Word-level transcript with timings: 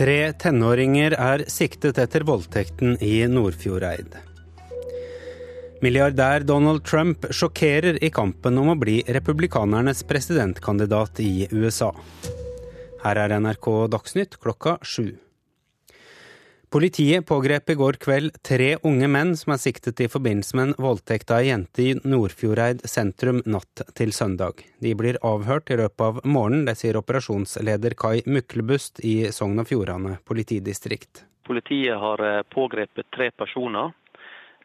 Tre 0.00 0.30
tenåringer 0.40 1.12
er 1.12 1.42
siktet 1.52 1.98
etter 2.00 2.22
voldtekten 2.24 2.94
i 3.04 3.18
Nordfjordeid. 3.28 4.14
Milliardær 5.84 6.46
Donald 6.48 6.86
Trump 6.88 7.26
sjokkerer 7.28 7.98
i 8.00 8.08
kampen 8.08 8.56
om 8.62 8.70
å 8.72 8.78
bli 8.80 9.02
republikanernes 9.12 10.00
presidentkandidat 10.08 11.20
i 11.20 11.44
USA. 11.52 11.90
Her 13.04 13.20
er 13.26 13.36
NRK 13.44 13.68
Dagsnytt 13.92 14.38
klokka 14.40 14.78
sju. 14.80 15.10
Politiet 16.70 17.26
pågrep 17.26 17.70
i 17.70 17.74
går 17.74 17.96
kveld 17.98 18.36
tre 18.46 18.76
unge 18.86 19.08
menn 19.10 19.32
som 19.34 19.50
er 19.50 19.58
siktet 19.58 19.98
i 20.04 20.06
forbindelse 20.06 20.54
med 20.54 20.68
en 20.68 20.74
voldtekt 20.84 21.32
av 21.34 21.40
ei 21.42 21.48
jente 21.48 21.82
i 21.82 21.94
Nordfjordeid 21.98 22.84
sentrum 22.92 23.40
natt 23.42 23.82
til 23.98 24.12
søndag. 24.14 24.62
De 24.78 24.92
blir 24.94 25.18
avhørt 25.26 25.72
i 25.74 25.80
løpet 25.80 26.04
av 26.06 26.20
morgenen, 26.22 26.68
det 26.68 26.76
sier 26.78 27.00
operasjonsleder 27.00 27.96
Kai 27.98 28.22
Myklebust 28.22 29.02
i 29.02 29.16
Sogn 29.34 29.58
og 29.58 29.66
Fjordane 29.66 30.20
politidistrikt. 30.30 31.24
Politiet 31.50 31.98
har 31.98 32.22
eh, 32.22 32.44
pågrepet 32.54 33.10
tre 33.18 33.32
personer. 33.34 33.90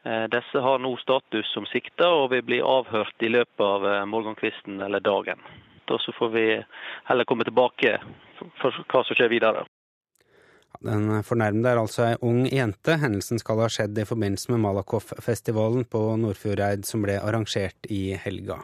Eh, 0.06 0.28
disse 0.30 0.62
har 0.62 0.84
nå 0.86 0.92
status 1.02 1.50
som 1.58 1.66
sikta 1.72 2.12
og 2.20 2.36
vil 2.36 2.46
bli 2.46 2.62
avhørt 2.62 3.26
i 3.26 3.34
løpet 3.34 3.66
av 3.66 3.88
eh, 3.90 4.04
morgenkvisten 4.14 4.78
eller 4.78 5.02
dagen. 5.02 5.42
Da 5.90 5.98
så 6.06 6.14
får 6.20 6.30
vi 6.38 6.46
heller 7.10 7.26
komme 7.26 7.50
tilbake 7.50 7.98
for 8.62 8.86
hva 8.94 9.02
som 9.02 9.18
skjer 9.18 9.34
videre. 9.34 9.66
Den 10.84 11.24
fornærmede 11.24 11.72
er 11.72 11.82
altså 11.82 12.10
ei 12.10 12.20
ung 12.26 12.46
jente. 12.50 12.98
Hendelsen 13.02 13.40
skal 13.42 13.64
ha 13.64 13.72
skjedd 13.72 13.98
i 14.02 14.08
forbindelse 14.08 14.52
med 14.54 14.64
Malakoff-festivalen 14.66 15.88
på 15.90 16.02
Nordfjordeid 16.22 16.88
som 16.88 17.06
ble 17.06 17.20
arrangert 17.22 17.90
i 17.92 18.18
helga. 18.26 18.62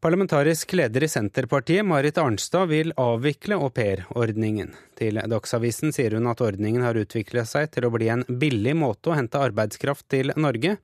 Parlamentarisk 0.00 0.72
leder 0.72 1.02
i 1.02 1.08
Senterpartiet, 1.08 1.84
Marit 1.84 2.18
Arnstad, 2.18 2.68
vil 2.70 2.92
avvikle 2.96 3.56
aupairordningen. 3.58 4.68
Til 4.94 5.18
Dagsavisen 5.18 5.90
sier 5.90 6.14
hun 6.14 6.28
at 6.30 6.38
ordningen 6.44 6.84
har 6.86 6.94
utvikla 7.00 7.42
seg 7.42 7.72
til 7.74 7.88
å 7.88 7.90
bli 7.90 8.06
en 8.14 8.22
billig 8.28 8.76
måte 8.78 9.10
å 9.10 9.16
hente 9.18 9.40
arbeidskraft 9.42 10.06
til 10.14 10.30
Norge. 10.38 10.76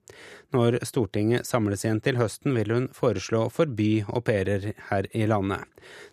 Når 0.51 0.81
Stortinget 0.83 1.47
samles 1.47 1.87
igjen 1.87 2.03
til 2.03 2.19
høsten, 2.19 2.59
vil 2.59 2.75
hun 2.75 2.89
foreslå 2.91 3.45
å 3.45 3.53
forby 3.55 3.93
au 4.09 4.19
her 4.27 5.07
i 5.15 5.29
landet. 5.31 5.63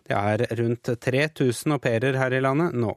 Det 0.06 0.14
er 0.14 0.46
rundt 0.62 0.94
3000 1.02 1.74
au 1.74 1.82
her 2.22 2.38
i 2.38 2.44
landet 2.46 2.78
nå. 2.86 2.94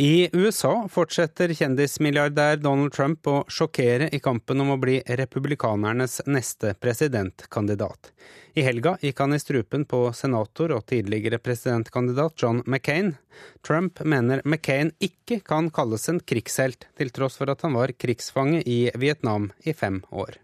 I 0.00 0.30
USA 0.32 0.86
fortsetter 0.88 1.52
kjendismilliardær 1.52 2.56
Donald 2.62 2.94
Trump 2.96 3.26
å 3.28 3.34
sjokkere 3.52 4.06
i 4.16 4.20
kampen 4.24 4.62
om 4.64 4.70
å 4.72 4.78
bli 4.80 4.94
republikanernes 5.04 6.22
neste 6.24 6.70
presidentkandidat. 6.80 8.08
I 8.56 8.64
helga 8.64 8.94
gikk 9.04 9.20
han 9.20 9.36
i 9.36 9.40
strupen 9.42 9.84
på 9.90 10.00
senator 10.16 10.72
og 10.78 10.86
tidligere 10.88 11.36
presidentkandidat 11.44 12.40
John 12.40 12.62
McCain. 12.64 13.12
Trump 13.60 14.00
mener 14.00 14.40
McCain 14.46 14.94
ikke 15.04 15.42
kan 15.44 15.68
kalles 15.68 16.08
en 16.08 16.24
krigshelt, 16.24 16.88
til 16.96 17.12
tross 17.12 17.36
for 17.36 17.52
at 17.52 17.60
han 17.68 17.76
var 17.76 17.92
krigsfange 17.92 18.64
i 18.64 18.80
Vietnam 18.96 19.50
i 19.68 19.76
fem 19.76 20.00
år. 20.08 20.40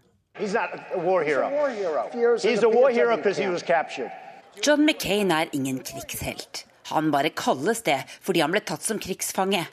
John 4.61 4.85
McCain 4.85 5.37
er 5.41 5.49
ingen 5.49 5.81
krigshelt. 5.81 6.67
Han 6.91 7.11
bare 7.11 7.33
kalles 7.35 7.83
det 7.87 7.99
fordi 8.21 8.43
han 8.43 8.53
ble 8.53 8.63
tatt 8.65 8.85
som 8.85 9.01
krigsfange. 9.01 9.65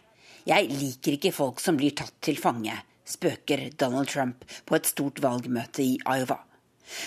Jeg 0.45 0.69
liker 0.71 1.17
ikke 1.17 1.33
folk 1.33 1.63
som 1.63 1.79
blir 1.79 1.95
tatt 1.97 2.17
til 2.25 2.37
fange, 2.41 2.75
spøker 3.09 3.71
Donald 3.81 4.11
Trump 4.13 4.45
på 4.69 4.77
et 4.77 4.89
stort 4.91 5.23
valgmøte 5.25 5.85
i 5.85 5.95
Iowa. 6.05 6.41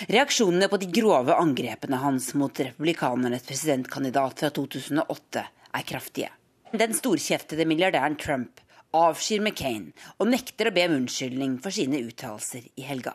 Reaksjonene 0.09 0.69
på 0.72 0.80
de 0.81 0.88
grove 0.89 1.35
angrepene 1.38 2.00
hans 2.02 2.31
mot 2.39 2.59
republikanernes 2.59 3.45
presidentkandidat 3.45 4.41
fra 4.41 4.50
2008 4.53 5.44
er 5.78 5.85
kraftige. 5.85 6.31
Den 6.73 6.95
storkjeftede 6.97 7.67
milliardæren 7.69 8.17
Trump 8.19 8.63
avskyr 8.97 9.44
McCain 9.44 9.91
og 10.17 10.31
nekter 10.31 10.69
å 10.69 10.75
be 10.75 10.88
om 10.90 10.97
unnskyldning 11.01 11.59
for 11.63 11.75
sine 11.75 12.01
uttalelser 12.07 12.66
i 12.75 12.88
helga. 12.88 13.13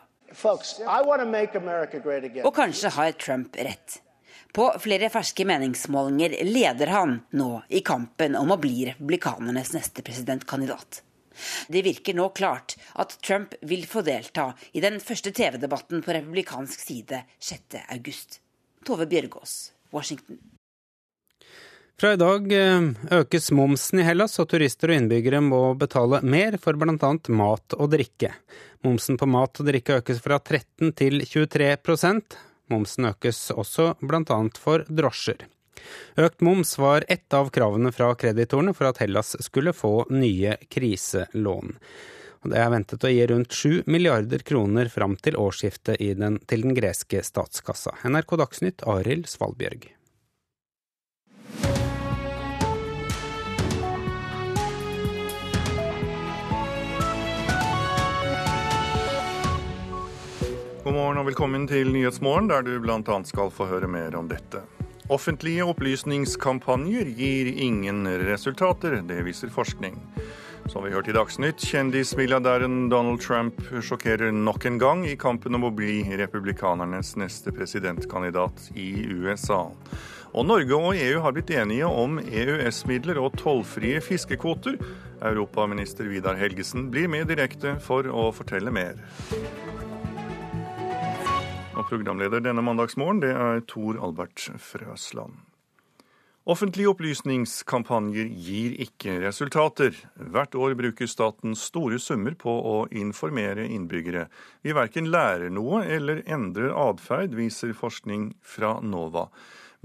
Og 2.43 2.55
kanskje 2.55 2.95
har 2.95 3.13
Trump 3.21 3.59
rett. 3.59 3.99
På 4.53 4.67
flere 4.79 5.09
ferske 5.09 5.45
meningsmålinger 5.49 6.35
leder 6.45 6.91
han 6.93 7.15
nå 7.33 7.63
i 7.73 7.79
kampen 7.81 8.35
om 8.37 8.53
å 8.53 8.59
bli 8.61 8.85
republikanernes 8.85 9.73
neste 9.73 10.05
presidentkandidat. 10.05 11.01
Det 11.67 11.81
virker 11.81 12.13
nå 12.13 12.27
klart 12.37 12.75
at 13.01 13.17
Trump 13.25 13.55
vil 13.65 13.87
få 13.89 14.03
delta 14.05 14.51
i 14.77 14.83
den 14.83 14.99
første 15.01 15.33
TV-debatten 15.33 16.05
på 16.05 16.13
republikansk 16.13 16.85
side 16.85 17.23
6.8. 17.41 18.37
Tove 18.85 19.09
Bjørgaas, 19.09 19.71
Washington. 19.89 20.37
Fra 21.97 22.13
i 22.13 22.21
dag 22.21 22.53
eh, 22.53 22.87
økes 23.23 23.51
momsen 23.57 24.01
i 24.01 24.05
Hellas, 24.05 24.37
og 24.41 24.51
turister 24.53 24.93
og 24.93 25.01
innbyggere 25.01 25.41
må 25.41 25.65
betale 25.79 26.21
mer 26.21 26.61
for 26.61 26.77
bl.a. 26.77 27.13
mat 27.41 27.77
og 27.77 27.89
drikke. 27.93 28.35
Momsen 28.85 29.17
på 29.17 29.29
mat 29.29 29.61
og 29.61 29.69
drikke 29.69 30.01
økes 30.01 30.21
fra 30.21 30.37
13 30.37 30.93
til 30.99 31.25
23 31.25 31.73
Momsen 32.71 33.09
økes 33.11 33.49
også 33.51 33.93
bl.a. 34.01 34.39
for 34.59 34.85
drosjer. 34.87 35.47
Økt 36.15 36.41
moms 36.45 36.77
var 36.79 37.05
ett 37.11 37.33
av 37.33 37.49
kravene 37.53 37.91
fra 37.91 38.13
kreditorene 38.15 38.73
for 38.77 38.91
at 38.91 39.01
Hellas 39.03 39.35
skulle 39.43 39.73
få 39.75 40.05
nye 40.13 40.55
kriselån. 40.71 41.75
Det 42.43 42.59
er 42.59 42.71
ventet 42.73 43.03
å 43.03 43.11
gi 43.11 43.23
rundt 43.31 43.55
7 43.55 43.83
milliarder 43.87 44.43
kroner 44.43 44.89
fram 44.91 45.15
til 45.15 45.37
årsskiftet 45.39 46.01
den, 46.19 46.39
til 46.43 46.65
den 46.65 46.75
greske 46.75 47.23
statskassa. 47.23 47.95
NRK 48.03 48.35
Dagsnytt, 48.43 48.83
Arild 48.83 49.29
Svalbjørg. 49.31 49.87
God 60.93 60.99
morgen 60.99 61.17
og 61.17 61.25
velkommen 61.25 61.63
til 61.65 61.87
Nyhetsmorgen, 61.89 62.45
der 62.51 62.61
du 62.61 62.75
bl.a. 62.77 63.15
skal 63.25 63.47
få 63.49 63.65
høre 63.65 63.87
mer 63.89 64.13
om 64.13 64.27
dette. 64.29 64.59
Offentlige 65.09 65.65
opplysningskampanjer 65.65 67.09
gir 67.17 67.49
ingen 67.49 68.05
resultater, 68.27 68.99
det 69.01 69.23
viser 69.25 69.49
forskning. 69.49 69.97
Som 70.69 70.85
vi 70.85 70.93
hørte 70.93 71.09
i 71.09 71.15
Dagsnytt, 71.17 71.65
kjendismilliardæren 71.65 72.91
Donald 72.93 73.23
Trump 73.25 73.57
sjokkerer 73.73 74.29
nok 74.37 74.69
en 74.69 74.77
gang 74.77 75.01
i 75.09 75.17
kampen 75.17 75.57
om 75.57 75.65
å 75.65 75.73
bli 75.73 76.03
republikanernes 76.13 77.15
neste 77.17 77.49
presidentkandidat 77.57 78.69
i 78.77 78.91
USA. 79.17 79.63
Og 80.37 80.45
Norge 80.45 80.77
og 80.77 80.93
EU 80.93 81.25
har 81.25 81.33
blitt 81.33 81.57
enige 81.57 81.89
om 81.89 82.21
EØS-midler 82.21 83.17
og 83.17 83.33
tollfrie 83.41 83.97
fiskekvoter. 83.97 84.77
Europaminister 85.25 86.05
Vidar 86.05 86.37
Helgesen 86.37 86.91
blir 86.93 87.09
med 87.09 87.33
direkte 87.33 87.79
for 87.81 88.05
å 88.13 88.29
fortelle 88.29 88.69
mer. 88.69 89.01
Og 91.73 91.87
programleder 91.89 92.43
denne 92.43 92.61
mandagsmorgen, 92.61 93.23
det 93.23 93.31
er 93.33 93.63
Tor 93.65 93.97
Albert 94.05 94.45
Frøsland. 94.61 95.39
Offentlige 96.43 96.91
opplysningskampanjer 96.91 98.27
gir 98.27 98.73
ikke 98.83 99.15
resultater. 99.23 99.95
Hvert 100.19 100.57
år 100.59 100.75
bruker 100.75 101.07
staten 101.07 101.55
store 101.57 101.97
summer 102.03 102.35
på 102.37 102.51
å 102.51 102.73
informere 102.91 103.63
innbyggere. 103.63 104.25
Vi 104.61 104.75
verken 104.75 105.07
lærer 105.09 105.53
noe 105.55 105.81
eller 105.87 106.19
endrer 106.27 106.75
atferd, 106.75 107.33
viser 107.39 107.71
forskning 107.73 108.33
fra 108.43 108.75
NOVA. 108.83 109.29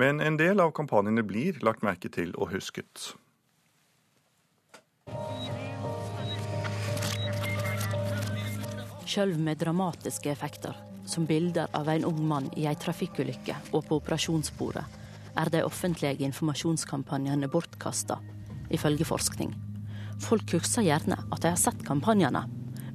Men 0.02 0.20
en 0.20 0.36
del 0.36 0.60
av 0.60 0.74
kampanjene 0.74 1.22
blir 1.24 1.62
lagt 1.64 1.86
merke 1.86 2.10
til 2.12 2.34
og 2.34 2.50
husket. 2.52 3.14
Sjøl 9.08 9.38
med 9.40 9.62
dramatiske 9.62 10.34
effekter 10.34 10.87
som 11.08 11.26
bilder 11.26 11.70
av 11.72 11.88
en 11.88 12.04
ung 12.04 12.20
mann 12.28 12.50
i 12.56 12.66
ei 12.68 12.76
trafikkulykke 12.76 13.56
og 13.72 13.86
på 13.88 13.98
operasjonsbordet, 14.02 14.84
er 15.38 15.50
de 15.54 15.64
offentlige 15.64 16.26
informasjonskampanjene 16.26 17.48
bortkasta, 17.50 18.18
ifølge 18.74 19.06
forskning. 19.08 19.54
Folk 20.20 20.52
husker 20.56 20.84
gjerne 20.84 21.20
at 21.30 21.42
de 21.42 21.52
har 21.52 21.60
sett 21.60 21.84
kampanjene, 21.86 22.44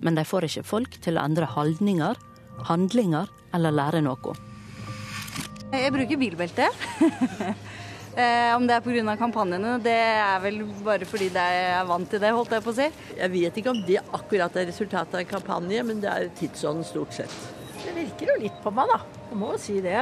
men 0.03 0.17
de 0.19 0.25
får 0.27 0.49
ikke 0.49 0.65
folk 0.67 0.97
til 1.01 1.17
å 1.17 1.23
endre 1.23 1.47
holdninger, 1.49 2.19
handlinger 2.67 3.31
eller 3.55 3.73
lære 3.73 4.03
noe. 4.05 4.35
Jeg 5.73 5.93
bruker 5.95 6.19
bilbelte. 6.21 6.69
Eh, 8.13 8.51
om 8.53 8.67
det 8.69 8.75
er 8.75 8.83
pga. 8.85 9.15
kampanjene, 9.17 9.79
det 9.81 9.95
er 9.97 10.35
vel 10.43 10.59
bare 10.85 11.01
fordi 11.09 11.31
jeg 11.33 11.63
er 11.65 11.87
vant 11.89 12.05
til 12.05 12.21
det, 12.21 12.29
holdt 12.29 12.51
jeg 12.53 12.61
på 12.61 12.69
å 12.69 12.75
si. 12.77 12.85
Jeg 13.17 13.33
vet 13.33 13.57
ikke 13.57 13.71
om 13.73 13.79
det 13.87 13.97
akkurat 14.13 14.53
er 14.53 14.67
resultatet 14.69 15.15
av 15.17 15.23
en 15.23 15.31
kampanje, 15.31 15.81
men 15.81 16.03
det 16.03 16.11
er 16.11 16.29
tidsånden 16.37 16.85
stort 16.85 17.17
sett. 17.17 17.62
Det 17.93 18.01
virker 18.01 18.29
jo 18.31 18.35
litt 18.41 18.55
på 18.63 18.71
meg, 18.73 18.89
da. 18.89 18.95
Jeg 19.29 19.37
må 19.37 19.51
jo 19.53 19.57
si 19.61 19.75
det. 19.85 19.99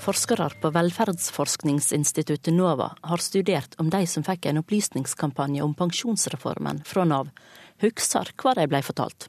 Forskere 0.00 0.46
på 0.62 0.70
velferdsforskningsinstituttet 0.72 2.48
NOVA 2.56 2.86
har 3.10 3.20
studert 3.20 3.76
om 3.82 3.90
de 3.92 4.00
som 4.08 4.24
fikk 4.24 4.48
en 4.48 4.62
opplysningskampanje 4.62 5.60
om 5.60 5.74
pensjonsreformen 5.76 6.80
fra 6.88 7.04
Nav, 7.04 7.28
husker 7.84 8.32
hva 8.40 8.54
de 8.56 8.64
ble 8.72 8.80
fortalt. 8.86 9.28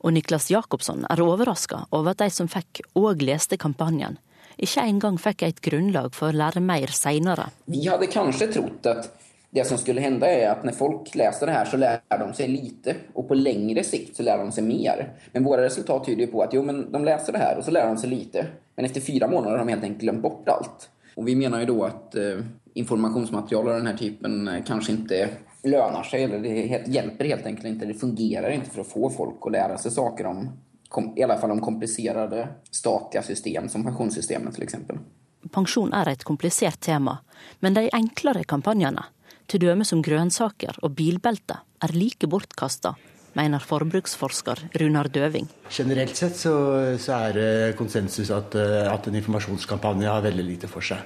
Og 0.00 0.16
Niklas 0.16 0.48
Jakobsson 0.54 1.04
er 1.12 1.20
overraska 1.20 1.82
over 1.90 2.14
at 2.14 2.24
de 2.24 2.30
som 2.32 2.48
fikk 2.48 2.80
og 2.96 3.20
leste 3.20 3.60
kampanjen, 3.60 4.16
ikke 4.56 4.88
engang 4.88 5.20
fikk 5.20 5.44
et 5.50 5.60
grunnlag 5.68 6.16
for 6.16 6.32
å 6.32 6.38
lære 6.46 6.64
mer 6.64 6.96
seinere. 6.96 7.50
Vi 7.68 7.84
hadde 7.84 8.08
kanskje 8.08 8.54
trodd 8.56 8.88
at 8.88 9.12
det 9.54 9.64
som 9.68 9.78
skulle 9.78 10.00
hende, 10.00 10.26
er 10.26 10.46
at 10.48 10.62
når 10.64 10.72
folk 10.72 11.10
leser 11.18 11.48
det 11.48 11.54
her, 11.54 11.68
så 11.68 11.76
lærer 11.76 12.22
de 12.22 12.36
seg 12.36 12.48
lite. 12.48 12.94
Og 13.12 13.26
på 13.28 13.36
lengre 13.36 13.84
sikt 13.84 14.16
så 14.16 14.24
lærer 14.24 14.48
de 14.48 14.56
seg 14.56 14.64
mer. 14.64 15.02
Men 15.34 15.44
våre 15.44 15.66
resultat 15.66 16.08
tyder 16.08 16.30
på 16.32 16.40
at 16.40 16.56
jo, 16.56 16.62
men 16.64 16.86
de 16.92 17.02
leser 17.04 17.36
det 17.36 17.42
her, 17.42 17.60
og 17.60 17.66
så 17.66 17.74
lærer 17.74 17.92
de 17.92 18.00
seg 18.00 18.14
lite. 18.14 18.46
Men 18.72 18.88
etter 18.88 19.04
fire 19.04 19.28
måneder 19.28 19.58
har 19.58 19.68
de 19.68 19.74
helt 19.74 19.84
enkelt 19.90 20.06
glemt 20.06 20.24
bort 20.24 20.48
alt. 20.48 20.88
Og 21.20 21.28
vi 21.28 21.36
mener 21.36 21.66
jo 21.66 21.74
da 21.74 21.90
at 21.90 22.16
uh, 22.16 22.40
informasjonsmateriale 22.80 23.74
av 23.74 23.82
denne 23.82 23.96
typen 24.00 24.40
uh, 24.48 24.58
kanskje 24.64 24.96
ikke 25.02 25.22
lønner 25.68 26.08
seg, 26.08 26.24
eller 26.26 26.40
det 26.40 26.56
helt, 26.72 26.88
hjelper 26.96 27.32
helt 27.34 27.52
enkelt 27.52 27.72
ikke. 27.74 27.92
Det 27.92 28.00
fungerer 28.00 28.56
ikke 28.56 28.72
for 28.72 28.86
å 28.86 28.90
få 28.94 29.14
folk 29.20 29.48
å 29.48 29.56
lære 29.58 29.76
seg 29.84 29.98
saker 30.00 30.32
om 30.32 30.46
i 31.16 31.22
alle 31.24 31.38
fall 31.40 31.52
om 31.54 31.60
kompliserte 31.60 32.46
statlige 32.70 33.22
system, 33.24 33.68
som 33.68 33.84
pensjonssystemet 33.84 34.58
f.eks. 34.58 34.74
Pensjon 35.52 35.92
er 35.96 36.10
et 36.12 36.24
komplisert 36.24 36.80
tema, 36.84 37.18
men 37.60 37.76
de 37.76 37.86
enklere 37.96 38.44
kampanjene, 38.48 39.04
dømes 39.60 39.92
som 39.92 40.02
grønnsaker 40.04 40.78
og 40.82 40.94
bilbelte, 40.96 41.58
er 41.82 41.94
like 41.96 42.28
bortkasta, 42.30 42.94
mener 43.36 43.64
forbruksforsker 43.64 44.68
Runar 44.80 45.08
Døving. 45.12 45.48
Generelt 45.72 46.16
sett 46.16 46.36
så, 46.36 46.54
så 47.00 47.18
er 47.28 47.36
det 47.36 47.50
konsensus 47.78 48.30
at, 48.34 48.56
at 48.56 49.08
en 49.08 49.18
informasjonskampanje 49.18 50.08
har 50.08 50.24
veldig 50.24 50.46
lite 50.46 50.70
for 50.70 50.84
seg. 50.84 51.04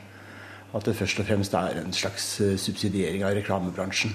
At 0.75 0.87
det 0.87 0.97
først 0.99 1.23
og 1.23 1.29
fremst 1.29 1.55
er 1.57 1.79
en 1.81 1.95
slags 1.95 2.25
eh, 2.45 2.57
subsidiering 2.61 3.23
av 3.25 3.37
reklamebransjen. 3.39 4.13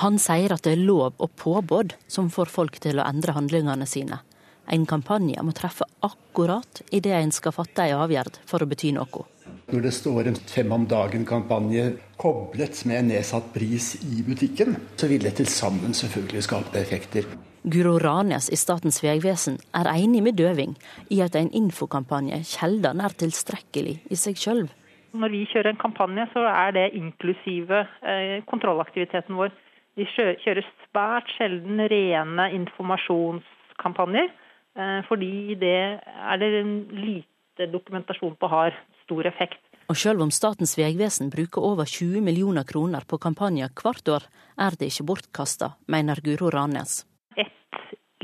Han 0.00 0.16
sier 0.18 0.54
at 0.54 0.64
det 0.66 0.74
er 0.74 0.86
lov 0.86 1.18
og 1.22 1.34
påbud 1.38 1.94
som 2.10 2.30
får 2.32 2.50
folk 2.50 2.78
til 2.82 2.98
å 2.98 3.06
endre 3.06 3.34
handlingene 3.36 3.86
sine. 3.86 4.22
En 4.66 4.86
kampanje 4.88 5.42
må 5.44 5.52
treffe 5.54 5.86
akkurat 6.02 6.80
idet 6.94 7.18
en 7.18 7.34
skal 7.34 7.52
fatte 7.54 7.84
ei 7.84 7.92
avgjerd 7.94 8.40
for 8.48 8.64
å 8.64 8.68
bety 8.70 8.94
noe. 8.96 9.26
Når 9.72 9.80
det 9.86 9.92
står 9.96 10.28
en 10.28 10.36
fem 10.36 10.72
om 10.72 10.84
dagen-kampanje 10.88 11.86
koblet 12.20 12.84
med 12.88 13.08
nedsatt 13.10 13.50
pris 13.54 13.94
i 14.04 14.22
butikken, 14.26 14.76
så 14.96 15.08
vil 15.10 15.24
det 15.24 15.36
til 15.40 15.48
sammen 15.50 15.96
selvfølgelig 15.96 16.44
skape 16.46 16.78
effekter. 16.80 17.26
Guro 17.64 17.96
Ranes 17.98 18.50
i 18.52 18.58
Statens 18.60 19.00
vegvesen 19.00 19.56
er 19.72 19.88
enig 19.94 20.20
med 20.26 20.36
Døving 20.36 20.74
i 21.08 21.22
at 21.24 21.36
en 21.40 21.48
infokampanje 21.48 22.42
sjelden 22.44 23.00
er 23.00 23.16
tilstrekkelig 23.16 23.94
i 24.12 24.18
seg 24.20 24.36
sjøl. 24.36 24.66
Når 25.14 25.32
vi 25.32 25.44
kjører 25.48 25.70
en 25.72 25.80
kampanje, 25.80 26.26
så 26.34 26.42
er 26.50 26.74
det 26.76 26.88
inklusive 26.98 27.84
eh, 28.02 28.42
kontrollaktiviteten 28.50 29.38
vår. 29.38 29.52
Vi 29.96 30.04
kjører 30.12 30.66
svært 30.88 31.30
sjelden 31.36 31.80
rene 31.88 32.48
informasjonskampanjer. 32.58 34.32
Eh, 34.74 35.00
fordi 35.08 35.54
det 35.54 35.78
er 36.02 36.40
det 36.42 36.50
lite 36.90 37.33
dokumentasjon 37.58 38.36
på 38.40 38.50
har 38.50 38.76
stor 39.04 39.26
effekt. 39.30 39.60
Og 39.92 39.98
selv 40.00 40.24
om 40.24 40.30
Statens 40.32 40.78
vegvesen 40.78 41.28
bruker 41.32 41.64
over 41.64 41.88
20 41.88 42.22
millioner 42.24 42.64
kroner 42.64 43.04
på 43.04 43.18
kampanjer 43.20 43.72
hvert 43.76 44.08
år, 44.08 44.28
er 44.56 44.76
det 44.78 44.88
ikke 44.88 45.08
bortkasta, 45.10 45.74
mener 45.92 46.22
Guro 46.24 46.48
Ranes. 46.54 47.02
Et 47.36 47.50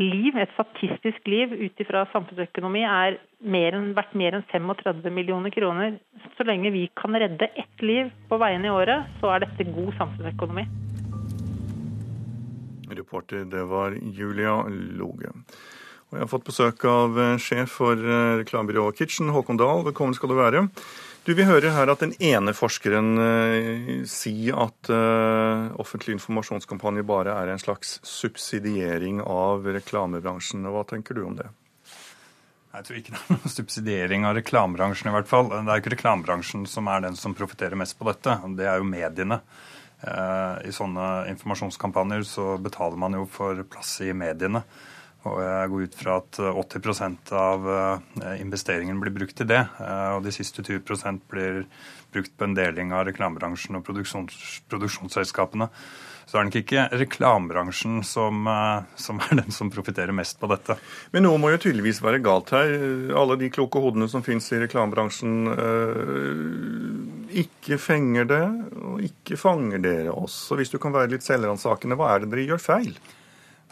liv, 0.00 0.36
et 0.40 0.52
statistisk 0.56 1.28
liv 1.28 1.52
ut 1.52 1.82
ifra 1.84 2.06
samfunnsøkonomi 2.14 2.86
er 2.88 3.18
mer 3.44 3.76
enn, 3.76 3.90
verdt 3.98 4.14
mer 4.16 4.38
enn 4.38 4.46
35 4.48 5.12
millioner 5.12 5.52
kroner. 5.52 5.98
Så 6.38 6.46
lenge 6.48 6.72
vi 6.72 6.86
kan 6.96 7.12
redde 7.12 7.50
ett 7.52 7.84
liv 7.84 8.08
på 8.30 8.40
veiene 8.40 8.70
i 8.70 8.72
året, 8.72 9.10
så 9.20 9.34
er 9.34 9.44
dette 9.44 9.68
god 9.74 9.92
samfunnsøkonomi. 10.00 10.64
Reporter, 12.90 13.44
det 13.44 13.68
var 13.70 13.94
Julia 14.16 14.56
Loge. 14.98 15.30
Og 16.10 16.18
jeg 16.18 16.24
har 16.24 16.30
fått 16.32 16.48
besøk 16.48 16.84
av 16.90 17.18
eh, 17.22 17.36
sjef 17.38 17.76
for 17.78 17.94
eh, 17.94 18.40
reklamebyrået 18.40 18.98
Kitchen, 18.98 19.28
Håkon 19.30 19.60
Dahl. 19.60 19.84
Velkommen 19.86 20.16
skal 20.18 20.32
du 20.32 20.34
være. 20.40 20.64
Du, 21.22 21.30
Vi 21.38 21.46
hører 21.46 21.70
her 21.76 21.92
at 21.92 22.02
den 22.02 22.16
ene 22.18 22.50
forskeren 22.56 23.10
uh, 23.20 23.90
sier 24.08 24.56
at 24.58 24.88
uh, 24.90 25.68
offentlig 25.78 26.16
informasjonskampanje 26.16 27.04
bare 27.06 27.36
er 27.36 27.52
en 27.52 27.60
slags 27.60 27.98
subsidiering 28.02 29.20
av 29.22 29.68
reklamebransjen. 29.76 30.66
Hva 30.66 30.82
tenker 30.88 31.14
du 31.14 31.22
om 31.28 31.36
det? 31.38 31.46
Jeg 32.72 32.88
tror 32.88 32.98
ikke 32.98 33.14
det 33.14 33.20
er 33.20 33.36
noen 33.36 33.54
subsidiering 33.54 34.26
av 34.26 34.38
reklamebransjen, 34.40 35.12
i 35.12 35.14
hvert 35.14 35.30
fall. 35.30 35.52
Det 35.52 35.60
er 35.62 35.84
ikke 35.84 35.94
reklamebransjen 35.94 36.64
som 36.72 36.90
er 36.90 37.04
den 37.06 37.20
som 37.20 37.36
profitterer 37.38 37.78
mest 37.78 38.00
på 38.00 38.08
dette. 38.08 38.40
Det 38.58 38.66
er 38.66 38.80
jo 38.80 38.88
mediene. 38.88 39.42
I 40.00 40.72
sånne 40.72 41.08
informasjonskampanjer 41.34 42.24
så 42.24 42.54
betaler 42.62 42.96
man 42.98 43.18
jo 43.18 43.26
for 43.28 43.60
plass 43.68 43.98
i 44.06 44.14
mediene. 44.16 44.64
Og 45.28 45.40
jeg 45.44 45.68
går 45.68 45.82
ut 45.84 45.96
fra 46.00 46.18
at 46.22 46.38
80 46.40 47.00
eh, 47.04 47.32
av 47.36 47.66
eh, 47.68 48.36
investeringen 48.40 49.00
blir 49.02 49.12
brukt 49.12 49.36
til 49.36 49.50
det. 49.50 49.66
Eh, 49.76 50.12
og 50.16 50.24
de 50.24 50.32
siste 50.32 50.64
20% 50.64 51.26
blir 51.28 51.66
brukt 52.14 52.32
på 52.36 52.46
en 52.46 52.56
deling 52.56 52.94
av 52.96 53.04
reklamebransjen 53.10 53.76
og 53.76 53.84
produksjons, 53.84 54.62
produksjonsselskapene. 54.72 55.68
Så 56.30 56.38
er 56.38 56.46
det 56.46 56.62
ikke 56.62 56.86
reklamebransjen 56.94 58.00
som, 58.06 58.46
som 58.94 59.20
er 59.26 59.40
den 59.42 59.52
som 59.52 59.70
profitterer 59.74 60.14
mest 60.14 60.38
på 60.40 60.48
dette. 60.50 60.76
Men 61.10 61.26
noe 61.26 61.40
må 61.42 61.50
jo 61.50 61.58
tydeligvis 61.66 61.98
være 62.06 62.22
galt 62.22 62.52
her. 62.54 62.70
Alle 63.18 63.34
de 63.40 63.50
kloke 63.50 63.82
hodene 63.82 64.06
som 64.08 64.22
finnes 64.22 64.46
i 64.54 64.60
reklamebransjen, 64.62 65.50
ikke 67.34 67.80
fenger 67.82 68.30
det, 68.30 68.44
og 68.78 69.02
ikke 69.10 69.40
fanger 69.42 69.82
dere 69.82 70.14
også. 70.14 70.54
Hvis 70.60 70.70
du 70.70 70.78
kan 70.78 70.94
være 70.94 71.16
litt 71.16 71.26
selvransakende, 71.26 71.98
hva 71.98 72.14
er 72.14 72.22
det 72.22 72.30
dere 72.30 72.52
gjør 72.52 72.62
feil? 72.62 72.94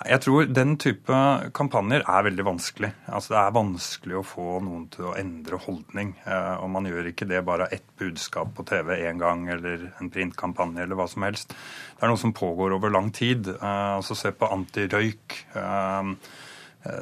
Jeg 0.06 0.22
tror 0.22 0.46
den 0.54 0.76
type 0.78 1.14
kampanjer 1.58 2.04
er 2.06 2.26
veldig 2.28 2.44
vanskelig. 2.46 2.90
Altså 3.10 3.32
Det 3.32 3.38
er 3.40 3.54
vanskelig 3.56 4.18
å 4.20 4.26
få 4.26 4.58
noen 4.62 4.84
til 4.94 5.08
å 5.10 5.14
endre 5.18 5.58
holdning. 5.64 6.12
Eh, 6.22 6.54
og 6.62 6.70
man 6.70 6.86
gjør 6.86 7.08
ikke 7.10 7.26
det 7.26 7.40
bare 7.46 7.66
av 7.66 7.74
ett 7.74 7.86
budskap 7.98 8.52
på 8.54 8.66
TV 8.68 8.94
én 9.08 9.18
gang 9.18 9.48
eller 9.50 9.88
en 9.98 10.10
printkampanje 10.14 10.84
eller 10.84 10.98
hva 10.98 11.08
som 11.10 11.26
helst. 11.26 11.50
Det 11.96 12.06
er 12.06 12.12
noe 12.12 12.20
som 12.20 12.34
pågår 12.36 12.76
over 12.76 12.94
lang 12.94 13.10
tid. 13.10 13.50
Eh, 13.56 13.96
altså 13.96 14.14
Se 14.18 14.30
på 14.30 14.50
antirøyk. 14.54 15.40
Eh, 15.58 16.12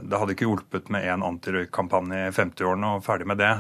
det 0.01 0.19
hadde 0.19 0.33
ikke 0.33 0.49
hjulpet 0.49 0.89
med 0.91 1.05
én 1.05 1.23
antirøykkampanje 1.23 2.23
i 2.31 2.33
50-årene 2.33 2.95
og 2.97 3.05
ferdig 3.05 3.29
med 3.29 3.39
det. 3.39 3.53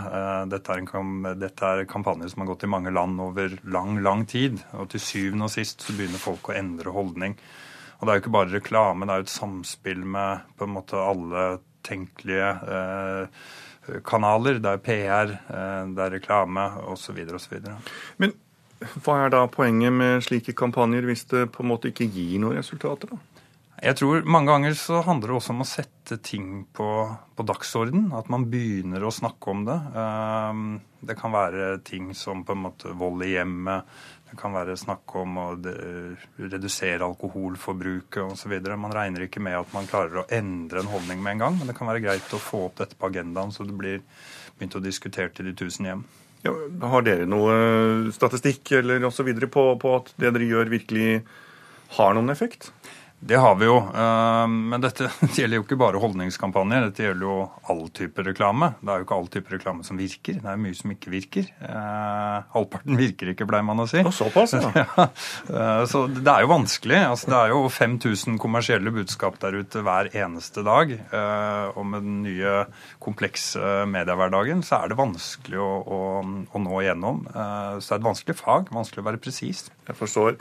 Dette 0.49 0.73
er, 0.73 0.81
en, 0.81 1.13
dette 1.37 1.69
er 1.69 1.85
kampanjer 1.87 2.33
som 2.33 2.43
har 2.43 2.49
gått 2.55 2.65
i 2.65 2.73
mange 2.73 2.91
land 2.91 3.21
over 3.21 3.53
lang, 3.69 4.01
lang 4.03 4.25
tid. 4.27 4.57
Og 4.81 4.89
til 4.95 5.05
syvende 5.05 5.47
og 5.47 5.53
sist 5.53 5.85
så 5.85 5.93
begynner 5.95 6.25
folk 6.25 6.49
å 6.49 6.57
endre 6.57 6.97
holdning. 6.97 7.37
Og 7.97 8.05
det 8.05 8.11
er 8.13 8.19
jo 8.19 8.25
ikke 8.25 8.35
bare 8.37 8.53
reklame, 8.53 9.07
det 9.07 9.15
er 9.15 9.23
jo 9.23 9.27
et 9.29 9.37
samspill 9.37 10.03
med 10.17 10.49
på 10.59 10.67
en 10.67 10.75
måte 10.75 11.01
alle 11.01 11.45
tenkelige 11.87 12.51
eh, 12.77 13.47
kanaler. 14.07 14.61
Det 14.63 14.73
er 14.73 14.83
PR, 14.85 15.33
eh, 15.33 15.85
det 15.97 16.05
er 16.05 16.17
reklame 16.19 16.67
osv. 16.93 17.23
osv. 17.39 17.71
Men 18.23 18.35
hva 19.01 19.23
er 19.25 19.33
da 19.33 19.47
poenget 19.49 19.95
med 19.95 20.27
slike 20.27 20.53
kampanjer 20.57 21.07
hvis 21.09 21.25
det 21.31 21.47
på 21.55 21.65
en 21.65 21.73
måte 21.73 21.93
ikke 21.93 22.11
gir 22.13 22.43
noen 22.43 22.61
resultater? 22.61 23.15
da? 23.15 23.37
Jeg 23.77 23.99
tror 23.99 24.25
mange 24.25 24.49
ganger 24.49 24.77
så 24.77 25.03
handler 25.05 25.29
det 25.29 25.37
også 25.37 25.53
om 25.53 25.61
å 25.61 25.69
sette 25.69 26.17
ting 26.25 26.63
på, 26.77 26.89
på 27.37 27.45
dagsorden. 27.45 28.07
At 28.17 28.31
man 28.33 28.47
begynner 28.53 29.05
å 29.05 29.13
snakke 29.13 29.53
om 29.53 29.67
det. 29.69 29.77
Eh, 30.03 30.63
det 31.11 31.17
kan 31.21 31.35
være 31.35 31.77
ting 31.87 32.13
som 32.17 32.45
på 32.45 32.57
en 32.57 32.65
måte 32.65 32.95
vold 32.97 33.25
i 33.27 33.35
hjemmet, 33.35 33.85
det 34.27 34.37
kan 34.41 34.55
være 34.57 34.75
snakk 34.79 35.13
om 35.21 35.37
å 35.39 35.47
redusere 35.57 37.07
alkoholforbruket 37.07 38.25
osv. 38.25 38.55
Man 38.75 38.95
regner 38.95 39.27
ikke 39.27 39.43
med 39.45 39.59
at 39.61 39.75
man 39.75 39.87
klarer 39.87 40.23
å 40.23 40.27
endre 40.35 40.83
en 40.83 40.91
holdning 40.91 41.23
med 41.23 41.37
en 41.37 41.45
gang, 41.45 41.59
men 41.61 41.71
det 41.71 41.77
kan 41.79 41.91
være 41.91 42.03
greit 42.03 42.35
å 42.35 42.43
få 42.43 42.65
opp 42.67 42.81
dette 42.83 42.99
på 42.99 43.11
agendaen, 43.11 43.55
så 43.55 43.67
det 43.67 43.77
blir 43.79 44.03
begynt 44.57 44.79
å 44.79 44.83
diskutere 44.83 45.31
til 45.35 45.51
de 45.51 45.55
tusen 45.57 45.87
hjem. 45.87 46.07
Ja, 46.47 46.53
har 46.91 47.07
dere 47.07 47.27
noe 47.29 48.13
statistikk 48.15 48.75
eller 48.81 49.07
osv. 49.09 49.31
På, 49.51 49.69
på 49.81 49.95
at 50.01 50.13
det 50.19 50.35
dere 50.35 50.51
gjør, 50.51 50.75
virkelig 50.75 51.11
har 51.97 52.15
noen 52.19 52.35
effekt? 52.35 52.73
Det 53.19 53.37
har 53.37 53.55
vi 53.57 53.65
jo. 53.65 53.77
Eh, 53.77 54.47
men 54.49 54.83
dette 54.83 55.09
gjelder 55.39 55.59
jo 55.59 55.65
ikke 55.65 55.79
bare 55.81 56.01
holdningskampanjer. 56.03 56.91
Dette 56.91 57.07
gjelder 57.07 57.27
jo 57.27 57.37
all 57.73 57.87
type 57.97 58.25
reklame. 58.27 58.75
Det 58.81 58.93
er 58.93 59.01
jo 59.01 59.07
ikke 59.07 59.17
all 59.17 59.31
type 59.33 59.55
reklame 59.55 59.87
som 59.87 59.99
virker. 60.01 60.37
Det 60.43 60.51
er 60.53 60.61
mye 60.61 60.77
som 60.77 60.93
ikke 60.93 61.13
virker. 61.15 61.49
Eh, 61.65 62.37
halvparten 62.53 63.01
virker 63.01 63.33
ikke, 63.33 63.49
pleier 63.49 63.67
man 63.67 63.81
å 63.83 63.89
si. 63.91 64.03
Og 64.05 64.13
såpass, 64.15 64.55
ja. 64.61 64.69
Eh, 65.49 65.83
så 65.89 66.05
det 66.13 66.29
er 66.29 66.45
jo 66.45 66.53
vanskelig. 66.53 67.01
Altså, 67.09 67.33
det 67.33 67.41
er 67.41 67.55
jo 67.55 67.65
5000 67.73 68.39
kommersielle 68.43 68.93
budskap 68.95 69.41
der 69.43 69.59
ute 69.63 69.85
hver 69.87 70.13
eneste 70.13 70.65
dag. 70.67 70.93
Og 71.77 71.83
med 71.89 72.05
den 72.05 72.23
nye 72.27 72.55
komplekse 73.03 73.85
mediehverdagen 73.89 74.63
så 74.67 74.83
er 74.83 74.93
det 74.93 75.01
vanskelig 75.01 75.61
å, 75.63 75.73
å, 75.83 76.01
å 76.53 76.63
nå 76.63 76.81
igjennom. 76.83 77.25
Så 77.81 77.89
det 77.89 77.95
er 77.97 78.01
et 78.01 78.09
vanskelig 78.11 78.39
fag. 78.39 78.73
Vanskelig 78.77 79.03
å 79.03 79.09
være 79.11 79.23
presis. 79.23 79.67
Jeg 79.89 79.99
forstår. 79.99 80.37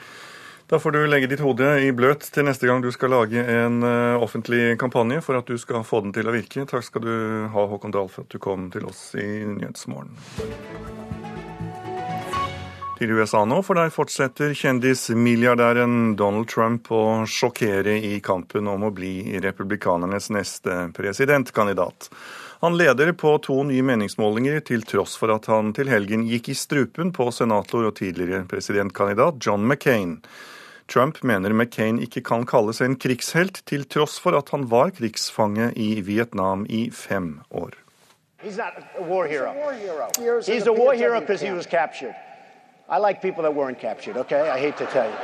Da 0.67 0.79
får 0.79 0.91
du 0.91 1.07
legge 1.07 1.27
ditt 1.29 1.43
hode 1.45 1.65
i 1.86 1.91
bløt 1.93 2.24
til 2.34 2.48
neste 2.48 2.65
gang 2.65 2.79
du 2.81 2.88
skal 2.89 3.12
lage 3.13 3.38
en 3.38 3.84
uh, 3.86 4.17
offentlig 4.17 4.79
kampanje 4.81 5.19
for 5.22 5.38
at 5.38 5.45
du 5.45 5.60
skal 5.62 5.84
få 5.86 6.00
den 6.01 6.13
til 6.15 6.25
å 6.25 6.34
virke. 6.34 6.65
Takk 6.65 6.88
skal 6.88 7.03
du 7.05 7.12
ha, 7.53 7.65
Håkon 7.69 7.93
Dahl, 7.93 8.10
for 8.10 8.25
at 8.25 8.34
du 8.34 8.41
kom 8.41 8.72
til 8.74 8.88
oss 8.89 9.12
i 9.13 9.45
Nyhetsmorgen. 9.45 10.17
Til 12.95 13.12
USA 13.13 13.43
nå, 13.45 13.60
for 13.67 13.77
der 13.77 13.93
fortsetter 13.93 14.55
kjendismilliardæren 14.57 16.15
Donald 16.17 16.50
Trump 16.50 16.89
å 16.95 17.03
sjokkere 17.29 18.00
i 18.00 18.15
kampen 18.25 18.65
om 18.72 18.88
å 18.88 18.93
bli 18.95 19.36
republikanernes 19.43 20.31
neste 20.34 20.79
presidentkandidat. 20.98 22.10
Han 22.63 22.79
leder 22.79 23.13
på 23.13 23.36
to 23.45 23.60
nye 23.69 23.86
meningsmålinger, 23.86 24.63
til 24.65 24.88
tross 24.88 25.13
for 25.19 25.36
at 25.36 25.45
han 25.51 25.75
til 25.77 25.93
helgen 25.93 26.25
gikk 26.25 26.50
i 26.50 26.57
strupen 26.57 27.13
på 27.13 27.29
senator 27.36 27.86
og 27.91 27.98
tidligere 28.00 28.48
presidentkandidat 28.50 29.43
John 29.45 29.67
McCain. 29.67 30.22
Trump 30.88 31.24
mener 31.24 31.54
McCain 31.54 32.00
ikke 32.00 32.22
kan 32.22 32.46
kalles 32.46 32.82
en 32.82 32.96
krigshelt, 32.96 33.63
til 33.65 33.86
tross 33.89 34.20
for 34.22 34.38
at 34.38 34.51
han 34.54 34.68
var 34.70 34.92
krigsfange 34.94 35.72
i 35.75 36.01
Vietnam 36.01 36.65
i 36.70 36.89
fem 36.94 37.42
år. 37.51 37.74
He's 38.44 38.58
not 38.58 38.74
a 39.00 39.01
war 39.01 39.25
hero. 39.25 39.50
He's 40.46 40.68
a 40.68 40.74
war 40.74 40.94
hero 40.94 41.20
because 41.20 41.42
he 41.42 41.51
was 41.51 41.65
captured. 41.65 42.13
I 42.88 43.00
like 43.00 43.22
people 43.22 43.42
that 43.44 43.56
weren't 43.56 43.80
captured, 43.80 44.18
okay? 44.18 44.50
I 44.50 44.60
hate 44.60 44.77
to 44.77 44.86
tell 44.86 45.10
you. 45.10 45.18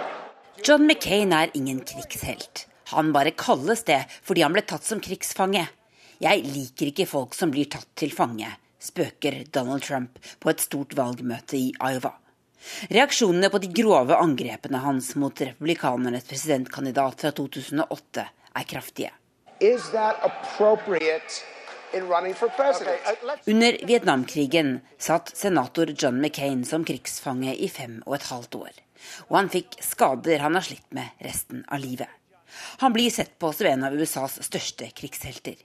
John 0.63 0.87
McCain 0.87 1.31
er 1.31 1.49
ingen 1.53 1.79
krigshelt. 1.85 2.67
Han 2.85 3.13
bare 3.13 3.31
kalles 3.31 3.83
det 3.83 4.05
fordi 4.23 4.41
han 4.41 4.53
ble 4.53 4.65
tatt 4.65 4.83
som 4.83 4.99
krigsfange. 4.99 5.67
Jeg 6.21 6.43
liker 6.45 6.89
ikke 6.89 7.05
folk 7.09 7.37
som 7.37 7.53
blir 7.53 7.69
tatt 7.69 7.87
til 7.97 8.11
fange, 8.13 8.49
spøker 8.81 9.43
Donald 9.53 9.85
Trump 9.85 10.19
på 10.39 10.49
et 10.49 10.61
stort 10.61 10.97
valgmøte 10.97 11.57
i 11.57 11.71
Iowa. 11.77 12.11
Reaksjonene 12.89 13.49
på 13.49 13.61
de 13.61 13.71
grove 13.81 14.17
angrepene 14.17 14.77
hans 14.83 15.15
mot 15.15 15.41
republikanernes 15.41 16.27
presidentkandidat 16.29 17.25
fra 17.25 17.31
2008 17.31 18.27
er 18.53 18.69
kraftige. 18.69 19.11
President? 22.57 23.01
Under 23.45 23.85
Vietnamkrigen 23.87 24.79
satt 24.97 25.37
senator 25.37 25.93
John 25.97 26.21
McCain 26.21 26.65
som 26.65 26.85
krigsfange 26.85 27.55
i 27.55 27.69
fem 27.69 27.99
og 28.05 28.15
et 28.15 28.29
halvt 28.31 28.55
år. 28.55 28.71
Og 29.29 29.37
han 29.37 29.49
fikk 29.51 29.75
skader 29.83 30.39
han 30.45 30.55
har 30.55 30.65
slitt 30.65 30.87
med 30.95 31.25
resten 31.25 31.65
av 31.67 31.81
livet. 31.83 32.09
Han 32.83 32.93
blir 32.93 33.11
sett 33.11 33.37
på 33.39 33.51
som 33.53 33.67
en 33.67 33.83
av 33.87 33.95
USAs 33.95 34.39
største 34.45 34.89
krigshelter. 34.95 35.55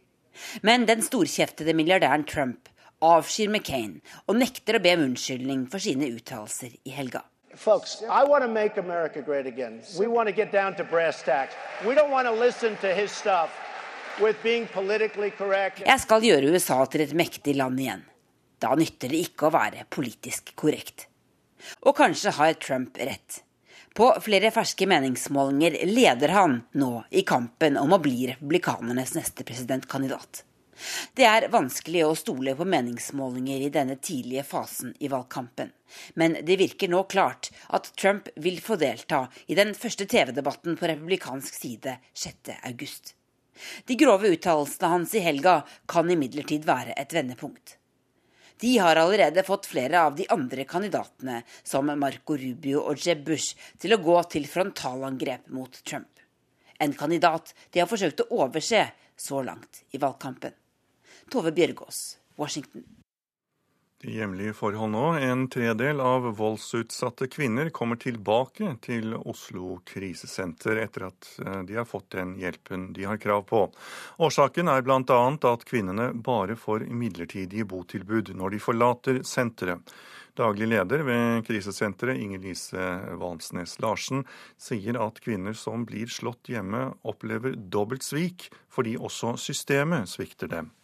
Men 0.62 0.86
den 0.86 1.02
storkjeftede 1.02 1.74
milliardæren 1.74 2.26
Trump 2.28 2.68
avskyr 3.12 3.50
McCain 3.52 4.00
og 4.26 4.38
nekter 4.40 4.78
å 4.78 4.82
be 4.82 4.92
om 4.96 5.06
unnskyldning 5.08 5.66
for 5.72 5.82
sine 5.82 6.10
uttalelser 6.12 6.76
i 6.84 6.94
helga. 6.96 7.24
Folks, 7.56 8.02
I 8.02 8.24
want 8.28 8.44
to 8.44 8.50
make 8.52 8.76
America 8.76 9.22
great 9.22 9.46
again. 9.46 9.80
We 9.98 10.06
want 10.06 10.28
to 10.28 10.34
get 10.34 10.52
down 10.52 10.76
to 10.76 10.84
brass 10.84 11.22
tacks. 11.22 11.54
We 11.86 11.94
don't 11.94 12.10
want 12.10 12.28
to 12.28 12.34
listen 12.34 12.76
to 12.82 12.92
his 12.92 13.10
stuff 13.10 13.50
with 14.20 14.36
being 14.42 14.66
politically 14.74 15.30
correct. 15.30 15.80
Jeg 15.86 16.00
skal 16.00 16.24
gjøre 16.24 16.52
USA 16.52 16.82
til 16.84 17.06
et 17.06 17.16
mektig 17.16 17.56
land 17.56 17.80
igjen. 17.80 18.04
Da 18.60 18.74
nytter 18.76 19.12
det 19.12 19.22
ikke 19.28 19.48
å 19.48 19.54
være 19.56 19.86
politisk 19.92 20.52
korrekt. 20.56 21.08
Og 21.84 21.96
kanskje 21.96 22.34
har 22.36 22.56
Trump 22.60 22.96
rett. 23.00 23.42
På 23.96 24.10
flere 24.20 24.50
ferske 24.52 24.84
meningsmålinger 24.88 25.78
leder 25.88 26.34
han 26.36 26.58
nå 26.76 26.90
i 27.16 27.24
kampen 27.24 27.78
om 27.80 27.94
å 27.96 28.00
bli 28.04 28.26
republikanernes 28.28 29.14
neste 29.16 29.44
presidentkandidat. 29.48 30.42
Det 31.16 31.24
er 31.24 31.48
vanskelig 31.52 32.02
å 32.06 32.16
stole 32.18 32.54
på 32.56 32.66
meningsmålinger 32.68 33.64
i 33.66 33.72
denne 33.72 33.96
tidlige 33.96 34.44
fasen 34.46 34.94
i 35.00 35.10
valgkampen. 35.12 35.72
Men 36.14 36.38
det 36.46 36.58
virker 36.60 36.90
nå 36.92 37.04
klart 37.10 37.50
at 37.76 37.92
Trump 37.96 38.28
vil 38.34 38.60
få 38.60 38.76
delta 38.80 39.26
i 39.46 39.56
den 39.58 39.74
første 39.74 40.06
TV-debatten 40.10 40.76
på 40.76 40.90
republikansk 40.90 41.54
side 41.54 41.98
6.8. 42.14 43.14
De 43.88 43.96
grove 43.96 44.28
uttalelsene 44.34 44.92
hans 44.92 45.14
i 45.16 45.24
helga 45.24 45.62
kan 45.88 46.10
imidlertid 46.12 46.66
være 46.68 46.96
et 47.00 47.14
vendepunkt. 47.16 47.78
De 48.60 48.78
har 48.80 48.96
allerede 48.96 49.44
fått 49.44 49.68
flere 49.68 50.00
av 50.00 50.14
de 50.16 50.24
andre 50.32 50.64
kandidatene, 50.64 51.42
som 51.62 51.90
Marco 52.00 52.36
Rubio 52.40 52.86
og 52.88 53.00
Jeb 53.04 53.24
Bush, 53.26 53.56
til 53.78 53.92
å 53.92 54.00
gå 54.00 54.16
til 54.32 54.48
frontalangrep 54.48 55.50
mot 55.52 55.80
Trump. 55.84 56.08
En 56.80 56.92
kandidat 56.96 57.52
de 57.72 57.82
har 57.82 57.90
forsøkt 57.90 58.24
å 58.24 58.30
overse 58.44 58.86
så 59.16 59.42
langt 59.44 59.84
i 59.92 60.00
valgkampen. 60.00 60.56
Tove 61.30 61.52
Bjørgaas, 61.52 62.18
Washington. 62.38 62.84
De 64.04 64.12
hjemlige 64.12 64.52
forhold 64.52 64.92
nå. 64.92 65.04
En 65.24 65.46
tredel 65.48 66.02
av 66.04 66.26
voldsutsatte 66.36 67.26
kvinner 67.32 67.70
kommer 67.74 67.96
tilbake 67.96 68.74
til 68.84 69.16
Oslo 69.16 69.78
krisesenter 69.88 70.82
etter 70.82 71.08
at 71.08 71.30
eh, 71.40 71.62
de 71.66 71.78
har 71.80 71.88
fått 71.88 72.12
den 72.14 72.36
hjelpen 72.38 72.90
de 72.94 73.08
har 73.08 73.18
krav 73.18 73.46
på. 73.48 73.64
Årsaken 74.22 74.68
er 74.68 74.84
bl.a. 74.84 75.00
at 75.50 75.66
kvinnene 75.66 76.10
bare 76.12 76.58
får 76.60 76.86
midlertidige 76.92 77.66
botilbud 77.66 78.34
når 78.36 78.54
de 78.54 78.62
forlater 78.68 79.22
senteret. 79.26 79.96
Daglig 80.36 80.68
leder 80.68 81.00
ved 81.08 81.46
krisesenteret, 81.48 82.20
Inger-Lise 82.20 82.86
Valmsnes 83.16 83.78
Larsen, 83.80 84.26
sier 84.60 85.00
at 85.00 85.22
kvinner 85.24 85.56
som 85.56 85.88
blir 85.88 86.12
slått 86.12 86.52
hjemme, 86.52 86.90
opplever 87.08 87.56
dobbelt 87.56 88.04
svik, 88.04 88.50
fordi 88.68 88.98
også 89.00 89.38
systemet 89.40 90.12
svikter 90.12 90.52
dem. 90.52 90.76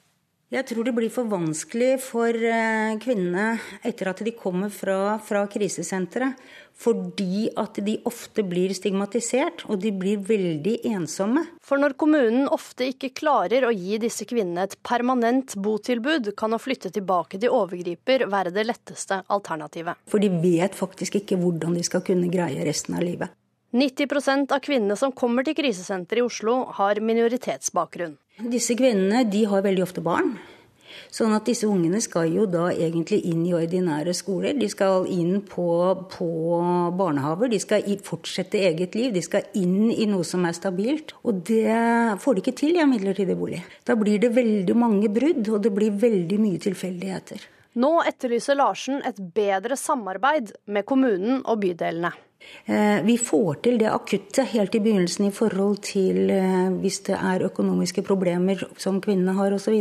Jeg 0.52 0.66
tror 0.68 0.84
det 0.84 0.92
blir 0.92 1.08
for 1.08 1.24
vanskelig 1.32 1.94
for 2.04 2.36
eh, 2.36 2.98
kvinnene 3.00 3.54
etter 3.88 4.10
at 4.10 4.18
de 4.20 4.34
kommer 4.36 4.68
fra, 4.68 5.16
fra 5.24 5.46
krisesenteret. 5.48 6.36
Fordi 6.82 7.46
at 7.56 7.78
de 7.84 7.94
ofte 8.08 8.44
blir 8.44 8.72
stigmatisert, 8.76 9.62
og 9.72 9.80
de 9.80 9.92
blir 9.96 10.20
veldig 10.28 10.74
ensomme. 10.90 11.46
For 11.64 11.80
når 11.80 11.94
kommunen 12.00 12.50
ofte 12.52 12.90
ikke 12.90 13.14
klarer 13.16 13.64
å 13.64 13.72
gi 13.72 13.96
disse 14.02 14.26
kvinnene 14.28 14.66
et 14.66 14.76
permanent 14.84 15.54
botilbud, 15.56 16.34
kan 16.36 16.52
å 16.52 16.60
flytte 16.60 16.92
tilbake 16.92 17.40
til 17.40 17.54
overgriper 17.54 18.26
være 18.32 18.52
det 18.52 18.66
letteste 18.68 19.22
alternativet. 19.32 20.04
For 20.10 20.20
de 20.20 20.28
vet 20.42 20.76
faktisk 20.76 21.20
ikke 21.22 21.38
hvordan 21.40 21.78
de 21.78 21.86
skal 21.86 22.04
kunne 22.04 22.32
greie 22.32 22.66
resten 22.68 22.98
av 22.98 23.06
livet. 23.06 23.32
90% 23.72 24.52
av 24.52 24.60
kvinnene 24.60 24.98
som 25.00 25.14
kommer 25.16 25.48
til 25.48 25.56
krisesenteret 25.56 26.20
i 26.20 26.26
Oslo, 26.26 26.58
har 26.76 27.00
minoritetsbakgrunn. 27.00 28.18
Disse 28.40 28.74
kvinnene 28.78 29.26
de 29.28 29.44
har 29.44 29.64
veldig 29.64 29.84
ofte 29.84 30.02
barn. 30.04 30.36
Sånn 31.12 31.34
at 31.36 31.44
disse 31.44 31.68
ungene 31.68 32.00
skal 32.00 32.30
jo 32.32 32.46
da 32.48 32.70
egentlig 32.72 33.18
inn 33.28 33.42
i 33.44 33.52
ordinære 33.56 34.14
skoler. 34.16 34.56
De 34.56 34.68
skal 34.72 35.04
inn 35.12 35.42
på, 35.44 35.66
på 36.12 36.28
barnehaver. 36.96 37.50
De 37.52 37.60
skal 37.60 37.84
fortsette 38.04 38.60
eget 38.60 38.96
liv. 38.96 39.12
De 39.12 39.20
skal 39.24 39.44
inn 39.60 39.90
i 39.92 40.08
noe 40.08 40.24
som 40.24 40.46
er 40.48 40.56
stabilt. 40.56 41.12
Og 41.28 41.44
det 41.48 41.76
får 42.22 42.38
de 42.38 42.44
ikke 42.44 42.56
til 42.62 42.78
i 42.78 42.82
en 42.84 42.92
midlertidig 42.92 43.36
bolig. 43.36 43.60
Da 43.84 43.96
blir 44.00 44.22
det 44.22 44.32
veldig 44.36 44.76
mange 44.78 45.12
brudd, 45.12 45.44
og 45.52 45.60
det 45.66 45.74
blir 45.76 46.00
veldig 46.00 46.40
mye 46.40 46.62
tilfeldigheter. 46.64 47.44
Nå 47.82 47.94
etterlyser 48.08 48.56
Larsen 48.56 49.04
et 49.04 49.20
bedre 49.36 49.76
samarbeid 49.80 50.52
med 50.72 50.88
kommunen 50.88 51.40
og 51.44 51.60
bydelene. 51.62 52.12
Eh, 52.64 53.02
vi 53.02 53.16
får 53.18 53.56
til 53.64 53.78
det 53.80 53.88
akutte 53.90 54.44
helt 54.46 54.74
i 54.78 54.80
begynnelsen 54.82 55.26
i 55.26 55.32
forhold 55.34 55.80
til 55.82 56.30
eh, 56.30 56.68
hvis 56.78 57.00
det 57.08 57.16
er 57.18 57.42
økonomiske 57.48 58.04
problemer 58.06 58.60
som 58.78 59.00
kvinnene 59.02 59.34
har 59.34 59.56
osv. 59.56 59.80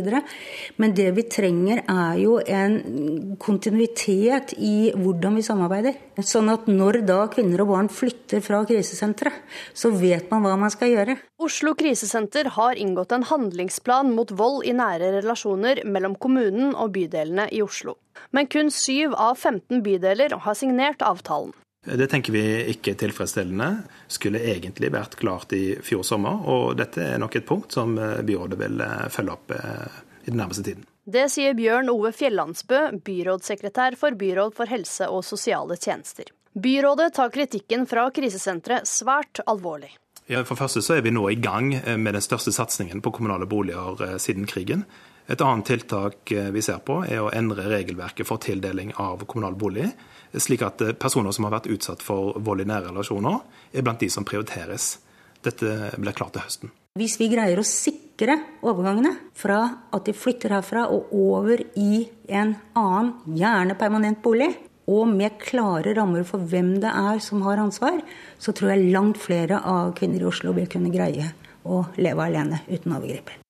Men 0.82 0.96
det 0.98 1.12
vi 1.13 1.27
trenger 1.30 1.84
er 1.86 2.18
jo 2.24 2.39
en 2.41 3.38
kontinuitet 3.41 4.56
i 4.58 4.89
hvordan 4.98 5.38
vi 5.38 5.46
samarbeider. 5.46 6.00
Sånn 6.25 6.50
at 6.50 6.65
når 6.72 7.03
da 7.06 7.20
kvinner 7.30 7.62
og 7.62 7.72
barn 7.75 7.91
flytter 7.94 8.41
fra 8.41 8.63
krisesenteret, 8.65 9.38
så 9.77 9.94
vet 9.94 10.32
man 10.34 10.41
hva 10.46 10.58
man 10.58 10.74
skal 10.74 10.89
gjøre. 10.96 11.20
Oslo 11.41 11.75
krisesenter 11.77 12.50
har 12.58 12.82
inngått 12.82 13.13
en 13.13 13.30
handlingsplan 13.30 14.10
mot 14.18 14.34
vold 14.34 14.65
i 14.65 14.74
nære 14.77 15.13
relasjoner 15.20 15.86
mellom 15.86 16.18
kommunen 16.18 16.74
og 16.74 16.96
bydelene 16.98 17.46
i 17.53 17.62
Oslo. 17.62 18.00
Men 18.34 18.50
kun 18.50 18.74
syv 18.74 19.13
av 19.13 19.38
15 19.38 19.84
bydeler 19.86 20.34
har 20.46 20.58
signert 20.58 21.06
avtalen. 21.06 21.53
Det 21.82 22.06
tenker 22.08 22.34
vi 22.36 22.44
ikke 22.76 22.94
er 22.94 22.98
tilfredsstillende. 23.02 23.70
Skulle 24.12 24.44
egentlig 24.52 24.92
vært 24.94 25.16
klart 25.18 25.54
i 25.58 25.80
fjor 25.82 26.04
sommer, 26.06 26.44
og 26.46 26.76
dette 26.78 27.02
er 27.02 27.22
nok 27.22 27.40
et 27.40 27.48
punkt 27.48 27.74
som 27.74 27.96
eh, 27.98 28.20
byrådet 28.26 28.60
vil 28.60 28.84
eh, 28.86 29.08
følge 29.10 29.34
opp 29.34 29.54
eh, 29.56 29.96
i 30.22 30.30
den 30.30 30.38
nærmeste 30.38 30.66
tiden. 30.68 30.86
Det 31.12 31.26
sier 31.34 31.56
Bjørn 31.58 31.90
Ove 31.90 32.12
Fjellandsbø, 32.14 32.84
byrådssekretær 33.02 33.98
for 33.98 34.14
Byråd 34.14 34.54
for 34.60 34.70
helse 34.70 35.10
og 35.10 35.26
sosiale 35.26 35.80
tjenester. 35.82 36.30
Byrådet 36.54 37.16
tar 37.18 37.34
kritikken 37.34 37.88
fra 37.90 38.06
krisesenteret 38.14 38.86
svært 38.86 39.42
alvorlig. 39.50 39.90
Ja, 40.30 40.44
for 40.46 40.60
første 40.60 40.84
så 40.86 41.00
er 41.00 41.02
vi 41.02 41.16
nå 41.16 41.26
i 41.32 41.40
gang 41.42 41.74
med 41.98 42.14
den 42.14 42.24
største 42.24 42.54
satsingen 42.54 43.02
på 43.02 43.12
kommunale 43.16 43.48
boliger 43.50 44.20
siden 44.22 44.46
krigen. 44.48 44.86
Et 45.30 45.42
annet 45.42 45.68
tiltak 45.68 46.32
vi 46.54 46.62
ser 46.66 46.82
på, 46.86 47.01
er 47.06 47.22
å 47.22 47.30
endre 47.36 47.68
regelverket 47.70 48.28
for 48.28 48.42
tildeling 48.42 48.94
av 49.00 49.25
kommunal 49.30 49.56
bolig 49.60 49.92
slik 50.40 50.63
at 50.66 50.82
eh, 50.82 50.94
personer 50.98 51.34
som 51.36 51.48
har 51.48 51.58
vært 51.58 51.72
utsatt 51.72 52.04
for 52.04 52.38
vold 52.40 52.63
i 52.63 52.68
nære 52.70 52.92
relasjoner, 52.92 53.42
er 53.74 53.86
blant 53.86 54.01
de 54.01 54.10
som 54.12 54.28
prioriteres. 54.28 54.98
Dette 55.42 55.92
blir 55.98 56.16
klart 56.16 56.36
til 56.36 56.46
høsten. 56.46 56.74
Hvis 57.00 57.16
vi 57.18 57.30
greier 57.32 57.58
å 57.58 57.66
sikre 57.66 58.36
overgangene 58.68 59.16
fra 59.38 59.62
at 59.96 60.06
de 60.06 60.13
flytter 60.13 60.54
herfra 60.54 60.86
og 60.92 61.13
over 61.16 61.63
i 61.80 62.04
en 62.30 62.54
annen, 62.78 63.13
gjerne 63.40 63.78
permanent 63.80 64.22
bolig, 64.24 64.51
og 64.92 65.08
med 65.08 65.38
klare 65.40 65.96
rammer 65.96 66.25
for 66.28 66.44
hvem 66.51 66.75
det 66.84 66.92
er 66.92 67.22
som 67.24 67.46
har 67.46 67.62
ansvar, 67.63 68.01
så 68.42 68.54
tror 68.54 68.74
jeg 68.74 68.92
langt 68.92 69.22
flere 69.22 69.62
av 69.63 69.96
kvinner 69.98 70.25
i 70.25 70.28
Oslo 70.30 70.54
vil 70.58 70.68
kunne 70.70 70.92
greie 70.94 71.32
å 71.63 71.86
leve 72.01 72.28
alene 72.28 72.66
uten 72.68 72.98
overgriper. 72.98 73.41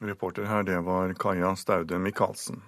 Reporter 0.00 0.44
her, 0.44 0.62
det 0.62 0.80
var 0.80 1.12
Kaja 1.12 1.56
Staude 1.56 1.98
Michaelsen. 1.98 2.62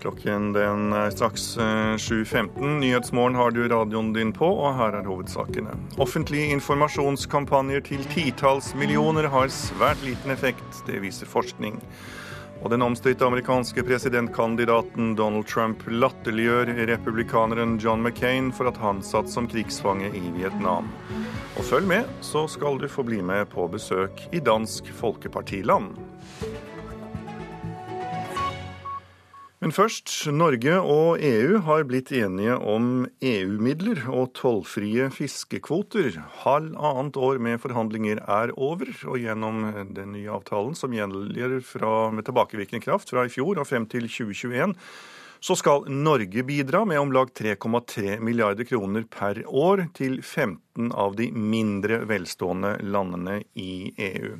Klokken 0.00 0.48
den 0.52 0.92
er 0.92 1.12
straks 1.14 1.44
7.15. 1.56 2.48
Eh, 2.58 2.64
Nyhetsmorgen 2.80 3.34
har 3.38 3.50
du 3.54 3.60
radioen 3.68 4.10
din 4.12 4.32
på, 4.34 4.48
og 4.50 4.74
her 4.74 4.96
er 4.98 5.06
hovedsakene. 5.06 5.76
Offentlige 6.02 6.50
informasjonskampanjer 6.56 7.84
til 7.86 8.02
titalls 8.10 8.72
millioner 8.74 9.30
har 9.30 9.52
svært 9.54 10.02
liten 10.02 10.34
effekt. 10.34 10.82
Det 10.88 10.98
viser 11.04 11.30
forskning. 11.30 11.78
Og 12.62 12.70
den 12.70 12.82
omstridte 12.86 13.26
amerikanske 13.26 13.82
presidentkandidaten 13.82 15.16
Donald 15.18 15.48
Trump 15.50 15.82
latterliggjør 15.90 16.70
republikaneren 16.92 17.74
John 17.82 18.04
McCain 18.06 18.52
for 18.54 18.70
at 18.70 18.78
han 18.78 19.02
satt 19.02 19.30
som 19.32 19.50
krigsfange 19.50 20.12
i 20.14 20.22
Vietnam. 20.36 20.90
Og 21.58 21.66
følg 21.66 21.90
med, 21.90 22.16
så 22.22 22.46
skal 22.48 22.78
du 22.78 22.88
få 22.88 23.02
bli 23.06 23.18
med 23.22 23.50
på 23.50 23.66
besøk 23.72 24.28
i 24.30 24.40
Dansk 24.40 24.94
Folkepartiland. 24.94 26.11
Men 29.62 29.70
først. 29.70 30.10
Norge 30.34 30.74
og 30.74 31.20
EU 31.22 31.60
har 31.62 31.84
blitt 31.86 32.08
enige 32.18 32.56
om 32.58 33.04
EU-midler 33.22 34.00
og 34.10 34.32
tollfrie 34.34 35.06
fiskekvoter. 35.14 36.16
Halvannet 36.40 37.14
år 37.14 37.38
med 37.38 37.60
forhandlinger 37.62 38.24
er 38.26 38.50
over, 38.56 38.90
og 39.06 39.20
gjennom 39.22 39.68
den 39.94 40.16
nye 40.16 40.32
avtalen 40.34 40.74
som 40.74 40.96
gjelder 40.96 41.60
fra, 41.62 42.10
med 42.10 42.26
tilbakevirkende 42.26 42.82
kraft 42.82 43.14
fra 43.14 43.28
i 43.28 43.30
fjor 43.30 43.62
og 43.62 43.68
frem 43.70 43.86
til 43.86 44.10
2021, 44.10 44.74
så 45.42 45.58
skal 45.58 45.86
Norge 45.94 46.42
bidra 46.46 46.82
med 46.86 46.98
om 46.98 47.14
lag 47.14 47.30
3,3 47.30 48.18
milliarder 48.18 48.66
kroner 48.66 49.06
per 49.06 49.44
år 49.46 49.86
til 49.94 50.18
15 50.26 50.90
av 50.90 51.14
de 51.22 51.30
mindre 51.30 52.02
velstående 52.10 52.80
landene 52.82 53.44
i 53.54 53.94
EU. 54.10 54.34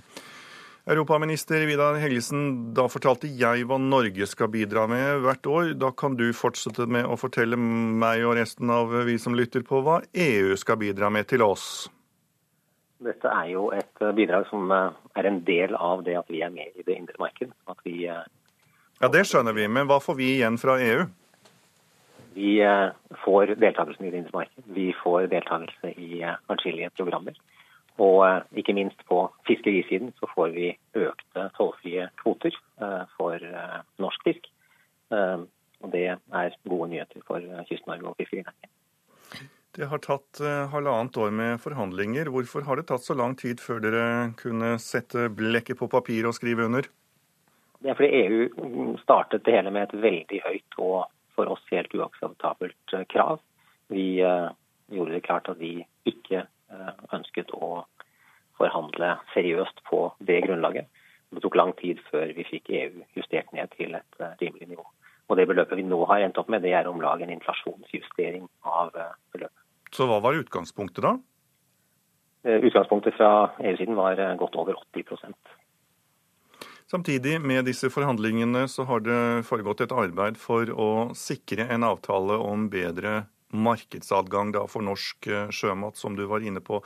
Europaminister 0.82 1.62
Vidar 1.66 1.94
Helgesen, 2.02 2.72
da 2.74 2.88
fortalte 2.90 3.28
jeg 3.30 3.68
hva 3.70 3.76
Norge 3.78 4.26
skal 4.26 4.48
bidra 4.50 4.88
med 4.90 5.20
hvert 5.22 5.46
år. 5.46 5.68
Da 5.78 5.92
kan 5.94 6.16
du 6.18 6.24
fortsette 6.34 6.88
med 6.90 7.06
å 7.06 7.14
fortelle 7.14 7.54
meg 7.54 8.24
og 8.26 8.34
resten 8.40 8.70
av 8.74 8.90
vi 9.06 9.14
som 9.22 9.36
lytter 9.38 9.62
på, 9.62 9.78
hva 9.86 10.00
EU 10.10 10.56
skal 10.58 10.80
bidra 10.80 11.10
med 11.14 11.28
til 11.30 11.44
oss. 11.46 11.86
Dette 13.02 13.30
er 13.30 13.52
jo 13.52 13.68
et 13.74 14.02
bidrag 14.18 14.48
som 14.50 14.74
eh, 14.74 14.98
er 15.18 15.30
en 15.30 15.38
del 15.46 15.78
av 15.78 16.02
det 16.06 16.16
at 16.18 16.28
vi 16.30 16.42
er 16.42 16.50
med 16.54 16.74
i 16.74 16.82
det 16.86 16.98
indre 16.98 17.18
marked. 17.22 17.54
Vi, 17.86 17.96
eh, 18.10 18.26
ja, 18.98 19.10
Det 19.10 19.22
skjønner 19.30 19.54
vi, 19.54 19.68
men 19.70 19.86
hva 19.90 20.00
får 20.02 20.18
vi 20.18 20.34
igjen 20.34 20.58
fra 20.58 20.80
EU? 20.82 21.06
Vi 22.34 22.58
eh, 22.66 22.90
får 23.22 23.54
deltakelse 23.54 24.02
i 24.02 24.10
det 24.10 24.24
indre 24.24 24.34
marked. 24.40 24.66
Vi 24.74 24.90
får 24.98 25.30
deltakelse 25.30 25.94
i 25.94 26.22
atskillige 26.26 26.90
programmer. 26.98 27.38
Og 28.00 28.22
eh, 28.26 28.40
ikke 28.62 28.74
minst 28.76 29.00
på 29.08 29.24
fiskerisiden 29.48 30.12
så 30.20 30.28
får 30.32 30.52
vi 30.56 30.70
økte 30.96 31.48
tollfrie 31.58 32.08
kvoter 32.22 32.54
eh, 32.54 33.02
for 33.18 33.36
eh, 33.36 33.80
norsk 34.02 34.28
fisk. 34.28 34.48
Og 35.12 35.90
det 35.92 36.06
er 36.08 36.54
gode 36.64 36.86
nyheter 36.88 37.20
for 37.26 37.42
Kyst-Norge 37.68 38.06
og 38.08 38.14
fiskerinæringen. 38.16 38.70
Det 39.76 39.88
har 39.90 40.00
tatt 40.00 40.40
halvannet 40.72 41.18
år 41.20 41.34
med 41.36 41.60
forhandlinger. 41.60 42.30
Hvorfor 42.32 42.64
har 42.64 42.80
det 42.80 42.86
tatt 42.88 43.04
så 43.04 43.16
lang 43.18 43.34
tid 43.36 43.60
før 43.60 43.82
dere 43.84 44.06
kunne 44.40 44.70
sette 44.80 45.26
blekket 45.36 45.76
på 45.82 45.90
papir 45.92 46.30
og 46.30 46.32
skrive 46.38 46.64
under? 46.64 46.88
Det 47.84 47.92
er 47.92 47.98
fordi 47.98 48.22
EU 48.22 48.96
startet 49.02 49.44
det 49.44 49.52
hele 49.58 49.74
med 49.74 49.90
et 49.90 50.00
veldig 50.06 50.40
høyt 50.46 50.78
og 50.80 50.96
for 51.36 51.52
oss 51.52 51.68
helt 51.68 51.92
uakseptabelt 51.92 52.96
krav. 53.12 53.44
Vi 53.92 54.06
gjorde 54.16 55.12
det 55.12 55.24
klart 55.28 55.52
at 55.52 55.60
vi 55.60 55.74
ikke 56.08 56.46
ønsket 57.12 57.52
å 57.56 57.84
forhandle 58.60 59.16
seriøst 59.34 59.82
på 59.88 60.04
det 60.20 60.42
grunnlaget. 60.46 60.88
Det 61.32 61.40
tok 61.40 61.56
lang 61.56 61.72
tid 61.78 62.00
før 62.10 62.34
vi 62.36 62.44
fikk 62.44 62.68
EU 62.76 63.04
justert 63.16 63.52
ned 63.56 63.72
til 63.78 63.96
et 63.96 64.20
eh, 64.20 64.34
rimelig 64.42 64.68
nivå. 64.74 64.84
Og 65.30 65.38
Det 65.38 65.46
beløpet 65.48 65.78
vi 65.78 65.86
nå 65.86 66.02
har 66.10 66.20
endt 66.20 66.38
opp 66.38 66.50
med, 66.52 66.60
det 66.60 66.74
er 66.76 66.88
om 66.90 67.00
lag 67.00 67.22
en 67.24 67.32
inflasjonsjustering 67.32 68.44
av 68.68 68.92
eh, 68.98 69.14
beløpet. 69.32 69.64
Så 69.92 70.08
hva 70.08 70.20
var 70.24 70.36
utgangspunktet 70.36 71.04
da? 71.04 71.16
Utgangspunktet 72.42 73.14
fra 73.14 73.52
EU-siden 73.62 73.94
var 73.94 74.18
godt 74.40 74.56
over 74.58 74.74
80% 74.90 75.36
Samtidig 76.92 77.38
med 77.40 77.64
disse 77.64 77.88
forhandlingene 77.88 78.66
så 78.68 78.84
har 78.84 79.00
det 79.00 79.44
foregått 79.48 79.80
et 79.84 79.94
arbeid 79.96 80.36
for 80.36 80.68
å 80.68 80.88
sikre 81.16 81.64
en 81.72 81.86
avtale 81.88 82.36
om 82.36 82.66
bedre 82.72 83.22
markedsadgang 83.52 84.54
for 84.70 84.84
norsk 84.84 85.28
eh, 85.28 85.50
sjømat, 85.52 85.96
som 85.96 86.16
du 86.16 86.24
var 86.30 86.44
inne 86.44 86.62
på. 86.64 86.80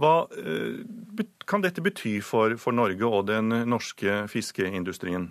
Hva 0.00 0.26
eh, 0.38 1.24
kan 1.48 1.64
dette 1.64 1.84
bety 1.84 2.18
for, 2.24 2.56
for 2.60 2.76
Norge 2.76 3.08
og 3.08 3.26
den 3.30 3.52
norske 3.70 4.24
fiskeindustrien? 4.30 5.30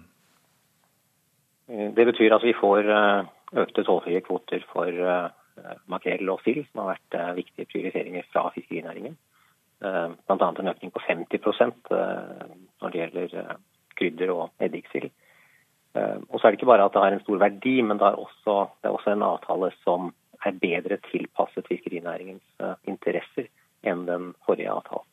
Eh, 1.69 1.89
det 1.95 2.07
betyr 2.11 2.35
at 2.35 2.45
vi 2.45 2.55
får 2.57 2.89
økte 3.53 3.85
tollfrie 3.85 4.23
kvoter 4.25 4.63
for 4.71 4.89
makrell 5.85 6.31
og 6.33 6.39
sild, 6.41 6.63
som 6.71 6.81
har 6.81 6.95
vært 6.95 7.37
viktige 7.37 7.69
prioriteringer 7.69 8.25
fra 8.33 8.47
fiskerinæringen. 8.55 9.13
Bl.a. 9.83 10.47
en 10.47 10.71
økning 10.71 10.89
på 10.95 11.01
50% 11.05 11.91
når 11.93 12.89
det 12.89 13.01
gjelder 13.01 13.35
krydder 13.99 14.31
og 14.33 14.63
eddiksild. 14.63 15.11
Og 15.93 16.39
så 16.39 16.47
er 16.47 16.49
det 16.49 16.57
ikke 16.57 16.71
bare 16.71 16.87
at 16.87 16.95
det 16.95 17.03
har 17.03 17.13
en 17.13 17.21
stor 17.21 17.37
verdi, 17.43 17.75
men 17.85 18.01
det 18.01 18.07
er 18.07 18.17
også, 18.17 18.55
det 18.81 18.89
er 18.89 18.97
også 18.97 19.13
en 19.13 19.27
avtale 19.27 19.69
som 19.83 20.09
er 20.45 20.59
bedre 20.61 20.99
tilpasset 21.09 21.67
fiskerinæringens 21.69 22.43
eh, 22.63 22.75
interesser 22.89 23.49
enn 23.87 24.05
den 24.07 24.31
forrige 24.47 24.71
avtalen. 24.71 25.07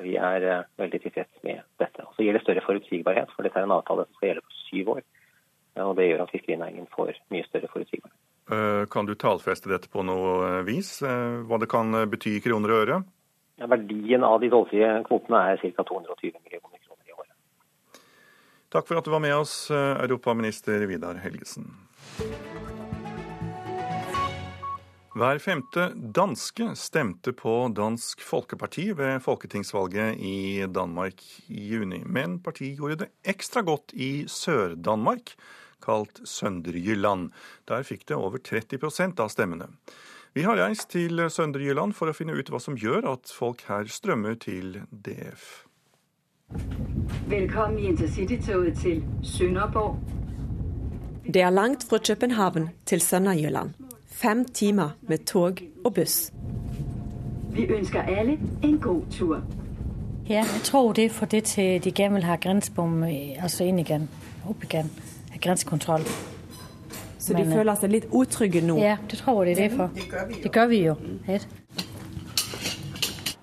Vi 0.00 0.16
er 0.16 0.46
eh, 0.48 0.66
veldig 0.80 1.02
tilfreds 1.04 1.44
med 1.46 1.62
dette. 1.82 2.04
Og 2.06 2.16
Så 2.16 2.24
gir 2.24 2.36
det 2.36 2.42
større 2.44 2.64
forutsigbarhet, 2.64 3.32
for 3.34 3.46
dette 3.46 3.60
er 3.60 3.68
en 3.68 3.76
avtale 3.76 4.06
som 4.06 4.18
skal 4.18 4.30
gjelde 4.30 4.46
på 4.46 4.58
syv 4.64 4.92
år. 4.96 5.06
Og 5.80 5.94
Det 5.96 6.08
gjør 6.08 6.24
at 6.24 6.34
fiskerinæringen 6.34 6.90
får 6.92 7.14
mye 7.32 7.46
større 7.46 7.70
forutsigbarhet. 7.72 8.18
Eh, 8.50 8.84
kan 8.90 9.06
du 9.06 9.14
tallfeste 9.14 9.70
dette 9.70 9.88
på 9.92 10.04
noe 10.04 10.60
vis, 10.66 10.98
hva 11.00 11.60
det 11.62 11.70
kan 11.70 11.94
bety 12.10 12.36
i 12.38 12.44
kroner 12.44 12.74
og 12.74 12.84
øre? 12.84 13.00
Ja, 13.60 13.68
verdien 13.70 14.24
av 14.24 14.40
de 14.40 14.48
tollfrie 14.50 14.88
kvotene 15.06 15.42
er 15.52 15.60
ca. 15.60 15.84
220 15.84 16.40
millioner 16.40 16.80
kroner 16.80 17.06
i 17.06 17.14
året. 17.14 18.00
Takk 18.72 18.88
for 18.88 18.98
at 18.98 19.04
du 19.04 19.12
var 19.12 19.22
med 19.22 19.36
oss, 19.36 19.68
europaminister 19.70 20.88
Vidar 20.88 21.20
Helgesen. 21.22 21.68
Hver 25.10 25.40
femte 25.42 25.88
danske 26.14 26.68
stemte 26.78 27.32
på 27.34 27.52
Dansk 27.74 28.20
Folkeparti 28.22 28.92
ved 28.94 29.16
folketingsvalget 29.24 30.20
i 30.22 30.62
Danmark 30.70 31.24
i 31.50 31.64
juni. 31.72 31.98
Men 32.06 32.36
partiet 32.38 32.78
gjorde 32.78 33.00
det 33.00 33.08
ekstra 33.26 33.64
godt 33.66 33.90
i 33.90 34.28
Sør-Danmark, 34.30 35.34
kalt 35.82 36.22
Sønderjylland. 36.22 37.32
Der 37.66 37.82
fikk 37.82 38.06
det 38.06 38.20
over 38.20 38.38
30% 38.38 39.18
av 39.18 39.34
stemmene. 39.34 39.66
Vi 40.38 40.46
har 40.46 40.62
reist 40.62 40.92
til 40.94 41.26
Sønderjylland 41.26 41.98
for 41.98 42.06
å 42.06 42.14
finne 42.14 42.38
ut 42.38 42.54
hva 42.54 42.62
som 42.62 42.78
gjør 42.78 43.10
at 43.16 43.34
folk 43.34 43.66
her 43.66 43.90
strømmer 43.90 44.38
til 44.38 44.78
DF. 44.94 45.66
Velkommen 47.26 47.82
i 47.82 47.90
intercitytoget 47.90 48.78
til 48.78 49.02
Sønderborg. 49.26 49.98
Det 51.26 51.42
er 51.42 51.50
langt 51.50 51.82
fra 51.90 51.98
København 51.98 52.70
til 52.86 53.02
Sønderjylland 53.02 53.89
fem 54.22 54.44
timer 54.44 54.90
med 55.08 55.18
tog 55.18 55.62
og 55.84 55.94
buss. 55.94 56.32
Vi 57.52 57.64
ønsker 57.66 58.02
alle 58.02 58.38
en 58.62 58.78
god 58.78 59.02
tur. 59.10 59.40
Ja, 60.28 60.34
jeg 60.34 60.60
tror 60.64 60.92
det 60.92 61.04
er 61.04 61.10
fordi 61.10 61.40
til 61.40 61.84
de 61.84 61.92
gerne 61.92 62.14
vil 62.14 62.24
ha 62.24 62.36
grensebom 62.36 63.02
altså 63.38 63.64
inn 63.64 63.78
igjen. 63.78 64.08
Opp 64.48 64.64
igjen. 64.64 64.90
Grensekontroll. 65.40 66.04
Så 67.18 67.32
de 67.32 67.44
Men, 67.44 67.52
føler 67.52 67.74
seg 67.74 67.90
litt 67.90 68.06
utrygge 68.12 68.60
nå? 68.64 68.76
Ja, 68.78 68.96
det 69.10 69.18
tror 69.18 69.44
jeg 69.44 69.56
det 69.56 69.64
er 69.64 69.76
for. 69.76 69.90
Det 69.94 70.06
gjør 70.12 70.26
vi 70.26 70.36
jo. 70.36 70.42
Det 70.42 70.52
gjør 70.54 70.68
vi 70.68 70.82
jo. 70.84 70.94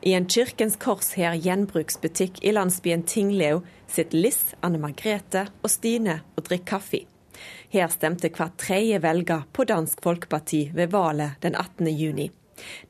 I 0.08 0.14
en 0.14 0.26
Kirkens 0.30 0.78
Kors 0.80 1.12
her 1.14 1.34
gjenbruksbutikk 1.36 2.40
i 2.42 2.52
landsbyen 2.56 3.04
Tinglev 3.04 3.64
sitter 3.88 4.18
Liss, 4.18 4.56
Anne 4.64 4.80
Margrethe 4.80 5.48
og 5.64 5.70
Stine 5.70 6.22
og 6.38 6.46
drikker 6.48 6.78
kaffe. 6.78 7.04
Her 7.70 7.88
stemte 7.92 8.30
hver 8.32 8.54
tredje 8.58 9.02
velger 9.04 9.44
på 9.54 9.64
Dansk 9.68 10.04
Folkeparti 10.04 10.72
ved 10.74 10.88
valget 10.94 11.42
den 11.44 11.56
18. 11.56 11.88
juni. 11.88 12.30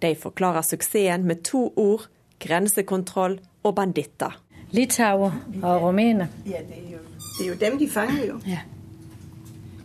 De 0.02 0.16
forklarer 0.16 0.62
suksessen 0.62 1.26
med 1.28 1.44
to 1.44 1.74
ord 1.76 2.08
grensekontroll 2.40 3.40
og 3.64 3.76
banditter. 3.76 4.38
Litauer 4.72 5.32
og 5.64 5.82
romene. 5.82 6.30
Ja, 6.46 6.62
det 6.68 6.78
er, 6.78 6.92
jo, 6.92 7.00
det 7.38 7.46
er 7.46 7.50
jo 7.50 7.56
dem 7.60 7.78
de 7.80 7.90
fanger, 7.90 8.26
jo. 8.26 8.40
Ja. 8.46 8.60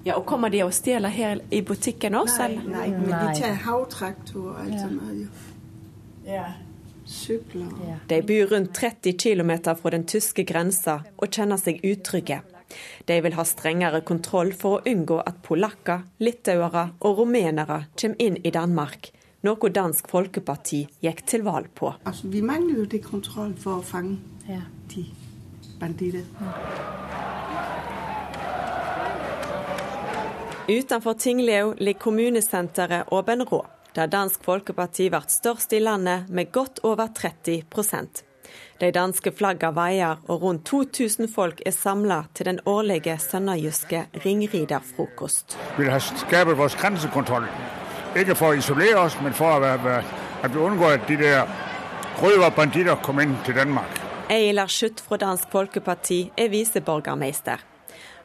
Ja, 0.04 0.16
og 0.18 0.26
Kommer 0.26 0.50
de 0.50 0.64
og 0.64 0.74
stjeler 0.74 1.08
her 1.08 1.38
i 1.50 1.60
butikken 1.62 2.14
også? 2.18 2.48
Nei, 2.50 2.72
nei 2.74 2.86
men 2.90 3.12
de 3.12 3.40
tar 3.40 3.54
havtraktor 3.64 4.48
og 4.50 4.60
alt 4.64 4.74
ja. 4.74 4.86
sånt. 4.88 5.48
Ja. 6.26 6.44
Sykler. 7.06 7.68
Ja. 7.86 7.98
De 8.10 8.18
bor 8.26 8.54
rundt 8.54 8.74
30 8.74 9.14
km 9.18 9.52
fra 9.78 9.90
den 9.94 10.04
tyske 10.06 10.44
grensa 10.44 11.00
og 11.16 11.30
kjenner 11.30 11.60
seg 11.60 11.82
utrygge. 11.86 12.40
De 13.08 13.18
vil 13.24 13.36
ha 13.38 13.44
strengere 13.46 14.02
kontroll 14.06 14.52
for 14.56 14.78
å 14.78 14.92
unngå 14.92 15.18
at 15.24 15.42
polakker, 15.46 16.06
litauere 16.22 16.90
og 17.00 17.22
rumenere 17.22 17.84
kommer 17.96 18.22
inn 18.22 18.38
i 18.42 18.52
Danmark, 18.54 19.10
noe 19.42 19.72
Dansk 19.74 20.10
Folkeparti 20.12 20.84
gikk 21.02 21.24
til 21.26 21.44
valg 21.46 21.72
på. 21.74 21.92
Altså, 22.06 22.30
vi 22.30 22.42
mangler 22.46 22.84
jo 22.84 22.88
det 22.90 23.02
kontroll 23.04 23.54
for 23.58 23.80
å 23.80 23.86
fange 23.86 24.18
ja. 24.48 24.62
de 24.94 25.06
banditter. 25.80 26.26
Utenfor 30.68 31.18
Tinglev 31.18 31.74
ligger 31.78 32.00
kommunesenteret 32.00 33.10
Åben 33.12 33.42
Rå, 33.42 33.64
der 33.96 34.06
Dansk 34.06 34.44
Folkeparti 34.46 35.08
ble 35.10 35.24
størst 35.28 35.74
i 35.74 35.82
landet 35.82 36.30
med 36.30 36.52
godt 36.54 36.80
over 36.86 37.10
30 37.10 37.66
De 38.80 38.90
danske 38.90 39.32
flagga 39.32 39.70
vaier, 39.70 40.20
og 40.28 40.42
rundt 40.42 40.64
2000 40.66 41.28
folk 41.34 41.62
er 41.66 41.70
samla 41.70 42.22
til 42.34 42.46
den 42.46 42.60
årlige 42.66 43.18
sønderjyske 43.18 44.06
ringriderfrokost. 44.24 45.58
Vi 45.78 45.84
vil 45.84 46.00
skape 46.00 46.56
vår 46.58 46.76
grensekontroll. 46.80 47.46
Ikke 48.16 48.34
for 48.36 48.52
å 48.52 48.58
isolere 48.58 48.98
oss, 49.06 49.16
men 49.22 49.32
for 49.32 49.64
at 49.64 50.50
vi 50.52 50.58
unngår 50.58 50.98
at 50.98 51.08
de 51.08 51.16
der 51.22 51.46
røverbanditter 52.22 52.98
kommer 53.02 53.22
inn 53.22 53.36
til 53.46 53.56
Danmark. 53.56 54.00
Eilar 54.30 54.70
Schutt 54.70 55.00
fra 55.00 55.16
Dansk 55.20 55.50
Folkeparti 55.52 56.24
er 56.36 56.48
viseborgermeister. 56.52 57.71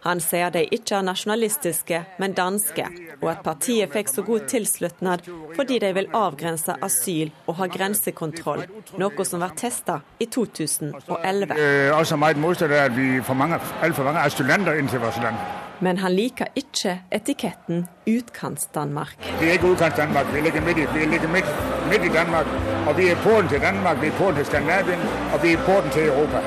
Han 0.06 0.20
sier 0.24 0.50
de 0.54 0.64
ikke 0.66 0.96
er 0.96 1.06
nasjonalistiske, 1.06 2.04
men 2.20 2.34
danske, 2.38 2.86
og 3.22 3.30
at 3.32 3.44
partiet 3.44 3.92
fikk 3.94 4.12
så 4.12 4.24
god 4.28 4.48
tilslutnad 4.48 5.26
fordi 5.56 5.80
de 5.80 5.94
vil 5.94 6.10
avgrense 6.14 6.76
asyl 6.86 7.32
og 7.48 7.56
ha 7.60 7.68
grensekontroll, 7.72 8.66
noe 9.02 9.26
som 9.26 9.42
var 9.42 9.56
testa 9.58 10.00
i 10.20 10.26
2011. 10.26 11.58
Også 11.94 12.16
meget 12.16 12.38
motstander 12.38 12.84
at 12.84 12.98
vi 12.98 13.22
får 13.24 13.58
altfor 13.84 14.04
mange 14.04 14.26
asylanter 14.26 14.78
inn 14.78 14.88
til 14.88 15.02
vårt 15.02 15.18
land. 15.24 15.40
Men 15.80 15.98
han 15.98 16.12
liker 16.12 16.48
ikke 16.56 17.02
etiketten 17.14 17.86
Utkants-Danmark. 18.10 19.18
Vi 19.40 19.46
er 19.48 19.52
ikke 19.52 19.68
Utkants-Danmark, 19.74 20.34
vi 20.34 20.42
ligger 20.42 20.62
midt 20.62 20.78
i, 20.78 20.86
vi 20.94 21.06
ligger 21.06 21.30
midt, 21.30 21.52
midt 21.92 22.06
i 22.06 22.14
Danmark. 22.14 22.46
Og 22.88 22.98
vi 22.98 23.08
er 23.08 23.16
porten 23.24 23.50
til 23.50 23.62
Danmark, 23.62 24.02
vi 24.02 24.08
er 24.08 24.18
porten 24.18 24.36
til 24.36 24.46
Skandinavia, 24.46 24.98
og 25.34 25.44
vi 25.44 25.54
er 25.54 25.66
porten 25.66 25.92
til 25.92 26.08
Europa. 26.08 26.42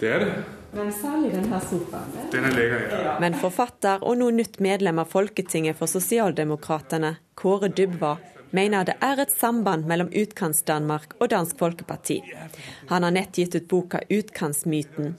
Det 0.00 0.14
er 0.14 0.18
det. 0.18 0.51
Men 0.72 0.92
særlig 0.92 1.32
denne 1.34 1.60
sofaen. 1.60 2.12
Den 2.32 2.44
er 2.48 2.54
lekker, 2.56 2.84
ja. 3.04 3.16
Men 3.20 3.34
forfatter 3.36 4.04
og 4.08 4.16
nå 4.20 4.30
nytt 4.32 4.60
medlem 4.64 5.02
av 5.02 5.10
Folketinget 5.12 5.76
for 5.76 5.90
Sosialdemokratene, 5.90 7.16
Kåre 7.36 7.68
Dybva, 7.68 8.14
mener 8.56 8.84
det 8.88 8.94
er 9.04 9.20
et 9.20 9.34
samband 9.36 9.84
mellom 9.88 10.08
Utkants-Danmark 10.08 11.18
og 11.20 11.28
Dansk 11.32 11.60
Folkeparti. 11.60 12.22
Han 12.88 13.04
har 13.04 13.12
nett 13.12 13.36
gitt 13.36 13.54
ut 13.54 13.68
boka 13.68 14.00
'Utkantsmyten'. 14.08 15.14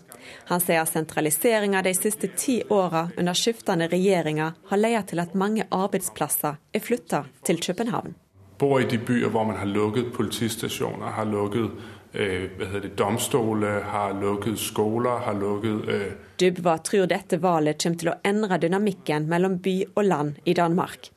Han 0.50 0.62
sier 0.62 0.86
sentraliseringa 0.86 1.82
de 1.82 1.94
siste 1.94 2.28
ti 2.28 2.64
åra 2.70 3.10
under 3.18 3.34
skiftende 3.34 3.88
regjeringer 3.88 4.54
har 4.70 4.78
ledet 4.78 5.08
til 5.08 5.20
at 5.20 5.34
mange 5.36 5.66
arbeidsplasser 5.70 6.56
er 6.74 6.80
flytta 6.80 7.26
til 7.44 7.60
København. 7.60 8.16
Bor 8.58 8.80
i 8.80 8.88
de 8.88 8.98
byer 8.98 9.30
hvor 9.30 9.44
man 9.44 9.58
har 9.58 9.66
lukket 9.66 10.14
politistasjoner, 10.14 11.12
har 11.18 11.26
lukket 11.26 11.72
det, 12.14 12.96
domstoler, 12.98 13.82
har 13.82 14.14
lukket 14.14 14.60
skoler, 14.60 15.24
har 15.26 15.34
lukket 15.34 15.90
øh... 15.90 16.12
Dybva 16.40 16.78
tror 16.78 17.10
dette 17.10 17.40
valget 17.42 17.82
kommer 17.82 18.02
til 18.02 18.12
å 18.12 18.16
endre 18.26 18.60
dynamikken 18.62 19.26
mellom 19.30 19.58
by 19.64 19.76
og 19.96 20.04
land 20.06 20.42
i 20.46 20.54
Danmark. 20.54 21.10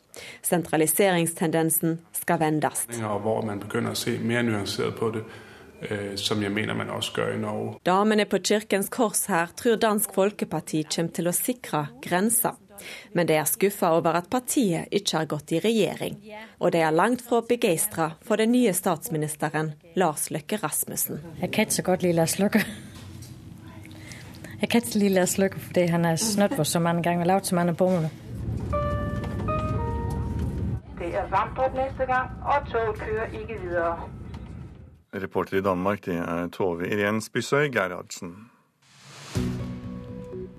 Sentraliseringstendensen 0.42 1.98
skal 2.16 2.40
vendes. 2.40 2.86
Hvor 2.96 3.44
man 3.44 3.60
begynner 3.60 3.92
å 3.92 3.98
se 3.98 4.16
mer 4.18 4.46
nyansert 4.46 4.96
på 4.96 5.10
det, 5.12 5.24
øh, 5.90 6.14
som 6.16 6.42
jeg 6.42 6.52
mener 6.52 6.78
man 6.78 6.90
også 6.90 7.20
gjør 7.20 7.34
i 7.34 7.40
Norge. 7.44 7.74
Damene 7.84 8.24
på 8.24 8.40
Kirkens 8.40 8.88
Kors 8.88 9.26
her 9.28 9.52
tror 9.56 9.76
Dansk 9.76 10.16
Folkeparti 10.16 10.86
kommer 10.88 11.12
til 11.12 11.28
å 11.28 11.36
sikre 11.36 11.88
grensa. 12.04 12.56
Men 13.12 13.28
de 13.28 13.36
er 13.38 13.48
skuffa 13.48 13.92
over 13.96 14.18
at 14.18 14.30
partiet 14.30 14.88
ikke 14.90 15.18
har 15.18 15.30
gått 15.30 15.52
i 15.52 15.60
regjering. 15.64 16.18
Og 16.60 16.72
de 16.72 16.82
er 16.84 16.94
langt 16.94 17.22
fra 17.26 17.42
begeistra 17.48 18.10
for 18.22 18.36
den 18.36 18.52
nye 18.52 18.74
statsministeren 18.76 19.72
Lars 19.96 20.30
Løkke 20.30 20.60
Rasmussen. 20.62 21.22
Jeg 21.40 21.50
kan 21.50 21.66
ikke 21.66 21.80
så 21.80 21.82
godt 21.82 22.02
lide 22.02 22.18
Lars 22.20 22.38
Løkke. 22.38 22.64
Jeg 24.60 24.68
kan 24.68 24.82
ikke 24.82 24.98
lide 24.98 25.14
Lars 25.14 25.38
Løkke 25.38 25.60
fordi 25.60 25.86
han 25.92 26.04
har 26.04 26.16
snøtt 26.16 26.58
oss 26.58 26.72
så 26.72 26.80
mange 26.80 27.02
ganger 27.02 27.26
og 27.26 27.32
lagd 27.34 27.50
så 27.50 27.54
mange 27.54 27.74
bommer. 27.74 28.08
Det 30.98 31.14
er 31.14 31.26
varmt 31.30 31.74
neste 31.76 32.06
gang, 32.08 32.30
og 32.42 32.70
toget 32.72 32.98
kører 32.98 33.26
ikke 33.40 33.60
videre. 33.62 34.08
Reporter 35.14 35.58
i 35.58 35.60
Danmark 35.60 36.04
det 36.04 36.16
er 36.16 36.48
Tove 36.52 36.84
Irén 36.84 37.20
Spysøy 37.20 37.70
Gerhardsen. 37.72 38.45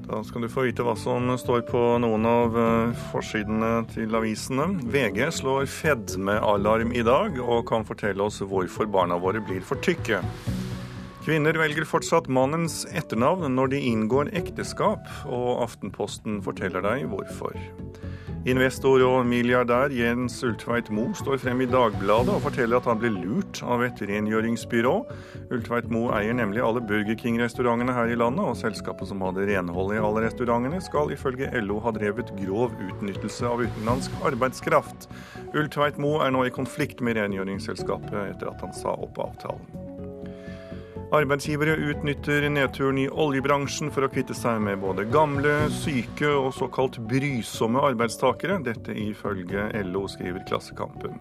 Da 0.07 0.21
skal 0.23 0.45
du 0.45 0.47
få 0.47 0.63
vite 0.63 0.85
hva 0.87 0.93
som 0.95 1.27
står 1.35 1.65
på 1.67 1.79
noen 1.99 2.23
av 2.29 2.53
eh, 2.55 2.99
forsidene 3.11 3.81
til 3.91 4.15
avisene. 4.15 4.69
VG 4.87 5.19
slår 5.35 5.67
fedmealarm 5.67 6.93
i 6.95 7.03
dag, 7.03 7.35
og 7.43 7.65
kan 7.67 7.83
fortelle 7.87 8.23
oss 8.23 8.39
hvorfor 8.39 8.87
barna 8.87 9.17
våre 9.19 9.43
blir 9.43 9.65
for 9.67 9.83
tykke. 9.83 10.21
Kvinner 11.27 11.59
velger 11.59 11.83
fortsatt 11.83 12.29
mannens 12.31 12.85
etternavn 12.95 13.51
når 13.51 13.73
de 13.73 13.83
inngår 13.89 14.31
ekteskap, 14.39 15.11
og 15.27 15.65
Aftenposten 15.65 16.39
forteller 16.45 16.87
deg 16.87 17.03
hvorfor. 17.11 17.59
Investor 18.47 19.01
og 19.03 19.25
milliardær 19.27 19.91
Jens 19.91 20.37
Ultveit 20.47 20.87
Moe 20.95 21.11
står 21.19 21.41
frem 21.41 21.65
i 21.65 21.67
Dagbladet 21.67 22.31
og 22.31 22.45
forteller 22.45 22.79
at 22.79 22.85
han 22.87 22.99
ble 23.01 23.09
lurt 23.11 23.59
av 23.67 23.81
et 23.83 23.99
rengjøringsbyrå. 24.07 24.93
Ultveit 25.51 25.89
Moe 25.91 26.13
eier 26.15 26.37
nemlig 26.37 26.63
alle 26.63 26.79
Burger 26.79 27.17
King-restaurantene 27.19 27.91
her 27.97 28.13
i 28.13 28.15
landet, 28.15 28.45
og 28.47 28.55
selskapet 28.55 29.11
som 29.11 29.25
hadde 29.25 29.49
renholdet 29.49 29.97
i 29.97 30.05
alle 30.07 30.23
restaurantene, 30.29 30.79
skal 30.85 31.11
ifølge 31.11 31.51
LO 31.59 31.81
ha 31.83 31.91
drevet 31.97 32.31
grov 32.39 32.71
utnyttelse 32.87 33.51
av 33.51 33.65
utenlandsk 33.65 34.15
arbeidskraft. 34.31 35.09
Ultveit 35.51 35.99
Moe 35.99 36.23
er 36.23 36.31
nå 36.31 36.47
i 36.47 36.55
konflikt 36.55 37.03
med 37.03 37.19
rengjøringsselskapet 37.19 38.15
etter 38.29 38.53
at 38.53 38.63
han 38.63 38.79
sa 38.79 38.95
opp 38.95 39.19
avtalen. 39.27 39.86
Arbeidsgivere 41.11 41.75
utnytter 41.75 42.49
nedturen 42.49 42.97
i 42.99 43.05
oljebransjen 43.07 43.93
for 43.95 44.03
å 44.03 44.09
kvitte 44.11 44.35
seg 44.35 44.59
med 44.59 44.81
både 44.81 45.05
gamle, 45.07 45.53
syke 45.71 46.27
og 46.35 46.49
såkalt 46.57 46.97
brysomme 47.07 47.79
arbeidstakere. 47.93 48.57
Dette 48.65 48.91
ifølge 48.91 49.69
LO, 49.87 50.03
skriver 50.11 50.43
Klassekampen. 50.49 51.15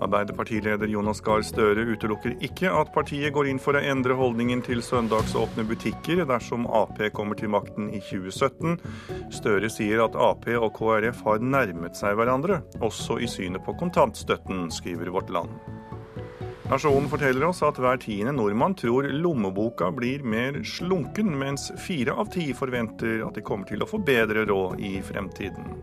Arbeiderpartileder 0.00 0.88
Jonas 0.88 1.20
Gahr 1.24 1.44
Støre 1.44 1.84
utelukker 1.92 2.38
ikke 2.44 2.72
at 2.72 2.92
partiet 2.96 3.34
går 3.36 3.50
inn 3.52 3.60
for 3.60 3.76
å 3.76 3.84
endre 3.84 4.16
holdningen 4.16 4.64
til 4.64 4.80
søndagsåpne 4.84 5.64
butikker 5.68 6.24
dersom 6.28 6.64
Ap 6.68 6.96
kommer 7.16 7.36
til 7.36 7.52
makten 7.52 7.92
i 7.92 8.00
2017. 8.00 8.80
Støre 9.32 9.72
sier 9.72 10.04
at 10.04 10.16
Ap 10.16 10.48
og 10.56 10.70
KrF 10.76 11.20
har 11.28 11.44
nærmet 11.44 12.00
seg 12.00 12.16
hverandre, 12.16 12.62
også 12.80 13.20
i 13.20 13.28
synet 13.28 13.64
på 13.64 13.76
kontantstøtten, 13.76 14.70
skriver 14.72 15.12
Vårt 15.12 15.32
Land. 15.32 15.52
Nasjonen 16.66 17.06
forteller 17.06 17.44
oss 17.46 17.60
at 17.62 17.76
hver 17.78 18.00
tiende 18.02 18.32
nordmann 18.34 18.72
tror 18.74 19.06
lommeboka 19.14 19.86
blir 19.94 20.24
mer 20.26 20.56
slunken, 20.66 21.28
mens 21.38 21.68
fire 21.78 22.16
av 22.18 22.32
ti 22.34 22.48
forventer 22.58 23.22
at 23.22 23.38
de 23.38 23.44
kommer 23.46 23.68
til 23.68 23.84
å 23.84 23.86
få 23.86 24.00
bedre 24.02 24.42
råd 24.50 24.82
i 24.82 24.96
fremtiden. 25.06 25.76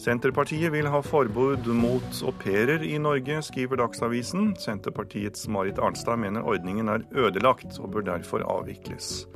Senterpartiet 0.00 0.72
vil 0.72 0.88
ha 0.88 1.02
forbud 1.04 1.68
mot 1.76 2.22
au 2.24 2.32
pairer 2.40 2.80
i 2.80 2.96
Norge, 2.96 3.42
skriver 3.44 3.82
Dagsavisen. 3.82 4.54
Senterpartiets 4.56 5.44
Marit 5.52 5.76
Arnstad 5.78 6.16
mener 6.20 6.48
ordningen 6.48 6.88
er 6.88 7.04
ødelagt 7.12 7.76
og 7.76 7.92
bør 7.92 8.08
derfor 8.08 8.48
avvikles. 8.56 9.26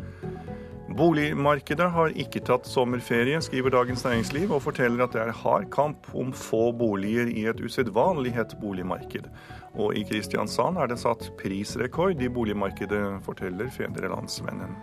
Boligmarkedet 0.99 1.87
har 1.95 2.17
ikke 2.19 2.41
tatt 2.43 2.67
sommerferie, 2.67 3.39
skriver 3.45 3.71
Dagens 3.71 4.03
Næringsliv, 4.03 4.51
og 4.57 4.65
forteller 4.65 5.05
at 5.05 5.13
det 5.15 5.21
er 5.23 5.37
hard 5.45 5.69
kamp 5.71 6.09
om 6.17 6.33
få 6.35 6.73
boliger 6.75 7.29
i 7.31 7.45
et 7.53 7.61
usedvanlig 7.63 8.33
hett 8.35 8.57
boligmarked. 8.59 9.29
Og 9.77 9.97
i 9.99 10.05
Kristiansand 10.09 10.79
er 10.81 10.89
det 10.91 11.01
satt 11.01 11.29
prisrekord 11.41 12.23
i 12.23 12.31
boligmarkedet, 12.33 13.03
forteller 13.27 13.69
Fedrelandsvennen. 13.75 14.77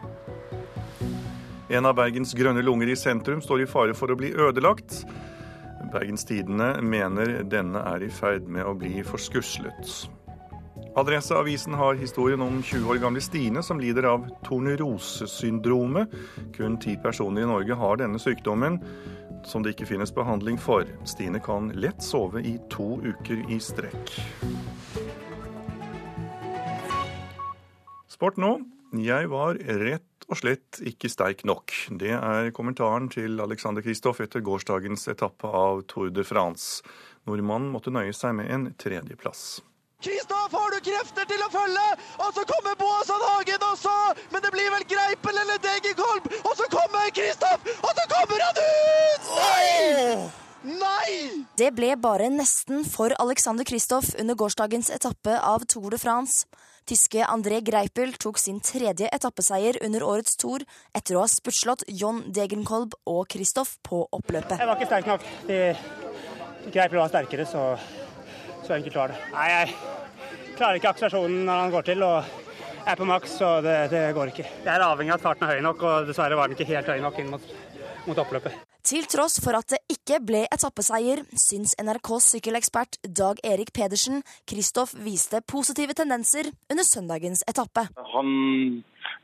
En 1.74 1.88
av 1.89 1.95
Bergens 1.98 2.36
grønne 2.38 2.62
lunger 2.62 2.91
i 2.93 2.98
sentrum 3.00 3.41
står 3.41 3.63
i 3.63 3.69
fare 3.69 3.95
for 3.98 4.13
å 4.13 4.19
bli 4.19 4.30
ødelagt. 4.38 5.02
Bergens 5.93 6.28
Tidende 6.28 6.76
mener 6.86 7.39
denne 7.50 7.82
er 7.95 8.06
i 8.06 8.12
ferd 8.13 8.45
med 8.52 8.67
å 8.67 8.76
bli 8.78 9.02
forskuslet. 9.06 10.06
Adresseavisen 10.95 11.74
har 11.76 11.98
historien 12.00 12.41
om 12.41 12.62
20 12.63 12.88
år 12.93 13.00
gamle 13.04 13.24
Stine 13.24 13.63
som 13.65 13.82
lider 13.82 14.06
av 14.08 14.30
tornerosesyndromet. 14.45 16.13
Kun 16.56 16.78
ti 16.80 16.95
personer 17.02 17.43
i 17.43 17.50
Norge 17.50 17.76
har 17.76 18.00
denne 18.00 18.21
sykdommen, 18.21 18.78
som 19.49 19.63
det 19.63 19.75
ikke 19.75 19.88
finnes 19.89 20.13
behandling 20.15 20.58
for. 20.62 20.88
Stine 21.08 21.41
kan 21.43 21.71
lett 21.77 22.03
sove 22.03 22.41
i 22.43 22.58
to 22.73 22.95
uker 23.05 23.45
i 23.51 23.60
strekk. 23.62 24.15
Sport 28.12 28.39
nå. 28.41 28.58
Jeg 28.95 29.27
var 29.27 29.58
rett 29.60 30.27
og 30.31 30.39
slett 30.39 30.79
ikke 30.88 31.10
sterk 31.12 31.43
nok. 31.47 31.73
Det 31.99 32.13
er 32.15 32.51
kommentaren 32.55 33.10
til 33.12 33.41
Alexander 33.43 33.84
Kristoff 33.86 34.21
etter 34.23 34.43
gårsdagens 34.45 35.10
etappe 35.12 35.49
av 35.49 35.84
Tour 35.91 36.13
de 36.15 36.23
France. 36.25 36.86
Nordmannen 37.27 37.73
måtte 37.73 37.93
nøye 37.93 38.13
seg 38.15 38.38
med 38.39 38.51
en 38.53 38.69
tredjeplass. 38.79 39.60
Kristoff, 40.06 40.54
har 40.54 40.74
du 40.76 40.80
krefter 40.86 41.26
til 41.32 41.41
å 41.41 41.50
følge? 41.50 41.86
Og 42.22 42.32
så 42.38 42.46
kommer 42.46 42.76
Boasson 42.78 43.24
Hagen 43.26 43.63
også! 43.72 43.94
Men 44.34 44.44
det 44.46 44.52
blir 44.54 44.68
vel 44.76 44.86
Greipel 44.91 45.39
eller 45.41 45.62
Degerkolb! 45.63 46.28
Og 46.44 46.54
så 46.60 46.68
kommer 46.70 47.10
Kristoff! 47.15 47.70
Og 47.82 47.89
så 47.98 48.06
kommer 48.12 48.44
han 48.46 48.60
ut! 48.62 49.32
Nei! 49.39 50.44
Nei! 50.65 51.10
Det 51.58 51.72
ble 51.78 51.91
bare 52.02 52.30
nesten 52.34 52.86
for 52.89 53.13
Alexander 53.22 53.65
Kristoff 53.65 54.12
under 54.22 54.38
gårsdagens 54.38 54.91
etappe 54.94 55.39
av 55.41 55.65
Tour 55.70 55.94
de 55.94 56.00
France. 56.02 56.46
Tyske 56.86 57.26
André 57.26 57.63
Greipel 57.65 58.13
tok 58.22 58.38
sin 58.38 58.62
tredje 58.62 59.10
etappeseier 59.10 59.82
under 59.86 60.06
årets 60.06 60.38
Tour 60.41 60.62
etter 60.94 61.18
å 61.18 61.24
ha 61.24 61.30
spurtslått 61.30 61.86
John 61.89 62.22
Degenkolb 62.30 62.94
og 63.10 63.26
Kristoff 63.34 63.80
på 63.86 64.04
oppløpet. 64.13 64.58
Jeg 64.62 64.70
var 64.70 64.78
ikke 64.78 64.89
sterk 64.91 65.10
nok. 65.10 65.26
De, 65.50 65.60
Greipel 66.70 67.02
var 67.02 67.10
sterkere, 67.13 67.50
så, 67.50 67.72
så 68.65 68.78
enkelt 68.78 69.02
var 69.02 69.13
det. 69.13 69.22
Nei, 69.34 69.50
jeg 69.54 69.94
klarer 70.58 70.80
ikke 70.80 70.91
akselerasjonen 70.96 71.46
når 71.48 71.63
han 71.63 71.76
går 71.76 71.88
til. 71.91 72.04
og 72.04 72.44
er 72.86 72.96
på 72.96 73.06
maks, 73.06 73.38
så 73.39 73.62
det, 73.65 73.76
det, 73.89 74.13
går 74.13 74.32
ikke. 74.32 74.46
Jeg 74.46 74.72
er 74.72 74.86
avhengig 74.86 75.15
av 75.15 75.20
at 75.20 75.26
farten 75.26 75.48
er 75.48 75.58
høy 75.58 75.65
nok, 75.65 75.84
og 75.84 76.08
dessverre 76.10 76.38
var 76.38 76.50
den 76.50 76.58
ikke 76.58 76.70
helt 76.70 76.89
høy 76.94 77.02
nok 77.02 77.20
inn 77.22 77.32
mot, 77.34 77.52
mot 78.06 78.24
oppløpet. 78.26 78.58
Til 78.86 79.08
tross 79.10 79.39
for 79.41 79.58
at 79.58 79.72
det 79.74 79.80
ikke 79.89 80.20
ble 80.22 80.44
etappeseier, 80.54 81.24
syns 81.41 81.74
NRKs 81.82 82.28
sykkelekspert 82.36 83.00
Dag 83.18 83.39
Erik 83.41 83.72
Pedersen 83.74 84.22
Kristoff 84.46 84.94
viste 85.02 85.41
positive 85.41 85.96
tendenser 85.98 86.52
under 86.70 86.86
søndagens 86.86 87.41
etappe. 87.50 87.88
Han 88.13 88.30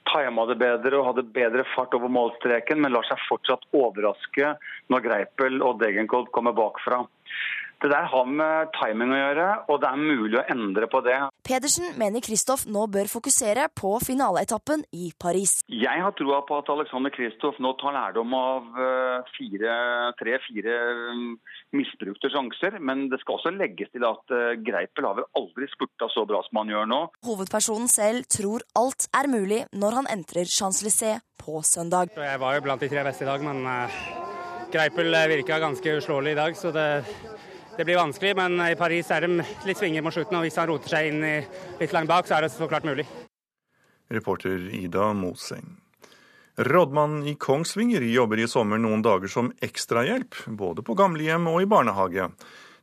tima 0.09 0.47
det 0.49 0.57
bedre 0.57 0.97
og 0.97 1.11
hadde 1.11 1.27
bedre 1.35 1.67
fart 1.75 1.93
over 1.93 2.09
målstreken, 2.09 2.81
men 2.81 2.95
lar 2.95 3.05
seg 3.05 3.21
fortsatt 3.27 3.69
overraske 3.77 4.55
når 4.89 5.05
Greipel 5.05 5.61
og 5.61 5.77
Degenkolb 5.83 6.33
kommer 6.33 6.57
bakfra. 6.57 7.03
Det 7.81 7.89
der 7.89 8.05
har 8.05 8.27
med 8.29 8.69
timing 8.75 9.09
å 9.09 9.17
gjøre, 9.17 9.45
og 9.73 9.79
det 9.81 9.89
er 9.89 10.01
mulig 10.01 10.37
å 10.37 10.43
endre 10.53 10.85
på 10.91 10.99
det. 11.01 11.15
Pedersen 11.47 11.95
mener 11.97 12.21
Kristoff 12.21 12.67
nå 12.69 12.83
bør 12.93 13.09
fokusere 13.09 13.63
på 13.73 13.95
finaleetappen 14.05 14.83
i 14.93 15.09
Paris. 15.17 15.55
Jeg 15.65 16.03
har 16.05 16.13
troa 16.19 16.43
på 16.45 16.59
at 16.61 16.69
Alexander 16.69 17.09
Kristoff 17.15 17.57
nå 17.57 17.73
tar 17.81 17.95
lærdom 17.97 18.35
av 18.37 18.69
tre-fire 19.33 20.77
misbrukte 21.73 22.29
sjanser. 22.29 22.77
Men 22.77 23.07
det 23.09 23.21
skal 23.23 23.39
også 23.39 23.55
legges 23.55 23.89
til 23.95 24.05
at 24.05 24.37
Greipel 24.61 25.09
har 25.09 25.17
vel 25.17 25.29
aldri 25.41 25.65
spurta 25.73 26.09
så 26.13 26.27
bra 26.29 26.43
som 26.45 26.61
han 26.61 26.73
gjør 26.75 26.89
nå. 26.93 27.01
Hovedpersonen 27.25 27.89
selv 27.89 28.29
tror 28.29 28.61
alt 28.77 29.09
er 29.17 29.31
mulig 29.31 29.63
når 29.73 30.01
han 30.03 30.11
entrer 30.19 30.45
Champs-Élysées 30.45 31.25
på 31.41 31.63
søndag. 31.65 32.13
Jeg 32.13 32.41
var 32.45 32.59
jo 32.59 32.65
blant 32.69 32.85
de 32.85 32.93
tre 32.93 33.09
beste 33.09 33.25
i 33.25 33.31
dag, 33.31 33.41
men 33.41 33.65
Greipel 34.71 35.09
virka 35.33 35.57
ganske 35.59 35.97
uslåelig 35.97 36.31
i 36.31 36.41
dag. 36.43 36.55
så 36.55 36.71
det 36.71 36.87
det 37.77 37.85
blir 37.85 37.99
vanskelig, 37.99 38.35
men 38.37 38.57
i 38.65 38.75
Paris 38.79 39.11
er 39.11 39.27
de 39.27 39.43
litt 39.67 39.79
svinger 39.79 40.03
mot 40.03 40.13
slutten. 40.13 40.37
og 40.37 40.47
Hvis 40.47 40.59
han 40.59 40.69
roter 40.69 40.95
seg 40.95 41.11
inn 41.11 41.21
litt 41.79 41.93
langt 41.95 42.11
bak, 42.11 42.27
så 42.27 42.37
er 42.37 42.45
det 42.45 42.51
så 42.53 42.67
klart 42.71 42.87
mulig. 42.87 43.07
Reporter 44.11 44.67
Ida 44.75 45.13
Moseng. 45.15 45.77
Rådmannen 46.59 47.27
i 47.27 47.37
Kongsvinger 47.39 48.03
jobber 48.03 48.41
i 48.43 48.47
sommer 48.47 48.77
noen 48.81 49.01
dager 49.01 49.31
som 49.31 49.53
ekstrahjelp, 49.63 50.35
både 50.59 50.83
på 50.83 50.97
gamlehjem 50.99 51.47
og 51.47 51.61
i 51.63 51.69
barnehage. 51.69 52.27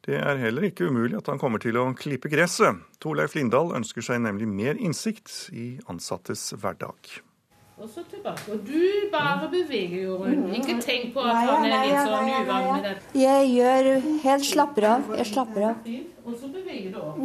Det 0.08 0.16
er 0.16 0.40
heller 0.40 0.70
ikke 0.70 0.88
umulig 0.88 1.18
at 1.18 1.28
han 1.28 1.40
kommer 1.40 1.60
til 1.60 1.76
å 1.76 1.90
klippe 1.98 2.30
gresset. 2.32 2.80
Torleif 3.02 3.36
Lindahl 3.36 3.74
ønsker 3.76 4.04
seg 4.04 4.22
nemlig 4.24 4.48
mer 4.48 4.80
innsikt 4.80 5.50
i 5.52 5.74
ansattes 5.92 6.48
hverdag. 6.56 7.18
Og 7.78 7.88
så 7.88 8.02
tilbake. 8.10 8.52
Og 8.52 8.58
du 8.66 8.80
bare 9.12 9.48
beveger 9.50 10.02
jo 10.02 10.16
rundt. 10.18 10.56
Ikke 10.56 10.80
tenk 10.82 11.12
på 11.14 11.22
at 11.22 11.36
han 11.46 11.66
er 11.68 11.84
litt 11.86 12.08
sånn 12.08 12.30
uvant 12.34 12.70
med 12.72 12.86
det. 12.88 12.94
Jeg 13.22 13.50
gjør 13.54 13.90
helt 14.24 14.46
slapper 14.48 14.86
av. 14.92 15.12
Jeg 15.20 15.26
slapper 15.30 15.66
av. 15.68 15.90
Og 16.24 16.34
så 16.40 16.50
beveger 16.54 16.96
du 16.96 16.98
òg. 17.02 17.20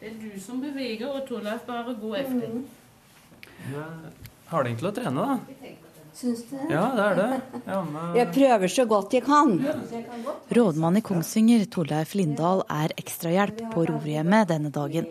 Det 0.00 0.08
er 0.08 0.18
du 0.20 0.40
som 0.40 0.60
beveger, 0.60 1.08
og 1.08 1.26
Torleif 1.28 1.64
bare 1.68 1.94
går 2.02 2.20
etter. 2.22 2.60
Ja, 3.72 3.86
du 4.50 4.70
egentlig 4.70 4.88
å 4.88 4.94
trene, 4.96 5.24
da. 5.26 5.79
Syns 6.14 6.42
du 6.50 6.56
det? 6.56 6.66
Ja, 6.72 6.84
det 6.96 7.04
er 7.04 7.18
det. 7.18 7.60
Ja, 7.66 7.80
men... 7.86 8.16
Jeg 8.18 8.30
prøver 8.34 8.72
så 8.72 8.84
godt 8.90 9.14
jeg 9.14 9.24
kan. 9.26 9.54
Rådmann 10.56 10.98
i 10.98 11.02
Kongsvinger, 11.06 11.64
Torleif 11.70 12.14
Lindahl, 12.18 12.64
er 12.70 12.94
ekstrahjelp 13.00 13.62
på 13.72 13.86
rorhjemmet 13.88 14.50
denne 14.50 14.72
dagen. 14.74 15.06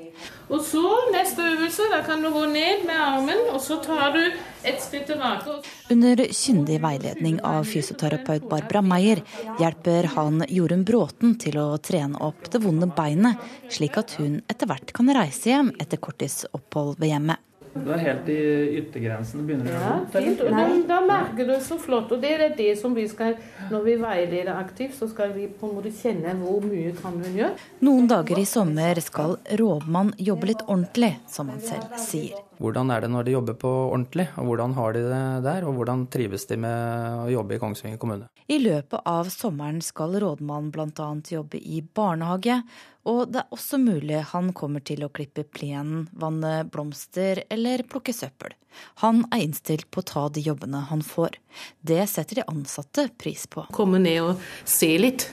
Og 0.50 0.64
så 0.66 0.84
neste 1.14 1.46
øvelse, 1.46 1.88
da 1.92 2.02
kan 2.06 2.24
du 2.26 2.32
gå 2.34 2.46
ned 2.52 2.86
med 2.90 3.00
armen, 3.00 3.44
og 3.54 3.62
så 3.64 3.80
tar 3.86 4.16
du 4.16 4.22
et 4.68 4.82
skritt 4.84 5.08
tilbake. 5.08 5.60
Under 5.94 6.24
kyndig 6.36 6.80
veiledning 6.84 7.40
av 7.48 7.68
fysioterapeut 7.70 8.50
Barbara 8.52 8.82
Meyer 8.86 9.24
hjelper 9.62 10.10
han 10.16 10.44
Jorunn 10.50 10.86
Bråten 10.88 11.38
til 11.42 11.60
å 11.62 11.68
trene 11.78 12.20
opp 12.26 12.50
det 12.52 12.64
vonde 12.66 12.90
beinet, 12.98 13.40
slik 13.72 14.00
at 14.02 14.18
hun 14.20 14.42
etter 14.50 14.70
hvert 14.70 14.94
kan 14.96 15.14
reise 15.16 15.54
hjem 15.54 15.72
etter 15.80 16.02
korttidsopphold 16.02 16.98
ved 17.00 17.14
hjemmet. 17.14 17.49
Du 17.86 17.92
er 17.96 18.02
helt 18.04 18.30
i 18.32 18.40
yttergrensen. 18.82 19.46
begynner 19.48 19.72
å 19.72 19.84
Ja, 19.84 19.94
fint. 20.14 20.42
Og 20.46 20.52
da, 20.56 20.66
da 20.90 21.00
merker 21.06 21.48
du 21.48 21.56
så 21.64 21.80
flott. 21.82 22.12
Og 22.16 22.22
det 22.24 22.34
er 22.36 22.56
det 22.58 22.72
som 22.82 22.96
vi 22.98 23.08
skal 23.08 23.38
Når 23.70 23.86
vi 23.86 23.96
veileder 24.02 24.54
aktivt, 24.56 24.98
så 24.98 25.10
skal 25.12 25.34
vi 25.36 25.48
på 25.48 25.70
en 25.70 25.78
måte 25.78 25.94
kjenne 25.94 26.36
hvor 26.42 26.64
mye 26.66 26.94
kan 26.98 27.18
hun 27.20 27.40
gjøre. 27.44 27.56
Noen 27.86 28.10
dager 28.10 28.40
i 28.42 28.46
sommer 28.50 29.02
skal 29.04 29.38
rådmann 29.62 30.14
jobbe 30.18 30.54
litt 30.54 30.66
ordentlig, 30.68 31.16
som 31.30 31.52
han 31.54 31.62
selv 31.64 31.98
sier. 32.02 32.49
Hvordan 32.60 32.92
er 32.92 33.06
det 33.06 33.08
når 33.14 33.24
de 33.24 33.34
jobber 33.38 33.56
på 33.56 33.70
ordentlig, 33.94 34.26
og 34.36 34.50
hvordan 34.50 34.74
har 34.76 34.96
de 34.96 35.04
det 35.08 35.24
der? 35.46 35.64
Og 35.64 35.78
hvordan 35.78 36.02
trives 36.12 36.44
de 36.50 36.58
med 36.60 37.22
å 37.24 37.30
jobbe 37.32 37.56
i 37.56 37.60
Kongsvinger 37.62 38.00
kommune? 38.02 38.28
I 38.52 38.58
løpet 38.60 39.08
av 39.08 39.30
sommeren 39.32 39.80
skal 39.86 40.18
rådmannen 40.20 40.68
bl.a. 40.76 41.08
jobbe 41.32 41.62
i 41.62 41.80
barnehage, 41.96 42.60
og 43.08 43.32
det 43.32 43.42
er 43.42 43.56
også 43.56 43.80
mulig 43.80 44.20
han 44.34 44.52
kommer 44.58 44.84
til 44.84 45.06
å 45.08 45.12
klippe 45.14 45.48
plenen, 45.48 46.10
vanne 46.12 46.66
blomster 46.68 47.46
eller 47.48 47.86
plukke 47.88 48.14
søppel. 48.14 48.52
Han 49.06 49.24
er 49.32 49.46
innstilt 49.48 49.88
på 49.88 50.04
å 50.04 50.10
ta 50.12 50.28
de 50.28 50.44
jobbene 50.44 50.84
han 50.92 51.04
får. 51.06 51.40
Det 51.80 52.04
setter 52.12 52.42
de 52.42 52.50
ansatte 52.52 53.08
pris 53.16 53.48
på. 53.48 53.70
Komme 53.72 54.04
ned 54.04 54.20
og 54.26 54.50
se 54.68 54.92
litt. 55.00 55.30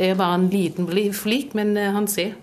Det 0.00 0.14
er 0.14 0.16
bare 0.16 0.40
en 0.40 0.48
liten 0.48 0.88
flik, 1.12 1.52
men 1.52 1.76
han 1.76 2.08
ser. 2.08 2.38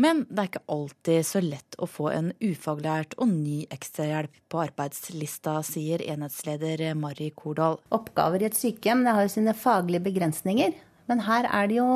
Men 0.00 0.24
det 0.28 0.40
er 0.40 0.48
ikke 0.48 0.64
alltid 0.74 1.26
så 1.26 1.42
lett 1.44 1.76
å 1.78 1.86
få 1.86 2.08
en 2.10 2.32
ufaglært 2.42 3.14
og 3.20 3.30
ny 3.30 3.62
ekstrahjelp 3.74 4.32
på 4.50 4.62
arbeidslista, 4.64 5.60
sier 5.66 6.02
enhetsleder 6.02 6.82
Mari 6.98 7.30
Kordal. 7.36 7.78
Oppgaver 7.94 8.42
i 8.42 8.48
et 8.48 8.58
sykehjem 8.58 9.04
det 9.06 9.14
har 9.14 9.26
jo 9.26 9.34
sine 9.36 9.54
faglige 9.54 10.02
begrensninger, 10.08 10.74
men 11.10 11.22
her 11.28 11.46
er 11.46 11.70
det 11.70 11.78
jo 11.78 11.88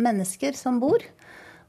mennesker 0.00 0.56
som 0.58 0.80
bor. 0.82 1.04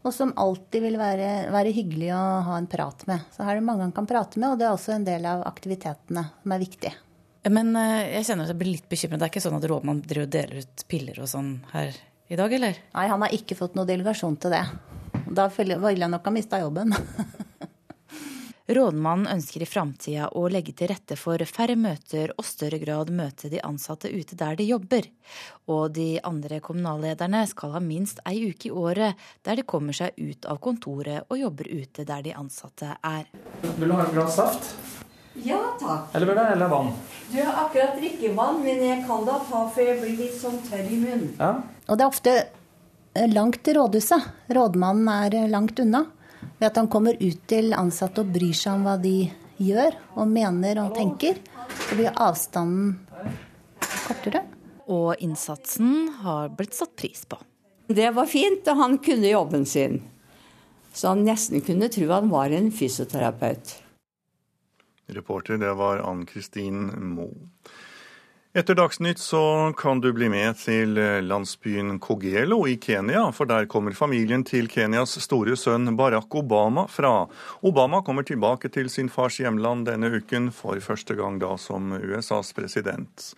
Og 0.05 0.13
som 0.13 0.35
alltid 0.37 0.83
vil 0.85 0.99
være, 1.01 1.29
være 1.49 1.73
hyggelig 1.73 2.11
å 2.13 2.23
ha 2.45 2.59
en 2.61 2.67
prat 2.69 3.07
med. 3.09 3.23
Så 3.33 3.41
her 3.41 3.55
er 3.55 3.63
det 3.63 3.65
mange 3.65 3.87
han 3.87 3.93
kan 3.95 4.05
prate 4.05 4.37
med, 4.37 4.51
og 4.53 4.59
det 4.61 4.67
er 4.67 4.75
også 4.75 4.93
en 4.93 5.07
del 5.07 5.25
av 5.25 5.41
aktivitetene 5.49 6.27
som 6.43 6.53
er 6.53 6.61
viktige. 6.61 6.93
Men 7.49 7.73
jeg 7.77 8.25
kjenner 8.27 8.45
at 8.45 8.53
jeg 8.53 8.59
blir 8.59 8.71
litt 8.73 8.89
bekymret. 8.89 9.17
Det 9.21 9.25
er 9.27 9.33
ikke 9.33 9.43
sånn 9.43 9.57
at 9.57 9.65
rådmannen 9.69 10.05
deler 10.05 10.61
ut 10.61 10.85
piller 10.89 11.17
og 11.25 11.29
sånn 11.29 11.55
her 11.73 11.97
i 12.29 12.37
dag, 12.37 12.53
eller? 12.57 12.77
Nei, 12.93 13.07
han 13.09 13.25
har 13.25 13.33
ikke 13.33 13.57
fått 13.57 13.75
noe 13.77 13.89
delegasjon 13.89 14.37
til 14.41 14.53
det. 14.53 14.61
Da 15.25 15.49
ville 15.49 15.95
jeg 15.95 16.11
nok 16.11 16.25
ha 16.25 16.33
mista 16.33 16.61
jobben. 16.61 16.93
Rådmannen 18.65 19.27
ønsker 19.29 19.61
i 19.61 19.67
framtida 19.69 20.31
å 20.33 20.47
legge 20.49 20.73
til 20.73 20.89
rette 20.89 21.13
for 21.21 21.37
færre 21.45 21.75
møter 21.77 22.31
og 22.33 22.47
større 22.49 22.79
grad 22.81 23.11
møte 23.13 23.51
de 23.51 23.59
ansatte 23.61 24.09
ute 24.09 24.33
der 24.39 24.57
de 24.57 24.65
jobber. 24.65 25.05
Og 25.69 25.93
de 25.93 26.17
andre 26.25 26.57
kommunallederne 26.65 27.43
skal 27.51 27.75
ha 27.75 27.83
minst 27.83 28.23
ei 28.25 28.47
uke 28.49 28.71
i 28.71 28.73
året 28.73 29.21
der 29.45 29.61
de 29.61 29.67
kommer 29.69 29.93
seg 29.93 30.17
ut 30.17 30.49
av 30.49 30.57
kontoret 30.65 31.29
og 31.29 31.37
jobber 31.43 31.69
ute 31.69 32.07
der 32.09 32.25
de 32.25 32.33
ansatte 32.33 32.95
er. 33.05 33.29
Vil 33.77 33.85
du 33.85 33.93
ha 33.93 34.07
et 34.07 34.17
glass 34.17 34.41
saft? 34.41 34.73
Ja 35.45 35.61
takk. 35.77 36.09
Eller 36.15 36.31
vil 36.31 36.41
du 36.41 36.45
heller 36.47 36.73
vann? 36.73 36.93
Du 37.29 37.37
har 37.43 37.65
akkurat 37.67 37.97
drikkevann, 37.99 38.63
men 38.65 38.81
jeg 38.81 39.01
kan 39.05 39.25
da 39.29 39.39
ta, 39.45 39.65
for 39.69 39.83
jeg 39.83 40.01
blir 40.01 40.17
litt 40.25 40.37
sånn 40.41 40.57
tørr 40.65 40.89
i 40.89 41.01
munnen. 41.05 41.33
Ja. 41.37 41.57
Og 41.85 41.99
det 41.99 42.05
er 42.05 42.09
ofte 42.09 42.39
langt 43.31 43.63
til 43.63 43.79
rådhuset. 43.79 44.29
Rådmannen 44.51 45.09
er 45.09 45.47
langt 45.51 45.79
unna. 45.79 46.05
Ved 46.59 46.67
at 46.69 46.77
han 46.79 46.87
kommer 46.91 47.17
ut 47.19 47.41
til 47.49 47.73
ansatte 47.75 48.23
og 48.23 48.31
bryr 48.35 48.55
seg 48.55 48.77
om 48.77 48.85
hva 48.85 48.95
de 49.01 49.31
gjør 49.61 49.95
og 50.15 50.27
mener 50.29 50.79
og 50.83 50.95
tenker, 50.95 51.39
så 51.87 51.97
blir 51.97 52.15
avstanden 52.15 52.99
kortere. 54.05 54.43
Og 54.85 55.15
innsatsen 55.23 56.11
har 56.21 56.51
blitt 56.55 56.75
satt 56.77 56.93
pris 56.99 57.25
på. 57.25 57.39
Det 57.87 58.11
var 58.13 58.29
fint, 58.29 58.67
og 58.69 58.77
han 58.77 58.99
kunne 59.01 59.31
jobben 59.31 59.65
sin. 59.65 59.99
Så 60.93 61.11
han 61.11 61.25
nesten 61.27 61.61
kunne 61.65 61.89
tro 61.91 62.07
han 62.11 62.29
var 62.31 62.53
en 62.55 62.71
fysioterapeut. 62.71 63.75
Reporter, 65.07 65.57
det 65.61 65.73
var 65.77 66.01
Ann 66.01 66.23
Kristin 66.25 66.87
Moe. 67.13 67.49
Etter 68.55 68.75
Dagsnytt 68.75 69.19
så 69.19 69.73
kan 69.77 69.99
du 69.99 70.13
bli 70.15 70.29
med 70.31 70.55
til 70.55 70.95
landsbyen 71.27 71.97
Kogelo 71.99 72.61
i 72.71 72.77
Kenya, 72.79 73.25
for 73.35 73.49
der 73.51 73.65
kommer 73.67 73.91
familien 73.91 74.45
til 74.47 74.69
Kenyas 74.71 75.17
store 75.19 75.57
sønn 75.59 75.91
Barack 75.99 76.31
Obama 76.39 76.85
fra. 76.87 77.27
Obama 77.67 77.99
kommer 77.99 78.23
tilbake 78.23 78.71
til 78.71 78.87
sin 78.89 79.11
fars 79.11 79.41
hjemland 79.43 79.89
denne 79.89 80.07
uken, 80.07 80.53
for 80.55 80.79
første 80.79 81.19
gang 81.19 81.35
da 81.43 81.57
som 81.59 81.91
USAs 81.99 82.55
president. 82.55 83.33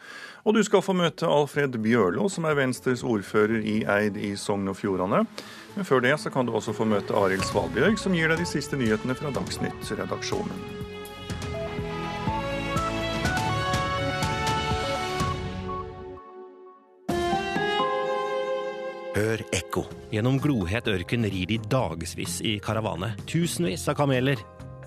Og 0.46 0.54
du 0.54 0.62
skal 0.62 0.86
få 0.86 0.94
møte 0.94 1.26
Alfred 1.26 1.82
Bjørlo, 1.82 2.30
som 2.30 2.46
er 2.46 2.62
Venstres 2.62 3.02
ordfører 3.02 3.58
i 3.58 3.80
Eid 3.90 4.22
i 4.22 4.36
Sogn 4.38 4.70
og 4.70 4.78
Fjordane. 4.78 5.26
Men 5.74 5.90
før 5.90 6.06
det 6.06 6.14
så 6.22 6.30
kan 6.30 6.46
du 6.46 6.54
også 6.54 6.78
få 6.78 6.86
møte 6.86 7.18
Arild 7.18 7.50
Svalbjørg, 7.50 7.98
som 7.98 8.14
gir 8.14 8.30
deg 8.30 8.46
de 8.46 8.52
siste 8.54 8.78
nyhetene 8.78 9.18
fra 9.18 9.34
Dagsnytt-redaksjonen. 9.34 10.86
Hør 19.28 19.42
ekko. 19.52 19.82
Gjennom 20.14 20.38
glohet 20.40 20.86
ørken 20.88 21.26
rir 21.28 21.50
de 21.50 21.58
dagevis 21.68 22.38
i 22.48 22.54
karavane. 22.64 23.10
Tusenvis 23.28 23.84
av 23.92 23.98
kameler. 24.00 24.40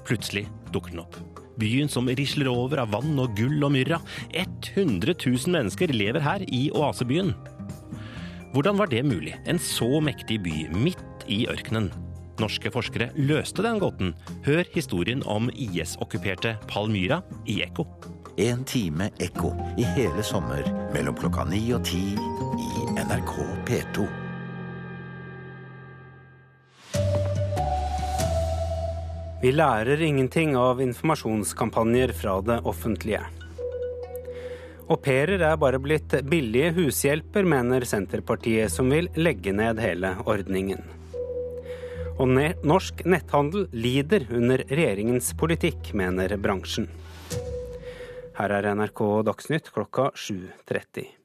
Plutselig 0.09 0.46
dukker 0.72 0.94
den 0.94 1.03
opp. 1.03 1.18
Byen 1.61 1.90
som 1.92 2.09
risler 2.09 2.48
over 2.48 2.81
av 2.81 2.94
vann 2.94 3.18
og 3.20 3.35
gull 3.37 3.61
og 3.66 3.74
myrra. 3.74 3.98
100 4.33 5.12
000 5.12 5.53
mennesker 5.53 5.92
lever 5.92 6.24
her 6.24 6.44
i 6.48 6.70
oasebyen. 6.72 7.35
Hvordan 8.55 8.81
var 8.81 8.88
det 8.88 9.03
mulig? 9.05 9.35
En 9.44 9.61
så 9.61 10.00
mektig 10.00 10.40
by 10.46 10.70
midt 10.72 11.29
i 11.29 11.42
ørkenen. 11.50 11.90
Norske 12.40 12.72
forskere 12.72 13.11
løste 13.20 13.61
den 13.66 13.76
gåten. 13.83 14.14
Hør 14.48 14.64
historien 14.72 15.20
om 15.29 15.53
IS-okkuperte 15.53 16.57
Palmyra 16.70 17.20
i 17.44 17.61
Ekko. 17.66 17.85
En 18.40 18.64
time 18.64 19.11
ekko 19.20 19.53
i 19.76 19.85
hele 19.98 20.24
sommer 20.24 20.64
mellom 20.94 21.18
klokka 21.20 21.44
ni 21.50 21.61
og 21.76 21.85
ti 21.85 22.07
i 22.16 22.88
NRK 22.96 23.37
P2. 23.68 24.09
Vi 29.40 29.53
lærer 29.53 30.03
ingenting 30.05 30.53
av 30.57 30.83
informasjonskampanjer 30.85 32.11
fra 32.12 32.35
det 32.44 32.59
offentlige. 32.68 33.22
Au 34.90 34.98
pairer 35.00 35.40
er 35.46 35.57
bare 35.57 35.79
blitt 35.81 36.12
billige 36.29 36.74
hushjelper, 36.76 37.46
mener 37.48 37.87
Senterpartiet, 37.88 38.68
som 38.74 38.90
vil 38.92 39.09
legge 39.16 39.55
ned 39.57 39.81
hele 39.81 40.11
ordningen. 40.29 40.83
Og 42.20 42.35
norsk 42.68 43.00
netthandel 43.09 43.70
lider 43.72 44.26
under 44.29 44.61
regjeringens 44.68 45.33
politikk, 45.40 45.94
mener 45.96 46.37
bransjen. 46.37 46.90
Her 48.37 48.59
er 48.59 48.68
NRK 48.74 49.07
Dagsnytt 49.31 49.72
klokka 49.72 50.11
7.30. 50.12 51.19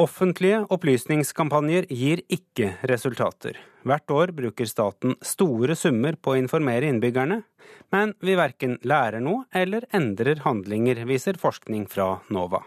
Offentlige 0.00 0.62
opplysningskampanjer 0.72 1.84
gir 1.92 2.22
ikke 2.32 2.70
resultater. 2.88 3.58
Hvert 3.84 4.12
år 4.14 4.30
bruker 4.32 4.68
staten 4.68 5.12
store 5.20 5.74
summer 5.76 6.16
på 6.16 6.32
å 6.32 6.38
informere 6.40 6.88
innbyggerne, 6.88 7.42
men 7.92 8.14
vi 8.24 8.36
verken 8.38 8.78
lærer 8.80 9.20
noe 9.20 9.44
eller 9.52 9.84
endrer 9.92 10.40
handlinger, 10.46 11.02
viser 11.04 11.36
forskning 11.42 11.84
fra 11.92 12.14
NOVA. 12.32 12.62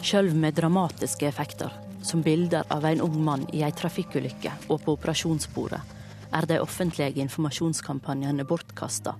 Sjøl 0.00 0.32
med 0.32 0.56
dramatiske 0.56 1.28
effekter, 1.28 1.76
som 2.00 2.24
bilder 2.24 2.64
av 2.72 2.88
en 2.88 3.04
ung 3.04 3.20
mann 3.28 3.44
i 3.52 3.60
ei 3.60 3.74
trafikkulykke 3.76 4.56
og 4.70 4.80
på 4.86 4.96
operasjonsbordet, 4.96 5.84
er 6.32 6.48
de 6.48 6.62
offentlige 6.64 7.20
informasjonskampanjene 7.28 8.48
bortkasta, 8.48 9.18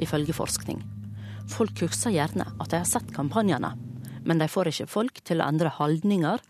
ifølge 0.00 0.32
forskning. 0.40 0.80
Folk 1.50 1.82
husker 1.82 2.14
gjerne 2.14 2.46
at 2.58 2.70
de 2.70 2.80
har 2.80 2.88
sett 2.88 3.10
kampanjene, 3.14 3.72
men 4.24 4.38
de 4.38 4.48
får 4.48 4.70
ikke 4.70 4.88
folk 4.90 5.20
til 5.26 5.42
å 5.42 5.48
endre 5.48 5.72
holdninger, 5.74 6.42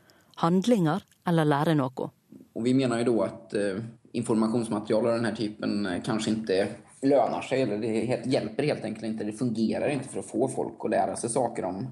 handlinger 0.42 1.04
eller 1.28 1.48
lære 1.48 1.76
noe. 1.78 2.08
Og 2.52 2.64
vi 2.66 2.74
mener 2.76 3.00
jo 3.02 3.16
da 3.16 3.28
at 3.30 3.56
uh, 3.56 3.82
informasjonsmateriale 4.18 5.12
av 5.12 5.20
denne 5.20 5.34
typen 5.36 5.86
uh, 5.88 5.98
kanskje 6.04 6.36
ikke 6.36 6.62
lønner 7.08 7.44
seg, 7.46 7.64
eller 7.64 7.82
det 7.82 7.92
helt, 8.10 8.30
hjelper 8.30 8.68
helt 8.68 8.88
enkelt 8.88 9.08
ikke. 9.08 9.28
Det 9.30 9.38
fungerer 9.38 9.94
ikke 9.96 10.12
for 10.12 10.22
å 10.22 10.28
få 10.28 10.50
folk 10.60 10.86
å 10.86 10.92
lære 10.92 11.18
seg 11.20 11.32
saker 11.34 11.68
om 11.70 11.84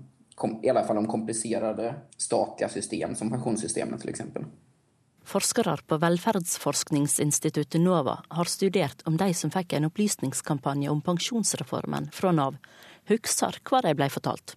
i 0.63 0.71
alle 0.73 0.83
fall 0.89 0.97
om 0.97 1.09
kompliserte 1.09 1.95
statlige 2.17 2.71
system, 2.73 3.15
som 3.17 3.29
pensjonssystemet 3.33 4.05
f.eks. 4.05 4.23
Forskere 5.31 5.77
på 5.87 5.99
velferdsforskningsinstituttet 6.01 7.81
NOVA 7.81 8.17
har 8.35 8.49
studert 8.49 9.03
om 9.07 9.19
de 9.21 9.29
som 9.37 9.53
fikk 9.53 9.77
en 9.77 9.87
opplysningskampanje 9.91 10.89
om 10.91 11.03
pensjonsreformen 11.05 12.09
fra 12.17 12.33
Nav, 12.33 12.57
husker 13.11 13.61
hva 13.67 13.83
de 13.85 13.95
ble 13.99 14.09
fortalt. 14.13 14.57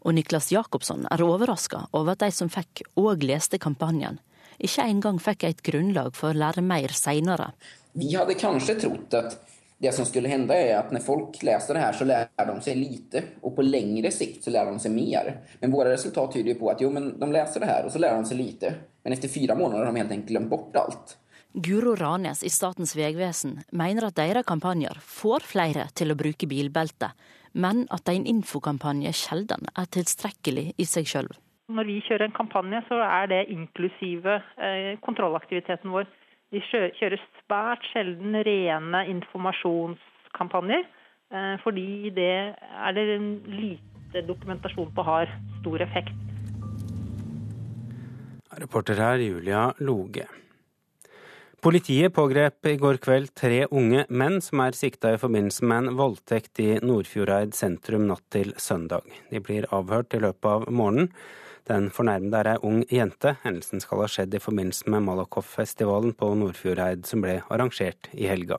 Og 0.00 0.16
Niklas 0.16 0.48
Jacobsson 0.52 1.04
er 1.12 1.22
overraska 1.22 1.84
over 1.92 2.14
at 2.14 2.24
de 2.24 2.32
som 2.32 2.48
fikk 2.52 2.82
og 2.98 3.24
leste 3.24 3.60
kampanjen, 3.60 4.18
ikke 4.60 4.84
engang 4.88 5.20
fikk 5.20 5.46
et 5.48 5.62
grunnlag 5.64 6.16
for 6.16 6.32
å 6.32 6.40
lære 6.40 6.64
mer 6.64 6.92
seinere. 6.96 7.52
Vi 7.96 8.12
hadde 8.14 8.36
kanskje 8.40 8.76
trodd 8.80 9.16
at 9.18 9.38
det 9.80 9.94
som 9.96 10.04
skulle 10.04 10.28
hende 10.28 10.52
er 10.52 10.74
at 10.76 10.90
når 10.92 11.00
folk 11.00 11.38
leser 11.40 11.76
det 11.76 11.80
her, 11.80 11.94
så 11.96 12.04
lærer 12.04 12.50
de 12.50 12.64
seg 12.64 12.76
lite. 12.76 13.22
Og 13.40 13.54
på 13.56 13.64
lengre 13.64 14.10
sikt 14.12 14.44
så 14.44 14.52
lærer 14.52 14.74
de 14.76 14.82
seg 14.82 14.92
mer. 14.92 15.30
Men 15.62 15.72
våre 15.72 15.94
resultat 15.94 16.36
tyder 16.36 16.58
på 16.60 16.68
at 16.68 16.82
jo, 16.84 16.90
men 16.92 17.14
de 17.16 17.28
leser 17.32 17.64
det 17.64 17.70
her, 17.70 17.88
og 17.88 17.94
så 17.94 18.02
lærer 18.02 18.20
de 18.20 18.28
seg 18.28 18.40
lite. 18.42 18.74
Men 19.00 19.16
etter 19.16 19.32
fire 19.32 19.56
måneder 19.56 19.86
har 19.86 19.96
de 19.96 20.02
helt 20.02 20.12
enkelt 20.18 20.34
glemt 20.34 20.52
bort 20.52 20.76
alt. 20.76 21.16
Guro 21.56 21.96
Ranes 21.96 22.44
i 22.44 22.52
Statens 22.52 22.92
vegvesen 22.94 23.56
mener 23.72 24.10
at 24.10 24.18
deres 24.20 24.44
kampanjer 24.46 25.00
får 25.00 25.48
flere 25.48 25.88
til 25.96 26.12
å 26.12 26.18
bruke 26.18 26.46
bilbelte, 26.46 27.08
men 27.52 27.86
at 27.90 28.08
en 28.08 28.26
infokampanje 28.28 29.12
sjelden 29.16 29.68
er 29.74 29.88
tilstrekkelig 29.94 30.70
i 30.78 30.86
seg 30.88 31.08
sjøl. 31.10 31.30
Når 31.70 31.86
vi 31.86 32.00
kjører 32.02 32.26
en 32.26 32.34
kampanje, 32.34 32.80
så 32.88 32.98
er 33.04 33.28
det 33.30 33.44
inklusive 33.52 34.40
eh, 34.58 34.96
kontrollaktiviteten 35.04 35.92
vår. 35.94 36.08
Vi 36.50 36.62
kjører 36.66 37.20
svært 37.44 37.84
sjelden 37.92 38.34
rene 38.46 39.04
informasjonskampanjer, 39.12 40.82
eh, 41.30 41.54
fordi 41.62 42.10
det 42.16 42.32
er 42.58 42.96
det 42.96 43.06
lite 43.46 44.24
dokumentasjon 44.26 44.90
på 44.96 45.06
har 45.06 45.30
stor 45.60 45.86
effekt. 45.86 46.16
Reporter 48.60 48.98
her 48.98 49.22
Julia 49.22 49.70
Loge. 49.78 50.26
Politiet 51.60 52.14
pågrep 52.16 52.66
i 52.70 52.78
går 52.80 52.96
kveld 53.04 53.34
tre 53.36 53.66
unge 53.68 54.06
menn 54.08 54.38
som 54.40 54.62
er 54.64 54.72
sikta 54.72 55.10
i 55.12 55.18
forbindelse 55.20 55.66
med 55.68 55.90
en 55.90 55.98
voldtekt 55.98 56.62
i 56.64 56.78
Nordfjordeid 56.80 57.52
sentrum 57.52 58.06
natt 58.08 58.24
til 58.32 58.54
søndag. 58.56 59.04
De 59.28 59.42
blir 59.44 59.68
avhørt 59.68 60.16
i 60.16 60.22
løpet 60.24 60.48
av 60.48 60.64
morgenen. 60.72 61.10
Den 61.68 61.90
fornærmede 61.92 62.40
er 62.40 62.52
ei 62.54 62.64
ung 62.64 62.80
jente. 62.88 63.34
Hendelsen 63.44 63.84
skal 63.84 64.06
ha 64.06 64.08
skjedd 64.08 64.32
i 64.32 64.40
forbindelse 64.40 64.88
med 64.88 65.04
Malakoff-festivalen 65.04 66.16
på 66.16 66.32
Nordfjordeid 66.40 67.04
som 67.04 67.20
ble 67.20 67.42
arrangert 67.52 68.08
i 68.16 68.32
helga. 68.32 68.56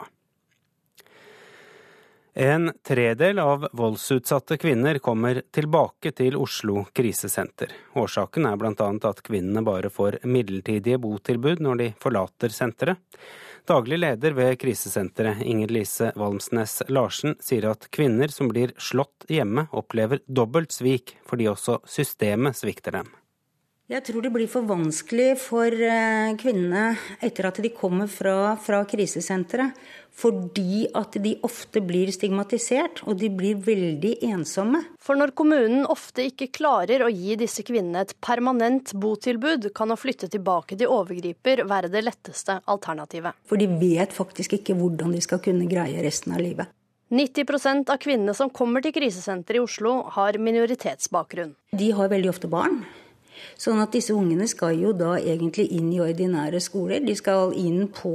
En 2.34 2.72
tredel 2.84 3.40
av 3.40 3.68
voldsutsatte 3.72 4.58
kvinner 4.58 4.98
kommer 5.04 5.42
tilbake 5.52 6.14
til 6.16 6.38
Oslo 6.40 6.86
krisesenter. 6.96 7.74
Årsaken 8.00 8.48
er 8.48 8.56
bl.a. 8.56 8.88
at 9.10 9.20
kvinnene 9.28 9.64
bare 9.68 9.92
får 9.92 10.22
midlertidige 10.24 11.02
botilbud 11.04 11.60
når 11.60 11.82
de 11.82 11.90
forlater 12.00 12.56
senteret. 12.56 13.04
Daglig 13.68 14.00
leder 14.00 14.32
ved 14.34 14.56
krisesenteret, 14.64 15.44
Inger 15.44 15.76
Lise 15.76 16.14
Valmsnes 16.16 16.80
Larsen, 16.88 17.36
sier 17.44 17.68
at 17.70 17.92
kvinner 17.92 18.32
som 18.32 18.50
blir 18.50 18.72
slått 18.80 19.28
hjemme, 19.30 19.68
opplever 19.76 20.24
dobbelt 20.26 20.72
svik 20.72 21.18
fordi 21.28 21.52
også 21.52 21.82
systemet 21.84 22.58
svikter 22.58 23.02
dem. 23.02 23.12
Jeg 23.92 24.06
tror 24.08 24.24
det 24.24 24.30
blir 24.32 24.48
for 24.48 24.64
vanskelig 24.64 25.34
for 25.42 25.68
eh, 25.68 26.30
kvinnene 26.40 26.94
etter 27.20 27.50
at 27.50 27.58
de 27.60 27.74
kommer 27.76 28.08
fra, 28.08 28.54
fra 28.56 28.86
krisesenteret. 28.88 29.76
Fordi 30.16 30.86
at 30.96 31.16
de 31.24 31.34
ofte 31.44 31.82
blir 31.84 32.12
stigmatisert, 32.12 33.02
og 33.08 33.18
de 33.20 33.30
blir 33.32 33.60
veldig 33.64 34.14
ensomme. 34.28 34.82
For 35.00 35.20
når 35.20 35.34
kommunen 35.36 35.84
ofte 35.92 36.24
ikke 36.28 36.50
klarer 36.56 37.04
å 37.04 37.10
gi 37.12 37.36
disse 37.40 37.64
kvinnene 37.68 38.04
et 38.06 38.16
permanent 38.24 38.92
botilbud, 38.96 39.70
kan 39.76 39.92
å 39.92 40.00
flytte 40.00 40.30
tilbake 40.32 40.80
til 40.80 40.92
overgriper 40.92 41.64
være 41.68 41.92
det 41.92 42.04
letteste 42.06 42.62
alternativet. 42.72 43.40
For 43.48 43.60
de 43.60 43.68
vet 43.82 44.16
faktisk 44.16 44.56
ikke 44.60 44.76
hvordan 44.80 45.16
de 45.16 45.24
skal 45.24 45.44
kunne 45.44 45.68
greie 45.72 46.04
resten 46.04 46.36
av 46.36 46.44
livet. 46.44 46.72
90% 47.12 47.92
av 47.92 48.00
kvinnene 48.00 48.36
som 48.36 48.52
kommer 48.56 48.84
til 48.84 48.96
krisesenteret 48.96 49.60
i 49.60 49.64
Oslo, 49.64 49.98
har 50.16 50.40
minoritetsbakgrunn. 50.40 51.58
De 51.76 51.92
har 51.96 52.12
veldig 52.12 52.32
ofte 52.32 52.52
barn. 52.52 52.84
Sånn 53.62 53.82
at 53.82 53.94
disse 53.94 54.16
ungene 54.18 54.48
skal 54.50 54.78
jo 54.80 54.94
da 54.98 55.16
egentlig 55.20 55.68
inn 55.76 55.92
i 55.94 56.02
ordinære 56.02 56.62
skoler. 56.64 57.04
De 57.06 57.16
skal 57.18 57.54
inn 57.58 57.88
på 57.94 58.12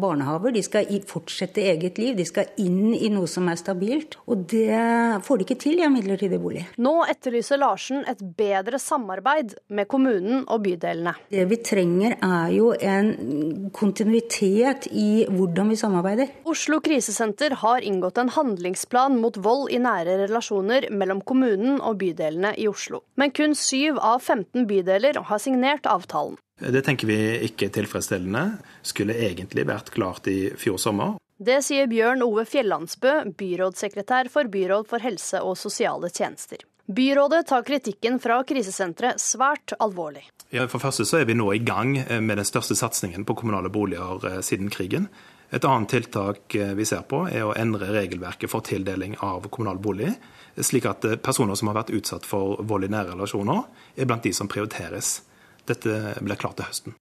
barnehaver. 0.00 0.54
De 0.54 0.62
skal 0.64 0.88
fortsette 1.10 1.64
eget 1.72 1.98
liv. 2.00 2.16
De 2.18 2.26
skal 2.28 2.50
inn 2.62 2.94
i 2.94 3.10
noe 3.12 3.28
som 3.30 3.48
er 3.50 3.60
stabilt. 3.60 4.16
Og 4.30 4.46
det 4.50 4.80
får 5.26 5.40
de 5.40 5.46
ikke 5.46 5.58
til 5.60 5.80
i 5.80 5.86
en 5.86 5.94
midlertidig 5.94 6.40
bolig. 6.40 6.64
Nå 6.80 6.94
etterlyser 7.10 7.60
Larsen 7.60 8.04
et 8.10 8.22
bedre 8.38 8.80
samarbeid 8.80 9.56
med 9.76 9.88
kommunen 9.90 10.44
og 10.46 10.64
bydelene. 10.64 11.14
Det 11.32 11.46
vi 11.50 11.60
trenger 11.64 12.16
er 12.16 12.54
jo 12.54 12.72
en 12.74 13.70
kontinuitet 13.76 14.88
i 14.90 15.26
hvordan 15.30 15.70
vi 15.72 15.78
samarbeider. 15.80 16.34
Oslo 16.48 16.80
krisesenter 16.84 17.54
har 17.62 17.84
inngått 17.86 18.18
en 18.20 18.32
handlingsplan 18.34 19.18
mot 19.20 19.36
vold 19.40 19.70
i 19.74 19.80
nære 19.82 20.18
relasjoner 20.24 20.88
mellom 20.94 21.22
kommunen 21.26 21.78
og 21.78 22.00
bydelene 22.00 22.54
i 22.60 22.68
Oslo. 22.70 23.02
Men 23.20 23.34
kun 23.36 23.54
syv 23.58 23.98
av 24.00 24.20
15 24.20 24.49
bydeler 24.52 25.20
har 25.30 25.38
signert 25.38 25.86
avtalen. 25.86 26.38
Det 26.60 26.82
tenker 26.84 27.08
vi 27.08 27.18
ikke 27.46 27.70
tilfredsstillende. 27.72 28.58
Skulle 28.82 29.16
egentlig 29.16 29.64
vært 29.68 29.90
klart 29.94 30.28
i 30.28 30.50
fjor 30.60 30.76
sommer. 30.80 31.16
Det 31.40 31.62
sier 31.64 31.88
Bjørn 31.88 32.20
Ove 32.26 32.44
Fjellandsbø, 32.44 33.14
byrådssekretær 33.38 34.28
for 34.28 34.50
Byråd 34.52 34.90
for 34.90 35.00
helse 35.00 35.40
og 35.40 35.56
sosiale 35.56 36.10
tjenester. 36.12 36.60
Byrådet 36.90 37.46
tar 37.48 37.64
kritikken 37.64 38.18
fra 38.20 38.42
krisesenteret 38.44 39.22
svært 39.22 39.72
alvorlig. 39.78 40.26
Ja, 40.50 40.66
for 40.68 40.82
første 40.82 41.06
så 41.06 41.20
er 41.20 41.28
vi 41.28 41.36
nå 41.38 41.46
i 41.54 41.62
gang 41.62 41.94
med 41.96 42.36
den 42.36 42.48
største 42.48 42.74
satsingen 42.76 43.24
på 43.24 43.36
kommunale 43.38 43.70
boliger 43.72 44.42
siden 44.42 44.68
krigen. 44.74 45.06
Et 45.54 45.64
annet 45.64 45.90
tiltak 45.94 46.56
vi 46.76 46.86
ser 46.86 47.06
på, 47.08 47.22
er 47.30 47.46
å 47.46 47.54
endre 47.58 47.88
regelverket 47.94 48.50
for 48.50 48.66
tildeling 48.66 49.16
av 49.22 49.48
kommunal 49.54 49.80
bolig, 49.82 50.12
slik 50.58 50.88
at 50.90 51.06
personer 51.22 51.58
som 51.58 51.70
har 51.70 51.80
vært 51.82 51.92
utsatt 51.96 52.26
for 52.28 52.60
vold 52.66 52.88
i 52.88 52.90
nære 52.92 53.14
relasjoner, 53.14 53.62
er 53.96 54.08
blant 54.08 54.26
de 54.26 54.32
som 54.36 54.50
prioriteres. 54.50 55.20
Dette 55.68 56.16
blir 56.20 56.40
klart 56.40 56.58
til 56.58 56.68
høsten. 56.70 56.98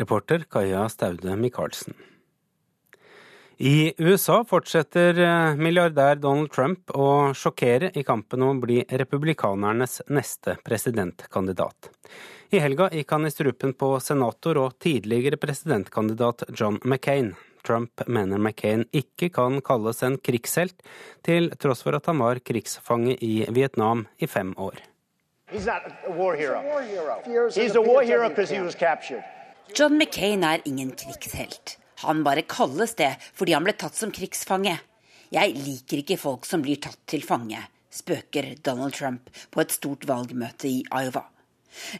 Reporter 0.00 0.46
Kaja 0.48 0.86
Staude 0.88 1.36
Michaelsen. 1.36 1.94
I 3.62 3.92
USA 3.98 4.40
fortsetter 4.48 5.18
milliardær 5.60 6.16
Donald 6.18 6.50
Trump 6.50 6.90
å 6.98 7.30
sjokkere 7.36 7.92
i 7.94 8.02
kampen 8.02 8.42
om 8.42 8.56
å 8.56 8.62
bli 8.64 8.80
republikanernes 8.88 10.00
neste 10.10 10.56
presidentkandidat. 10.64 11.92
I 12.50 12.58
helga 12.64 12.88
gikk 12.90 13.14
han 13.14 13.28
i 13.28 13.30
strupen 13.30 13.76
på 13.78 13.92
senator 14.02 14.58
og 14.64 14.78
tidligere 14.82 15.38
presidentkandidat 15.40 16.48
John 16.50 16.80
McCain. 16.82 17.34
Trump 17.66 18.02
mener 18.06 18.38
McCain 18.38 18.84
ikke 18.92 19.28
kan 19.34 19.60
kalles 19.64 20.02
en 20.02 20.18
krigshelt, 20.18 20.82
til 21.24 21.50
tross 21.62 21.84
for 21.86 21.96
at 21.96 22.08
han 22.10 22.18
var 22.22 22.40
krigsfange 22.42 23.16
i 23.22 23.46
Vietnam 23.54 24.06
i 24.18 24.26
fem 24.26 24.54
år. 24.58 24.80
John 29.78 29.98
McCain 29.98 30.44
er 30.44 30.64
ingen 30.64 30.90
krigshelt. 30.90 31.76
Han 32.02 32.24
bare 32.26 32.42
kalles 32.42 32.96
det 32.98 33.12
fordi 33.34 33.54
han 33.54 33.66
ble 33.66 33.76
tatt 33.78 33.94
som 33.98 34.10
krigsfange. 34.14 34.78
Jeg 35.32 35.54
liker 35.56 36.02
ikke 36.02 36.18
folk 36.20 36.48
som 36.48 36.64
blir 36.64 36.80
tatt 36.82 36.98
til 37.08 37.22
fange, 37.24 37.60
spøker 37.92 38.50
Donald 38.64 38.96
Trump 38.96 39.30
på 39.50 39.62
et 39.62 39.72
stort 39.72 40.04
valgmøte 40.08 40.68
i 40.68 40.82
Iowa. 40.90 41.22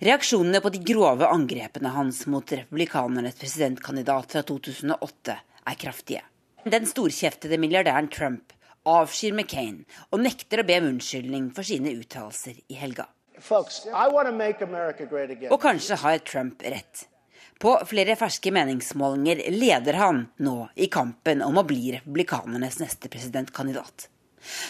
Reaksjonene 0.03 0.61
på 0.61 0.69
de 0.75 0.83
grove 0.85 1.29
angrepene 1.33 1.95
hans 1.95 2.27
mot 2.29 2.53
republikanernes 2.53 3.39
presidentkandidat 3.41 4.35
fra 4.35 4.43
2008 4.45 5.39
er 5.67 5.79
kraftige. 5.79 6.23
Den 6.65 6.87
storkjeftede 6.87 7.59
milliardæren 7.59 8.11
Trump 8.13 8.53
avskyr 8.89 9.35
McCain 9.35 9.83
og 10.11 10.23
nekter 10.23 10.63
å 10.63 10.67
be 10.67 10.79
om 10.81 10.91
unnskyldning 10.93 11.51
for 11.55 11.67
sine 11.67 11.95
uttalelser 11.99 12.59
i 12.69 12.79
helga. 12.79 13.09
Og 15.51 15.59
kanskje 15.63 15.99
har 16.05 16.23
Trump 16.27 16.63
rett. 16.63 17.09
På 17.63 17.77
flere 17.87 18.17
ferske 18.19 18.51
meningsmålinger 18.55 19.45
leder 19.55 19.99
han 19.99 20.25
nå 20.43 20.57
i 20.75 20.89
kampen 20.91 21.45
om 21.47 21.61
å 21.61 21.67
bli 21.67 21.93
republikanernes 21.95 22.81
neste 22.83 23.11
presidentkandidat. 23.11 24.09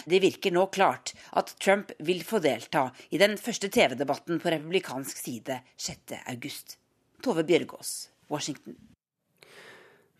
Det 0.05 0.19
virker 0.21 0.53
nå 0.53 0.67
klart 0.73 1.15
at 1.33 1.55
Trump 1.57 1.91
vil 2.05 2.21
få 2.25 2.41
delta 2.43 2.91
i 3.09 3.21
den 3.21 3.39
første 3.41 3.71
TV-debatten 3.73 4.41
på 4.41 4.53
republikansk 4.53 5.17
side 5.17 5.59
6.8. 5.81 6.77
Tove 7.25 7.45
Bjørgaas, 7.49 7.95
Washington. 8.29 8.77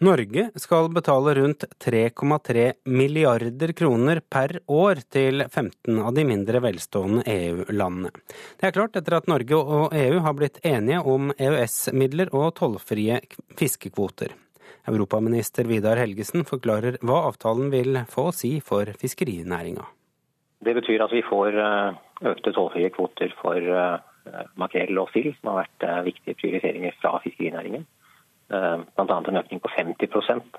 Norge 0.01 0.49
skal 0.55 0.89
betale 0.89 1.33
rundt 1.37 1.63
3,3 1.79 2.73
milliarder 2.85 3.71
kroner 3.77 4.19
per 4.29 4.59
år 4.67 5.03
til 5.13 5.45
15 5.45 5.99
av 6.01 6.13
de 6.17 6.25
mindre 6.27 6.59
velstående 6.63 7.23
EU-landene. 7.29 8.11
Det 8.59 8.67
er 8.67 8.75
klart 8.75 8.97
etter 8.99 9.19
at 9.19 9.29
Norge 9.31 9.59
og 9.59 9.93
EU 9.95 10.19
har 10.25 10.37
blitt 10.39 10.59
enige 10.65 10.99
om 11.05 11.31
EØS-midler 11.37 12.33
og 12.33 12.55
tollfrie 12.59 13.21
fiskekvoter. 13.59 14.33
Europaminister 14.89 15.69
Vidar 15.69 16.01
Helgesen 16.01 16.43
forklarer 16.43 16.97
hva 17.05 17.23
avtalen 17.29 17.69
vil 17.71 18.01
få 18.11 18.31
å 18.31 18.35
si 18.35 18.57
for 18.65 18.89
fiskerinæringa. 18.99 19.85
Det 20.63 20.73
betyr 20.75 21.03
at 21.05 21.13
vi 21.13 21.23
får 21.27 21.55
eh, 21.59 22.01
økte 22.33 22.51
tollfrie 22.55 22.91
kvoter 22.95 23.31
for 23.39 23.59
eh, 23.59 24.43
makrell 24.59 24.99
og 24.99 25.11
sild, 25.15 25.35
som 25.39 25.53
har 25.53 25.63
vært 25.63 25.87
eh, 25.87 25.99
viktige 26.09 26.39
prioriteringer 26.39 26.95
fra 26.99 27.17
fiskerinæringen. 27.23 27.85
Eh, 28.53 28.77
bl.a. 28.95 29.17
en 29.27 29.41
økning 29.41 29.61
på 29.63 29.71
50 29.73 30.05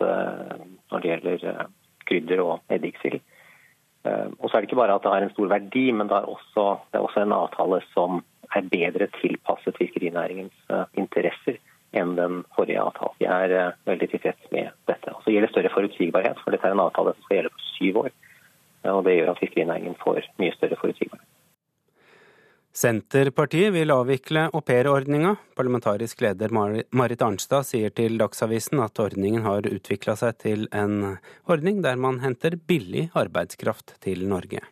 eh, 0.03 0.63
når 0.91 1.03
det 1.03 1.11
gjelder 1.11 1.45
eh, 1.51 1.67
krydder 2.09 2.43
og 2.43 2.75
eddiksild. 2.75 3.21
Og 4.05 4.51
så 4.51 4.59
er 4.59 4.61
det 4.61 4.67
ikke 4.69 4.77
bare 4.77 4.99
at 4.99 5.01
det 5.01 5.13
har 5.15 5.25
en 5.25 5.31
stor 5.33 5.47
verdi, 5.49 5.87
men 5.97 6.11
det 6.11 6.17
er 6.19 6.27
også, 6.29 6.65
det 6.93 6.99
er 6.99 7.05
også 7.07 7.23
en 7.23 7.33
avtale 7.33 7.79
som 7.95 8.19
er 8.53 8.67
bedre 8.69 9.07
tilpasset 9.15 9.79
fiskerinæringens 9.81 10.67
interesser 11.01 11.57
enn 11.97 12.13
den 12.19 12.43
forrige 12.53 12.83
avtalen. 12.83 13.17
Vi 13.17 13.31
er 13.33 13.73
veldig 13.89 14.11
tilfreds 14.13 14.51
med 14.53 14.77
dette. 14.91 15.15
Og 15.15 15.25
så 15.25 15.33
gir 15.33 15.49
større 15.49 15.73
forutsigbarhet, 15.73 16.37
for 16.45 16.53
dette 16.53 16.69
er 16.69 16.77
en 16.77 16.85
avtale 16.85 17.15
som 17.17 17.25
skal 17.25 17.39
gjelde 17.39 17.55
på 17.57 17.65
syv 17.71 18.03
år. 18.03 18.13
Og 18.93 19.01
Det 19.09 19.17
gjør 19.17 19.33
at 19.33 19.41
fiskerinæringen 19.41 19.97
får 20.05 20.21
mye 20.43 20.59
større 20.59 20.81
forutsigbarhet. 20.83 21.24
Senterpartiet 22.75 23.70
vil 23.72 23.91
avvikle 23.95 24.49
aupairordninga. 24.51 25.37
Parlamentarisk 25.55 26.20
leder 26.25 26.51
Marit 26.51 27.22
Arnstad 27.22 27.68
sier 27.68 27.93
til 27.95 28.18
Dagsavisen 28.18 28.81
at 28.83 28.99
ordningen 28.99 29.45
har 29.47 29.68
utvikla 29.70 30.16
seg 30.18 30.41
til 30.43 30.64
en 30.75 31.20
ordning 31.47 31.85
der 31.85 31.95
man 31.95 32.18
henter 32.25 32.57
billig 32.59 33.12
arbeidskraft 33.14 33.95
til 34.03 34.25
Norge. 34.27 34.64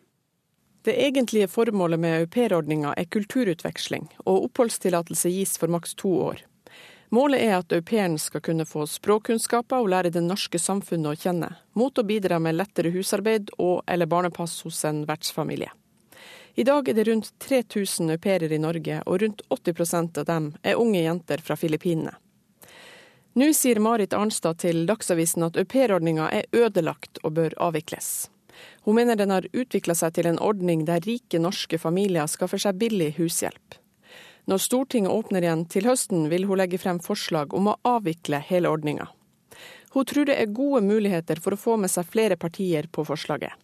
Det 0.82 0.96
egentlige 0.98 1.46
formålet 1.46 2.00
med 2.02 2.24
aupairordninga 2.24 2.96
er 2.98 3.06
kulturutveksling, 3.06 4.08
og 4.26 4.48
oppholdstillatelse 4.48 5.30
gis 5.30 5.54
for 5.54 5.70
maks 5.70 5.94
to 5.94 6.10
år. 6.24 6.42
Målet 7.14 7.44
er 7.44 7.54
at 7.60 7.74
au 7.76 7.84
pairen 7.86 8.16
skal 8.18 8.42
kunne 8.42 8.66
få 8.66 8.88
språkkunnskaper 8.90 9.78
og 9.78 9.92
lære 9.92 10.10
det 10.10 10.24
norske 10.26 10.58
samfunnet 10.58 11.12
å 11.12 11.22
kjenne, 11.22 11.52
mot 11.78 11.94
å 11.94 12.06
bidra 12.08 12.40
med 12.42 12.58
lettere 12.58 12.90
husarbeid 12.90 13.54
og 13.60 13.84
eller 13.86 14.10
barnepass 14.10 14.56
hos 14.66 14.82
en 14.90 15.04
vertsfamilie. 15.06 15.70
I 16.54 16.64
dag 16.64 16.88
er 16.88 16.94
det 16.94 17.04
rundt 17.08 17.38
3000 17.38 18.10
au 18.10 18.18
pairer 18.18 18.52
i 18.52 18.58
Norge, 18.60 18.98
og 19.06 19.22
rundt 19.22 19.40
80% 19.48 20.18
av 20.20 20.26
dem 20.28 20.50
er 20.62 20.76
unge 20.76 21.00
jenter 21.00 21.40
fra 21.40 21.56
Filippinene. 21.56 22.12
Nå 23.32 23.48
sier 23.56 23.80
Marit 23.80 24.12
Arnstad 24.12 24.58
til 24.60 24.82
Dagsavisen 24.84 25.46
at 25.46 25.56
aupairordninga 25.56 26.26
er 26.28 26.50
ødelagt 26.52 27.22
og 27.24 27.38
bør 27.38 27.56
avvikles. 27.56 28.28
Hun 28.84 28.98
mener 28.98 29.16
den 29.16 29.32
har 29.32 29.48
utvikla 29.52 29.96
seg 29.96 30.12
til 30.18 30.28
en 30.28 30.40
ordning 30.44 30.84
der 30.84 31.00
rike 31.00 31.40
norske 31.40 31.80
familier 31.80 32.28
skaffer 32.28 32.60
seg 32.60 32.76
billig 32.76 33.14
hushjelp. 33.16 33.78
Når 34.44 34.60
Stortinget 34.60 35.14
åpner 35.14 35.46
igjen 35.46 35.64
til 35.72 35.88
høsten, 35.88 36.28
vil 36.28 36.44
hun 36.50 36.60
legge 36.60 36.80
frem 36.82 37.00
forslag 37.00 37.54
om 37.56 37.72
å 37.72 37.78
avvikle 37.88 38.42
hele 38.44 38.68
ordninga. 38.68 39.08
Hun 39.96 40.04
tror 40.04 40.28
det 40.28 40.36
er 40.36 40.52
gode 40.52 40.84
muligheter 40.84 41.40
for 41.40 41.56
å 41.56 41.62
få 41.64 41.80
med 41.80 41.92
seg 41.92 42.12
flere 42.12 42.36
partier 42.36 42.92
på 42.92 43.06
forslaget. 43.08 43.56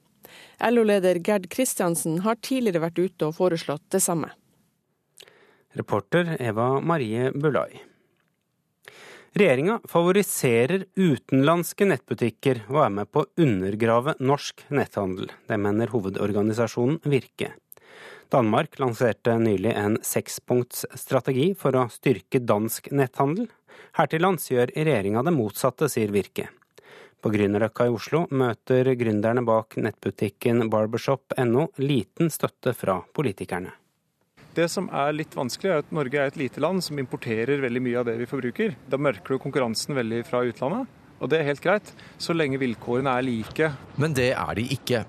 LO-leder 0.70 1.20
Gerd 1.24 1.49
Kristiansen 1.53 2.20
har 2.24 2.41
tidligere 2.43 2.86
vært 2.89 2.99
ute 2.99 3.28
og 3.28 3.36
foreslått 3.39 3.86
det 3.95 4.03
samme. 4.05 4.32
Reporter 5.78 6.36
Eva 6.41 6.78
Marie 6.80 7.30
Bulai. 7.34 7.82
Regjeringa 9.39 9.76
favoriserer 9.86 10.86
utenlandske 10.97 11.86
nettbutikker 11.86 12.64
og 12.72 12.80
er 12.86 12.95
med 12.97 13.11
på 13.12 13.22
å 13.22 13.45
undergrave 13.45 14.16
norsk 14.18 14.64
netthandel. 14.74 15.28
Det 15.47 15.59
mener 15.61 15.93
hovedorganisasjonen 15.93 17.03
Virke. 17.05 17.53
Danmark 18.32 18.78
lanserte 18.80 19.36
nylig 19.41 19.72
en 19.76 19.99
sekspunktsstrategi 20.05 21.53
for 21.57 21.76
å 21.76 21.86
styrke 21.93 22.41
dansk 22.45 22.91
netthandel. 22.93 23.47
Her 23.97 24.11
til 24.11 24.24
lands 24.24 24.51
gjør 24.51 24.72
regjeringa 24.74 25.22
det 25.24 25.36
motsatte, 25.36 25.89
sier 25.93 26.12
Virke. 26.12 26.49
På 27.19 27.33
Grünerløkka 27.35 27.89
i 27.89 27.91
Oslo 27.91 28.23
møter 28.31 28.93
gründerne 28.99 29.43
bak 29.47 29.75
nettbutikken 29.83 30.69
barbershop.no 30.71 31.66
liten 31.83 32.31
støtte 32.31 32.75
fra 32.79 33.01
politikerne. 33.14 33.73
Det 34.55 34.69
som 34.71 34.87
er 34.95 35.12
litt 35.14 35.35
vanskelig, 35.35 35.71
er 35.71 35.83
at 35.83 35.91
Norge 35.95 36.19
er 36.19 36.31
et 36.31 36.39
lite 36.39 36.62
land 36.62 36.83
som 36.83 36.99
importerer 36.99 37.61
veldig 37.62 37.83
mye 37.83 37.99
av 38.01 38.07
det 38.09 38.16
vi 38.23 38.31
forbruker. 38.31 38.79
Da 38.91 38.99
mørker 38.99 39.35
du 39.35 39.43
konkurransen 39.43 39.99
veldig 39.99 40.25
fra 40.31 40.45
utlandet, 40.47 40.87
og 41.19 41.31
det 41.31 41.41
er 41.41 41.51
helt 41.51 41.62
greit, 41.62 41.93
så 42.23 42.35
lenge 42.35 42.61
vilkårene 42.62 43.19
er 43.19 43.27
like. 43.27 43.71
Men 43.99 44.14
det 44.14 44.33
er 44.33 44.59
de 44.59 44.66
ikke. 44.79 45.05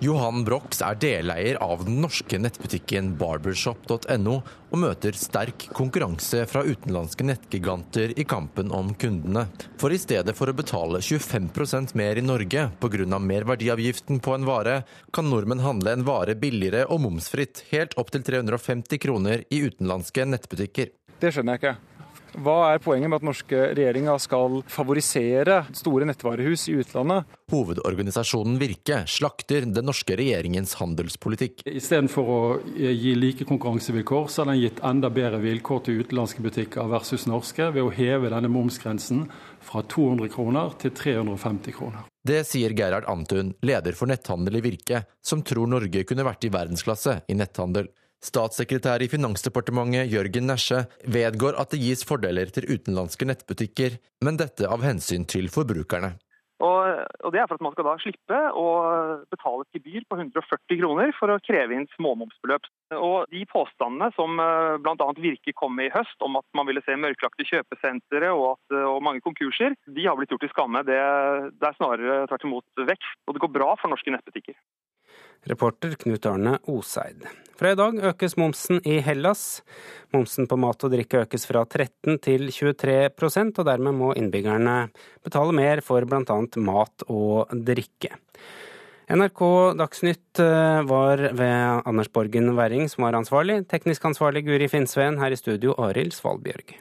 Johan 0.00 0.44
Brox 0.44 0.80
er 0.80 0.96
deleier 0.96 1.58
av 1.62 1.84
den 1.84 2.00
norske 2.00 2.38
nettbutikken 2.40 3.12
barbershop.no, 3.20 4.38
og 4.72 4.80
møter 4.80 5.16
sterk 5.18 5.66
konkurranse 5.76 6.46
fra 6.48 6.62
utenlandske 6.64 7.26
nettgiganter 7.28 8.14
i 8.16 8.24
kampen 8.24 8.72
om 8.72 8.94
kundene. 8.96 9.44
For 9.80 9.92
i 9.92 10.00
stedet 10.00 10.34
for 10.38 10.48
å 10.48 10.56
betale 10.56 11.02
25% 11.04 11.92
mer 11.98 12.16
i 12.16 12.24
Norge 12.24 12.70
pga. 12.80 13.18
merverdiavgiften 13.18 14.20
på 14.24 14.34
en 14.34 14.48
vare, 14.48 14.82
kan 15.12 15.28
nordmenn 15.28 15.60
handle 15.60 15.92
en 15.92 16.08
vare 16.08 16.34
billigere 16.34 16.86
og 16.88 17.04
momsfritt, 17.04 17.66
helt 17.70 17.96
opp 18.00 18.10
til 18.14 18.24
350 18.24 18.98
kroner 18.98 19.44
i 19.50 19.64
utenlandske 19.68 20.24
nettbutikker. 20.24 20.94
Det 21.20 21.30
skjønner 21.30 21.58
jeg 21.58 21.62
ikke. 21.62 21.91
Hva 22.40 22.72
er 22.72 22.80
poenget 22.80 23.10
med 23.12 23.20
at 23.20 23.26
norske 23.26 23.58
regjeringa 23.76 24.14
skal 24.22 24.62
favorisere 24.70 25.58
store 25.76 26.06
nettvarehus 26.08 26.64
i 26.72 26.78
utlandet? 26.80 27.28
Hovedorganisasjonen 27.52 28.56
Virke 28.60 29.02
slakter 29.10 29.66
den 29.68 29.84
norske 29.84 30.16
regjeringens 30.16 30.72
handelspolitikk. 30.80 31.60
Istedenfor 31.68 32.32
å 32.32 32.40
gi 32.72 33.12
like 33.18 33.44
konkurransevilkår, 33.48 34.30
så 34.32 34.42
har 34.42 34.52
den 34.52 34.62
gitt 34.62 34.80
enda 34.86 35.12
bedre 35.12 35.42
vilkår 35.44 35.84
til 35.84 36.00
utenlandske 36.00 36.44
butikker 36.44 36.88
versus 36.92 37.28
norske 37.28 37.68
ved 37.74 37.84
å 37.84 37.92
heve 37.92 38.32
denne 38.32 38.50
momsgrensen 38.52 39.26
fra 39.62 39.84
200 39.84 40.32
kroner 40.32 40.72
til 40.80 40.96
350 40.96 41.76
kroner. 41.76 42.08
Det 42.22 42.44
sier 42.46 42.72
Gerhard 42.78 43.08
Antun, 43.10 43.52
leder 43.66 43.96
for 43.98 44.08
netthandel 44.08 44.60
i 44.60 44.64
Virke, 44.64 45.04
som 45.20 45.42
tror 45.44 45.68
Norge 45.68 46.04
kunne 46.08 46.24
vært 46.26 46.46
i 46.46 46.52
verdensklasse 46.54 47.20
i 47.28 47.36
netthandel. 47.36 47.90
Statssekretær 48.22 49.02
i 49.02 49.10
Finansdepartementet 49.10 50.10
Jørgen 50.12 50.46
Nesje 50.46 50.84
vedgår 51.10 51.58
at 51.58 51.74
det 51.74 51.82
gis 51.82 52.04
fordeler 52.06 52.52
til 52.54 52.68
utenlandske 52.70 53.26
nettbutikker, 53.26 53.98
men 54.22 54.38
dette 54.38 54.68
av 54.70 54.84
hensyn 54.86 55.26
til 55.26 55.50
forbrukerne. 55.50 56.14
Og 56.62 57.30
Det 57.34 57.40
er 57.40 57.48
for 57.48 57.58
at 57.58 57.64
man 57.64 57.74
skal 57.74 57.86
da 57.86 57.94
slippe 58.02 58.38
å 58.58 58.66
betale 59.32 59.64
et 59.64 59.78
gebyr 59.78 60.04
på 60.10 60.18
140 60.18 60.78
kroner 60.80 61.12
for 61.16 61.32
å 61.32 61.40
kreve 61.42 61.74
inn 61.76 61.88
småmomsbeløp. 61.96 62.68
Og 62.98 63.30
De 63.32 63.42
påstandene 63.50 64.10
som 64.18 64.38
eh, 64.42 64.76
bl.a. 64.82 65.08
Virke 65.22 65.54
kom 65.58 65.76
med 65.78 65.90
i 65.90 65.94
høst 65.94 66.26
om 66.26 66.38
at 66.40 66.46
man 66.56 66.68
ville 66.68 66.82
se 66.86 66.98
mørklagte 66.98 67.46
kjøpesentre 67.48 68.30
og, 68.34 68.56
at, 68.56 68.76
og 68.90 69.02
mange 69.06 69.22
konkurser, 69.24 69.76
de 69.86 70.06
har 70.06 70.18
blitt 70.18 70.34
gjort 70.34 70.44
til 70.46 70.52
skamme. 70.54 70.84
Det, 70.88 70.98
det 71.58 71.68
er 71.68 71.78
snarere 71.78 72.22
tvert 72.30 72.48
imot 72.48 72.86
vekst, 72.90 73.18
og 73.26 73.36
det 73.36 73.44
går 73.46 73.54
bra 73.58 73.72
for 73.80 73.92
norske 73.92 74.14
nettbutikker. 74.14 74.58
Reporter 75.50 75.96
Knut 75.98 76.26
Arne 76.26 76.58
Oseid. 76.70 77.24
Fra 77.58 77.72
i 77.72 77.78
dag 77.78 77.98
økes 78.10 78.34
momsen 78.40 78.80
i 78.88 78.96
Hellas. 79.04 79.62
Momsen 80.14 80.48
på 80.50 80.58
mat 80.58 80.82
og 80.82 80.92
drikke 80.94 81.24
økes 81.26 81.46
fra 81.46 81.64
13 81.66 82.18
til 82.24 82.48
23% 82.50 83.60
og 83.60 83.68
dermed 83.68 83.98
må 83.98 84.12
innbyggerne 84.18 84.76
betale 85.22 85.54
mer 85.54 85.82
for 85.84 86.06
bl.a. 86.08 86.38
mat 86.58 87.06
og 87.06 87.52
drikke. 87.52 88.16
NRK 89.12 89.42
Dagsnytt 89.76 90.40
eh, 90.40 90.82
var 90.88 91.20
ved 91.36 91.82
Anders 91.86 92.08
Borgen 92.08 92.54
Werring 92.56 92.88
som 92.88 93.04
var 93.06 93.18
ansvarlig. 93.18 93.60
Teknisk 93.70 94.06
ansvarlig 94.08 94.46
Guri 94.46 94.70
Finnsveen, 94.72 95.20
her 95.20 95.34
i 95.34 95.38
studio 95.38 95.76
Arild 95.78 96.16
Svalbjørg. 96.16 96.78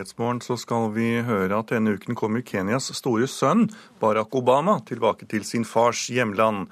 Nyhetsmorgen 0.00 0.40
så 0.40 0.56
skal 0.56 0.86
vi 0.94 1.20
høre 1.20 1.58
at 1.60 1.74
denne 1.74 1.92
uken 1.92 2.16
kommer 2.16 2.40
Kenyas 2.40 2.86
store 2.96 3.26
sønn, 3.28 3.66
Barack 4.00 4.32
Obama, 4.32 4.78
tilbake 4.88 5.26
til 5.28 5.44
sin 5.44 5.66
fars 5.68 6.06
hjemland. 6.08 6.70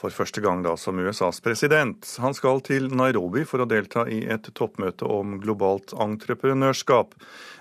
For 0.00 0.08
første 0.08 0.40
gang 0.40 0.62
da 0.64 0.72
som 0.80 0.96
USAs 0.96 1.42
president. 1.44 2.08
Han 2.24 2.32
skal 2.32 2.62
til 2.64 2.88
Nairobi 2.88 3.44
for 3.44 3.60
å 3.60 3.68
delta 3.68 4.06
i 4.08 4.22
et 4.24 4.48
toppmøte 4.56 5.04
om 5.04 5.36
globalt 5.44 5.92
entreprenørskap. 5.92 7.12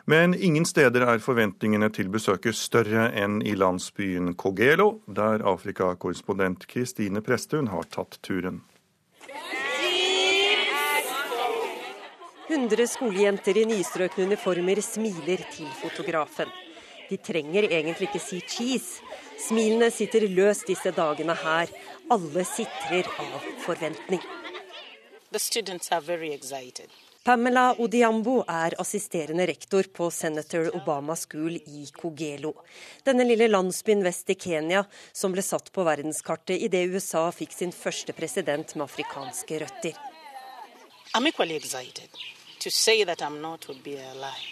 Men 0.07 0.37
ingen 0.39 0.63
steder 0.63 1.03
er 1.03 1.23
forventningene 1.23 1.91
til 1.91 2.07
besøket 2.11 2.55
større 2.55 3.09
enn 3.11 3.41
i 3.43 3.57
landsbyen 3.59 4.37
Kogelo, 4.39 5.01
der 5.07 5.43
Afrikakorrespondent 5.43 6.63
Kristine 6.71 7.19
Presthun 7.23 7.67
har 7.75 7.91
tatt 7.91 8.21
turen. 8.23 8.63
100 12.53 12.85
skolejenter 12.85 13.57
i 13.57 13.63
nystrøkne 13.65 14.27
uniformer 14.27 14.77
smiler 14.85 15.41
til 15.55 15.65
fotografen. 15.79 16.51
De 17.09 17.17
trenger 17.17 17.65
egentlig 17.65 18.05
ikke 18.11 18.19
si 18.21 18.41
cheese. 18.45 19.01
Smilene 19.41 19.89
sitter 19.89 20.27
løst 20.29 20.67
disse 20.69 20.91
dagene 20.93 21.33
her. 21.33 21.71
Alle 22.13 22.43
sitrer 22.45 23.09
av 23.23 23.47
forventning. 23.63 24.21
Pamela 27.25 27.63
Odiambo 27.81 28.35
er 28.45 28.75
assisterende 28.83 29.47
rektor 29.49 29.89
på 29.97 30.11
Senator 30.13 30.69
Obama 30.77 31.15
School 31.17 31.55
i 31.57 31.87
Kogelo. 31.95 32.53
Denne 33.01 33.25
lille 33.25 33.49
landsbyen 33.49 34.05
vest 34.05 34.29
i 34.29 34.37
Kenya 34.37 34.83
som 35.09 35.33
ble 35.33 35.41
satt 35.41 35.73
på 35.73 35.87
verdenskartet 35.89 36.61
idet 36.69 36.85
USA 36.93 37.25
fikk 37.33 37.57
sin 37.57 37.73
første 37.73 38.13
president 38.13 38.75
med 38.75 38.85
afrikanske 38.85 39.63
røtter. 39.65 39.97
To 42.63 42.71
say 42.71 43.03
that 43.03 43.21
I'm 43.21 43.41
not 43.41 43.67
would 43.67 43.83
be 43.83 43.95
a 43.95 44.13
lie. 44.15 44.47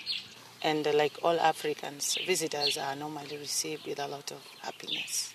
And 0.64 0.86
uh, 0.86 0.92
like 0.94 1.14
all 1.24 1.40
Africans, 1.40 2.18
visitors 2.28 2.78
are 2.78 2.94
normally 2.94 3.38
received 3.38 3.88
with 3.88 4.00
a 4.00 4.08
lot 4.08 4.32
of 4.32 4.42
happiness. 4.62 5.34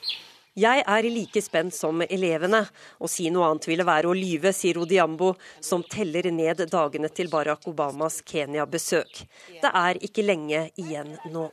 Jeg 0.56 0.84
er 0.86 1.08
like 1.08 1.40
spent 1.40 1.72
som 1.72 2.02
elevene. 2.02 2.60
Å 3.00 3.08
si 3.08 3.30
noe 3.32 3.48
annet 3.48 3.68
ville 3.70 3.84
være 3.88 4.10
å 4.10 4.16
lyve, 4.16 4.52
sier 4.52 4.76
Odiambo, 4.76 5.32
som 5.60 5.84
teller 5.88 6.28
ned 6.30 6.66
dagene 6.68 7.08
til 7.08 7.32
Barack 7.32 7.64
Obamas 7.64 8.20
Kenya-besøk. 8.20 9.24
Det 9.62 9.72
er 9.72 10.00
ikke 10.04 10.26
lenge 10.28 10.66
igjen 10.76 11.16
nå. 11.32 11.48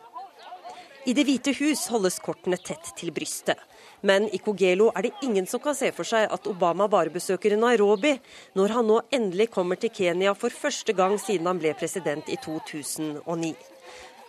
I 1.08 1.16
Det 1.16 1.24
hvite 1.28 1.56
hus 1.60 1.88
holdes 1.92 2.20
kortene 2.20 2.60
tett 2.60 2.92
til 3.00 3.16
brystet. 3.16 3.60
Men 4.04 4.26
i 4.36 4.40
Kogelo 4.44 4.90
er 4.92 5.06
det 5.08 5.14
ingen 5.24 5.46
som 5.48 5.62
kan 5.64 5.76
se 5.76 5.92
for 5.96 6.08
seg 6.08 6.28
at 6.36 6.48
Obama 6.52 6.90
bare 6.92 7.14
besøker 7.14 7.56
Nairobi, 7.56 8.18
når 8.58 8.74
han 8.76 8.90
nå 8.90 8.98
endelig 9.16 9.48
kommer 9.54 9.80
til 9.80 9.94
Kenya 9.96 10.34
for 10.36 10.52
første 10.52 10.92
gang 10.98 11.16
siden 11.22 11.48
han 11.48 11.62
ble 11.62 11.72
president 11.80 12.28
i 12.28 12.36
2009. 12.44 13.54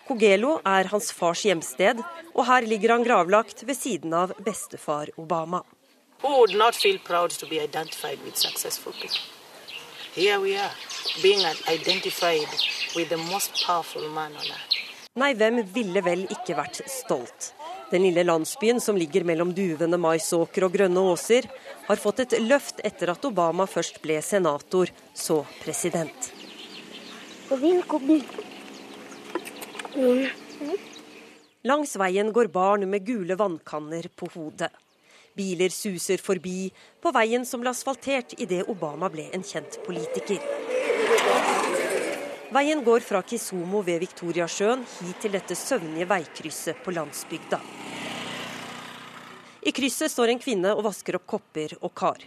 Kogelo 0.06 0.58
er 0.68 0.90
hans 0.92 1.10
fars 1.16 1.42
hjemsted, 1.48 2.02
og 2.34 2.46
her 2.46 2.66
ligger 2.68 2.94
han 2.94 3.06
gravlagt 3.06 3.64
ved 3.66 3.74
siden 3.78 4.14
av 4.14 4.36
bestefar 4.46 5.10
Obama. 5.18 5.64
Nei, 15.18 15.32
hvem 15.38 15.64
ville 15.74 16.02
vel 16.02 16.24
ikke 16.30 16.54
vært 16.58 16.84
stolt? 16.90 17.50
Den 17.90 18.02
lille 18.02 18.24
landsbyen 18.24 18.80
som 18.80 18.96
ligger 18.96 19.24
mellom 19.24 19.52
duvende 19.54 19.98
maisåker 20.00 20.66
og 20.66 20.72
grønne 20.74 21.02
åser, 21.12 21.46
har 21.86 22.00
fått 22.00 22.24
et 22.24 22.38
løft 22.42 22.80
etter 22.84 23.12
at 23.12 23.26
Obama 23.28 23.66
først 23.68 24.00
ble 24.02 24.20
senator, 24.24 24.90
så 25.14 25.42
president. 25.62 26.30
Langs 31.64 31.94
veien 32.00 32.32
går 32.32 32.50
barn 32.52 32.88
med 32.90 33.04
gule 33.06 33.36
vannkanner 33.40 34.08
på 34.16 34.28
hodet. 34.34 34.72
Biler 35.34 35.72
suser 35.74 36.20
forbi 36.22 36.68
på 37.02 37.10
veien 37.14 37.44
som 37.46 37.62
ble 37.62 37.72
asfaltert 37.74 38.36
idet 38.38 38.68
Obama 38.70 39.10
ble 39.10 39.26
en 39.34 39.42
kjent 39.42 39.80
politiker. 39.86 40.38
Veien 42.54 42.84
går 42.86 43.00
fra 43.02 43.18
Kisomo 43.26 43.80
ved 43.82 43.98
Viktoriasjøen 43.98 44.84
hit 44.86 45.24
til 45.24 45.32
dette 45.34 45.56
søvnige 45.58 46.06
veikrysset 46.06 46.84
på 46.84 46.92
landsbygda. 46.94 47.58
I 49.66 49.72
krysset 49.74 50.12
står 50.12 50.30
en 50.30 50.38
kvinne 50.38 50.70
og 50.76 50.84
vasker 50.86 51.18
opp 51.18 51.24
kopper 51.32 51.74
og 51.80 51.90
kar. 51.98 52.20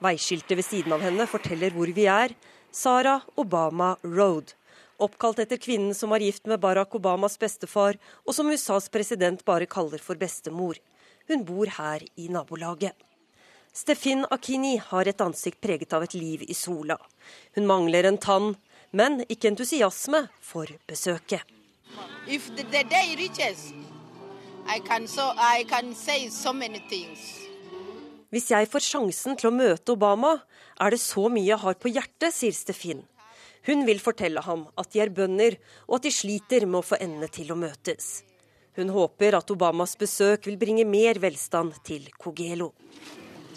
Veiskiltet 0.00 0.56
ved 0.56 0.64
siden 0.64 0.94
av 0.96 1.04
henne 1.04 1.26
forteller 1.28 1.74
hvor 1.74 1.92
vi 1.92 2.06
er. 2.08 2.32
Sara 2.72 3.18
Obama 3.36 3.90
Road. 4.06 4.54
Oppkalt 5.04 5.42
etter 5.44 5.60
kvinnen 5.60 5.92
som 5.92 6.14
var 6.14 6.24
gift 6.24 6.48
med 6.48 6.62
Barack 6.62 6.96
Obamas 6.96 7.36
bestefar, 7.36 7.98
og 8.24 8.32
som 8.38 8.48
USAs 8.48 8.88
president 8.88 9.44
bare 9.44 9.68
kaller 9.68 10.00
for 10.00 10.16
bestemor. 10.16 10.80
Hun 11.28 11.44
bor 11.44 11.68
her 11.76 12.06
i 12.16 12.30
nabolaget. 12.32 12.96
Stefin 13.78 14.24
Akini 14.30 14.78
har 14.80 15.06
et 15.06 15.20
ansikt 15.20 15.60
preget 15.60 15.92
av 15.92 16.02
et 16.02 16.14
liv 16.16 16.40
i 16.48 16.54
sola. 16.56 16.96
Hun 17.54 17.68
mangler 17.68 18.08
en 18.08 18.16
tann, 18.18 18.54
men 18.92 19.22
ikke 19.28 19.50
entusiasme 19.52 20.24
for 20.40 20.70
besøket. 20.88 21.42
Hvis 28.28 28.50
jeg 28.52 28.68
får 28.68 28.84
sjansen 28.84 29.38
til 29.40 29.48
å 29.48 29.54
møte 29.56 29.94
Obama, 29.94 30.34
er 30.80 30.92
det 30.92 31.00
så 31.00 31.28
mye 31.32 31.48
jeg 31.48 31.62
har 31.62 31.78
på 31.80 31.92
hjertet, 31.92 32.34
sier 32.36 32.52
Stefin. 32.52 33.04
Hun 33.68 33.84
vil 33.88 34.00
fortelle 34.00 34.40
ham 34.44 34.66
at 34.80 34.92
de 34.92 35.00
er 35.02 35.12
bønder, 35.12 35.56
og 35.88 35.98
at 35.98 36.08
de 36.08 36.12
sliter 36.14 36.66
med 36.66 36.82
å 36.82 36.88
få 36.90 37.00
endene 37.00 37.28
til 37.32 37.52
å 37.52 37.58
møtes. 37.58 38.22
Hun 38.78 38.92
håper 38.94 39.34
at 39.34 39.50
Obamas 39.50 39.96
besøk 39.98 40.46
vil 40.46 40.60
bringe 40.60 40.84
mer 40.86 41.18
velstand 41.18 41.80
til 41.84 42.06
Kogelo. 42.14 42.70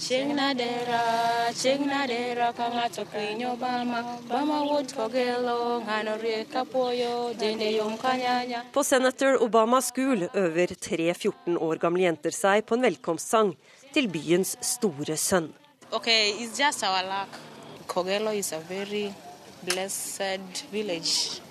Chinadera, 0.02 1.54
Chinadera, 1.54 2.52
Kangato 2.58 3.06
Kinyo 3.06 3.56
Bama, 3.56 4.18
Bama 4.28 4.66
Wood 4.66 4.89
Kogelo, 4.97 5.86
Hanoreka 5.86 6.66
Poyo, 6.66 7.34
Dindeyom 7.38 7.97
Kanyanya. 7.97 8.64
På 8.74 8.84
Senator 8.84 9.38
Obama 9.43 9.80
School 9.82 10.28
øver 10.34 10.74
tre 10.74 11.14
14 11.14 11.58
år 11.58 11.78
gamle 11.78 12.02
jenter 12.08 12.34
seg 12.34 12.66
på 12.66 12.80
en 12.80 12.88
velkomstsang 12.88 13.54
til 13.93 14.10
byens 14.10 14.58
store 14.62 15.18
sønn. 15.18 15.54
Okay, 15.91 16.34
it's 16.34 16.58
just 16.58 16.84
our 16.84 17.04
luck. 17.06 17.38
Kogelo 17.88 18.34
is 18.34 18.52
a 18.54 18.60
very 18.60 19.14
blessed 19.62 20.66
village. 20.72 21.41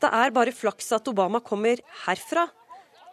Det 0.00 0.10
er 0.12 0.30
bare 0.30 0.52
flaks 0.52 0.92
at 0.92 1.08
Obama 1.08 1.40
kommer 1.40 1.80
herfra, 2.04 2.50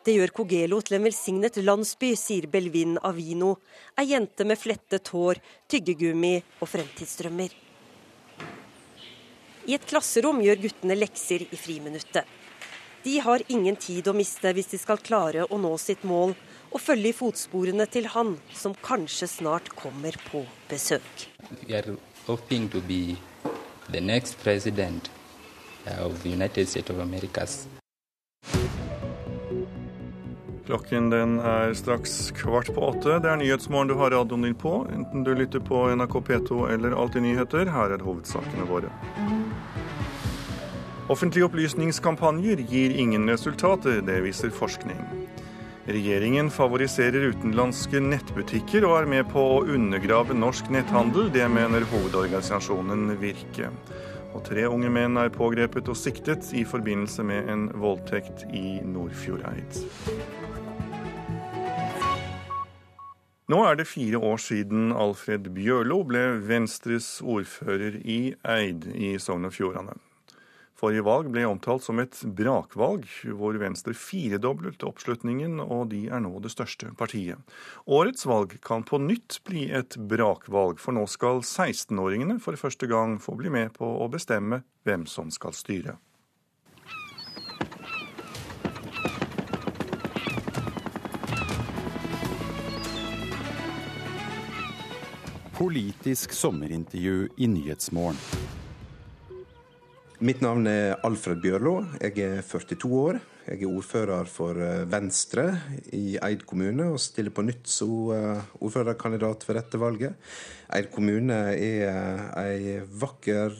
det 0.05 0.13
gjør 0.19 0.33
Kogelo 0.37 0.79
til 0.85 0.99
en 0.99 1.05
velsignet 1.07 1.55
landsby, 1.63 2.11
sier 2.19 2.45
Belvin 2.51 2.99
Avino, 3.01 3.55
ei 3.97 4.11
jente 4.11 4.45
med 4.45 4.59
flettet 4.61 5.09
hår, 5.09 5.39
tyggegummi 5.71 6.35
og 6.61 6.69
fremtidsdrømmer. 6.69 7.55
I 9.65 9.73
et 9.73 9.87
klasserom 9.89 10.43
gjør 10.45 10.61
guttene 10.67 10.97
lekser 10.99 11.47
i 11.49 11.57
friminuttet. 11.57 12.29
De 13.05 13.15
har 13.21 13.41
ingen 13.53 13.77
tid 13.77 14.05
å 14.09 14.13
miste 14.17 14.51
hvis 14.53 14.69
de 14.71 14.77
skal 14.81 15.01
klare 15.01 15.45
å 15.49 15.57
nå 15.61 15.71
sitt 15.81 16.05
mål 16.05 16.35
og 16.69 16.81
følge 16.81 17.09
i 17.09 17.17
fotsporene 17.17 17.85
til 17.89 18.09
han 18.13 18.35
som 18.53 18.73
kanskje 18.85 19.29
snart 19.29 19.71
kommer 19.77 20.17
på 20.29 20.43
besøk. 20.69 21.25
United 26.29 26.69
States 26.69 26.89
of 26.89 26.99
Americas. 26.99 27.65
Klokken 30.65 31.09
den 31.09 31.37
er 31.45 31.75
straks 31.77 32.31
kvart 32.33 32.71
på 32.73 32.87
åtte. 32.87 33.19
Det 33.21 33.29
er 33.29 33.37
Nyhetsmorgen 33.37 33.91
du 33.91 33.93
har 33.99 34.09
radioen 34.15 34.47
din 34.47 34.55
på, 34.57 34.79
enten 34.89 35.21
du 35.23 35.35
lytter 35.37 35.61
på 35.61 35.83
NRK 35.93 36.15
P2 36.25 36.63
eller 36.73 36.95
Alltid 36.97 37.21
nyheter. 37.21 37.69
Her 37.69 37.93
er 37.93 38.01
hovedsakene 38.01 38.65
våre. 38.65 38.89
Offentlige 41.05 41.45
opplysningskampanjer 41.45 42.63
gir 42.65 42.95
ingen 42.97 43.29
resultater, 43.29 44.01
det 44.01 44.23
viser 44.25 44.49
forskning. 44.49 44.97
Regjeringen 45.85 46.49
favoriserer 46.49 47.27
utenlandske 47.29 48.01
nettbutikker 48.01 48.87
og 48.89 48.95
er 49.03 49.09
med 49.11 49.27
på 49.29 49.43
å 49.59 49.63
undergrave 49.69 50.33
norsk 50.33 50.71
netthandel. 50.73 51.29
Det 51.29 51.45
mener 51.45 51.85
hovedorganisasjonen 51.91 53.11
Virke. 53.21 53.69
Og 54.35 54.43
tre 54.43 54.65
unge 54.67 54.89
menn 54.91 55.15
er 55.15 55.31
pågrepet 55.31 55.87
og 55.87 55.95
siktet 55.95 56.49
i 56.51 56.65
forbindelse 56.67 57.23
med 57.23 57.47
en 57.51 57.69
voldtekt 57.79 58.43
i 58.51 58.81
Nordfjordeid. 58.83 59.79
Nå 63.47 63.61
er 63.63 63.77
det 63.77 63.85
fire 63.87 64.19
år 64.19 64.41
siden 64.41 64.89
Alfred 64.91 65.47
Bjørlo 65.55 66.01
ble 66.09 66.25
Venstres 66.49 67.21
ordfører 67.21 67.99
i 68.01 68.33
Eid 68.41 68.89
i 68.91 69.15
Sogn 69.21 69.47
og 69.47 69.53
Fjordane. 69.55 69.95
Forrige 70.75 71.05
valg 71.07 71.29
ble 71.31 71.45
omtalt 71.47 71.85
som 71.85 72.01
et 72.03 72.17
brakvalg, 72.35 73.05
hvor 73.39 73.55
Venstre 73.61 73.93
firedoblet 73.95 74.83
oppslutningen, 74.83 75.61
og 75.63 75.87
de 75.93 76.01
er 76.11 76.19
nå 76.19 76.33
det 76.43 76.51
største 76.51 76.89
partiet. 76.99 77.39
Årets 77.87 78.27
valg 78.27 78.57
kan 78.65 78.83
på 78.83 78.99
nytt 78.99 79.39
bli 79.47 79.69
et 79.71 79.95
brakvalg, 79.95 80.81
for 80.83 80.97
nå 80.97 81.05
skal 81.07 81.39
16-åringene 81.45 82.41
for 82.43 82.59
første 82.59 82.89
gang 82.91 83.15
få 83.23 83.37
bli 83.39 83.53
med 83.55 83.71
på 83.77 83.87
å 83.87 84.09
bestemme 84.11 84.65
hvem 84.83 85.07
som 85.07 85.31
skal 85.31 85.55
styre. 85.55 85.95
Politisk 95.55 96.35
sommerintervju 96.35 97.29
i 97.39 97.47
Nyhetsmorgen. 97.47 98.19
Mitt 100.23 100.39
navn 100.39 100.63
er 100.71 100.93
Alfred 101.03 101.41
Bjørlo. 101.43 101.73
Jeg 101.99 102.21
er 102.23 102.43
42 102.47 102.87
år. 102.95 103.17
Jeg 103.49 103.65
er 103.65 103.67
ordfører 103.67 104.29
for 104.31 104.55
eh, 104.63 104.85
Venstre 104.87 105.43
i 105.91 106.15
Eid 106.23 106.45
kommune 106.47 106.85
og 106.93 107.01
stiller 107.03 107.33
på 107.35 107.43
nytt 107.43 107.67
som 107.67 108.13
eh, 108.15 108.45
ordførerkandidat 108.63 109.43
ved 109.43 109.59
dette 109.59 109.81
valget. 109.81 110.15
Eid 110.71 110.87
kommune 110.93 111.41
er 111.51 111.83
eh, 111.89 112.23
ei 112.45 112.77
vakker, 113.03 113.59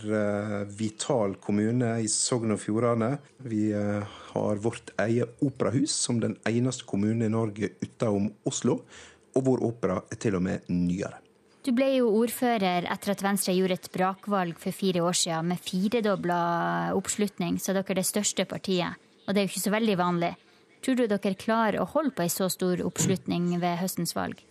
vital 0.80 1.36
kommune 1.43 1.91
i 2.06 2.08
Sogn 2.08 2.56
og 2.56 2.64
Fjordane. 2.64 3.12
Vi 3.43 3.68
har 3.76 4.64
vårt 4.64 4.95
eget 5.03 5.43
operahus 5.43 5.91
som 6.08 6.24
den 6.24 6.39
eneste 6.47 6.88
kommunen 6.88 7.28
i 7.28 7.34
Norge 7.36 7.74
utenom 7.84 8.32
Oslo. 8.47 8.80
Og 9.36 9.47
vår 9.51 9.68
opera 9.68 9.99
er 10.08 10.24
til 10.24 10.39
og 10.39 10.47
med 10.47 10.72
nyere. 10.72 11.24
Du 11.66 11.72
ble 11.74 11.88
jo 11.95 12.11
ordfører 12.20 12.86
etter 12.93 13.16
at 13.16 13.22
Venstre 13.26 13.55
gjorde 13.57 13.80
et 13.80 13.88
brakvalg 13.89 14.59
for 14.61 14.76
fire 14.76 15.01
år 15.01 15.16
siden 15.18 15.47
med 15.49 15.61
firedobla 15.66 16.41
oppslutning, 16.93 17.57
så 17.57 17.74
dere 17.74 17.89
er 17.89 18.03
det 18.03 18.05
største 18.05 18.45
partiet. 18.45 18.99
Og 19.26 19.34
det 19.34 19.41
er 19.41 19.47
jo 19.47 19.49
ikke 19.49 19.63
så 19.63 19.74
veldig 19.74 19.95
vanlig. 19.97 20.30
Tror 20.86 20.99
du 20.99 21.07
dere 21.09 21.32
klarer 21.41 21.80
å 21.82 21.88
holde 21.89 22.13
på 22.13 22.22
ei 22.22 22.30
så 22.30 22.51
stor 22.53 22.84
oppslutning 22.86 23.49
ved 23.57 23.80
høstens 23.82 24.13
valg? 24.13 24.43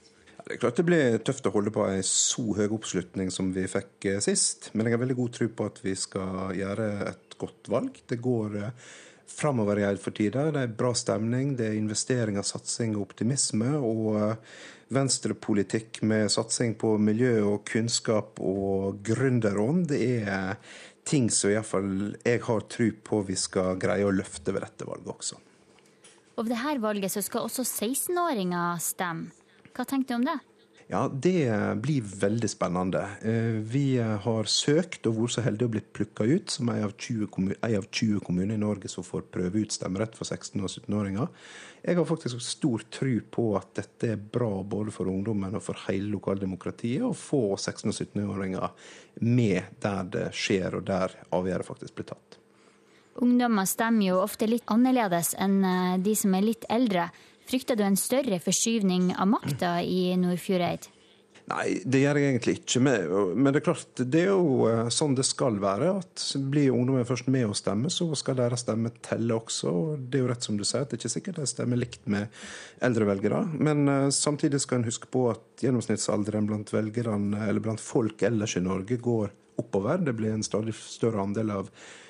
Det 0.42 0.56
er 0.56 0.60
klart 0.60 0.80
det 0.80 0.88
blir 0.88 1.22
tøft 1.22 1.46
å 1.46 1.54
holde 1.54 1.70
på 1.72 1.86
ei 1.86 2.02
så 2.02 2.48
høy 2.58 2.66
oppslutning 2.66 3.30
som 3.32 3.54
vi 3.54 3.68
fikk 3.70 4.10
eh, 4.10 4.20
sist. 4.24 4.72
Men 4.74 4.90
jeg 4.90 4.96
har 4.96 5.04
veldig 5.06 5.20
god 5.22 5.38
tro 5.38 5.48
på 5.54 5.70
at 5.70 5.78
vi 5.86 5.94
skal 5.96 6.50
gjøre 6.58 6.90
et 7.14 7.38
godt 7.38 7.70
valg. 7.70 8.02
Det 8.10 8.18
går 8.26 8.58
eh, 8.58 8.92
framover 9.30 9.80
i 9.80 9.86
for 10.02 10.18
tida. 10.18 10.50
Det 10.50 10.66
er 10.66 10.74
bra 10.82 10.90
stemning, 10.98 11.54
det 11.56 11.70
er 11.70 11.78
investeringer, 11.78 12.42
satsing 12.42 12.98
og 12.98 13.06
optimisme. 13.06 13.70
Og 13.78 14.18
eh, 14.18 14.58
venstrepolitikk 14.92 16.02
med 16.02 16.30
satsing 16.32 16.74
på 16.80 16.96
miljø 17.00 17.38
og 17.54 17.64
kunnskap 17.68 18.40
og 18.42 19.00
gründerånd, 19.06 19.88
det 19.92 20.02
er 20.28 20.58
ting 21.08 21.30
som 21.32 21.52
iallfall 21.52 22.14
jeg 22.24 22.42
har 22.46 22.66
tro 22.72 22.88
på 23.04 23.20
vi 23.28 23.36
skal 23.38 23.78
greie 23.80 24.06
å 24.06 24.14
løfte 24.14 24.54
ved 24.54 24.64
dette 24.64 24.88
valget 24.88 25.12
også. 25.14 25.40
Og 26.34 26.48
ved 26.48 26.56
dette 26.56 26.80
valget 26.82 27.12
så 27.12 27.22
skal 27.22 27.46
også 27.46 27.62
16-åringer 27.62 28.80
stemme. 28.82 29.30
Hva 29.74 29.86
tenker 29.88 30.14
du 30.14 30.18
om 30.20 30.28
det? 30.28 30.38
Ja, 30.86 31.08
Det 31.08 31.48
blir 31.80 32.02
veldig 32.04 32.48
spennende. 32.50 33.04
Eh, 33.24 33.56
vi 33.64 33.96
har 33.98 34.44
søkt 34.44 35.06
og 35.08 35.16
vært 35.16 35.36
så 35.36 35.44
heldige 35.46 35.70
å 35.70 35.72
bli 35.72 35.80
plukka 35.96 36.26
ut 36.28 36.50
som 36.52 36.68
en 36.68 36.84
av 36.84 36.92
20 37.00 38.20
kommuner 38.20 38.54
i 38.54 38.60
Norge 38.60 38.90
som 38.92 39.06
får 39.06 39.24
prøve 39.32 39.64
ut 39.64 39.72
stemmerett 39.72 40.16
for 40.18 40.28
16- 40.28 40.60
og 40.60 40.68
17-åringer. 40.68 41.30
Jeg 41.84 41.98
har 41.98 42.06
faktisk 42.08 42.40
stor 42.40 42.82
tro 42.88 43.10
på 43.30 43.42
at 43.58 43.74
dette 43.76 44.14
er 44.14 44.20
bra 44.36 44.62
både 44.64 44.92
for 44.94 45.10
ungdommen 45.12 45.58
og 45.58 45.62
for 45.66 45.76
hele 45.84 46.08
lokaldemokratiet 46.14 47.04
å 47.04 47.10
få 47.12 47.58
16- 47.58 47.90
og 47.90 47.98
17-åringer 47.98 48.88
med 49.28 49.76
der 49.84 50.08
det 50.14 50.24
skjer, 50.32 50.78
og 50.78 50.86
der 50.88 51.12
avgjørelser 51.28 51.74
faktisk 51.74 51.98
blir 51.98 52.08
tatt. 52.14 52.38
Ungdommer 53.20 53.68
stemmer 53.68 54.08
jo 54.08 54.22
ofte 54.24 54.48
litt 54.48 54.64
annerledes 54.72 55.34
enn 55.38 55.60
eh, 55.60 56.00
de 56.02 56.16
som 56.18 56.34
er 56.34 56.48
litt 56.48 56.64
eldre. 56.72 57.10
Frykter 57.44 57.76
du 57.76 57.84
en 57.84 58.00
større 58.00 58.40
forskyvning 58.40 59.12
av 59.20 59.28
makta 59.36 59.76
i 59.84 60.16
Nordfjordeid? 60.18 60.88
Nei, 61.44 61.82
det 61.84 62.00
gjør 62.00 62.16
jeg 62.16 62.30
egentlig 62.30 62.52
ikke. 62.56 62.80
Men 62.80 63.50
det 63.50 63.60
er 63.60 63.64
klart, 63.66 64.00
det 64.00 64.22
er 64.22 64.30
jo 64.30 64.68
eh, 64.70 64.86
sånn 64.94 65.16
det 65.18 65.26
skal 65.28 65.58
være. 65.60 65.90
at 66.00 66.22
Blir 66.52 66.72
ungdommen 66.72 67.04
først 67.04 67.28
med 67.32 67.50
å 67.50 67.56
stemme, 67.58 67.90
så 67.92 68.06
skal 68.16 68.38
deres 68.38 68.64
stemme 68.64 68.94
telle 69.04 69.36
også. 69.36 69.68
og 69.68 70.06
Det 70.08 70.18
er 70.18 70.24
jo 70.24 70.30
rett 70.32 70.46
som 70.48 70.56
du 70.56 70.64
sier, 70.64 70.86
at 70.86 70.92
det 70.92 70.96
er 70.96 71.02
ikke 71.02 71.14
sikkert 71.18 71.42
de 71.42 71.48
stemmer 71.50 71.80
likt 71.82 72.08
med 72.08 72.32
eldre 72.88 73.10
velgere. 73.10 73.42
Men 73.60 73.84
uh, 73.90 74.08
samtidig 74.14 74.62
skal 74.64 74.80
en 74.80 74.88
huske 74.88 75.10
på 75.12 75.26
at 75.34 75.66
gjennomsnittsalderen 75.66 76.48
blant 76.48 76.72
velgerne, 76.72 77.44
eller 77.44 77.64
blant 77.64 77.82
folk 77.82 78.24
ellers 78.24 78.56
i 78.56 78.64
Norge 78.64 78.96
går 79.04 79.28
oppover. 79.60 80.00
Det 80.00 80.16
blir 80.16 80.32
en 80.32 80.46
stadig 80.46 80.72
større 80.80 81.28
andel 81.28 81.52
av 81.58 81.68
Eh, 81.68 82.03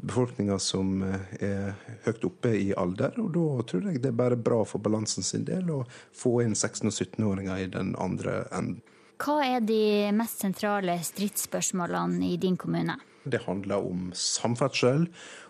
befolkninga 0.00 0.58
som 0.58 1.02
eh, 1.02 1.42
er 1.42 1.72
høyt 2.04 2.24
oppe 2.28 2.52
i 2.54 2.68
alder. 2.76 3.16
Og 3.22 3.32
da 3.34 3.46
tror 3.70 3.88
jeg 3.90 4.02
det 4.02 4.12
er 4.12 4.20
bare 4.20 4.38
bra 4.38 4.62
for 4.68 4.82
balansen 4.82 5.26
sin 5.26 5.46
del 5.48 5.70
å 5.74 5.80
få 6.14 6.38
inn 6.44 6.54
16- 6.54 6.90
og 6.90 6.94
17-åringer 6.94 7.64
i 7.64 7.66
den 7.72 7.94
andre 7.98 8.44
enden. 8.54 8.82
Hva 9.16 9.40
er 9.46 9.62
de 9.64 10.12
mest 10.12 10.42
sentrale 10.44 10.98
stridsspørsmålene 11.02 12.34
i 12.34 12.36
din 12.40 12.58
kommune? 12.60 12.98
Det 13.26 13.42
handler 13.44 13.84
om 13.88 14.10
samferdsel, 14.14 15.06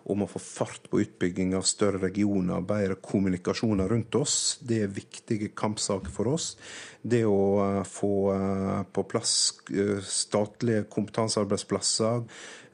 om 0.07 0.23
å 0.23 0.29
få 0.31 0.41
fart 0.43 0.91
på 0.91 1.01
utbygging 1.03 1.55
av 1.59 1.67
større 1.67 2.01
regioner, 2.05 2.65
bedre 2.65 2.97
kommunikasjoner 3.03 3.91
rundt 3.93 4.17
oss. 4.19 4.37
Det 4.63 4.83
er 4.85 4.95
viktige 4.97 5.51
kampsaker 5.55 6.13
for 6.15 6.33
oss. 6.37 6.53
Det 7.03 7.25
å 7.29 7.41
eh, 7.65 7.83
få 7.87 8.13
på 8.97 9.09
plass 9.11 9.35
statlige 10.11 10.87
kompetansearbeidsplasser, 10.93 12.25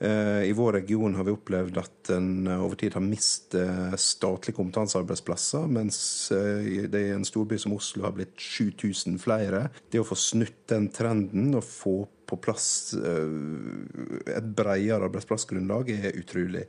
Eh, 0.02 0.44
I 0.48 0.52
vår 0.52 0.72
region 0.72 1.14
har 1.14 1.24
vi 1.24 1.30
opplevd 1.30 1.76
at 1.78 2.10
en 2.10 2.46
eh, 2.50 2.62
over 2.64 2.78
tid 2.80 2.96
har 2.96 3.04
mistet 3.06 4.00
statlige 4.02 4.56
kompetansearbeidsplasser, 4.56 5.68
mens 5.70 5.98
eh, 6.34 6.88
det 6.90 7.04
i 7.06 7.12
en 7.14 7.26
storby 7.26 7.58
som 7.62 7.76
Oslo 7.76 8.08
har 8.08 8.16
blitt 8.16 8.34
7000 8.34 9.20
flere. 9.22 9.68
Det 9.94 10.02
å 10.02 10.08
få 10.08 10.18
snutt 10.18 10.64
den 10.72 10.88
trenden 10.94 11.54
og 11.54 11.62
få 11.68 11.94
på 12.32 12.40
plass 12.40 12.66
et 12.96 14.48
bredere 14.56 15.04
arbeidsplassgrunnlag 15.06 15.92
er 15.94 16.16
utrolig 16.16 16.64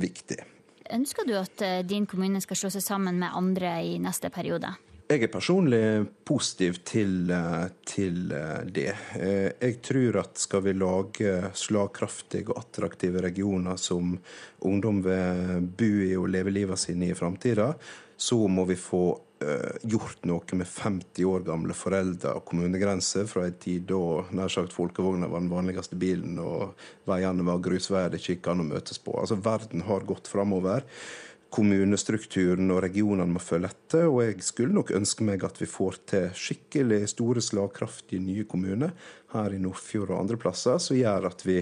viktig. 0.00 0.40
Ønsker 0.92 1.28
du 1.28 1.36
at 1.38 1.62
din 1.88 2.08
kommune 2.08 2.40
skal 2.44 2.58
slå 2.60 2.72
seg 2.74 2.84
sammen 2.84 3.20
med 3.20 3.36
andre 3.36 3.76
i 3.84 3.94
neste 4.02 4.32
periode? 4.32 4.72
Jeg 5.04 5.20
er 5.20 5.28
personlig 5.28 6.06
positiv 6.24 6.78
til, 6.82 7.30
eh, 7.30 7.68
til, 7.84 8.32
eh, 8.32 8.64
det. 8.64 8.94
Eh, 9.20 9.52
jeg 9.60 9.82
tror 9.82 10.16
at 10.20 10.38
skal 10.38 10.62
vi 10.62 10.72
lage 10.72 11.52
slagkraftige 11.52 12.48
og 12.48 12.58
attraktive 12.58 13.20
regioner 13.20 13.76
som 13.76 14.18
ungdom 14.62 15.02
vil 15.02 15.60
bo 15.60 15.84
i 15.84 16.16
og 16.16 16.30
leve 16.30 16.50
livet 16.50 16.78
sine 16.78 17.10
i 17.10 17.14
framtida, 17.14 17.74
så 18.16 18.48
må 18.48 18.64
vi 18.64 18.76
få 18.76 19.20
gjort 19.84 20.22
noe 20.24 20.56
med 20.56 20.68
50 20.70 21.26
år 21.28 21.42
gamle 21.44 21.74
foreldre 21.76 22.36
og 22.38 22.46
kommunegrenser 22.48 23.26
fra 23.28 23.42
en 23.48 23.58
tid 23.60 23.88
da 23.90 24.22
nær 24.32 24.52
sagt 24.52 24.72
folkevogna 24.72 25.28
var 25.28 25.42
den 25.42 25.50
vanligste 25.52 25.98
bilen 26.00 26.38
og 26.40 26.78
veiene 27.10 27.44
var 27.44 27.60
grusveier 27.64 28.12
det 28.12 28.22
ikke 28.22 28.38
gikk 28.38 28.48
an 28.52 28.62
å 28.62 28.68
møtes 28.70 29.02
på. 29.02 29.16
Altså 29.20 29.36
Verden 29.44 29.84
har 29.88 30.06
gått 30.08 30.30
framover 30.30 30.86
kommunestrukturen 31.54 32.72
og 32.74 32.82
regionene 32.84 33.30
må 33.30 33.42
følge 33.42 33.70
etter. 33.70 34.08
Og 34.10 34.22
jeg 34.24 34.44
skulle 34.46 34.74
nok 34.74 34.94
ønske 34.96 35.26
meg 35.26 35.44
at 35.46 35.60
vi 35.60 35.70
får 35.70 36.00
til 36.10 36.28
skikkelig 36.38 37.04
store, 37.14 37.42
slagkraftige 37.44 38.22
nye 38.22 38.46
kommuner 38.48 38.94
her 39.34 39.54
i 39.54 39.60
Nordfjord 39.62 40.14
og 40.14 40.24
andre 40.24 40.40
plasser, 40.40 40.80
som 40.82 40.98
gjør 40.98 41.30
at 41.30 41.44
vi 41.46 41.60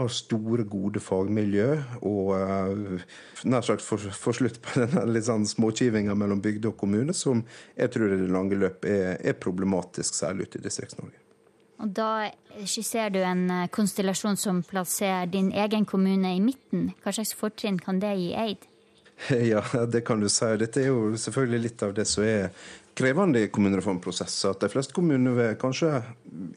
har 0.00 0.12
store, 0.12 0.64
gode 0.68 1.02
fagmiljø 1.02 1.68
og 2.08 2.32
uh, 2.34 3.06
nær 3.44 3.66
sagt 3.66 3.84
få 3.84 4.34
slutt 4.36 4.60
på 4.64 4.76
denne 4.82 5.06
litt 5.10 5.28
sånn 5.28 5.48
småkivinga 5.48 6.16
mellom 6.18 6.42
bygde 6.44 6.72
og 6.72 6.78
kommune, 6.80 7.16
som 7.16 7.44
jeg 7.76 7.92
tror 7.94 8.14
i 8.14 8.20
det 8.20 8.30
lange 8.32 8.58
løp 8.60 8.86
er, 8.88 9.16
er 9.20 9.40
problematisk, 9.40 10.16
særlig 10.16 10.48
ute 10.48 10.60
i 10.60 10.64
Distrikts-Norge. 10.68 11.20
Og 11.80 11.92
Da 11.96 12.30
skisserer 12.68 13.12
du 13.12 13.20
en 13.24 13.46
eh, 13.50 13.68
konstellasjon 13.72 14.36
som 14.36 14.60
plasserer 14.66 15.30
din 15.32 15.48
egen 15.52 15.86
kommune 15.88 16.34
i 16.36 16.42
midten. 16.44 16.90
Hva 17.00 17.14
slags 17.16 17.32
fortrinn 17.36 17.80
kan 17.80 18.02
det 18.02 18.16
gi 18.20 18.34
Eid? 18.36 18.66
Ja, 19.52 19.62
det 19.86 20.00
kan 20.06 20.20
du 20.20 20.28
si. 20.32 20.48
Dette 20.60 20.80
er 20.82 20.90
jo 20.90 21.16
selvfølgelig 21.16 21.62
litt 21.66 21.82
av 21.84 21.94
det 21.96 22.06
som 22.08 22.24
er 22.24 22.50
krevende 22.98 23.42
kommunereformprosesser. 23.52 24.54
At 24.54 24.64
de 24.64 24.70
fleste 24.72 24.94
kommuner 24.96 25.36
vil 25.36 25.58
kanskje 25.60 25.92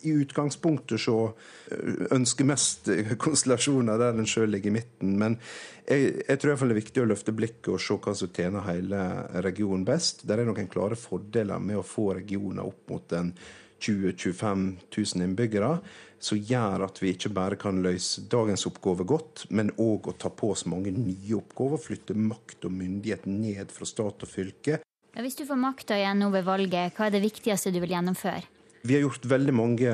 i 0.04 0.14
utgangspunktet 0.24 1.02
se 1.02 1.16
ønske 2.14 2.48
mest 2.48 2.92
konstellasjoner 3.22 4.02
der 4.02 4.20
en 4.20 4.30
sjøl 4.30 4.52
ligger 4.54 4.74
i 4.74 4.78
midten. 4.80 5.18
Men 5.22 5.40
jeg, 5.88 6.14
jeg 6.28 6.40
tror 6.40 6.54
iallfall 6.54 6.74
det 6.74 6.78
er 6.78 6.82
viktig 6.84 7.04
å 7.04 7.10
løfte 7.10 7.36
blikket 7.36 7.74
og 7.76 7.84
se 7.84 7.98
hva 7.98 8.16
som 8.18 8.32
tjener 8.36 8.68
hele 8.70 9.04
regionen 9.46 9.88
best. 9.88 10.26
Der 10.30 10.42
er 10.42 10.50
noen 10.50 10.72
klare 10.72 11.00
fordeler 11.00 11.62
med 11.64 11.82
å 11.82 11.88
få 11.88 12.12
regioner 12.20 12.66
opp 12.66 12.90
mot 12.92 13.20
en 13.20 13.34
20 13.84 14.14
000-25 14.16 14.68
000 14.96 15.26
innbyggere 15.26 15.78
som 16.24 16.40
gjør 16.40 16.86
at 16.86 17.02
vi 17.04 17.12
ikke 17.12 17.34
bare 17.36 17.58
kan 17.60 17.82
løse 17.84 18.24
dagens 18.32 18.64
oppgaver 18.70 19.08
godt, 19.08 19.46
men 19.52 19.74
òg 19.82 20.08
å 20.08 20.16
ta 20.16 20.32
på 20.32 20.54
oss 20.54 20.64
mange 20.72 20.94
nye 20.96 21.36
oppgaver. 21.36 21.82
Flytte 21.84 22.16
makt 22.16 22.70
og 22.70 22.76
myndighet 22.78 23.28
ned 23.28 23.74
fra 23.76 23.88
stat 23.88 24.24
og 24.24 24.32
fylke. 24.32 24.80
Hvis 25.14 25.36
du 25.38 25.44
får 25.46 25.60
makta 25.62 25.98
igjen 26.00 26.24
nå 26.24 26.32
ved 26.34 26.46
valget, 26.48 26.96
hva 26.98 27.06
er 27.06 27.14
det 27.14 27.22
viktigste 27.22 27.70
du 27.74 27.78
vil 27.84 27.94
gjennomføre? 27.94 28.48
Vi 28.84 28.96
har 28.98 29.04
gjort 29.06 29.28
veldig 29.30 29.54
mange 29.56 29.92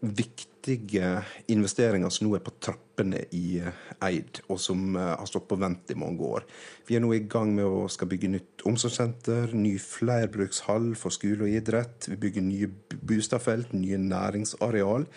viktige 0.00 1.08
investeringer 1.50 2.10
som 2.12 2.26
nå 2.26 2.36
er 2.36 2.42
på 2.44 2.52
trappene 2.60 3.22
i 3.34 3.58
eh, 3.62 3.78
Eid, 4.04 4.40
og 4.50 4.60
som 4.60 4.96
eh, 4.98 5.14
har 5.14 5.28
stått 5.30 5.48
på 5.50 5.58
vent 5.58 5.90
i 5.94 5.96
mange 5.98 6.28
år. 6.28 6.46
Vi 6.88 6.98
er 6.98 7.02
nå 7.02 7.12
i 7.16 7.22
gang 7.30 7.54
med 7.56 7.66
å 7.66 7.86
skal 7.90 8.10
bygge 8.10 8.30
nytt 8.34 8.66
omsorgssenter, 8.68 9.54
ny 9.56 9.76
flerbrukshall 9.82 10.92
for 10.98 11.14
skole 11.14 11.46
og 11.46 11.56
idrett. 11.60 12.10
Vi 12.10 12.18
bygger 12.20 12.44
nye 12.44 12.70
bostadfelt, 13.00 13.72
nye 13.72 14.00
næringsareal. 14.02 15.08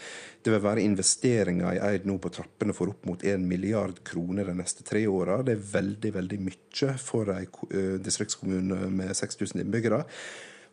Det 0.41 0.53
vil 0.53 0.63
være 0.63 0.81
investeringer 0.85 1.75
i 1.75 1.81
Eid 1.91 2.07
nå 2.09 2.15
på 2.21 2.31
trappene 2.33 2.73
for 2.73 2.93
opp 2.93 3.05
mot 3.05 3.21
1 3.21 3.43
milliard 3.45 3.99
kroner 4.07 4.49
de 4.49 4.55
neste 4.57 4.85
tre 4.87 5.03
åra. 5.09 5.41
Det 5.45 5.53
er 5.53 5.67
veldig, 5.73 6.13
veldig 6.17 6.39
mye 6.47 6.95
for 7.01 7.29
en 7.35 8.01
distriktskommune 8.01 8.87
med 8.89 9.13
6000 9.17 9.61
innbyggere. 9.61 10.01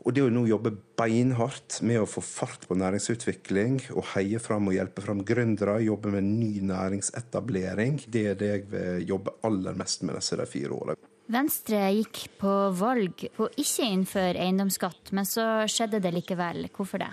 Og 0.06 0.14
det 0.14 0.22
å 0.22 0.30
nå 0.30 0.44
jobbe 0.46 0.70
beinhardt 0.98 1.80
med 1.86 2.00
å 2.00 2.08
få 2.08 2.22
fart 2.22 2.68
på 2.68 2.76
næringsutvikling 2.78 3.80
og 3.96 4.12
heie 4.14 4.38
fram 4.40 4.70
og 4.70 4.76
hjelpe 4.76 5.02
fram 5.04 5.24
gründere, 5.26 5.80
jobbe 5.82 6.12
med 6.14 6.28
ny 6.28 6.52
næringsetablering, 6.70 8.04
det 8.06 8.24
er 8.30 8.38
det 8.38 8.50
jeg 8.52 8.66
vil 8.72 9.06
jobbe 9.10 9.34
aller 9.48 9.78
mest 9.78 10.06
med 10.06 10.16
disse 10.20 10.48
fire 10.48 10.76
åra. 10.76 10.98
Venstre 11.28 11.82
gikk 11.92 12.22
på 12.40 12.52
valg 12.78 13.26
på 13.36 13.50
ikke 13.60 13.88
innføre 13.90 14.46
eiendomsskatt, 14.46 15.10
men 15.12 15.28
så 15.28 15.66
skjedde 15.68 16.00
det 16.00 16.14
likevel. 16.14 16.70
Hvorfor 16.72 17.02
det? 17.02 17.10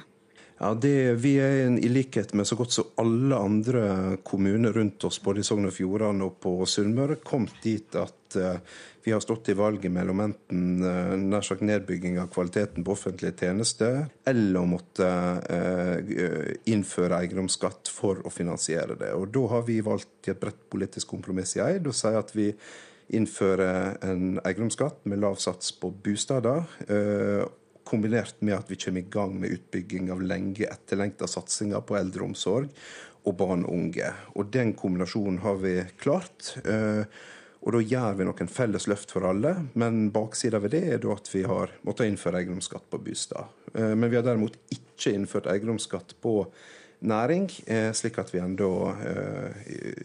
Ja, 0.57 0.73
det, 0.73 1.13
Vi 1.19 1.35
er 1.43 1.73
i 1.83 1.89
likhet 1.91 2.33
med 2.33 2.47
så 2.47 2.55
godt 2.55 2.71
som 2.71 2.91
alle 3.01 3.35
andre 3.35 4.17
kommuner 4.23 4.71
rundt 4.71 5.03
oss, 5.03 5.17
både 5.19 5.41
i 5.41 5.47
Sogn 5.47 5.67
og 5.67 5.73
Fjordane 5.75 6.23
og 6.23 6.37
på 6.39 6.53
Sunnmøre, 6.69 7.17
kommet 7.27 7.57
dit 7.63 7.97
at 7.99 8.37
uh, 8.39 8.61
vi 9.03 9.11
har 9.11 9.19
stått 9.19 9.51
i 9.51 9.55
valget 9.59 9.91
mellom 9.91 10.21
enten 10.23 10.79
uh, 10.79 11.11
nær 11.19 11.43
sagt 11.43 11.65
nedbygging 11.67 12.15
av 12.21 12.29
kvaliteten 12.31 12.87
på 12.87 12.93
offentlige 12.95 13.35
tjenester, 13.43 14.05
eller 14.23 14.61
å 14.61 14.69
måtte 14.77 15.09
uh, 15.43 16.55
innføre 16.71 17.19
eiendomsskatt 17.19 17.91
for 17.91 18.23
å 18.23 18.31
finansiere 18.31 18.95
det. 19.01 19.11
Og 19.11 19.27
Da 19.35 19.43
har 19.57 19.67
vi 19.67 19.81
valgt 19.83 20.31
et 20.31 20.39
bredt 20.39 20.63
politisk 20.71 21.11
kompromiss 21.17 21.57
i 21.59 21.65
Eid 21.67 21.91
å 21.91 21.95
si 21.95 22.15
at 22.15 22.31
vi 22.37 22.47
innfører 23.15 23.99
en 24.07 24.39
eiendomsskatt 24.39 25.03
med 25.03 25.19
lav 25.19 25.35
sats 25.35 25.75
på 25.75 25.91
bostader 25.91 26.63
kombinert 27.86 28.41
med 28.41 28.57
at 28.57 28.71
vi 28.71 28.77
kommer 28.81 29.01
i 29.03 29.09
gang 29.13 29.36
med 29.39 29.53
utbygging 29.55 30.11
av 30.13 30.23
lenge 30.25 30.67
etterlengta 30.67 31.27
satsinger 31.29 31.83
på 31.86 31.97
eldreomsorg 31.99 32.71
og 33.25 33.38
barn 33.39 33.65
og 33.65 33.73
unge. 33.73 34.11
Og 34.36 34.51
Den 34.53 34.73
kombinasjonen 34.77 35.41
har 35.45 35.57
vi 35.61 35.79
klart. 36.01 36.55
Eh, 36.65 37.05
og 37.65 37.73
Da 37.73 37.81
gjør 37.81 38.17
vi 38.17 38.25
noen 38.27 38.51
felles 38.51 38.86
løft 38.86 39.11
for 39.15 39.25
alle, 39.25 39.55
men 39.73 40.11
baksida 40.13 40.59
ved 40.61 40.75
det 40.75 40.83
er 40.93 41.11
at 41.11 41.29
vi 41.33 41.41
har 41.43 41.73
måttet 41.83 42.11
innføre 42.11 42.43
eiendomsskatt 42.43 42.86
på 42.91 43.01
bostad. 43.01 43.49
Eh, 43.73 43.95
men 43.95 44.09
vi 44.09 44.19
har 44.19 44.25
derimot 44.25 44.57
ikke 44.69 45.15
innført 45.15 45.49
eiendomsskatt 45.49 46.13
på 46.21 46.45
næring, 47.01 47.49
eh, 47.65 47.91
slik 47.91 48.19
at 48.19 48.33
vi 48.33 48.39
enda 48.39 48.69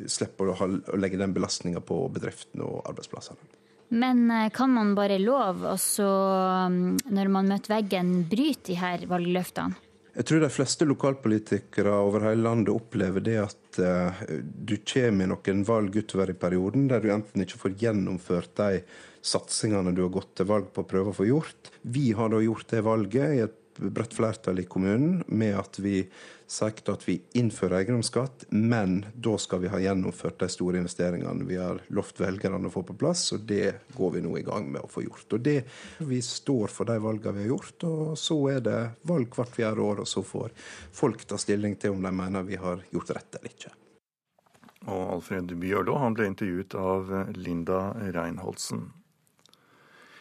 slipper 0.09 0.53
å 0.53 0.97
legge 0.97 1.21
den 1.21 1.37
belastninga 1.37 1.81
på 1.81 2.09
bedriftene 2.13 2.65
og 2.65 2.89
arbeidsplassene. 2.89 3.60
Men 3.91 4.31
eh, 4.31 4.49
kan 4.55 4.71
man 4.71 4.95
bare 4.95 5.19
love, 5.19 5.75
og 5.75 5.79
så, 5.83 6.09
mm, 6.71 7.11
når 7.11 7.31
man 7.35 7.51
møter 7.51 7.75
veggen, 7.75 8.13
bryte 8.31 8.71
de 8.71 8.79
her 8.79 9.07
valgløftene? 9.11 9.87
Jeg 10.11 10.27
tror 10.27 10.43
de 10.43 10.51
fleste 10.51 10.87
lokalpolitikere 10.91 11.93
over 12.03 12.25
hele 12.27 12.43
landet 12.43 12.73
opplever 12.75 13.23
det 13.23 13.37
at 13.45 13.79
uh, 13.79 14.23
du 14.43 14.75
kommer 14.83 15.25
i 15.25 15.31
noen 15.31 15.63
valg 15.65 15.95
utover 16.03 16.33
i 16.33 16.37
perioden 16.37 16.89
der 16.91 17.05
du 17.05 17.13
enten 17.15 17.45
ikke 17.45 17.61
får 17.63 17.77
gjennomført 17.79 18.51
de 18.59 18.81
satsingene 19.23 19.95
du 19.95 20.03
har 20.03 20.13
gått 20.19 20.33
til 20.41 20.49
valg 20.51 20.67
på 20.75 20.83
å 20.83 20.89
prøve 20.91 21.15
å 21.15 21.17
få 21.17 21.29
gjort. 21.29 21.71
Vi 21.83 22.11
har 22.19 22.35
da 22.35 22.43
gjort 22.43 22.75
det 22.75 22.83
valget 22.89 23.37
i 23.37 23.43
et 23.47 23.57
bredt 23.81 24.15
flertall 24.15 24.61
i 24.61 24.69
kommunen 24.69 25.23
med 25.27 25.57
at 25.59 25.79
vi 25.81 26.05
sagt 26.51 26.89
at 26.91 27.05
vi 27.07 27.21
innfører 27.39 27.79
eiendomsskatt, 27.79 28.49
men 28.51 29.05
da 29.15 29.37
skal 29.39 29.63
vi 29.63 29.71
ha 29.71 29.79
gjennomført 29.79 30.41
de 30.43 30.49
store 30.51 30.81
investeringene 30.81 31.47
vi 31.47 31.61
har 31.61 31.79
lovt 31.95 32.19
velgerne 32.21 32.67
å 32.67 32.73
få 32.75 32.83
på 32.89 32.97
plass, 32.99 33.29
og 33.37 33.45
det 33.47 33.93
går 33.95 34.17
vi 34.17 34.23
nå 34.25 34.35
i 34.41 34.45
gang 34.47 34.67
med 34.73 34.83
å 34.83 34.91
få 34.91 35.05
gjort. 35.07 35.29
Og 35.39 35.45
det, 35.47 35.61
Vi 35.99 36.21
står 36.23 36.73
for 36.73 36.91
de 36.91 36.99
valgene 36.99 37.37
vi 37.39 37.45
har 37.45 37.53
gjort, 37.55 37.85
og 37.87 38.19
så 38.19 38.39
er 38.51 38.61
det 38.67 38.79
valg 39.07 39.31
hvert 39.37 39.55
fjerde 39.55 39.85
år, 39.85 40.03
og 40.03 40.09
så 40.09 40.25
får 40.27 40.51
folk 40.93 41.25
ta 41.25 41.39
stilling 41.39 41.77
til 41.79 41.95
om 41.95 42.03
de 42.03 42.13
mener 42.13 42.43
vi 42.43 42.59
har 42.59 42.83
gjort 42.91 43.15
rett 43.15 43.39
eller 43.39 43.55
ikke. 43.55 43.75
Og 44.89 45.03
Alfred 45.15 45.53
Bjørlo 45.61 45.99
han 46.01 46.17
ble 46.17 46.31
intervjuet 46.33 46.75
av 46.75 47.13
Linda 47.37 47.93
Reinholdsen. 48.01 48.89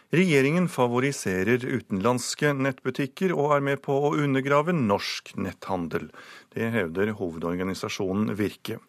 Regjeringen 0.09 0.65
favoriserer 0.73 1.61
utenlandske 1.69 2.55
nettbutikker 2.57 3.29
og 3.35 3.51
er 3.53 3.61
med 3.61 3.83
på 3.85 3.93
å 3.93 4.15
undergrave 4.17 4.73
norsk 4.73 5.35
netthandel. 5.37 6.07
Det 6.49 6.71
hevder 6.73 7.11
hovedorganisasjonen 7.19 8.33
Virke. 8.39 8.79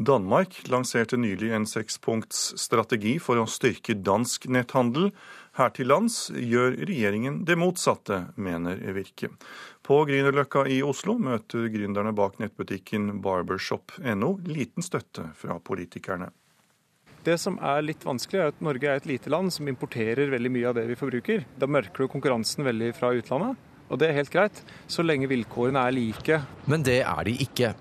Danmark 0.00 0.56
lanserte 0.72 1.18
nylig 1.20 1.52
en 1.52 1.68
sekspunktsstrategi 1.68 3.18
for 3.20 3.36
å 3.36 3.44
styrke 3.44 3.98
dansk 4.00 4.48
netthandel. 4.48 5.10
Her 5.60 5.76
til 5.76 5.92
lands 5.92 6.30
gjør 6.32 6.78
regjeringen 6.88 7.42
det 7.44 7.58
motsatte, 7.60 8.22
mener 8.40 8.80
Virke. 8.96 9.28
På 9.84 10.06
Grünerløkka 10.08 10.64
i 10.72 10.80
Oslo 10.80 11.18
møter 11.20 11.68
gründerne 11.68 12.16
bak 12.16 12.40
nettbutikken 12.40 13.18
barbershop.no 13.20 14.38
liten 14.48 14.88
støtte 14.88 15.34
fra 15.36 15.60
politikerne. 15.60 16.32
Det 17.22 17.36
som 17.38 17.54
er 17.62 17.84
litt 17.86 18.02
vanskelig, 18.02 18.40
er 18.40 18.50
at 18.50 18.64
Norge 18.66 18.88
er 18.90 18.98
et 18.98 19.06
lite 19.06 19.30
land 19.30 19.52
som 19.54 19.68
importerer 19.70 20.32
veldig 20.32 20.50
mye 20.50 20.70
av 20.72 20.74
det 20.74 20.88
vi 20.88 20.98
forbruker. 20.98 21.44
Da 21.54 21.68
mørker 21.70 22.02
du 22.02 22.10
konkurransen 22.10 22.66
veldig 22.66 22.90
fra 22.98 23.12
utlandet, 23.14 23.60
og 23.86 24.00
det 24.02 24.08
er 24.08 24.18
helt 24.18 24.32
greit, 24.32 24.62
så 24.90 25.04
lenge 25.06 25.30
vilkårene 25.30 25.84
er 25.86 25.94
like. 25.94 26.40
Men 26.66 26.82
det 26.86 27.02
er 27.04 27.28
de 27.28 27.36
ikke. 27.46 27.74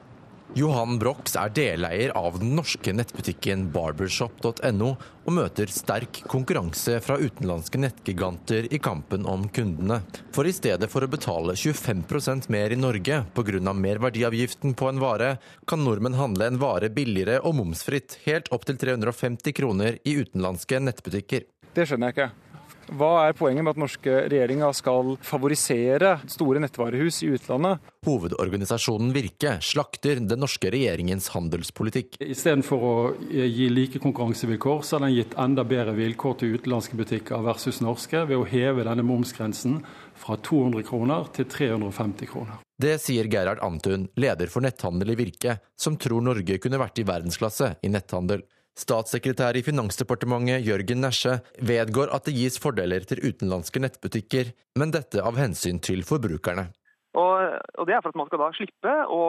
Johan 0.53 0.97
Brox 0.99 1.37
er 1.39 1.51
deleier 1.55 2.11
av 2.19 2.35
den 2.41 2.49
norske 2.57 2.91
nettbutikken 2.91 3.69
barbershop.no, 3.71 4.89
og 5.23 5.31
møter 5.31 5.71
sterk 5.71 6.19
konkurranse 6.27 6.97
fra 7.05 7.15
utenlandske 7.21 7.79
nettgiganter 7.79 8.67
i 8.67 8.81
kampen 8.83 9.23
om 9.31 9.47
kundene. 9.55 10.01
For 10.35 10.49
i 10.49 10.51
stedet 10.51 10.91
for 10.91 11.07
å 11.07 11.11
betale 11.11 11.55
25% 11.55 12.51
mer 12.51 12.75
i 12.75 12.79
Norge 12.79 13.23
pga. 13.31 13.73
merverdiavgiften 13.85 14.75
på 14.75 14.91
en 14.91 14.99
vare, 14.99 15.37
kan 15.65 15.85
nordmenn 15.87 16.19
handle 16.19 16.51
en 16.51 16.59
vare 16.59 16.91
billigere 16.91 17.39
og 17.39 17.55
momsfritt, 17.55 18.19
helt 18.27 18.51
opp 18.51 18.67
til 18.67 18.75
350 18.75 19.55
kroner 19.55 20.03
i 20.03 20.19
utenlandske 20.19 20.83
nettbutikker. 20.83 21.47
Det 21.71 21.87
skjønner 21.87 22.11
jeg 22.11 22.19
ikke. 22.19 22.50
Hva 22.89 23.27
er 23.27 23.35
poenget 23.37 23.63
med 23.63 23.75
at 23.75 23.81
norske 23.81 24.15
regjeringa 24.31 24.71
skal 24.75 25.15
favorisere 25.25 26.15
store 26.31 26.61
nettvarehus 26.63 27.21
i 27.23 27.31
utlandet? 27.35 27.83
Hovedorganisasjonen 28.07 29.13
Virke 29.15 29.57
slakter 29.63 30.19
den 30.19 30.41
norske 30.41 30.71
regjeringens 30.73 31.29
handelspolitikk. 31.35 32.17
Istedenfor 32.25 32.87
å 32.87 32.95
gi 33.29 33.69
like 33.71 34.01
konkurransevilkår, 34.01 34.81
så 34.83 34.97
har 34.97 35.05
den 35.05 35.15
gitt 35.15 35.37
enda 35.39 35.65
bedre 35.67 35.93
vilkår 35.97 36.39
til 36.41 36.57
utenlandske 36.57 36.97
butikker 36.99 37.45
versus 37.45 37.83
norske 37.85 38.25
ved 38.25 38.41
å 38.41 38.47
heve 38.49 38.87
denne 38.87 39.05
momsgrensen 39.05 39.81
fra 40.21 40.37
200 40.37 40.85
kroner 40.87 41.29
til 41.35 41.47
350 41.49 42.29
kroner. 42.33 42.61
Det 42.81 42.95
sier 43.01 43.27
Gerhard 43.29 43.61
Antun, 43.61 44.07
leder 44.17 44.49
for 44.49 44.65
netthandel 44.65 45.13
i 45.13 45.19
Virke, 45.19 45.59
som 45.77 45.99
tror 46.01 46.23
Norge 46.25 46.57
kunne 46.61 46.81
vært 46.81 47.01
i 47.01 47.05
verdensklasse 47.05 47.75
i 47.85 47.91
netthandel. 47.93 48.41
Statssekretær 48.79 49.57
i 49.59 49.63
Finansdepartementet 49.65 50.63
Jørgen 50.63 51.01
Nesje 51.03 51.39
vedgår 51.59 52.13
at 52.15 52.27
det 52.27 52.37
gis 52.37 52.59
fordeler 52.61 53.03
til 53.07 53.19
utenlandske 53.23 53.81
nettbutikker, 53.83 54.53
men 54.79 54.93
dette 54.95 55.23
av 55.23 55.39
hensyn 55.39 55.81
til 55.83 56.05
forbrukerne. 56.07 56.69
Og, 57.11 57.57
og 57.75 57.87
Det 57.87 57.91
er 57.91 57.99
for 57.99 58.13
at 58.13 58.17
man 58.21 58.29
skal 58.29 58.39
da 58.39 58.47
slippe 58.55 58.91
å 59.11 59.19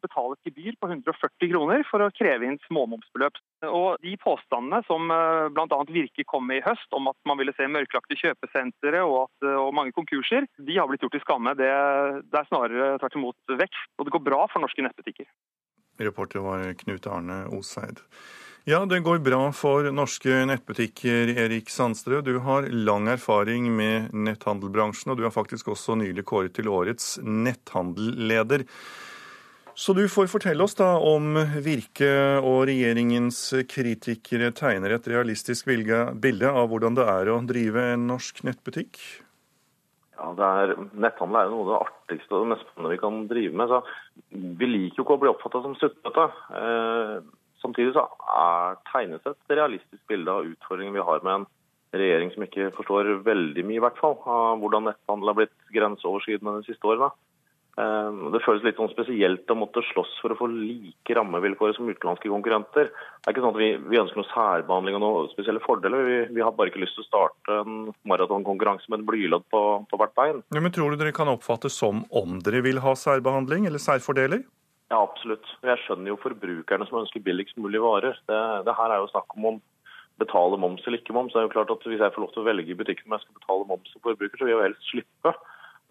betale 0.00 0.38
et 0.38 0.48
gebyr 0.48 0.78
på 0.80 0.88
140 0.88 1.50
kroner 1.50 1.84
for 1.90 2.00
å 2.00 2.08
kreve 2.16 2.48
inn 2.48 2.56
småmomsbeløp. 2.64 3.36
Og 3.68 4.00
De 4.00 4.14
påstandene 4.22 4.80
som 4.88 5.12
eh, 5.12 5.50
bl.a. 5.52 5.80
Virke 5.92 6.24
kom 6.24 6.48
med 6.48 6.62
i 6.62 6.64
høst 6.64 6.96
om 6.96 7.12
at 7.12 7.18
man 7.28 7.36
ville 7.40 7.52
se 7.58 7.68
mørklagte 7.68 8.16
kjøpesentre 8.16 9.04
og, 9.04 9.26
at, 9.26 9.50
og 9.60 9.76
mange 9.76 9.92
konkurser, 9.92 10.48
de 10.56 10.80
har 10.80 10.88
blitt 10.88 11.04
gjort 11.04 11.18
til 11.18 11.26
skamme. 11.26 11.52
Det, 11.60 11.68
det 12.32 12.40
er 12.40 12.48
snarere 12.48 12.90
tvert 13.02 13.20
imot 13.20 13.56
vekst, 13.60 13.92
og 13.98 14.08
det 14.08 14.16
går 14.16 14.28
bra 14.32 14.42
for 14.48 14.64
norske 14.64 14.88
nettbutikker. 14.88 15.28
Reporter 16.00 16.40
var 16.40 16.64
Knut 16.80 17.12
Arne 17.12 17.42
Oseid. 17.52 18.00
Ja, 18.68 18.82
det 18.86 18.98
går 19.00 19.22
bra 19.24 19.46
for 19.56 19.86
norske 19.96 20.42
nettbutikker, 20.44 21.30
Erik 21.40 21.70
Sandstrø. 21.72 22.18
Du 22.20 22.34
har 22.44 22.66
lang 22.68 23.06
erfaring 23.08 23.70
med 23.72 24.10
netthandelbransjen, 24.12 25.14
og 25.14 25.16
du 25.16 25.22
er 25.24 25.32
faktisk 25.32 25.70
også 25.72 25.96
nylig 25.96 26.26
kåret 26.28 26.52
til 26.58 26.68
årets 26.68 27.14
netthandelleder. 27.24 28.66
Så 29.72 29.94
du 29.96 30.02
får 30.12 30.28
fortelle 30.28 30.66
oss 30.66 30.76
da 30.76 30.90
om 31.00 31.38
Virke 31.64 32.10
og 32.42 32.66
regjeringens 32.68 33.40
kritikere 33.72 34.52
tegner 34.52 34.98
et 34.98 35.08
realistisk 35.14 35.72
bilde 35.72 36.52
av 36.52 36.68
hvordan 36.68 37.00
det 37.00 37.08
er 37.08 37.32
å 37.32 37.40
drive 37.48 37.88
en 37.94 38.04
norsk 38.12 38.44
nettbutikk? 38.50 39.00
Ja, 40.18 40.34
er, 40.34 40.74
Netthandel 40.92 41.40
er 41.40 41.48
jo 41.48 41.56
noe 41.56 41.64
av 41.64 41.72
det 41.72 41.82
artigste 41.86 42.36
og 42.36 42.44
det 42.44 42.52
mest 42.52 42.68
spennende 42.68 42.92
vi 42.92 43.00
kan 43.00 43.24
drive 43.32 43.56
med. 43.62 43.72
så 43.72 43.82
Vi 44.60 44.72
liker 44.76 45.00
jo 45.00 45.08
ikke 45.08 45.16
å 45.16 45.24
bli 45.24 45.32
oppfatta 45.32 45.64
som 45.64 45.80
suttete. 45.80 46.30
Eh, 46.52 47.20
samtidig 47.62 47.94
så 47.96 48.06
er 48.34 48.80
tegnes 48.92 49.24
et 49.28 49.54
realistisk 49.54 50.02
bilde 50.10 50.34
av 50.34 50.48
utfordringen 50.48 50.96
vi 50.96 51.06
har 51.10 51.24
med 51.26 51.40
en 51.40 51.48
regjering 51.98 52.34
som 52.34 52.44
ikke 52.44 52.72
forstår 52.76 53.14
veldig 53.24 53.64
mye 53.64 53.80
i 53.80 53.84
hvert 53.84 54.00
fall, 54.00 54.18
av 54.28 54.60
hvordan 54.60 54.90
netthandel 54.90 55.32
har 55.32 55.38
blitt 55.40 55.56
grenseoverskridende 55.74 56.60
de 56.60 56.68
siste 56.68 56.88
årene. 56.88 57.10
Eh, 57.78 58.16
det 58.34 58.40
føles 58.42 58.64
litt 58.66 58.78
sånn 58.80 58.90
spesielt 58.90 59.50
å 59.52 59.56
måtte 59.58 59.84
slåss 59.92 60.16
for 60.22 60.34
å 60.34 60.38
få 60.40 60.48
like 60.50 61.14
rammevilkår 61.14 61.76
som 61.76 61.86
utenlandske 61.86 62.30
konkurrenter. 62.32 62.90
Det 62.90 63.30
er 63.30 63.36
ikke 63.36 63.44
sånn 63.44 63.54
at 63.54 63.62
Vi, 63.62 63.70
vi 63.92 64.00
ønsker 64.00 64.18
noe 64.18 64.30
særbehandling 64.32 64.98
og 64.98 65.04
noen 65.04 65.30
spesielle 65.32 65.62
fordeler. 65.62 66.02
Vi, 66.08 66.18
vi, 66.34 66.42
har 66.42 66.56
bare 66.58 66.72
ikke 66.72 66.82
lyst 66.82 66.98
til 66.98 67.06
å 67.06 67.08
starte 67.08 67.60
en 67.62 67.92
maratonkonkurranse 68.10 68.90
med 68.90 69.02
en 69.02 69.08
blylodd 69.08 69.46
på, 69.52 69.62
på, 69.90 70.00
hvert 70.00 70.16
bein. 70.18 70.42
Ja, 70.54 70.62
men 70.64 70.74
Tror 70.74 70.94
du 70.94 71.00
dere 71.00 71.14
kan 71.14 71.30
oppfattes 71.30 71.78
som 71.78 72.04
om 72.10 72.40
dere 72.44 72.64
vil 72.66 72.82
ha 72.82 72.96
særbehandling 72.98 73.70
eller 73.70 73.82
særfordeler? 73.82 74.42
Ja, 74.88 75.02
absolutt. 75.02 75.44
Jeg 75.60 75.80
skjønner 75.84 76.14
jo 76.14 76.20
forbrukerne 76.22 76.86
som 76.88 77.02
ønsker 77.02 77.24
billigst 77.24 77.58
mulig 77.60 77.80
varer. 77.84 78.16
Det, 78.28 78.38
det 78.64 78.76
her 78.78 78.94
er 78.94 79.02
jo 79.02 79.10
snakk 79.12 79.36
om 79.36 79.52
om 79.52 79.60
betale 80.18 80.58
moms 80.58 80.86
eller 80.86 80.98
ikke 80.98 81.14
moms. 81.14 81.34
Det 81.34 81.42
er 81.42 81.46
jo 81.46 81.54
klart 81.54 81.70
at 81.70 81.84
Hvis 81.84 82.00
jeg 82.00 82.14
får 82.14 82.24
lov 82.24 82.32
til 82.32 82.42
å 82.42 82.48
velge 82.48 82.72
i 82.72 82.78
butikken 82.78 83.06
om 83.06 83.18
jeg 83.18 83.26
skal 83.26 83.38
betale 83.38 83.68
moms 83.68 83.92
som 83.92 84.02
forbruker, 84.02 84.38
så 84.38 84.46
vil 84.46 84.54
jeg 84.54 84.58
jo 84.58 84.66
helst 84.66 84.88
slippe. 84.90 85.34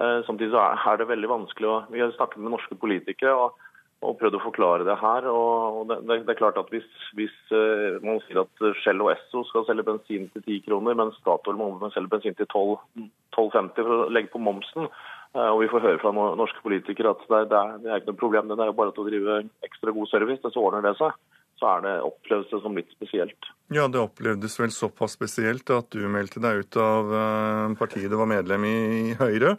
Eh, 0.01 0.19
samtidig 0.25 0.51
så 0.53 0.65
er 0.91 0.97
det 0.97 1.09
veldig 1.09 1.29
vanskelig 1.29 1.69
å 1.69 1.77
Vi 1.93 2.01
har 2.01 2.11
snakket 2.15 2.41
med 2.41 2.53
norske 2.53 2.75
politikere 2.81 3.35
og, 3.37 3.61
og 4.05 4.17
prøvd 4.19 4.37
å 4.37 4.43
forklare 4.43 4.87
det 4.89 4.97
her. 5.01 5.29
og 5.29 5.93
Det, 5.93 6.19
det 6.25 6.33
er 6.33 6.41
klart 6.41 6.57
at 6.57 6.73
Hvis, 6.73 6.89
hvis 7.17 7.37
uh, 7.53 8.01
man 8.01 8.19
sier 8.25 8.41
at 8.43 8.65
Shell 8.81 9.01
og 9.05 9.13
Esso 9.13 9.45
skal 9.49 9.65
selge 9.69 9.85
bensin 9.87 10.27
til 10.33 10.43
10 10.43 10.65
kroner, 10.67 10.97
mens 10.97 11.21
Statoil 11.21 11.57
må 11.61 11.71
selge 11.93 12.13
bensin 12.13 12.37
til 12.37 12.49
12,50 12.49 13.13
12 13.37 13.71
for 13.77 13.93
å 13.93 14.09
legge 14.09 14.33
på 14.33 14.41
momsen, 14.41 14.89
og 15.37 15.59
vi 15.61 15.67
får 15.69 15.83
høre 15.83 15.99
fra 16.01 16.11
norske 16.15 16.61
politikere 16.63 17.11
at 17.13 17.25
det, 17.27 17.41
det, 17.51 17.57
er, 17.57 17.73
det 17.83 17.89
er 17.91 17.99
ikke 17.99 18.13
noe 18.13 18.21
problem, 18.21 18.47
det 18.49 18.63
er 18.63 18.71
jo 18.71 18.77
bare 18.77 18.93
til 18.95 19.03
å 19.03 19.07
drive 19.09 19.39
ekstra 19.67 19.93
god 19.93 20.09
service, 20.09 20.53
så 20.53 20.63
ordner 20.63 20.85
det 20.87 20.95
seg 20.97 21.13
så 21.57 21.69
er 21.71 21.85
det 21.85 21.93
opplevdes 22.05 22.51
det 22.51 22.59
som 22.61 22.75
litt 22.77 22.89
spesielt. 22.93 23.49
Ja, 23.73 23.87
det 23.89 24.01
opplevdes 24.01 24.57
vel 24.59 24.73
såpass 24.73 25.15
spesielt 25.17 25.69
at 25.73 25.89
du 25.93 26.03
meldte 26.11 26.41
deg 26.43 26.61
ut 26.63 26.77
av 26.81 27.13
eh, 27.21 27.77
partiet 27.79 28.11
du 28.11 28.17
var 28.19 28.29
medlem 28.29 28.67
i, 28.67 28.77
Høyre. 29.17 29.55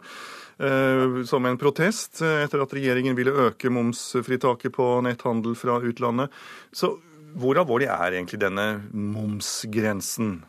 Eh, 0.59 1.19
som 1.27 1.45
en 1.47 1.59
protest 1.59 2.21
eh, 2.23 2.45
etter 2.45 2.63
at 2.63 2.75
regjeringen 2.75 3.17
ville 3.19 3.35
øke 3.47 3.71
momsfritaket 3.73 4.75
på 4.75 4.87
netthandel 5.05 5.57
fra 5.59 5.79
utlandet. 5.83 6.31
Så 6.71 6.95
hvor 7.39 7.59
alvorlig 7.59 7.91
er 7.91 8.15
egentlig 8.15 8.39
denne 8.41 8.69
momsgrensen? 8.91 10.39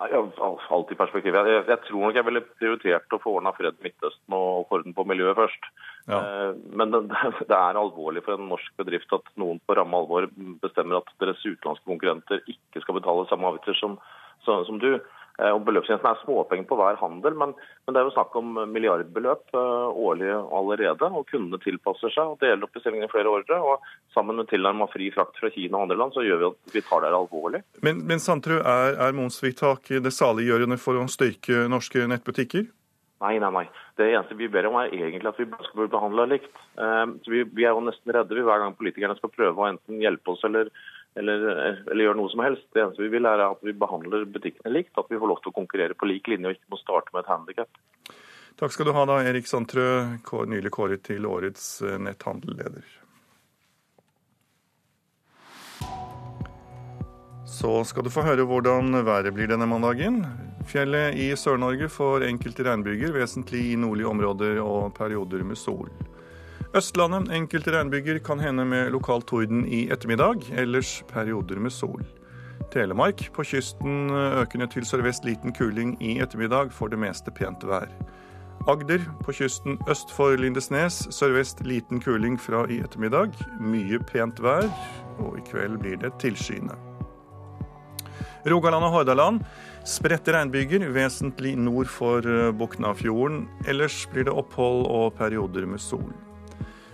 Alt 0.00 0.92
i 0.92 0.96
perspektiv. 0.96 1.34
Jeg, 1.36 1.64
jeg, 1.68 1.78
tror 1.84 2.06
nok 2.06 2.16
jeg 2.16 2.24
ville 2.24 2.40
prioritert 2.56 3.12
å 3.12 3.20
få 3.20 3.34
ordna 3.36 3.52
fred 3.52 3.76
i 3.76 3.84
Midtøsten 3.84 4.36
og 4.36 4.68
få 4.70 4.78
orden 4.78 4.96
på 4.96 5.04
miljøet 5.04 5.36
først. 5.36 5.68
Ja. 6.08 6.20
Eh, 6.20 6.52
men 6.72 6.92
det, 6.94 7.02
det, 7.10 7.56
er 7.56 7.80
alvorlig 7.80 8.24
for 8.24 8.40
en 8.40 8.48
norsk 8.48 8.72
bedrift 8.80 9.12
at 9.12 9.28
noen 9.40 9.60
på 9.60 9.76
ramme 9.76 10.00
alvor 10.00 10.30
bestemmer 10.62 11.02
at 11.02 11.12
deres 11.20 11.44
utenlandske 11.44 11.84
konkurrenter 11.90 12.40
ikke 12.48 12.80
skal 12.84 12.96
betale 12.96 13.28
samme 13.28 13.50
avgifter 13.50 13.76
som, 13.76 13.98
som, 14.46 14.64
som 14.68 14.80
du. 14.80 14.94
Eh, 15.40 15.52
og 15.54 15.62
Beløpsgrensen 15.64 16.08
er 16.10 16.18
småpenger 16.20 16.66
på 16.68 16.76
hver 16.76 16.98
handel, 17.00 17.36
men, 17.38 17.54
men, 17.84 17.94
det 17.94 18.00
er 18.00 18.08
jo 18.08 18.14
snakk 18.14 18.34
om 18.36 18.58
milliardbeløp 18.68 19.54
uh, 19.56 19.88
årlig 19.88 20.32
allerede. 20.36 21.08
og 21.08 21.28
Kundene 21.30 21.60
tilpasser 21.62 22.12
seg 22.12 22.34
og 22.34 22.42
deler 22.42 22.66
opp 22.66 22.76
bestillingene 22.76 23.08
i 23.08 23.12
flere 23.12 23.32
ordre. 23.32 23.60
og 23.60 23.86
Sammen 24.14 24.40
med 24.40 24.50
tilnærma 24.50 24.90
fri 24.92 25.08
frakt 25.14 25.40
fra 25.40 25.52
Kina 25.54 25.78
og 25.78 25.86
andre 25.86 26.00
land, 26.02 26.16
så 26.16 26.26
gjør 26.26 26.42
vi 26.42 26.50
at 26.50 26.76
vi 26.76 26.84
tar 26.84 27.06
det 27.06 27.14
alvorlig. 27.16 27.62
Men, 27.86 28.04
men 28.10 28.20
Sandtrø, 28.20 28.60
er, 28.60 28.98
er 29.06 29.16
momsfritak 29.16 29.94
det 30.04 30.12
saliggjørende 30.16 30.80
for 30.80 31.00
å 31.00 31.08
styrke 31.10 31.64
norske 31.72 32.04
nettbutikker? 32.10 32.68
Nei, 33.20 33.34
nei, 33.40 33.50
nei. 33.52 33.66
Det 34.00 34.06
eneste 34.08 34.36
vi 34.36 34.48
ber 34.48 34.68
om, 34.68 34.78
er 34.80 34.94
egentlig 34.96 35.28
at 35.28 35.40
vi 35.40 35.44
skal 35.48 35.76
bli 35.76 35.90
behandla 35.92 36.24
likt. 36.30 36.54
Så 36.72 37.28
vi, 37.28 37.42
vi, 37.44 37.66
er 37.68 37.74
jo 37.76 37.82
nesten 37.84 38.14
redde 38.16 38.32
vi, 38.32 38.44
hver 38.46 38.62
gang 38.62 38.72
politikerne 38.78 39.16
skal 39.18 39.32
prøve 39.34 39.60
å 39.60 39.66
enten 39.68 40.00
hjelpe 40.00 40.32
oss 40.32 40.44
eller 40.48 40.70
eller, 41.18 41.46
eller 41.90 42.04
gjør 42.04 42.18
noe 42.20 42.30
som 42.32 42.42
helst. 42.44 42.66
Det 42.74 42.82
eneste 42.84 43.02
vi 43.02 43.12
vil 43.12 43.28
er 43.28 43.42
at 43.44 43.62
vi 43.66 43.74
behandler 43.76 44.28
butikkene 44.30 44.74
likt, 44.74 44.94
at 44.98 45.10
vi 45.10 45.18
får 45.18 45.32
lov 45.32 45.42
til 45.42 45.52
å 45.52 45.58
konkurrere 45.58 45.98
på 45.98 46.08
lik 46.10 46.30
linje 46.30 46.50
og 46.50 46.56
ikke 46.56 46.74
må 46.74 46.80
starte 46.80 47.14
med 47.14 47.24
et 47.24 47.32
handikap. 47.32 47.82
Takk 48.60 48.74
skal 48.74 48.90
du 48.90 48.92
ha, 48.92 49.06
da, 49.08 49.20
Erik 49.24 49.48
Sandtrø, 49.48 49.86
nylig 50.50 50.72
kåret 50.74 51.06
til 51.06 51.26
årets 51.26 51.80
eh, 51.86 51.96
netthandelleder. 52.02 52.84
Så 57.50 57.72
skal 57.84 58.06
du 58.06 58.12
få 58.12 58.22
høre 58.24 58.44
hvordan 58.46 59.00
været 59.04 59.34
blir 59.34 59.48
denne 59.50 59.66
mandagen. 59.68 60.22
Fjellet 60.70 61.16
i 61.18 61.32
Sør-Norge 61.36 61.88
får 61.90 62.24
enkelte 62.28 62.64
regnbyger, 62.68 63.10
vesentlig 63.16 63.64
i 63.72 63.80
nordlige 63.80 64.12
områder 64.12 64.60
og 64.62 64.92
perioder 64.96 65.42
med 65.44 65.58
sol. 65.58 65.90
Østlandet 66.70 67.32
enkelte 67.34 67.72
regnbyger 67.74 68.20
kan 68.22 68.38
hende 68.38 68.62
med 68.62 68.92
lokal 68.94 69.24
torden 69.26 69.64
i 69.66 69.88
ettermiddag, 69.90 70.44
ellers 70.54 71.00
perioder 71.10 71.58
med 71.58 71.74
sol. 71.74 72.04
Telemark 72.70 73.24
på 73.34 73.42
kysten 73.42 74.12
økende 74.14 74.68
til 74.70 74.86
sørvest 74.86 75.26
liten 75.26 75.50
kuling 75.50 75.96
i 75.98 76.20
ettermiddag, 76.22 76.70
for 76.70 76.86
det 76.92 77.00
meste 77.02 77.34
pent 77.34 77.66
vær. 77.66 77.90
Agder 78.70 79.02
på 79.24 79.34
kysten 79.34 79.80
øst 79.90 80.14
for 80.14 80.38
Lindesnes 80.38 81.00
sørvest 81.10 81.64
liten 81.66 81.98
kuling 81.98 82.38
fra 82.38 82.62
i 82.70 82.78
ettermiddag. 82.84 83.34
Mye 83.58 83.98
pent 84.06 84.38
vær, 84.38 84.70
og 85.18 85.42
i 85.42 85.44
kveld 85.50 85.80
blir 85.82 85.98
det 85.98 86.14
tilskyende. 86.22 86.78
Rogaland 88.46 88.86
og 88.86 88.94
Hordaland 89.00 89.42
spredte 89.82 90.38
regnbyger, 90.38 90.86
vesentlig 90.94 91.58
nord 91.58 91.90
for 91.90 92.22
Boknafjorden. 92.54 93.48
Ellers 93.66 94.04
blir 94.14 94.30
det 94.30 94.38
opphold 94.38 94.86
og 94.86 95.16
perioder 95.18 95.66
med 95.66 95.82
sol. 95.82 96.12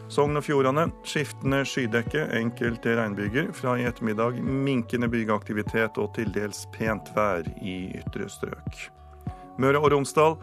Sogn 0.06 0.38
og 0.38 0.44
Fjordane 0.46 0.84
skiftende 1.06 1.64
skydekke, 1.66 2.28
enkelte 2.38 2.94
regnbyger. 2.94 3.48
Fra 3.56 3.74
i 3.74 3.86
ettermiddag 3.88 4.38
minkende 4.38 5.08
bygeaktivitet 5.10 5.98
og 5.98 6.12
til 6.14 6.30
dels 6.34 6.62
pent 6.76 7.10
vær 7.16 7.42
i 7.58 7.90
ytre 7.98 8.28
strøk. 8.30 8.86
Møre 9.58 9.80
og 9.82 9.90
Romsdal 9.94 10.36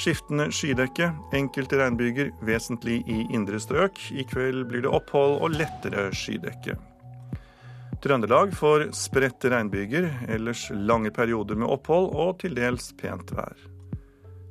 skiftende 0.00 0.48
skydekke, 0.54 1.10
enkelte 1.36 1.82
regnbyger, 1.82 2.32
vesentlig 2.46 3.02
i 3.04 3.26
indre 3.36 3.60
strøk. 3.60 4.00
I 4.16 4.24
kveld 4.24 4.64
blir 4.70 4.86
det 4.86 4.94
opphold 4.96 5.42
og 5.44 5.58
lettere 5.60 6.08
skydekke. 6.16 6.78
Trøndelag 8.02 8.56
får 8.56 8.88
spredte 8.96 9.52
regnbyger, 9.52 10.08
ellers 10.32 10.70
lange 10.72 11.12
perioder 11.14 11.60
med 11.60 11.68
opphold 11.70 12.08
og 12.16 12.38
til 12.40 12.56
dels 12.56 12.90
pent 12.98 13.30
vær. 13.36 13.60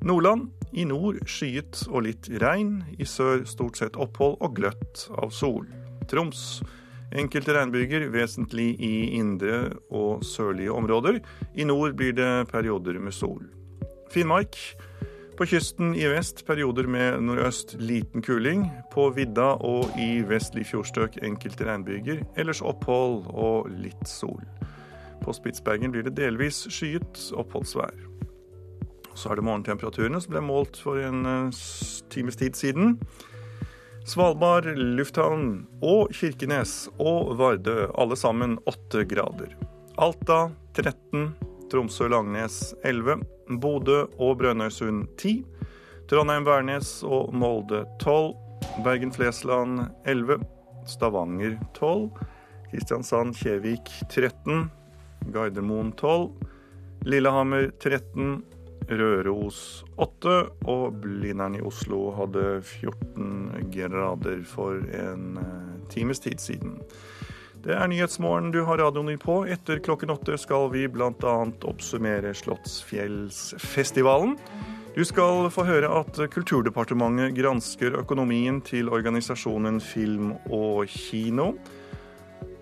Nordland 0.06 0.52
i 0.72 0.86
nord 0.88 1.22
skyet 1.30 1.84
og 1.90 2.06
litt 2.08 2.30
regn. 2.42 2.82
I 3.00 3.08
sør 3.08 3.46
stort 3.50 3.82
sett 3.82 4.00
opphold 4.00 4.38
og 4.40 4.56
gløtt 4.60 5.08
av 5.22 5.34
sol. 5.36 5.68
Troms 6.12 6.62
enkelte 7.12 7.56
regnbyger, 7.56 8.08
vesentlig 8.14 8.76
i 8.80 8.94
indre 9.18 9.74
og 9.92 10.24
sørlige 10.28 10.72
områder. 10.72 11.20
I 11.56 11.68
nord 11.68 11.98
blir 12.00 12.16
det 12.16 12.32
perioder 12.52 13.00
med 13.04 13.16
sol. 13.16 13.44
Finnmark 14.12 14.58
på 15.38 15.48
kysten 15.48 15.96
i 15.98 16.04
vest 16.12 16.44
perioder 16.46 16.86
med 16.92 17.24
nordøst 17.26 17.74
liten 17.80 18.22
kuling. 18.22 18.68
På 18.94 19.10
vidda 19.16 19.56
og 19.66 19.96
i 20.00 20.20
vestlig 20.28 20.68
fjordstøk 20.70 21.18
enkelte 21.26 21.66
regnbyger. 21.66 22.22
Ellers 22.38 22.62
opphold 22.62 23.26
og 23.32 23.72
litt 23.74 24.06
sol. 24.06 24.44
På 25.22 25.34
Spitsbergen 25.34 25.94
blir 25.94 26.06
det 26.06 26.18
delvis 26.20 26.66
skyet 26.70 27.32
oppholdsvær. 27.38 28.11
Så 29.14 29.32
er 29.32 29.40
det 29.40 29.46
morgentemperaturene 29.46 30.22
som 30.22 30.34
ble 30.34 30.44
målt 30.46 30.80
for 30.80 31.02
en 31.02 31.26
uh, 31.28 31.62
times 32.14 32.40
tid 32.40 32.58
siden. 32.58 32.96
Svalbard 34.08 34.66
lufthavn 34.78 35.68
og 35.86 36.10
Kirkenes 36.18 36.88
og 36.98 37.36
Vardø, 37.38 37.86
alle 37.94 38.18
sammen 38.18 38.58
8 38.66 39.06
grader. 39.10 39.54
Alta 40.02 40.48
13, 40.74 41.28
Tromsø-Langnes 41.70 42.74
11, 42.84 43.22
Bodø 43.62 44.06
og 44.18 44.40
Brønnøysund 44.40 45.06
10, 45.22 45.44
Trondheim-Værnes 46.10 47.04
og 47.06 47.30
Molde 47.38 47.84
12, 48.02 48.34
Bergen-Flesland 48.84 49.86
11, 50.10 50.40
Stavanger 50.90 51.60
12, 51.78 52.10
Kristiansand-Kjevik 52.72 53.92
13, 54.10 54.66
Gardermoen 55.32 55.94
12, 56.00 56.32
Lillehammer 57.06 57.70
13, 57.80 58.42
Røros 58.90 59.84
8, 60.02 60.34
og 60.70 60.94
Blindern 61.04 61.56
i 61.56 61.62
Oslo 61.66 62.12
hadde 62.18 62.62
14 62.62 63.70
grader 63.74 64.44
for 64.48 64.74
en 64.96 65.38
eh, 65.38 65.90
times 65.94 66.20
tid 66.24 66.40
siden. 66.42 66.80
Det 67.62 67.76
er 67.78 67.88
Nyhetsmorgen 67.88 68.52
du 68.52 68.64
har 68.66 68.78
radioen 68.82 69.08
din 69.12 69.20
på. 69.22 69.46
Etter 69.46 69.78
klokken 69.86 70.10
åtte 70.10 70.38
skal 70.42 70.72
vi 70.74 70.88
bl.a. 70.90 71.36
oppsummere 71.70 72.34
Slottsfjellsfestivalen. 72.34 74.34
Du 74.96 75.06
skal 75.06 75.46
få 75.54 75.64
høre 75.70 75.92
at 76.02 76.18
Kulturdepartementet 76.34 77.36
gransker 77.38 78.00
økonomien 78.02 78.62
til 78.66 78.90
organisasjonen 78.90 79.78
Film 79.80 80.34
og 80.50 80.90
Kino. 80.90 81.54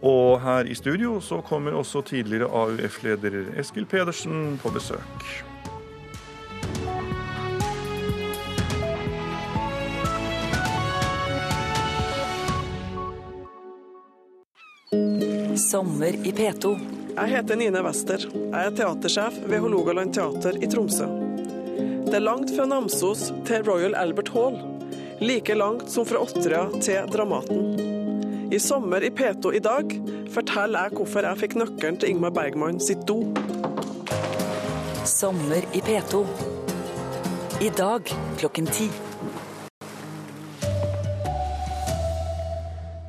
Og 0.03 0.41
her 0.43 0.67
i 0.67 0.75
studio 0.75 1.21
så 1.23 1.39
kommer 1.47 1.71
også 1.79 2.03
tidligere 2.11 2.51
AUF-leder 2.51 3.55
Eskil 3.59 3.87
Pedersen 3.89 4.59
på 4.63 4.71
besøk. 4.75 5.48
Sommer 15.69 16.15
i 16.25 16.31
P2. 16.31 16.69
Jeg 17.13 17.29
heter 17.29 17.57
Nine 17.59 17.81
Wester. 17.85 18.23
Jeg 18.33 18.57
er 18.57 18.71
teatersjef 18.73 19.35
ved 19.51 19.59
Hålogaland 19.61 20.15
teater 20.15 20.55
i 20.57 20.65
Tromsø. 20.65 21.05
Det 22.07 22.15
er 22.17 22.23
langt 22.23 22.49
fra 22.55 22.63
Namsos 22.65 23.27
til 23.45 23.67
Royal 23.67 23.93
Albert 23.93 24.31
Hall. 24.33 24.57
Like 25.21 25.53
langt 25.53 25.91
som 25.93 26.07
fra 26.09 26.23
Åtterøya 26.25 26.79
til 26.81 27.11
Dramaten. 27.13 28.49
I 28.49 28.57
sommer 28.57 29.05
i 29.05 29.11
P2 29.13 29.51
i 29.59 29.61
dag 29.67 29.93
forteller 30.33 30.87
jeg 30.87 30.95
hvorfor 30.97 31.27
jeg 31.29 31.41
fikk 31.43 31.59
nøkkelen 31.61 32.01
til 32.01 32.15
Ingmar 32.15 32.33
Bergman 32.33 32.81
sitt 32.81 33.05
do. 33.05 33.19
Sommer 35.05 35.69
i 35.77 35.83
P2. 35.85 36.23
I 37.61 37.69
dag 37.77 38.09
klokken 38.41 38.73
ti. 38.73 38.89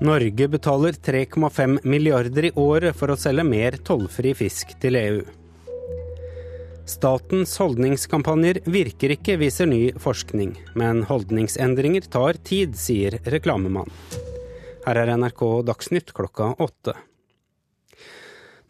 Norge 0.01 0.49
betaler 0.49 0.93
3,5 0.93 1.79
milliarder 1.85 2.47
i 2.49 2.51
året 2.57 2.97
for 2.97 3.13
å 3.13 3.19
selge 3.21 3.45
mer 3.45 3.75
tollfri 3.85 4.33
fisk 4.39 4.73
til 4.81 4.97
EU. 4.97 5.21
Statens 6.89 7.53
holdningskampanjer 7.61 8.63
virker 8.65 9.13
ikke, 9.13 9.37
viser 9.43 9.69
ny 9.69 9.91
forskning. 10.01 10.55
Men 10.81 11.05
holdningsendringer 11.05 12.09
tar 12.09 12.41
tid, 12.41 12.79
sier 12.81 13.19
reklamemann. 13.29 13.93
Her 14.87 15.03
er 15.03 15.13
NRK 15.21 15.45
Dagsnytt 15.69 16.15
klokka 16.17 16.55
åtte. 16.57 16.97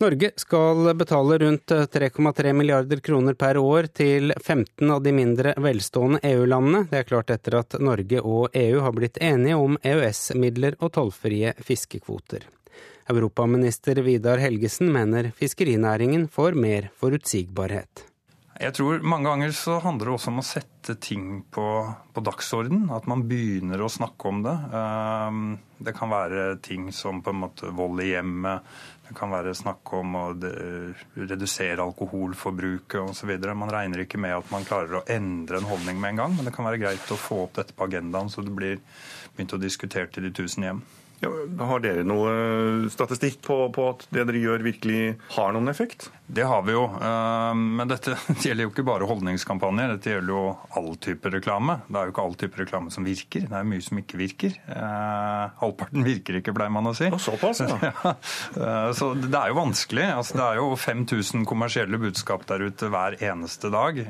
Norge 0.00 0.30
skal 0.36 0.94
betale 0.96 1.38
rundt 1.38 1.66
3,3 1.66 2.52
milliarder 2.52 3.00
kroner 3.04 3.34
per 3.34 3.58
år 3.60 3.90
til 3.92 4.32
15 4.32 4.90
av 4.94 5.02
de 5.04 5.12
mindre 5.12 5.52
velstående 5.60 6.22
EU-landene. 6.24 6.86
Det 6.88 7.02
er 7.02 7.08
klart 7.10 7.32
etter 7.34 7.58
at 7.58 7.76
Norge 7.84 8.22
og 8.24 8.56
EU 8.56 8.80
har 8.80 8.96
blitt 8.96 9.20
enige 9.20 9.60
om 9.60 9.76
EØS-midler 9.84 10.78
og 10.80 10.94
tollfrie 10.96 11.52
fiskekvoter. 11.60 12.48
Europaminister 13.12 14.00
Vidar 14.06 14.40
Helgesen 14.40 14.88
mener 14.94 15.34
fiskerinæringen 15.36 16.30
får 16.32 16.56
mer 16.56 16.88
forutsigbarhet. 16.96 18.06
Jeg 18.60 18.74
tror 18.76 19.00
mange 19.00 19.24
ganger 19.24 19.54
så 19.56 19.78
handler 19.80 20.10
det 20.10 20.14
også 20.18 20.28
om 20.34 20.40
å 20.42 20.44
sette 20.44 20.94
ting 21.00 21.28
på, 21.48 21.64
på 22.12 22.22
dagsorden. 22.24 22.90
At 22.92 23.06
man 23.08 23.22
begynner 23.28 23.80
å 23.80 23.88
snakke 23.88 24.28
om 24.28 24.42
det. 24.44 24.52
Ehm, 24.76 25.46
det 25.80 25.94
kan 25.96 26.12
være 26.12 26.58
ting 26.60 26.90
som 26.92 27.22
på 27.24 27.32
en 27.32 27.40
måte 27.40 27.72
vold 27.72 28.02
i 28.04 28.10
hjemmet, 28.10 28.66
det 29.10 29.16
kan 29.18 29.32
være 29.32 29.56
snakk 29.58 29.90
om 29.98 30.12
å 30.14 30.24
redusere 31.18 31.82
alkoholforbruket 31.82 33.00
osv. 33.02 33.32
Man 33.58 33.72
regner 33.74 34.04
ikke 34.04 34.20
med 34.22 34.36
at 34.36 34.52
man 34.54 34.66
klarer 34.68 35.00
å 35.00 35.04
endre 35.10 35.58
en 35.58 35.66
holdning 35.66 35.98
med 35.98 36.12
en 36.12 36.20
gang, 36.22 36.36
men 36.36 36.46
det 36.46 36.52
kan 36.54 36.68
være 36.68 36.78
greit 36.78 37.10
å 37.10 37.18
få 37.18 37.40
opp 37.48 37.58
dette 37.58 37.74
på 37.74 37.88
agendaen 37.88 38.30
så 38.30 38.44
det 38.46 38.54
blir 38.54 38.78
begynt 39.34 39.56
å 39.56 39.58
diskutere 39.58 40.06
til 40.14 40.28
de 40.28 40.30
tusen 40.38 40.68
hjem. 40.68 40.84
Ja, 41.20 41.28
har 41.68 41.82
dere 41.84 42.00
noe 42.08 42.88
statistikk 42.88 43.42
på, 43.44 43.56
på, 43.76 43.90
at 43.92 44.06
det 44.08 44.24
dere 44.24 44.40
gjør 44.40 44.62
virkelig 44.64 45.00
har 45.34 45.52
noen 45.52 45.68
effekt? 45.68 46.08
Det 46.32 46.46
har 46.48 46.62
vi 46.64 46.72
jo. 46.72 46.86
Eh, 46.96 47.58
men 47.58 47.90
dette 47.90 48.14
gjelder 48.46 48.64
jo 48.64 48.70
ikke 48.72 48.86
bare 48.88 49.08
holdningskampanjer. 49.10 49.92
Dette 49.98 50.14
gjelder 50.14 50.32
jo 50.32 50.44
all 50.80 50.94
type 51.02 51.32
reklame. 51.34 51.76
Det 51.90 52.00
er 52.00 52.08
jo 52.08 52.14
ikke 52.14 52.24
all 52.24 52.38
type 52.40 52.62
reklame 52.62 52.94
som 52.94 53.04
virker. 53.04 53.44
Det 53.50 53.60
er 53.60 53.68
mye 53.68 53.84
som 53.84 54.00
ikke 54.00 54.22
virker. 54.22 54.56
Eh, 54.64 55.44
halvparten 55.60 56.08
virker 56.08 56.40
ikke, 56.40 56.56
pleier 56.56 56.72
man 56.72 56.88
å 56.88 56.96
si. 56.96 57.10
Og 57.12 57.20
såpass, 57.20 57.64
ja. 57.66 57.76
ja. 57.84 58.16
Eh, 58.56 58.90
så 58.96 59.12
det 59.20 59.36
er 59.36 59.52
jo 59.52 59.60
vanskelig. 59.60 60.08
Altså, 60.16 60.40
det 60.40 60.46
er 60.48 60.60
jo 60.62 60.68
5000 60.88 61.48
kommersielle 61.52 62.00
budskap 62.00 62.48
der 62.48 62.64
ute 62.64 62.88
hver 62.88 63.20
eneste 63.20 63.68
dag. 63.72 64.06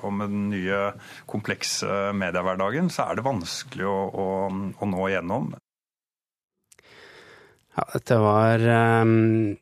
Og 0.00 0.12
med 0.16 0.32
den 0.32 0.48
nye 0.54 0.84
komplekse 1.28 2.14
mediehverdagen 2.16 2.88
så 2.92 3.10
er 3.10 3.18
det 3.18 3.26
vanskelig 3.28 3.88
å, 3.90 3.98
å, 4.08 4.30
å 4.80 4.88
nå 4.88 5.10
igjennom. 5.10 5.52
Ja, 7.80 7.86
dette 7.94 8.16
var 8.20 8.60
um, 9.02 9.54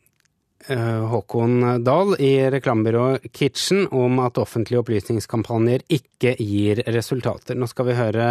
Håkon 1.11 1.85
Dahl 1.87 2.17
i 2.19 2.33
reklamebyrået 2.51 3.29
Kitchen 3.31 3.85
om 3.95 4.19
at 4.25 4.41
offentlige 4.43 4.81
opplysningskampanjer 4.83 5.85
ikke 5.87 6.33
gir 6.43 6.81
resultater. 6.91 7.55
Nå 7.55 7.69
skal 7.71 7.87
vi 7.87 7.95
høre 7.95 8.27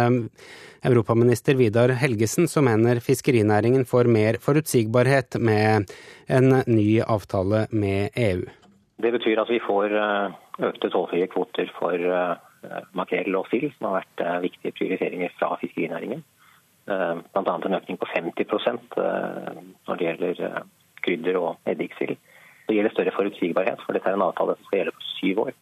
europaminister 0.84 1.56
Vidar 1.56 1.94
Helgesen, 2.02 2.50
som 2.52 2.68
mener 2.68 3.00
fiskerinæringen 3.00 3.88
får 3.88 4.12
mer 4.12 4.36
forutsigbarhet 4.44 5.40
med 5.40 5.88
en 6.28 6.60
ny 6.68 7.00
avtale 7.00 7.64
med 7.72 8.12
EU. 8.28 8.44
Det 9.00 9.14
betyr 9.16 9.40
at 9.40 9.48
vi 9.48 9.62
får 9.64 9.96
eh, 9.96 10.36
økte 10.68 10.92
tollfrie 10.92 11.32
kvoter 11.32 11.72
for 11.78 11.96
eh, 11.96 12.82
makrell 12.92 13.40
og 13.40 13.48
sild, 13.48 13.72
som 13.78 13.88
har 13.88 14.02
vært 14.02 14.26
viktige 14.50 14.76
prioriteringer 14.82 15.32
fra 15.40 15.54
fiskerinæringen. 15.64 16.26
Eh, 16.88 17.14
bl.a. 17.32 17.60
en 17.64 17.76
økning 17.76 17.98
på 18.00 18.08
50 18.08 18.44
eh, 18.48 19.62
når 19.88 19.98
det 19.98 20.06
gjelder 20.06 20.42
eh, 20.46 20.60
krydder 21.04 21.36
og 21.36 21.68
eddiksild. 21.68 22.16
Det 22.68 22.76
gjelder 22.76 22.94
større 22.94 23.12
forutsigbarhet, 23.16 23.82
for 23.84 23.96
dette 23.96 24.08
er 24.08 24.16
en 24.16 24.24
avtale 24.24 24.54
som 24.56 24.68
skal 24.68 24.80
gjelde 24.80 24.94
for 24.96 25.10
syv 25.18 25.42
år. 25.44 25.56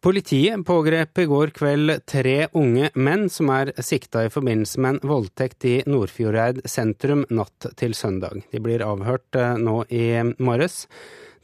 Politiet 0.00 0.64
pågrep 0.64 1.20
i 1.20 1.26
går 1.28 1.52
kveld 1.52 1.92
tre 2.08 2.36
unge 2.56 2.88
menn 2.96 3.26
som 3.28 3.50
er 3.52 3.74
sikta 3.84 4.22
i 4.24 4.32
forbindelse 4.32 4.80
med 4.80 4.96
en 4.96 5.10
voldtekt 5.10 5.66
i 5.68 5.74
Nordfjordeid 5.84 6.62
sentrum 6.64 7.26
natt 7.28 7.68
til 7.76 7.92
søndag. 7.92 8.40
De 8.48 8.62
blir 8.64 8.80
avhørt 8.86 9.36
nå 9.60 9.82
i 9.92 10.06
morges. 10.40 10.86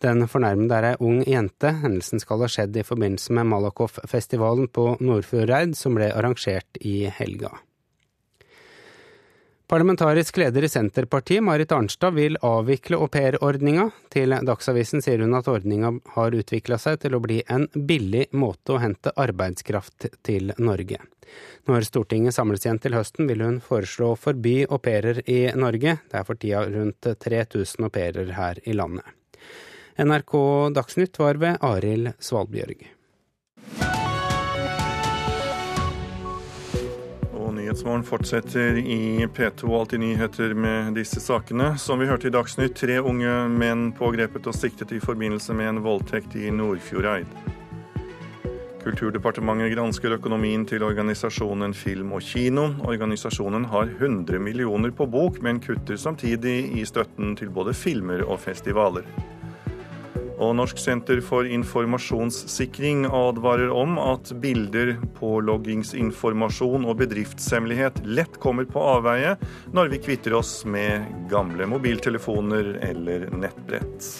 Den 0.04 0.26
fornærmede 0.28 0.76
er 0.76 0.88
ei 0.90 0.96
ung 1.00 1.22
jente. 1.24 1.70
Hendelsen 1.82 2.20
skal 2.20 2.42
ha 2.44 2.50
skjedd 2.52 2.76
i 2.76 2.84
forbindelse 2.84 3.32
med 3.36 3.48
Malakoff-festivalen 3.48 4.68
på 4.68 4.90
Nordfjordeid, 5.00 5.76
som 5.78 5.96
ble 5.96 6.10
arrangert 6.12 6.82
i 6.84 7.06
helga. 7.18 7.54
Parlamentarisk 9.66 10.36
leder 10.38 10.62
i 10.62 10.68
Senterpartiet, 10.70 11.42
Marit 11.42 11.72
Arnstad, 11.74 12.14
vil 12.14 12.36
avvikle 12.46 13.00
aupairordninga. 13.02 13.88
Til 14.14 14.36
Dagsavisen 14.46 15.02
sier 15.02 15.24
hun 15.24 15.34
at 15.34 15.48
ordninga 15.50 15.90
har 16.14 16.36
utvikla 16.38 16.78
seg 16.78 17.00
til 17.02 17.16
å 17.16 17.22
bli 17.24 17.40
en 17.50 17.66
billig 17.74 18.28
måte 18.38 18.76
å 18.76 18.78
hente 18.78 19.10
arbeidskraft 19.18 20.06
til 20.22 20.54
Norge. 20.62 21.00
Når 21.66 21.88
Stortinget 21.88 22.36
samles 22.36 22.62
igjen 22.62 22.78
til 22.78 22.94
høsten, 22.94 23.26
vil 23.26 23.42
hun 23.42 23.58
foreslå 23.64 24.12
å 24.12 24.20
forby 24.20 24.60
au 24.70 24.78
i 24.78 25.40
Norge. 25.58 25.98
Det 25.98 26.20
er 26.20 26.28
for 26.28 26.38
tida 26.38 26.62
rundt 26.70 27.10
3000 27.26 27.90
au 27.90 28.34
her 28.38 28.62
i 28.62 28.72
landet. 28.72 29.16
NRK 29.96 30.36
Dagsnytt 30.74 31.18
var 31.18 31.34
ved 31.40 31.56
Arild 31.64 32.12
Svalbjørg. 32.18 32.92
Nyhetsmorgen 37.56 38.04
fortsetter 38.04 38.76
i 38.78 39.26
P2 39.26 39.78
Alltid 39.78 40.00
nyheter 40.00 40.52
med 40.54 40.94
disse 40.94 41.20
sakene. 41.20 41.72
Som 41.78 41.98
vi 41.98 42.06
hørte 42.06 42.28
i 42.28 42.30
Dagsnytt, 42.30 42.76
tre 42.78 43.00
unge 43.00 43.32
menn 43.50 43.88
pågrepet 43.96 44.46
og 44.46 44.54
siktet 44.54 44.92
i 44.94 45.00
forbindelse 45.02 45.56
med 45.56 45.70
en 45.72 45.80
voldtekt 45.82 46.36
i 46.38 46.52
Nordfjordeid. 46.54 47.26
Kulturdepartementet 48.84 49.72
gransker 49.74 50.14
økonomien 50.14 50.62
til 50.68 50.84
organisasjonen 50.86 51.74
Film 51.74 52.12
og 52.14 52.22
Kino. 52.22 52.68
Organisasjonen 52.86 53.66
har 53.72 53.90
100 53.96 54.38
millioner 54.38 54.92
på 54.94 55.08
bok, 55.10 55.40
men 55.42 55.58
kutter 55.58 55.98
samtidig 55.98 56.58
i 56.78 56.84
støtten 56.86 57.34
til 57.40 57.50
både 57.50 57.74
filmer 57.74 58.22
og 58.28 58.38
festivaler. 58.44 59.08
Og 60.36 60.52
Norsk 60.58 60.78
senter 60.80 61.22
for 61.24 61.48
informasjonssikring 61.48 63.06
advarer 63.08 63.72
om 63.72 63.96
at 64.02 64.32
bilder, 64.42 64.94
påloggingsinformasjon 65.16 66.84
og 66.84 66.98
bedriftshemmelighet 67.00 68.02
lett 68.04 68.36
kommer 68.42 68.68
på 68.68 68.82
avveie 68.82 69.36
når 69.76 69.94
vi 69.94 70.02
kvitter 70.08 70.36
oss 70.36 70.58
med 70.68 71.06
gamle 71.32 71.68
mobiltelefoner 71.72 72.74
eller 72.90 73.28
nettbrett. 73.32 74.10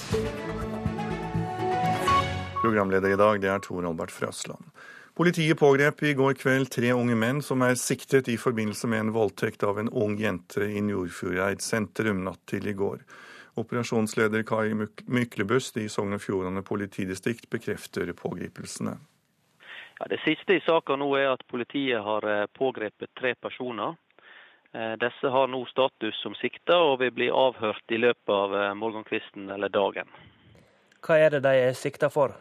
Programleder 2.63 3.13
i 3.13 3.21
dag 3.21 3.43
det 3.45 3.53
er 3.53 3.61
Tor 3.63 3.85
Albert 3.87 4.15
Frøsland. 4.15 4.65
Politiet 5.17 5.57
pågrep 5.57 6.03
i 6.05 6.11
går 6.13 6.35
kveld 6.37 6.69
tre 6.75 6.91
unge 6.93 7.15
menn 7.17 7.39
som 7.45 7.63
er 7.65 7.79
siktet 7.81 8.27
i 8.29 8.35
forbindelse 8.37 8.89
med 8.93 9.05
en 9.05 9.13
voldtekt 9.15 9.63
av 9.65 9.79
en 9.81 9.89
ung 9.89 10.19
jente 10.21 10.67
i 10.69 10.83
Nordfjordeid 10.85 11.65
sentrum 11.65 12.21
natt 12.27 12.43
til 12.51 12.69
i 12.69 12.75
går. 12.77 12.99
Operasjonsleder 13.57 14.43
Kai 14.47 14.75
Myklebust 15.07 15.77
i 15.81 15.89
Sogn 15.89 16.17
og 16.17 16.23
Fjordane 16.23 16.63
politidistrikt 16.67 17.49
bekrefter 17.51 18.13
pågripelsene. 18.17 18.97
Ja, 19.99 20.09
det 20.13 20.21
siste 20.25 20.59
i 20.59 20.65
saka 20.65 20.97
nå 21.01 21.09
er 21.17 21.31
at 21.33 21.47
politiet 21.49 22.05
har 22.05 22.27
eh, 22.29 22.47
pågrepet 22.59 23.15
tre 23.19 23.35
personer. 23.35 23.97
Disse 25.01 25.31
har 25.33 25.47
nå 25.49 25.63
status 25.71 26.19
som 26.21 26.35
sikta 26.37 26.77
og 26.85 26.99
vil 27.01 27.13
bli 27.17 27.31
avhørt 27.33 27.95
i 27.95 28.01
løpet 28.03 28.33
av 28.35 28.77
morgenkvisten 28.77 29.49
eller 29.55 29.73
dagen. 29.73 30.11
Hva 31.01 31.17
er 31.17 31.33
det 31.33 31.41
de 31.47 31.53
er 31.63 31.79
sikta 31.79 32.11
for? 32.13 32.35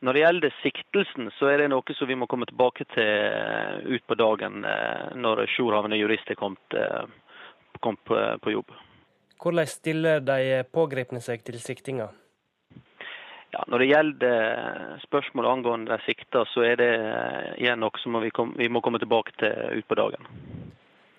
Når 0.00 0.16
det 0.16 0.20
gjelder 0.20 0.54
siktelsen, 0.62 1.28
så 1.36 1.50
er 1.52 1.60
det 1.60 1.66
noe 1.68 1.94
som 1.96 2.08
vi 2.08 2.16
må 2.16 2.28
komme 2.30 2.46
tilbake 2.48 2.86
til 2.94 3.08
utpå 3.84 3.96
ut 3.96 4.06
på 4.08 4.16
dagen 4.16 4.64
eh, 4.64 5.10
når 5.16 5.44
jourhavende 5.58 5.98
jurist 6.00 6.30
er 6.32 6.38
kommet, 6.40 6.76
eh, 6.76 7.04
kommet 7.84 8.40
på 8.40 8.54
jobb. 8.54 8.72
Hvordan 9.40 9.68
stiller 9.68 10.20
de 10.20 10.64
pågrepne 10.68 11.20
seg 11.24 11.44
til 11.46 11.56
siktinga? 11.62 12.10
Ja, 13.50 13.64
når 13.66 13.82
det 13.82 13.90
gjelder 13.90 14.98
spørsmål 15.02 15.48
angående 15.50 15.96
de 15.96 16.04
sikta, 16.04 16.44
så 16.52 16.62
er 16.68 16.76
det 16.78 16.90
igjen 17.58 17.80
noe 17.82 18.02
som 18.02 18.18
vi, 18.22 18.30
kom, 18.30 18.52
vi 18.58 18.68
må 18.70 18.82
komme 18.84 19.00
tilbake 19.02 19.34
til 19.40 19.80
ut 19.80 19.88
på 19.88 19.98
dagen. 19.98 20.28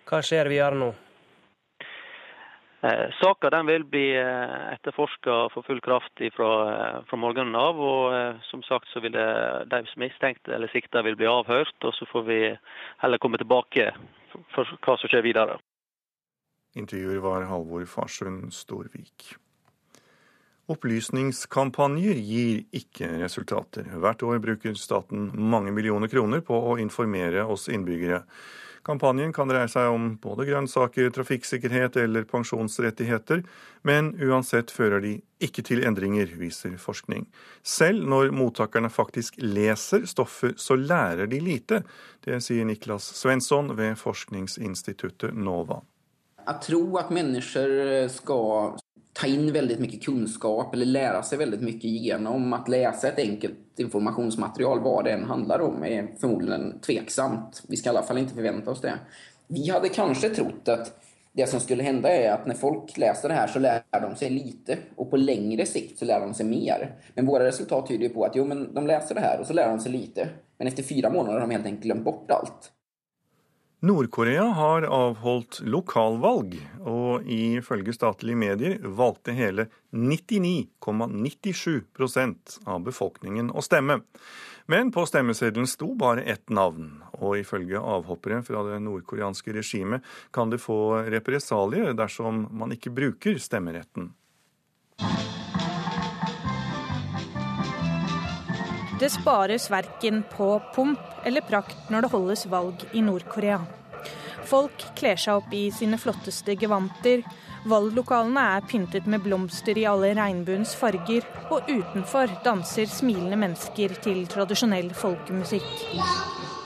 Hva 0.08 0.22
skjer 0.24 0.48
videre 0.52 0.78
nå? 0.80 0.92
Eh, 2.82 3.10
Saka 3.20 3.50
vil 3.68 3.84
bli 3.86 4.08
eh, 4.18 4.54
etterforska 4.74 5.50
for 5.54 5.66
full 5.68 5.82
kraft 5.82 6.24
fra, 6.34 6.52
eh, 6.72 7.02
fra 7.10 7.18
morgenen 7.18 7.56
av. 7.56 7.78
og 7.78 8.14
eh, 8.14 8.40
Som 8.50 8.64
sagt 8.64 8.88
så 8.90 9.02
vil 9.02 9.12
det, 9.12 9.28
de 9.70 9.84
mistenkte 9.98 10.56
eller 10.56 10.72
sikta 10.74 11.04
vil 11.04 11.16
bli 11.16 11.30
avhørt. 11.30 11.76
og 11.84 11.94
Så 11.94 12.06
får 12.06 12.24
vi 12.26 12.40
heller 13.04 13.18
komme 13.18 13.38
tilbake 13.38 13.92
for 14.56 14.66
hva 14.82 14.98
som 14.98 15.10
skjer 15.10 15.22
videre. 15.22 15.60
Intervjuer 16.74 17.20
var 17.24 17.48
Halvor 17.50 17.86
Farsund 17.86 18.54
Storvik. 18.54 19.36
Opplysningskampanjer 20.72 22.16
gir 22.16 22.64
ikke 22.72 23.10
resultater. 23.20 23.90
Hvert 24.00 24.24
år 24.24 24.40
bruker 24.40 24.78
staten 24.80 25.28
mange 25.52 25.74
millioner 25.76 26.08
kroner 26.08 26.40
på 26.46 26.56
å 26.56 26.78
informere 26.80 27.44
oss 27.44 27.68
innbyggere. 27.68 28.22
Kampanjen 28.88 29.34
kan 29.36 29.52
dreie 29.52 29.68
seg 29.70 29.92
om 29.94 30.08
både 30.24 30.48
grønnsaker, 30.48 31.12
trafikksikkerhet 31.14 32.00
eller 32.02 32.24
pensjonsrettigheter, 32.30 33.44
men 33.86 34.10
uansett 34.18 34.74
fører 34.74 35.04
de 35.04 35.12
ikke 35.44 35.62
til 35.68 35.84
endringer, 35.86 36.32
viser 36.40 36.80
forskning. 36.82 37.28
Selv 37.62 38.08
når 38.10 38.34
mottakerne 38.34 38.90
faktisk 38.90 39.38
leser 39.44 40.08
stoffet, 40.10 40.58
så 40.58 40.80
lærer 40.80 41.30
de 41.30 41.44
lite. 41.44 41.84
Det 42.26 42.42
sier 42.42 42.66
Niklas 42.66 43.12
Svensson 43.20 43.76
ved 43.78 44.00
forskningsinstituttet 44.02 45.38
NOVA. 45.38 45.84
Jeg 46.46 46.62
tro 46.62 46.98
at 46.98 47.10
mennesker 47.10 48.08
skal 48.08 48.78
ta 49.14 49.28
in 49.28 49.54
väldigt 49.54 49.80
mycket 49.80 50.04
kunskap 50.04 50.74
eller 50.74 50.86
lära 50.86 51.24
sig 51.24 51.38
väldigt 51.38 51.62
mycket 51.62 51.84
genom 51.84 52.54
att 52.54 52.68
läsa 52.68 53.08
ett 53.08 53.20
enkelt 53.20 53.58
informationsmaterial, 53.78 54.80
vad 54.80 55.06
det 55.06 55.12
än 55.12 55.24
handlar 55.24 55.62
om, 55.62 55.84
är 55.84 56.08
förmodligen 56.20 56.80
tveksamt. 56.80 57.64
Vi 57.68 57.78
ska 57.78 57.90
i 57.90 57.92
alla 57.96 58.04
fall 58.04 58.18
inte 58.18 58.34
förvänta 58.34 58.72
oss 58.72 58.82
det. 58.82 58.94
Vi 59.48 59.70
hade 59.70 59.90
kanske 59.90 60.30
trott 60.30 60.68
att 60.68 61.02
det 61.34 61.48
som 61.50 61.60
skulle 61.60 61.84
hända 61.84 62.10
är 62.10 62.32
att 62.32 62.48
när 62.48 62.56
folk 62.56 62.98
läser 62.98 63.30
det 63.30 63.36
här 63.36 63.48
så 63.48 63.60
lär 63.60 63.82
de 63.92 64.16
sig 64.16 64.30
lite 64.30 64.78
och 64.96 65.10
på 65.10 65.18
längre 65.18 65.66
sikt 65.66 66.00
så 66.00 66.06
lär 66.06 66.20
de 66.20 66.34
sig 66.34 66.46
mer. 66.46 66.96
Men 67.14 67.26
våra 67.26 67.46
resultat 67.46 67.88
tyder 67.88 68.10
på 68.10 68.26
att 68.26 68.36
jo, 68.36 68.46
men 68.46 68.74
de 68.74 68.88
läser 68.88 69.16
det 69.16 69.22
här 69.22 69.40
och 69.40 69.48
så 69.48 69.54
lär 69.54 69.70
de 69.70 69.80
sig 69.80 69.92
lite. 69.92 70.30
Men 70.58 70.68
efter 70.68 70.84
fyra 70.84 71.10
månader 71.10 71.34
har 71.34 71.40
de 71.40 71.52
helt 71.52 71.66
enkelt 71.66 71.84
glömt 71.84 72.04
bort 72.04 72.32
allt. 72.32 72.72
Nord-Korea 73.82 74.44
har 74.44 74.84
avholdt 74.86 75.64
lokalvalg, 75.66 76.54
og 76.86 77.26
ifølge 77.26 77.90
statlige 77.96 78.38
medier 78.38 78.76
valgte 78.86 79.34
hele 79.34 79.66
99,97% 79.90 82.62
av 82.70 82.86
befolkningen 82.86 83.50
å 83.50 83.58
stemme. 83.66 84.06
Men 84.70 84.94
på 84.94 85.02
stemmeseddelen 85.10 85.66
sto 85.66 85.98
bare 85.98 86.22
ett 86.30 86.46
navn, 86.54 87.02
og 87.18 87.42
ifølge 87.42 87.82
avhoppere 87.82 88.46
fra 88.46 88.62
det 88.70 88.78
nordkoreanske 88.86 89.50
regimet 89.58 90.06
kan 90.30 90.54
det 90.54 90.62
få 90.62 91.02
represalier 91.10 91.98
dersom 91.98 92.54
man 92.54 92.70
ikke 92.78 92.94
bruker 92.94 93.42
stemmeretten. 93.42 94.14
Det 99.02 99.10
spares 99.10 99.64
verken 99.72 100.20
på 100.30 100.62
pomp 100.76 101.00
eller 101.26 101.42
prakt 101.42 101.88
når 101.90 102.06
det 102.06 102.10
holdes 102.12 102.44
valg 102.52 102.84
i 102.94 103.02
Nord-Korea. 103.02 103.58
Folk 104.46 104.84
kler 105.00 105.18
seg 105.18 105.40
opp 105.40 105.56
i 105.58 105.64
sine 105.74 105.98
flotteste 105.98 106.54
gevanter. 106.54 107.24
Valglokalene 107.72 108.44
er 108.60 108.68
pyntet 108.70 109.10
med 109.10 109.26
blomster 109.26 109.78
i 109.78 109.88
alle 109.90 110.14
regnbuens 110.18 110.76
farger, 110.78 111.26
og 111.50 111.66
utenfor 111.66 112.30
danser 112.46 112.90
smilende 112.94 113.42
mennesker 113.42 113.98
til 114.06 114.22
tradisjonell 114.30 114.94
folkemusikk. 114.94 116.61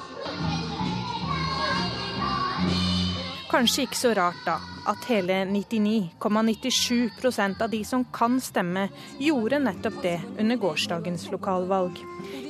Kanskje 3.55 3.85
ikke 3.85 3.95
så 3.95 4.09
rart, 4.11 4.41
da, 4.43 4.57
at 4.91 5.05
hele 5.07 5.37
99,97% 5.47 7.61
av 7.63 7.71
de 7.71 7.79
som 7.87 8.03
kan 8.11 8.35
stemme, 8.43 8.91
gjorde 9.15 9.63
nettopp 9.63 10.03
det 10.03 10.19
under 10.35 10.59
gårsdagens 10.59 11.31
lokalvalg. 11.31 11.95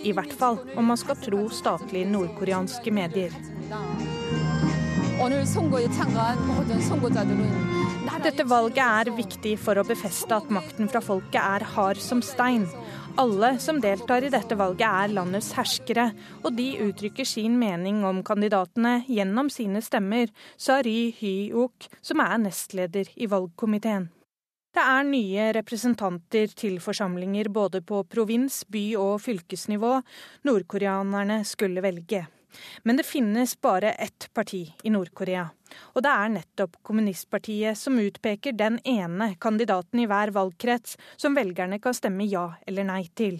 I 0.02 0.10
hvert 0.18 0.34
fall 0.34 0.58
om 0.74 0.90
man 0.90 0.98
skal 0.98 1.14
tro 1.22 1.46
statlige 1.54 2.10
nordkoreanske 2.10 2.90
medier. 2.90 3.30
Dette 8.06 8.44
valget 8.50 8.82
er 8.82 9.10
viktig 9.18 9.52
for 9.62 9.78
å 9.78 9.84
befeste 9.86 10.34
at 10.34 10.50
makten 10.54 10.90
fra 10.90 11.00
folket 11.02 11.38
er 11.40 11.64
hard 11.76 12.00
som 12.02 12.22
stein. 12.26 12.66
Alle 13.22 13.52
som 13.62 13.80
deltar 13.82 14.26
i 14.26 14.32
dette 14.34 14.58
valget 14.60 14.86
er 14.86 15.14
landets 15.14 15.52
herskere, 15.58 16.08
og 16.42 16.54
de 16.58 16.68
uttrykker 16.86 17.26
sin 17.26 17.56
mening 17.62 18.04
om 18.06 18.24
kandidatene 18.26 19.00
gjennom 19.10 19.50
sine 19.54 19.82
stemmer, 19.86 20.30
sa 20.58 20.82
Ry 20.86 21.14
Hy-ok, 21.18 21.90
som 22.02 22.22
er 22.26 22.38
nestleder 22.46 23.10
i 23.16 23.30
valgkomiteen. 23.32 24.10
Det 24.76 24.84
er 24.84 25.06
nye 25.08 25.50
representanter 25.56 26.52
til 26.58 26.82
forsamlinger 26.84 27.48
både 27.54 27.80
på 27.86 28.04
provins-, 28.12 28.66
by- 28.68 28.98
og 29.00 29.22
fylkesnivå 29.24 30.00
nordkoreanerne 30.50 31.44
skulle 31.48 31.86
velge. 31.86 32.26
Men 32.84 33.00
det 33.00 33.08
finnes 33.08 33.56
bare 33.62 33.94
ett 34.00 34.30
parti 34.34 34.66
i 34.84 34.92
Nord-Korea. 34.92 35.48
Og 35.96 36.04
det 36.06 36.12
er 36.12 36.34
nettopp 36.34 36.78
kommunistpartiet 36.86 37.78
som 37.80 38.00
utpeker 38.00 38.56
den 38.58 38.80
ene 38.84 39.34
kandidaten 39.42 40.02
i 40.04 40.08
hver 40.10 40.34
valgkrets 40.36 40.98
som 41.18 41.36
velgerne 41.38 41.80
kan 41.84 41.96
stemme 41.96 42.28
ja 42.30 42.48
eller 42.68 42.88
nei 42.88 43.04
til. 43.16 43.40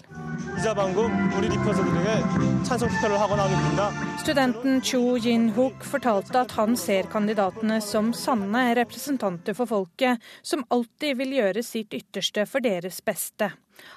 Studenten 4.24 4.82
Cho 4.82 5.18
Jin-hook 5.18 5.84
fortalte 5.84 6.42
at 6.42 6.56
han 6.60 6.78
ser 6.80 7.12
kandidatene 7.12 7.82
som 7.82 8.14
sanne 8.14 8.64
representanter 8.80 9.58
for 9.58 9.70
folket, 9.70 10.24
som 10.42 10.66
alltid 10.70 11.18
vil 11.20 11.38
gjøre 11.40 11.64
sitt 11.64 11.94
ytterste 11.94 12.48
for 12.50 12.64
deres 12.66 13.02
beste. 13.06 13.52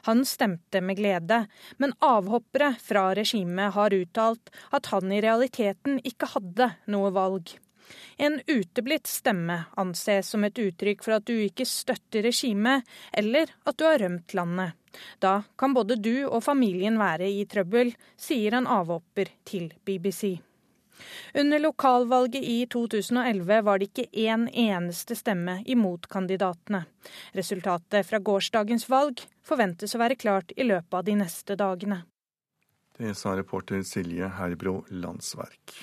Han 0.08 0.24
stemte 0.26 0.80
med 0.80 0.96
glede, 0.96 1.44
men 1.76 1.94
avhoppere 2.04 2.74
fra 2.82 3.12
regimet 3.14 3.74
har 3.74 3.94
uttalt 3.94 4.52
at 4.74 4.90
han 4.92 5.12
i 5.12 5.22
realiteten 5.22 6.00
ikke 6.04 6.32
hadde 6.34 6.72
noe 6.90 7.12
valg. 7.14 7.54
En 8.16 8.40
uteblitt 8.46 9.06
stemme 9.06 9.60
anses 9.76 10.32
som 10.34 10.44
et 10.44 10.58
uttrykk 10.58 11.04
for 11.04 11.18
at 11.18 11.26
du 11.28 11.34
ikke 11.36 11.66
støtter 11.68 12.26
regimet, 12.28 12.84
eller 13.12 13.52
at 13.64 13.78
du 13.78 13.86
har 13.86 14.02
rømt 14.02 14.34
landet. 14.34 14.74
Da 15.22 15.42
kan 15.58 15.74
både 15.76 15.98
du 16.00 16.26
og 16.26 16.42
familien 16.44 16.98
være 16.98 17.28
i 17.30 17.46
trøbbel, 17.46 17.94
sier 18.16 18.58
en 18.58 18.66
avhopper 18.66 19.30
til 19.48 19.72
BBC. 19.84 20.38
Under 21.34 21.58
lokalvalget 21.58 22.42
i 22.42 22.66
2011 22.66 23.60
var 23.62 23.78
det 23.78 23.90
ikke 23.90 24.08
én 24.26 24.48
eneste 24.50 25.14
stemme 25.14 25.60
imot 25.66 26.08
kandidatene. 26.10 26.84
Resultatet 27.38 28.06
fra 28.06 28.18
gårsdagens 28.18 28.88
valg 28.90 29.22
forventes 29.46 29.94
å 29.94 30.02
være 30.02 30.18
klart 30.18 30.54
i 30.56 30.66
løpet 30.66 30.98
av 31.00 31.04
de 31.06 31.18
neste 31.20 31.58
dagene. 31.58 32.02
Det 32.98 33.14
sa 33.14 33.36
reporter 33.38 33.84
Silje 33.86 34.26
Herbro 34.40 34.80
Landsverk. 34.90 35.76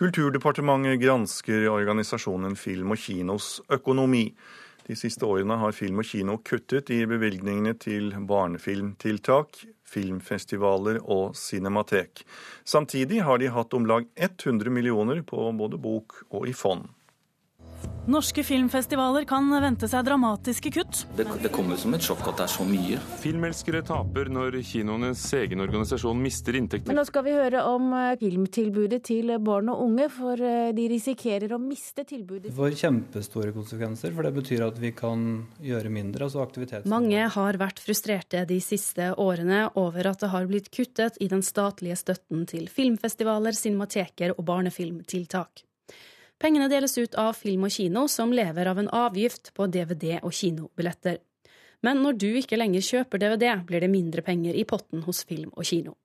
Kulturdepartementet 0.00 0.96
gransker 1.02 1.66
organisasjonen 1.68 2.54
Film 2.56 2.94
og 2.94 3.02
kinos 3.02 3.58
økonomi. 3.68 4.30
De 4.86 4.94
siste 4.96 5.26
årene 5.28 5.58
har 5.60 5.74
Film 5.76 6.00
og 6.00 6.06
kino 6.08 6.38
kuttet 6.40 6.88
i 6.88 7.02
bevilgningene 7.04 7.74
til 7.76 8.14
barnefilmtiltak, 8.30 9.60
filmfestivaler 9.84 11.02
og 11.04 11.36
cinematek. 11.36 12.24
Samtidig 12.64 13.20
har 13.28 13.44
de 13.44 13.52
hatt 13.52 13.76
om 13.76 13.84
lag 13.90 14.08
100 14.16 14.72
millioner 14.72 15.20
på 15.20 15.50
både 15.60 15.76
bok 15.76 16.22
og 16.30 16.48
i 16.48 16.56
fond. 16.56 16.88
Norske 18.10 18.42
filmfestivaler 18.42 19.22
kan 19.28 19.46
vente 19.62 19.86
seg 19.86 20.02
dramatiske 20.08 20.72
kutt. 20.74 21.04
Det, 21.14 21.26
det 21.44 21.50
kommer 21.54 21.78
som 21.78 21.92
et 21.94 22.02
sjokk 22.02 22.24
at 22.32 22.40
det 22.40 22.46
er 22.48 22.50
så 22.50 22.64
mye. 22.66 22.96
Filmelskere 23.20 23.82
taper 23.86 24.30
når 24.32 24.56
kinoenes 24.66 25.22
egen 25.38 25.62
organisasjon 25.62 26.18
mister 26.18 26.58
inntekter. 26.58 26.90
Men 26.90 26.98
nå 26.98 27.04
skal 27.06 27.26
vi 27.28 27.36
høre 27.36 27.62
om 27.70 27.92
eh, 27.94 28.16
filmtilbudet 28.18 29.02
til 29.06 29.30
barn 29.44 29.70
og 29.70 29.84
unge, 29.84 30.08
for 30.10 30.42
eh, 30.42 30.72
de 30.74 30.88
risikerer 30.90 31.54
å 31.54 31.60
miste 31.62 32.02
tilbudet. 32.08 32.48
Det 32.48 32.56
får 32.56 32.80
kjempestore 32.82 33.54
konsekvenser, 33.54 34.16
for 34.16 34.26
det 34.26 34.34
betyr 34.40 34.66
at 34.66 34.82
vi 34.82 34.94
kan 34.96 35.26
gjøre 35.62 35.94
mindre. 35.94 36.26
altså 36.26 36.42
aktivitet. 36.42 36.90
Mange 36.90 37.30
har 37.30 37.62
vært 37.62 37.84
frustrerte 37.84 38.42
de 38.48 38.58
siste 38.64 39.12
årene 39.22 39.68
over 39.78 40.10
at 40.10 40.24
det 40.24 40.34
har 40.34 40.50
blitt 40.50 40.72
kuttet 40.74 41.20
i 41.22 41.30
den 41.30 41.46
statlige 41.46 42.00
støtten 42.00 42.42
til 42.50 42.66
filmfestivaler, 42.66 43.54
cinemateker 43.54 44.34
og 44.38 44.48
barnefilmtiltak. 44.50 45.68
Pengene 46.40 46.70
deles 46.72 46.96
ut 46.96 47.16
av 47.20 47.34
Film 47.36 47.66
og 47.68 47.72
Kino, 47.74 48.06
som 48.08 48.32
lever 48.32 48.68
av 48.70 48.78
en 48.80 48.88
avgift 48.88 49.52
på 49.52 49.66
DVD 49.68 50.16
og 50.22 50.32
kinobilletter. 50.32 51.18
Men 51.84 52.00
når 52.04 52.16
du 52.20 52.28
ikke 52.40 52.56
lenger 52.56 52.84
kjøper 52.84 53.20
DVD, 53.20 53.50
blir 53.66 53.84
det 53.84 53.90
mindre 53.92 54.24
penger 54.24 54.56
i 54.56 54.64
potten 54.68 55.04
hos 55.04 55.20
Film 55.28 55.52
og 55.52 55.68
Kino. 55.68 55.98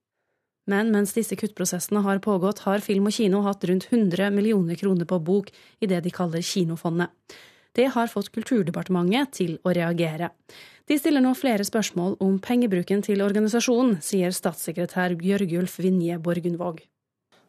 Men 0.68 0.90
mens 0.92 1.14
disse 1.16 1.38
kuttprosessene 1.40 2.02
har 2.04 2.20
pågått, 2.26 2.64
har 2.66 2.84
Film 2.84 3.08
og 3.08 3.16
Kino 3.16 3.44
hatt 3.46 3.64
rundt 3.70 3.88
100 3.92 4.32
millioner 4.34 4.80
kroner 4.80 5.08
på 5.08 5.20
bok 5.24 5.52
i 5.80 5.88
det 5.88 6.02
de 6.04 6.12
kaller 6.12 6.44
Kinofondet. 6.44 7.14
Det 7.76 7.90
har 7.92 8.12
fått 8.12 8.32
Kulturdepartementet 8.36 9.34
til 9.36 9.58
å 9.64 9.74
reagere. 9.76 10.32
De 10.88 10.98
stiller 11.00 11.24
nå 11.24 11.34
flere 11.36 11.64
spørsmål 11.68 12.18
om 12.24 12.40
pengebruken 12.44 13.04
til 13.06 13.24
organisasjonen, 13.24 14.00
sier 14.04 14.36
statssekretær 14.36 15.16
Bjørgulf 15.20 15.80
Vinje 15.84 16.20
Borgundvåg. 16.24 16.84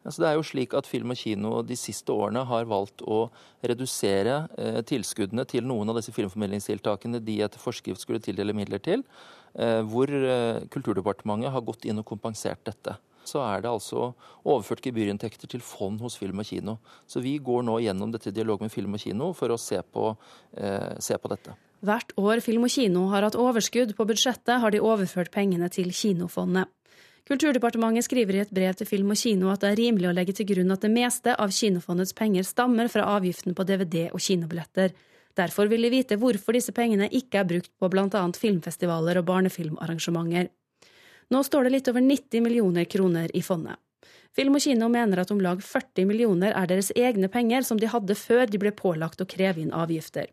Altså 0.06 0.22
det 0.22 0.28
er 0.28 0.36
jo 0.38 0.44
slik 0.46 0.74
at 0.78 0.86
Film 0.86 1.10
og 1.10 1.18
Kino 1.18 1.56
de 1.66 1.76
siste 1.78 2.14
årene 2.14 2.44
har 2.46 2.68
valgt 2.70 3.02
å 3.02 3.24
redusere 3.66 4.36
eh, 4.54 4.78
tilskuddene 4.86 5.42
til 5.50 5.66
noen 5.66 5.90
av 5.90 5.98
disse 5.98 6.14
filmformidlingstiltakene 6.14 7.18
de 7.26 7.40
etter 7.42 7.62
forskrift 7.62 8.04
skulle 8.04 8.22
tildele 8.22 8.54
midler 8.54 8.82
til, 8.82 9.02
eh, 9.58 9.82
hvor 9.82 10.12
eh, 10.14 10.62
Kulturdepartementet 10.70 11.50
har 11.50 11.66
gått 11.66 11.88
inn 11.90 11.98
og 11.98 12.06
kompensert 12.06 12.62
dette. 12.68 12.94
Så 13.26 13.42
er 13.42 13.64
det 13.64 13.72
altså 13.72 14.12
overført 14.46 14.84
gebyrinntekter 14.86 15.50
til 15.50 15.64
fond 15.66 15.98
hos 16.04 16.14
Film 16.20 16.38
og 16.44 16.46
Kino. 16.46 16.76
Så 17.10 17.18
vi 17.24 17.34
går 17.42 17.66
nå 17.66 17.80
gjennom 17.82 18.14
dette 18.14 18.30
i 18.30 18.36
dialog 18.36 18.62
med 18.62 18.70
Film 18.70 18.94
og 18.94 19.02
Kino 19.02 19.32
for 19.34 19.50
å 19.50 19.58
se 19.58 19.80
på, 19.82 20.12
se 21.02 21.18
på 21.18 21.32
dette. 21.32 21.56
Hvert 21.82 22.14
år 22.22 22.38
Film 22.46 22.68
og 22.68 22.70
Kino 22.70 23.08
har 23.10 23.26
hatt 23.26 23.34
overskudd 23.34 23.96
på 23.98 24.06
budsjettet, 24.06 24.60
har 24.62 24.70
de 24.70 24.78
overført 24.78 25.34
pengene 25.34 25.66
til 25.74 25.90
Kinofondet. 25.90 26.70
Kulturdepartementet 27.26 28.06
skriver 28.06 28.36
i 28.36 28.40
et 28.44 28.52
brev 28.54 28.74
til 28.78 28.86
Film 28.86 29.08
og 29.10 29.18
Kino 29.18 29.48
at 29.50 29.64
det 29.64 29.72
er 29.72 29.80
rimelig 29.80 30.06
å 30.06 30.14
legge 30.14 30.34
til 30.38 30.46
grunn 30.46 30.70
at 30.70 30.84
det 30.84 30.92
meste 30.94 31.32
av 31.34 31.50
Kinofondets 31.50 32.14
penger 32.14 32.46
stammer 32.46 32.86
fra 32.92 33.08
avgiften 33.16 33.56
på 33.56 33.66
DVD 33.66 34.04
og 34.12 34.22
kinobilletter. 34.22 34.94
Derfor 35.36 35.66
vil 35.66 35.82
de 35.82 35.90
vite 35.90 36.20
hvorfor 36.22 36.54
disse 36.54 36.72
pengene 36.76 37.08
ikke 37.10 37.40
er 37.42 37.48
brukt 37.50 37.72
på 37.82 37.90
bl.a. 37.90 38.22
filmfestivaler 38.38 39.18
og 39.18 39.26
barnefilmarrangementer. 39.26 40.52
Nå 41.34 41.42
står 41.42 41.66
det 41.66 41.74
litt 41.74 41.90
over 41.90 42.06
90 42.06 42.46
millioner 42.46 42.86
kroner 42.86 43.34
i 43.34 43.42
fondet. 43.42 43.82
Film 44.36 44.54
og 44.54 44.62
Kino 44.62 44.86
mener 44.92 45.24
at 45.24 45.32
om 45.34 45.42
lag 45.42 45.58
40 45.64 46.06
millioner 46.06 46.54
er 46.54 46.70
deres 46.70 46.92
egne 46.94 47.26
penger 47.32 47.66
som 47.66 47.80
de 47.80 47.90
hadde 47.90 48.14
før 48.14 48.46
de 48.46 48.60
ble 48.62 48.70
pålagt 48.70 49.20
å 49.24 49.26
kreve 49.26 49.64
inn 49.64 49.74
avgifter. 49.74 50.30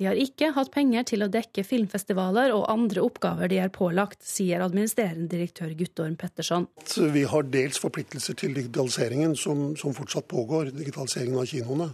De 0.00 0.06
har 0.08 0.16
ikke 0.16 0.54
hatt 0.56 0.70
penger 0.72 1.04
til 1.10 1.20
å 1.20 1.28
dekke 1.28 1.60
filmfestivaler 1.60 2.54
og 2.56 2.70
andre 2.72 3.02
oppgaver 3.04 3.50
de 3.52 3.58
er 3.60 3.68
pålagt, 3.68 4.22
sier 4.24 4.62
administrerende 4.64 5.28
direktør 5.28 5.74
Guttorm 5.76 6.14
Petterson. 6.16 6.64
Vi 7.12 7.26
har 7.28 7.50
dels 7.52 7.76
forpliktelser 7.82 8.38
til 8.40 8.54
digitaliseringen 8.56 9.36
som, 9.36 9.74
som 9.76 9.92
fortsatt 9.92 10.24
pågår, 10.30 10.72
digitaliseringen 10.72 11.42
av 11.42 11.50
kinoene. 11.50 11.90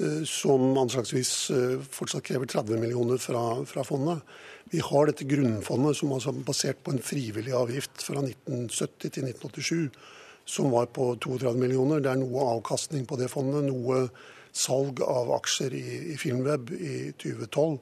Eh, 0.00 0.22
som 0.26 0.72
anslagsvis 0.80 1.32
eh, 1.54 1.74
fortsatt 1.84 2.24
krever 2.26 2.48
30 2.50 2.80
millioner 2.80 3.20
fra, 3.20 3.42
fra 3.68 3.84
fondet. 3.84 4.24
Vi 4.72 4.80
har 4.82 5.06
dette 5.06 5.28
grunnfondet 5.28 6.00
som 6.00 6.16
altså 6.16 6.32
er 6.32 6.46
basert 6.48 6.80
på 6.80 6.94
en 6.94 7.04
frivillig 7.04 7.52
avgift 7.54 8.02
fra 8.02 8.24
1970 8.24 9.12
til 9.18 9.28
1987, 9.28 10.00
som 10.48 10.72
var 10.72 10.88
på 10.96 11.12
32 11.20 11.52
millioner. 11.60 12.00
Det 12.00 12.10
er 12.10 12.24
noe 12.24 12.48
avkastning 12.56 13.04
på 13.04 13.20
det 13.20 13.28
fondet. 13.30 13.68
noe 13.68 14.08
salg 14.54 15.02
av 15.02 15.32
aksjer 15.34 15.74
i, 15.74 15.86
i 16.14 16.16
Filmweb 16.20 16.70
i 16.76 16.96
2012. 17.20 17.78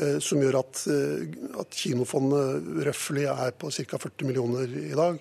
Eh, 0.00 0.18
som 0.22 0.40
gjør 0.40 0.60
at, 0.62 0.84
eh, 0.88 1.24
at 1.60 1.76
kinofondet 1.76 2.68
røftlig 2.86 3.26
er 3.30 3.52
på 3.58 3.70
ca. 3.74 3.98
40 3.98 4.28
millioner 4.28 4.70
i 4.70 4.94
dag. 4.96 5.18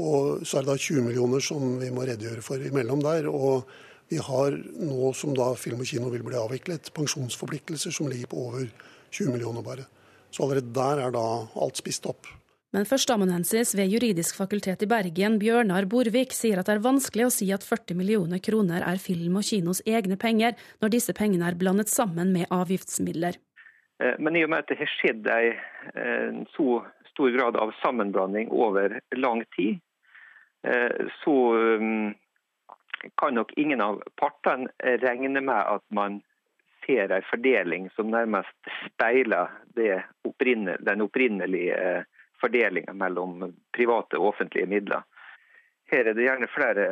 Og 0.00 0.42
så 0.46 0.58
er 0.58 0.66
det 0.66 0.72
da 0.72 0.76
20 0.76 1.06
millioner 1.06 1.40
som 1.44 1.78
vi 1.80 1.90
må 1.94 2.04
redegjøre 2.06 2.44
for 2.44 2.62
imellom 2.62 3.02
der. 3.04 3.28
Og 3.30 3.64
vi 4.10 4.18
har 4.18 4.50
nå 4.50 5.14
som 5.14 5.34
da 5.34 5.52
film 5.54 5.80
og 5.80 5.86
kino 5.86 6.10
vil 6.10 6.24
bli 6.26 6.38
avviklet, 6.38 6.92
pensjonsforpliktelser 6.96 7.94
som 7.94 8.10
ligger 8.10 8.32
på 8.32 8.44
over 8.48 8.68
20 9.10 9.32
millioner 9.32 9.62
bare. 9.62 9.86
Så 10.30 10.44
allerede 10.44 10.74
der 10.74 11.06
er 11.06 11.14
da 11.14 11.26
alt 11.54 11.78
spist 11.78 12.06
opp. 12.06 12.26
Men 12.70 12.86
førsteamanuensis 12.86 13.72
ved 13.74 13.90
Juridisk 13.90 14.36
fakultet 14.38 14.84
i 14.84 14.88
Bergen, 14.90 15.40
Bjørnar 15.42 15.88
Borvik, 15.90 16.30
sier 16.36 16.60
at 16.60 16.68
det 16.68 16.76
er 16.76 16.84
vanskelig 16.84 17.24
å 17.26 17.32
si 17.34 17.48
at 17.50 17.66
40 17.66 17.98
millioner 17.98 18.38
kroner 18.38 18.84
er 18.86 19.00
film 19.02 19.40
og 19.40 19.46
kinos 19.48 19.82
egne 19.82 20.14
penger, 20.20 20.54
når 20.78 20.92
disse 20.94 21.14
pengene 21.18 21.48
er 21.50 21.58
blandet 21.58 21.90
sammen 21.90 22.30
med 22.30 22.46
avgiftsmidler. 22.54 23.40
Eh, 23.98 24.14
men 24.22 24.38
i 24.38 24.44
og 24.46 24.52
med 24.52 24.62
at 24.62 24.70
det 24.70 24.78
har 24.84 24.92
skjedd 24.92 25.26
en 25.34 26.44
så 26.54 26.78
stor 27.10 27.34
grad 27.34 27.58
av 27.58 27.74
sammenblanding 27.82 28.54
over 28.54 29.00
lang 29.18 29.42
tid, 29.58 29.82
eh, 30.62 31.10
så 31.24 31.36
mm, 31.82 32.14
kan 33.18 33.34
nok 33.34 33.50
ingen 33.58 33.82
av 33.82 33.98
partene 34.14 34.70
regne 35.02 35.42
med 35.42 35.58
at 35.58 35.82
man 35.90 36.22
ser 36.86 37.10
en 37.10 37.26
fordeling 37.32 37.90
som 37.96 38.14
nærmest 38.14 38.70
speiler 38.86 39.50
den 39.74 41.02
opprinnelige 41.02 42.06
fordelinga 42.40 42.94
mellom 42.96 43.52
private 43.76 44.18
og 44.18 44.32
offentlige 44.34 44.68
midler. 44.70 45.04
Her 45.90 46.06
er 46.06 46.16
det 46.16 46.26
gjerne 46.26 46.50
flere 46.52 46.88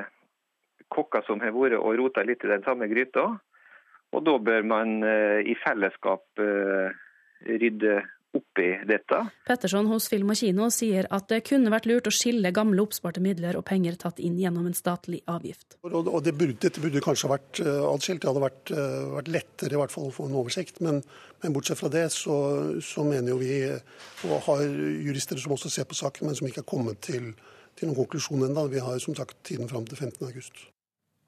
kokker 0.92 1.24
som 1.26 1.40
har 1.44 1.54
vært 1.54 1.78
og 1.78 1.98
rota 2.00 2.24
litt 2.24 2.44
i 2.44 2.50
den 2.50 2.64
samme 2.66 2.88
gryta. 2.90 3.28
Og 4.16 4.24
da 4.24 4.38
bør 4.40 4.64
man 4.64 5.02
eh, 5.04 5.44
i 5.44 5.54
fellesskap 5.60 6.40
eh, 6.40 6.94
rydde 7.44 8.00
opp 8.36 8.60
i 8.60 8.68
dette. 8.88 9.18
Petterson 9.46 9.88
hos 9.90 10.08
Film 10.10 10.32
og 10.32 10.38
Kino 10.38 10.68
sier 10.74 11.08
at 11.14 11.28
det 11.30 11.40
kunne 11.48 11.72
vært 11.72 11.88
lurt 11.88 12.10
å 12.10 12.12
skille 12.14 12.52
gamle 12.54 12.82
oppsparte 12.84 13.22
midler 13.24 13.56
og 13.58 13.64
penger 13.68 13.96
tatt 14.00 14.20
inn 14.22 14.36
gjennom 14.40 14.66
en 14.68 14.76
statlig 14.76 15.22
avgift. 15.30 15.78
Og 15.88 16.20
det 16.24 16.34
burde, 16.36 16.58
Dette 16.62 16.82
burde 16.82 17.02
kanskje 17.04 17.32
vært 17.32 17.62
uh, 17.64 17.86
atskilt. 17.92 18.22
Det 18.22 18.30
hadde 18.30 18.44
vært, 18.44 18.72
uh, 18.74 19.10
vært, 19.16 19.32
lettere 19.38 19.76
i 19.76 19.80
hvert 19.80 19.94
fall 19.94 20.08
å 20.10 20.14
få 20.14 20.28
en 20.28 20.38
oversikt. 20.40 20.82
Men, 20.84 21.02
men 21.42 21.54
bortsett 21.56 21.80
fra 21.80 21.92
det 21.92 22.08
så, 22.14 22.38
så, 22.84 23.06
mener 23.08 23.32
jo 23.32 23.38
vi, 23.42 23.60
og 24.28 24.42
har 24.48 24.64
jurister 25.08 25.40
som 25.40 25.54
også 25.56 25.72
ser 25.72 25.88
på 25.88 25.98
saken, 25.98 26.28
men 26.28 26.38
som 26.38 26.50
ikke 26.50 26.64
har 26.64 26.72
kommet 26.72 27.00
til, 27.08 27.32
til 27.78 27.88
noen 27.88 28.02
konklusjon 28.02 28.48
ennå. 28.50 28.68
Vi 28.72 28.82
har 28.84 29.00
som 29.02 29.16
sagt 29.18 29.40
tiden 29.48 29.70
fram 29.70 29.88
til 29.88 30.00
15. 30.00 30.76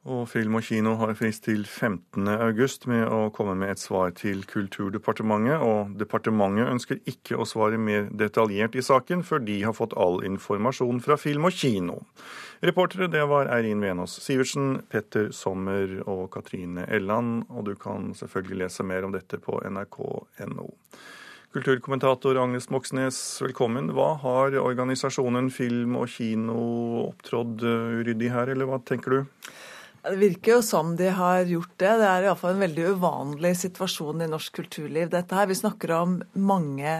Og 0.08 0.22
Film 0.32 0.54
og 0.56 0.62
Kino 0.64 0.94
har 0.96 1.10
frist 1.12 1.42
til 1.44 1.66
15.8 1.68 2.88
med 2.88 3.02
å 3.12 3.18
komme 3.36 3.52
med 3.60 3.74
et 3.74 3.82
svar 3.82 4.14
til 4.16 4.46
Kulturdepartementet, 4.48 5.60
og 5.60 5.92
departementet 6.00 6.70
ønsker 6.72 7.02
ikke 7.10 7.36
å 7.36 7.44
svare 7.44 7.76
mer 7.76 8.06
detaljert 8.08 8.78
i 8.80 8.84
saken, 8.84 9.20
før 9.20 9.42
de 9.44 9.58
har 9.60 9.74
fått 9.76 9.92
all 10.00 10.22
informasjon 10.24 11.02
fra 11.04 11.18
Film 11.20 11.44
og 11.50 11.52
Kino. 11.52 11.98
Reportere 12.64 13.10
det 13.12 13.26
var 13.28 13.52
Eirin 13.52 13.84
Venås 13.84 14.16
Sivertsen, 14.24 14.78
Petter 14.88 15.28
Sommer 15.36 15.98
og 16.06 16.30
Katrine 16.32 16.86
Elland, 16.88 17.44
og 17.52 17.68
du 17.68 17.74
kan 17.76 18.14
selvfølgelig 18.16 18.62
lese 18.62 18.86
mer 18.88 19.04
om 19.04 19.12
dette 19.12 19.36
på 19.36 19.60
nrk.no. 19.68 20.70
Kulturkommentator 21.52 22.38
Agnes 22.40 22.70
Moxnes, 22.72 23.18
velkommen. 23.44 23.92
Hva 23.92 24.14
har 24.22 24.56
organisasjonen 24.62 25.52
Film 25.52 26.00
og 26.00 26.08
Kino 26.14 26.62
opptrådt 27.10 27.66
uryddig 27.68 28.32
her, 28.32 28.54
eller 28.54 28.70
hva 28.70 28.80
tenker 28.80 29.18
du? 29.18 29.44
Det 30.00 30.16
virker 30.16 30.54
jo 30.54 30.60
som 30.64 30.94
de 30.96 31.10
har 31.12 31.42
gjort 31.44 31.74
det. 31.76 31.90
Det 32.00 32.06
er 32.08 32.24
iallfall 32.24 32.54
en 32.54 32.62
veldig 32.62 32.84
uvanlig 32.96 33.50
situasjon 33.60 34.22
i 34.24 34.28
norsk 34.32 34.54
kulturliv. 34.56 35.10
dette 35.12 35.34
her. 35.36 35.46
Vi 35.46 35.54
snakker 35.58 35.90
om 35.92 36.22
mange, 36.32 36.92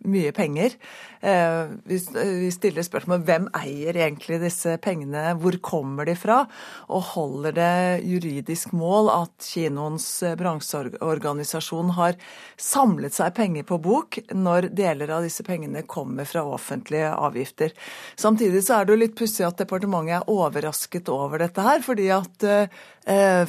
mye 0.00 0.32
penger. 0.32 0.72
Eh, 1.20 1.66
vi 1.84 2.50
stiller 2.50 2.82
spørsmål 2.82 3.22
hvem 3.28 3.48
eier 3.54 3.98
egentlig 4.00 4.40
disse 4.40 4.78
pengene, 4.80 5.34
hvor 5.38 5.58
kommer 5.60 6.08
de 6.08 6.14
fra? 6.16 6.46
Og 6.88 7.02
holder 7.12 7.52
det 7.52 8.06
juridisk 8.08 8.72
mål 8.72 9.12
at 9.12 9.36
kinoens 9.52 10.08
bransjeorganisasjon 10.40 11.92
har 11.98 12.16
samlet 12.56 13.12
seg 13.12 13.36
penger 13.36 13.68
på 13.68 13.76
bok 13.82 14.18
når 14.32 14.70
deler 14.72 15.12
av 15.12 15.28
disse 15.28 15.44
pengene 15.44 15.84
kommer 15.84 16.24
fra 16.24 16.46
offentlige 16.48 17.12
avgifter? 17.12 17.76
Samtidig 18.16 18.64
så 18.64 18.80
er 18.80 18.88
det 18.88 18.96
jo 18.96 19.02
litt 19.04 19.18
pussig 19.20 19.44
at 19.46 19.60
departementet 19.60 20.22
er 20.22 20.32
overrasket 20.32 21.12
over 21.12 21.44
dette 21.44 21.60
her. 21.60 21.80
fordi 21.82 22.08
at 22.08 22.21
at 22.22 22.44
eh, 22.44 22.66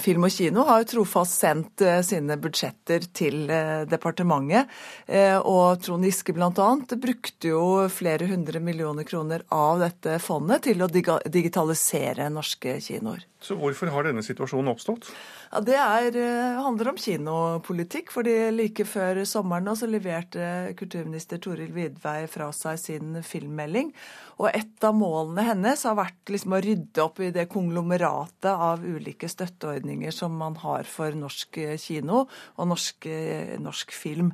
Film 0.02 0.26
og 0.26 0.34
Kino 0.34 0.64
har 0.66 0.86
trofast 0.90 1.38
sendt 1.44 1.84
eh, 1.86 2.00
sine 2.06 2.38
budsjetter 2.42 3.06
til 3.14 3.50
eh, 3.54 3.84
departementet. 3.90 4.72
Eh, 5.06 5.38
og 5.38 5.84
Trond 5.84 6.08
Giske 6.08 6.34
bl.a. 6.34 6.50
brukte 6.98 7.52
jo 7.52 7.66
flere 7.94 8.30
hundre 8.32 8.64
millioner 8.64 9.06
kroner 9.06 9.46
av 9.54 9.84
dette 9.84 10.18
fondet 10.24 10.66
til 10.70 10.82
å 10.82 10.90
digitalisere 10.90 12.32
norske 12.34 12.80
kinoer. 12.82 13.28
Så 13.44 13.58
hvorfor 13.60 13.92
har 13.92 14.06
denne 14.08 14.24
situasjonen 14.24 14.72
oppstått? 14.72 15.10
Ja, 15.52 15.60
Det 15.60 15.76
er, 15.76 16.16
eh, 16.18 16.62
handler 16.64 16.90
om 16.90 16.98
kinopolitikk. 16.98 18.10
fordi 18.12 18.52
Like 18.52 18.86
før 18.86 19.26
sommeren 19.26 19.76
så 19.76 19.86
leverte 19.86 20.74
kulturminister 20.76 21.38
Toril 21.38 21.72
Vidvei 21.72 22.28
fra 22.28 22.52
seg 22.52 22.80
sin 22.80 23.22
filmmelding. 23.22 23.92
Og 24.40 24.50
et 24.54 24.84
av 24.84 24.96
målene 24.96 25.44
hennes 25.44 25.84
har 25.84 25.96
vært 25.96 26.26
liksom 26.26 26.54
å 26.54 26.64
rydde 26.64 27.04
opp 27.04 27.20
i 27.20 27.32
det 27.32 27.50
konglomeratet 27.50 28.46
av 28.46 28.80
ulike 28.80 29.28
støtteordninger 29.44 30.12
som 30.12 30.36
man 30.38 30.56
har 30.62 30.84
for 30.90 31.16
norsk 31.18 31.58
eh, 31.58 31.76
kino 31.78 32.26
og 32.56 32.68
norsk, 32.70 33.06
eh, 33.06 33.56
norsk 33.60 33.92
film. 33.92 34.32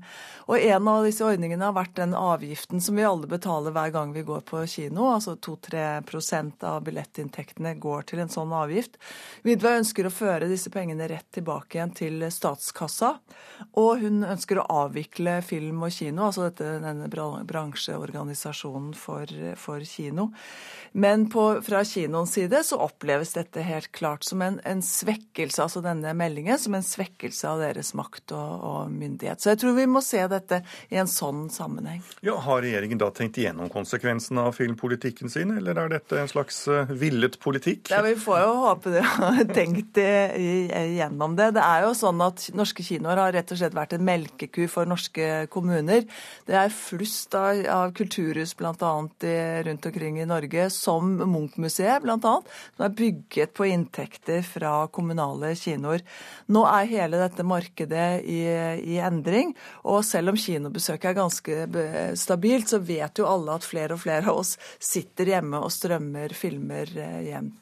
Og 0.48 0.60
en 0.60 0.88
av 0.88 1.06
disse 1.06 1.26
ordningene 1.26 1.66
har 1.66 1.76
vært 1.78 1.98
den 2.00 2.16
avgiften 2.18 2.82
som 2.82 2.98
vi 2.98 3.08
alle 3.08 3.30
betaler 3.30 3.74
hver 3.76 3.94
gang 3.96 4.14
vi 4.14 4.26
går 4.28 4.46
på 4.48 4.64
kino. 4.70 5.10
Altså 5.14 5.36
2-3% 5.36 6.64
av 6.68 6.84
billettinntektene 6.88 7.76
går 7.80 8.10
til 8.10 8.24
en 8.24 8.32
sånn 8.32 8.54
avgift. 8.56 9.00
Vidva 9.44 9.78
ønsker 9.80 10.08
å 10.08 10.14
føre 10.14 10.50
disse 10.50 10.72
pengene 10.74 11.10
rett 11.10 11.28
tilbake 11.36 11.78
igjen 11.78 11.96
til 11.98 12.28
statskassa. 12.34 13.16
Og 13.80 14.04
hun 14.04 14.24
ønsker 14.24 14.60
å 14.60 14.68
avvikle 14.86 15.40
film 15.46 15.84
og 15.86 15.94
kino, 15.94 16.28
altså 16.30 16.48
dette, 16.48 16.80
denne 16.84 17.10
bransjeorganisasjonen 17.10 18.94
for, 18.98 19.30
for 19.60 19.84
kino. 19.88 20.30
Men 20.92 21.28
på, 21.30 21.62
fra 21.66 21.84
kinoens 21.86 22.34
side 22.34 22.64
så 22.66 22.80
oppleves 22.82 23.34
dette 23.36 23.64
helt 23.66 23.92
klart 23.96 24.26
som 24.28 24.42
en, 24.42 24.60
en, 24.66 24.82
svekkelse, 25.00 25.64
altså 25.64 25.82
denne 25.84 26.14
meldingen, 26.18 26.60
som 26.60 26.76
en 26.78 26.86
svekkelse 26.86 27.48
av 27.50 27.62
deres 27.64 27.94
makt 27.98 28.34
og, 28.36 28.52
og, 28.70 28.94
myndighet. 28.94 29.42
Så 29.42 29.54
jeg 29.54 29.62
tror 29.64 29.76
vi 29.78 29.88
må 29.90 30.02
se 30.06 30.22
dette 30.32 30.62
i 30.92 31.00
en 31.00 31.10
sånn 31.10 31.48
sammenheng. 31.54 32.02
Ja, 32.26 32.38
Har 32.44 32.64
regjeringen 32.66 33.00
da 33.02 33.10
tenkt 33.16 33.40
igjennom 33.40 33.72
konsekvensene 33.74 34.48
av 34.50 34.58
filmpolitikken 34.58 35.32
sin, 35.32 35.54
eller 35.58 35.78
er 35.84 35.94
dette 35.96 36.20
en 36.20 36.32
slags 36.32 36.62
uh, 36.72 36.90
villet 36.90 37.40
politikk? 37.42 37.92
Ja, 37.94 38.02
Vi 38.06 38.16
får 38.20 38.42
jo 38.44 38.54
håpe 38.66 38.94
de 38.96 39.04
har 39.20 39.44
tenkt 39.54 40.00
igjennom 40.00 41.38
det. 41.40 41.52
Det 41.58 41.64
er 41.64 41.86
jo 41.88 41.94
sånn 41.98 42.22
at 42.26 42.50
norske 42.58 42.86
kinoer 42.86 43.24
har 43.24 43.36
rett 43.36 43.54
og 43.54 43.62
slett 43.62 43.78
vært 43.78 43.96
en 43.98 44.06
melkeku 44.08 44.66
for 44.72 44.90
norske 44.90 45.30
kommuner. 45.54 46.06
Det 46.50 46.58
er 46.58 46.74
flust 46.74 47.36
av, 47.38 47.64
av 47.70 47.94
kulturhus 47.98 48.56
bl.a. 48.60 48.74
rundt 49.70 49.90
omkring 49.90 50.20
i 50.22 50.28
Norge 50.30 50.70
som 50.74 51.16
Munch-museet 51.20 52.04
bl.a., 52.04 52.18
som 52.20 52.86
er 52.86 52.96
bygget 52.96 53.54
på 53.58 53.68
inntekter 53.70 54.44
fra 54.46 54.74
kommunale 54.94 55.54
kinoer. 55.60 56.04
Nå 56.54 56.64
er 56.70 56.90
hele 56.92 57.22
dette 57.22 57.46
markedet 57.48 58.08
i, 58.24 58.42
i 58.96 59.00
endring, 59.04 59.56
og 59.84 60.04
selv 60.08 60.34
om 60.34 60.40
kinobesøket 60.40 61.12
er 61.12 61.18
ganske 61.18 61.60
stabilt, 62.20 62.70
så 62.72 62.82
vet 62.84 63.22
jo 63.22 63.28
alle 63.30 63.58
at 63.60 63.68
flere 63.68 63.96
og 63.96 64.04
flere 64.04 64.30
av 64.30 64.42
oss 64.42 64.56
sitter 64.80 65.34
hjemme 65.36 65.62
og 65.62 65.72
strømmer 65.74 66.34
filmer 66.38 66.90
eh, 66.98 67.22
hjem 67.30 67.54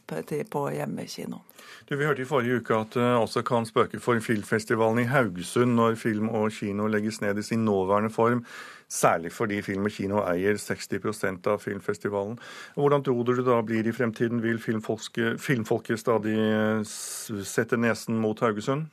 på 0.51 0.63
hjemmekinoen. 0.75 1.43
Du, 1.87 1.95
Vi 1.95 2.05
hørte 2.05 2.21
i 2.23 2.27
forrige 2.27 2.61
uke 2.61 2.75
at 2.75 2.95
det 2.95 3.11
også 3.17 3.43
kan 3.47 3.65
spøke 3.67 3.99
for 4.03 4.19
filmfestivalen 4.23 5.03
i 5.03 5.07
Haugesund 5.11 5.75
når 5.77 5.95
film 5.99 6.29
og 6.29 6.51
kino 6.55 6.87
legges 6.91 7.21
ned 7.23 7.39
i 7.39 7.45
sin 7.45 7.65
nåværende 7.65 8.11
form. 8.13 8.43
Særlig 8.87 9.33
fordi 9.35 9.59
Film 9.61 9.89
og 9.89 9.91
Kino 9.91 10.21
eier 10.23 10.55
60% 10.55 11.47
av 11.51 11.59
filmfestivalen. 11.59 12.37
Hvordan 12.75 13.03
tror 13.03 13.23
du 13.27 13.33
det 13.35 13.47
da 13.47 13.59
blir 13.65 13.87
i 13.87 13.95
fremtiden? 13.95 14.39
Vil 14.43 14.61
filmfolket, 14.63 15.41
filmfolket 15.43 15.99
stadig 15.99 16.37
sette 16.87 17.79
nesen 17.79 18.15
mot 18.23 18.39
Haugesund? 18.39 18.87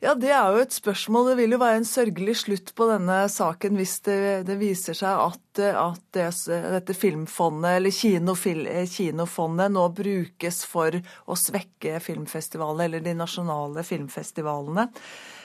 Ja, 0.00 0.14
Det 0.14 0.30
er 0.30 0.52
jo 0.54 0.62
et 0.62 0.72
spørsmål. 0.72 1.32
Det 1.32 1.36
vil 1.40 1.54
jo 1.56 1.58
være 1.58 1.80
en 1.80 1.88
sørgelig 1.88 2.36
slutt 2.44 2.70
på 2.78 2.86
denne 2.86 3.16
saken 3.28 3.76
hvis 3.76 3.96
det, 4.06 4.18
det 4.46 4.54
viser 4.60 4.94
seg 4.94 5.22
at, 5.24 5.62
at 5.66 6.04
det, 6.14 6.28
dette 6.46 6.94
filmfondet, 6.94 7.80
eller 7.80 7.90
kinofil, 7.90 8.62
kinofondet, 8.92 9.74
nå 9.74 9.88
brukes 9.90 10.62
for 10.70 10.94
å 11.26 11.36
svekke 11.36 11.98
filmfestivalene, 12.04 12.86
eller 12.86 13.02
de 13.02 13.16
nasjonale 13.18 13.82
filmfestivalene. 13.84 14.86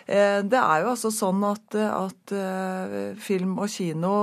Eh, 0.06 0.40
det 0.44 0.60
er 0.60 0.84
jo 0.84 0.92
altså 0.94 1.12
sånn 1.14 1.44
at, 1.48 1.76
at, 1.78 2.34
eh, 2.36 3.14
film 3.20 3.56
og 3.64 3.72
kino 3.72 4.16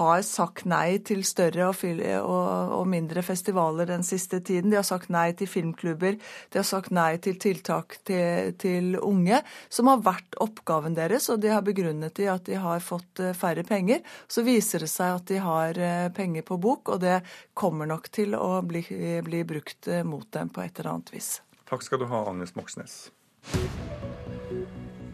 har 0.00 0.22
sagt 0.26 0.66
nei 0.70 0.98
til 1.06 1.22
større 1.26 1.70
og, 1.70 1.84
og, 1.84 2.74
og, 2.80 2.86
mindre 2.90 3.22
festivaler 3.22 3.88
den 3.90 4.04
siste 4.06 4.40
tiden. 4.40 4.72
De 4.72 4.80
har 4.80 4.86
sagt 4.86 5.10
nei 5.12 5.30
til 5.38 5.50
filmklubber, 5.50 6.18
de 6.50 6.60
har 6.60 6.66
sagt 6.66 6.94
nei 6.94 7.14
til 7.22 7.38
tiltak 7.40 8.00
til, 8.08 8.54
til 8.60 8.96
unge, 8.98 9.42
som 9.70 9.90
har 9.92 10.02
vært 10.04 10.38
oppgaven 10.42 10.98
deres, 10.98 11.30
og 11.30 11.42
de 11.44 11.52
har 11.54 11.64
begrunnet 11.66 12.18
i 12.22 12.28
at 12.30 12.46
de 12.48 12.58
har 12.60 12.82
fått 12.84 13.22
eh, 13.22 13.36
færre 13.36 13.64
penger. 13.66 14.02
Så 14.30 14.44
viser 14.46 14.84
det 14.84 14.90
seg 14.90 15.20
at 15.20 15.28
de 15.30 15.38
har 15.42 15.78
penger 16.16 16.44
på 16.46 16.58
bok, 16.60 16.94
og 16.94 17.00
det 17.04 17.20
kommer 17.58 17.88
nok 17.88 18.10
til 18.12 18.34
å 18.38 18.60
bli, 18.66 18.82
bli 19.24 19.44
brukt 19.46 19.90
mot 20.06 20.26
dem 20.34 20.50
på 20.52 20.64
et 20.64 20.80
eller 20.80 20.94
annet 20.96 21.14
vis. 21.14 21.32
Takk 21.70 21.86
skal 21.86 22.02
du 22.02 22.08
ha, 22.10 22.24
Agnes 22.30 22.56
Moxnes. 22.58 23.00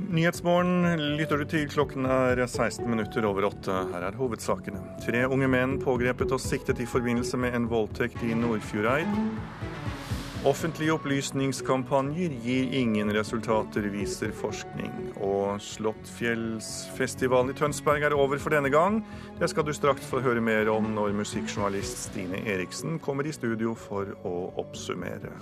Nyhetsmorgen 0.06 1.16
lytter 1.18 1.40
du 1.40 1.44
til. 1.50 1.64
Klokken 1.66 2.06
er 2.06 2.38
16 2.46 2.86
minutter 2.86 3.24
over 3.26 3.48
åtte. 3.48 3.74
Her 3.90 4.04
er 4.06 4.18
hovedsakene. 4.18 4.78
Tre 5.02 5.24
unge 5.26 5.48
menn 5.50 5.80
pågrepet 5.82 6.30
og 6.30 6.42
siktet 6.42 6.78
i 6.82 6.86
forbindelse 6.86 7.40
med 7.42 7.56
en 7.58 7.66
voldtekt 7.70 8.22
i 8.22 8.36
Nordfjordeid. 8.38 9.10
Offentlige 10.46 10.94
opplysningskampanjer 10.94 12.36
gir 12.44 12.70
ingen 12.78 13.10
resultater, 13.16 13.88
viser 13.90 14.30
forskning. 14.30 14.92
Og 15.26 15.58
Slåttfjellsfestivalen 15.64 17.50
i 17.50 17.58
Tønsberg 17.58 18.06
er 18.06 18.14
over 18.14 18.38
for 18.38 18.54
denne 18.54 18.70
gang. 18.70 19.00
Det 19.40 19.50
skal 19.50 19.66
du 19.66 19.74
straks 19.74 20.06
få 20.06 20.22
høre 20.22 20.44
mer 20.44 20.70
om 20.70 20.86
når 20.94 21.18
musikkjournalist 21.18 22.06
Stine 22.12 22.44
Eriksen 22.46 23.00
kommer 23.02 23.26
i 23.26 23.34
studio 23.34 23.74
for 23.74 24.14
å 24.22 24.36
oppsummere. 24.62 25.34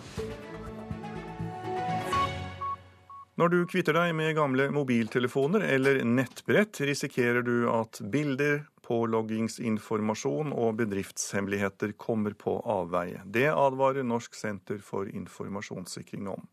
Når 3.35 3.51
du 3.51 3.57
kvitter 3.67 3.97
deg 3.97 4.13
med 4.15 4.37
gamle 4.37 4.69
mobiltelefoner 4.71 5.65
eller 5.67 5.99
nettbrett, 6.07 6.79
risikerer 6.87 7.43
du 7.43 7.67
at 7.67 7.99
bilder, 8.13 8.63
påloggingsinformasjon 8.85 10.53
og 10.53 10.77
bedriftshemmeligheter 10.79 11.95
kommer 11.99 12.37
på 12.39 12.59
avveie. 12.69 13.23
Det 13.25 13.49
advarer 13.49 14.05
Norsk 14.07 14.37
senter 14.37 14.79
for 14.85 15.09
informasjonssikring 15.09 16.29
om. 16.29 16.45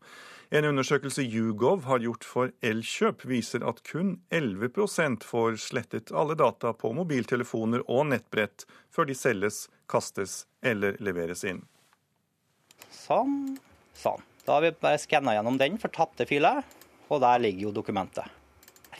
En 0.50 0.64
undersøkelse 0.68 1.22
Yougov 1.22 1.84
har 1.88 2.02
gjort 2.04 2.26
for 2.28 2.50
Elkjøp, 2.64 3.22
viser 3.28 3.62
at 3.68 3.84
kun 3.88 4.16
11 4.32 4.72
får 5.24 5.60
slettet 5.62 6.12
alle 6.12 6.34
data 6.34 6.72
på 6.72 6.90
mobiltelefoner 6.96 7.86
og 7.86 8.10
nettbrett 8.10 8.66
før 8.90 9.08
de 9.08 9.16
selges, 9.16 9.68
kastes 9.86 10.46
eller 10.64 10.98
leveres 11.00 11.44
inn. 11.44 11.62
Sånn. 12.90 13.56
Sånn. 13.94 14.31
Da 14.46 14.56
har 14.56 14.64
vi 14.64 14.72
bare 14.82 14.98
skanna 14.98 15.36
gjennom 15.36 15.58
den, 15.60 15.76
for 15.78 15.92
tapte 15.94 16.26
filer, 16.26 16.64
og 17.08 17.20
der 17.22 17.42
ligger 17.44 17.68
jo 17.68 17.74
dokumentet. 17.76 18.26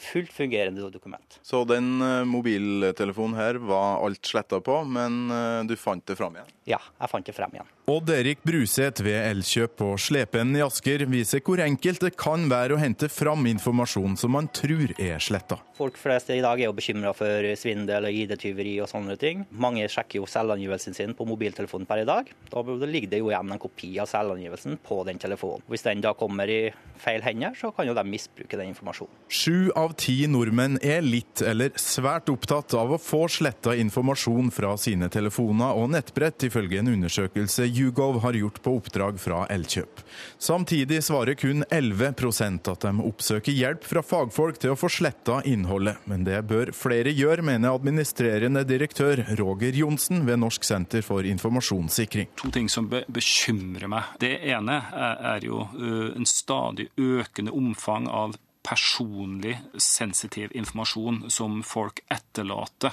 Fullt 0.03 0.33
fungerende 0.35 0.89
dokument. 0.91 1.39
Så 1.47 1.63
den 1.67 2.01
eh, 2.03 2.23
mobiltelefonen 2.27 3.37
her 3.39 3.59
var 3.63 4.03
alt 4.03 4.27
sletta 4.27 4.59
på, 4.63 4.81
men 4.87 5.31
eh, 5.31 5.61
du 5.67 5.77
fant 5.79 6.05
det 6.07 6.17
fram 6.19 6.39
igjen? 6.39 6.51
Ja, 6.75 6.81
jeg 6.99 7.11
fant 7.13 7.27
det 7.27 7.35
frem 7.37 7.55
igjen. 7.55 7.71
Odd-Erik 7.91 8.45
Bruseth 8.47 9.03
ved 9.03 9.17
Elkjøp 9.27 9.73
på 9.81 9.87
Slepen 9.99 10.55
i 10.55 10.61
Asker 10.63 11.03
viser 11.11 11.41
hvor 11.43 11.59
enkelt 11.65 12.05
det 12.05 12.13
kan 12.15 12.45
være 12.47 12.77
å 12.77 12.79
hente 12.79 13.09
fram 13.11 13.43
informasjon 13.51 14.15
som 14.21 14.31
man 14.37 14.47
tror 14.55 14.93
er 15.03 15.19
sletta. 15.19 15.59
Folk 15.75 15.99
flest 15.99 16.31
i 16.31 16.39
dag 16.45 16.61
er 16.61 16.69
jo 16.69 16.77
bekymra 16.77 17.11
for 17.11 17.49
svindel 17.59 18.07
og 18.07 18.19
ID-tyveri 18.21 18.77
og 18.85 18.87
sånne 18.87 19.17
ting. 19.19 19.43
Mange 19.51 19.89
sjekker 19.91 20.21
jo 20.21 20.29
selvangivelsen 20.31 20.95
sin 20.95 21.17
på 21.19 21.27
mobiltelefonen 21.27 21.89
per 21.91 22.05
i 22.05 22.07
dag. 22.07 22.31
Da 22.53 22.63
ligger 22.63 23.11
det 23.11 23.19
jo 23.19 23.33
igjen 23.33 23.51
en 23.51 23.63
kopi 23.65 23.91
av 23.99 24.07
selvangivelsen 24.13 24.79
på 24.87 25.01
den 25.11 25.19
telefonen. 25.19 25.67
Hvis 25.67 25.83
den 25.89 26.07
da 26.07 26.15
kommer 26.15 26.47
i 26.47 26.61
feil 27.03 27.27
hender, 27.27 27.59
så 27.59 27.73
kan 27.75 27.91
jo 27.91 27.97
de 27.99 28.07
misbruke 28.07 28.61
den 28.61 28.71
informasjonen. 28.77 29.19
Sju 29.27 29.73
av 29.75 29.97
ti 29.99 30.21
nordmenn 30.31 30.79
er 30.87 31.03
litt 31.03 31.43
eller 31.43 31.75
svært 31.83 32.31
opptatt 32.31 32.79
av 32.79 32.95
å 32.95 33.03
få 33.03 33.25
sletta 33.27 33.75
informasjon 33.75 34.55
fra 34.55 34.77
sine 34.79 35.11
telefoner 35.11 35.75
og 35.75 35.91
nettbrett, 35.97 36.47
ifølge 36.47 36.79
en 36.79 36.95
undersøkelse 36.95 37.72
Yougov 37.73 38.21
har 38.23 38.37
gjort 38.37 38.61
på 38.63 38.77
oppdrag 38.79 39.19
fra 39.21 39.43
Elkjøp. 39.53 40.03
Samtidig 40.39 41.01
svarer 41.05 41.37
kun 41.39 41.65
11% 41.71 42.71
at 42.73 42.85
de 42.85 42.93
oppsøker 43.09 43.57
hjelp 43.57 43.87
fra 43.89 44.05
fagfolk 44.05 44.61
til 44.63 44.75
å 44.75 44.79
få 44.79 44.91
sletta 44.93 45.41
innholdet. 45.49 46.05
Men 46.11 46.27
det 46.29 46.39
bør 46.51 46.75
flere 46.77 47.13
gjøre, 47.17 47.45
mener 47.47 47.75
administrerende 47.75 48.65
direktør 48.69 49.25
Roger 49.41 49.77
Johnsen 49.83 50.27
ved 50.29 50.43
Norsk 50.43 50.67
senter 50.67 51.05
for 51.07 51.27
informasjonssikring. 51.27 52.31
To 52.43 52.53
ting 52.55 52.71
som 52.73 52.91
bekymrer 52.91 53.91
meg. 53.91 54.15
Det 54.23 54.37
ene 54.53 54.79
er 54.93 55.45
jo 55.47 55.65
en 55.73 56.29
stadig 56.29 56.91
økende 57.01 57.55
omfang 57.57 58.09
av 58.11 58.37
personlig 58.63 59.57
sensitiv 59.79 60.53
informasjon 60.55 61.31
som 61.31 61.63
folk 61.67 62.01
etterlater 62.09 62.93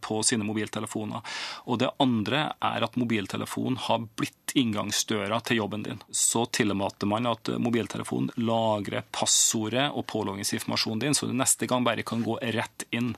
på 0.00 0.22
sine 0.26 0.44
mobiltelefoner. 0.44 1.22
Og 1.70 1.78
det 1.82 1.92
andre 2.02 2.42
er 2.58 2.86
at 2.86 2.98
mobiltelefonen 3.00 3.78
har 3.86 4.02
blitt 4.18 4.54
inngangsdøra 4.58 5.40
til 5.46 5.62
jobben 5.62 5.86
din. 5.86 6.02
Så 6.10 6.46
tillater 6.50 7.06
man 7.10 7.30
at 7.30 7.52
mobiltelefonen 7.62 8.32
lagrer 8.42 9.06
passordet 9.14 9.90
og 9.94 10.08
påloggingsinformasjonen 10.10 11.06
din, 11.06 11.14
så 11.14 11.30
du 11.30 11.36
neste 11.38 11.70
gang 11.70 11.86
bare 11.86 12.06
kan 12.06 12.24
gå 12.26 12.38
rett 12.56 12.88
inn. 12.90 13.14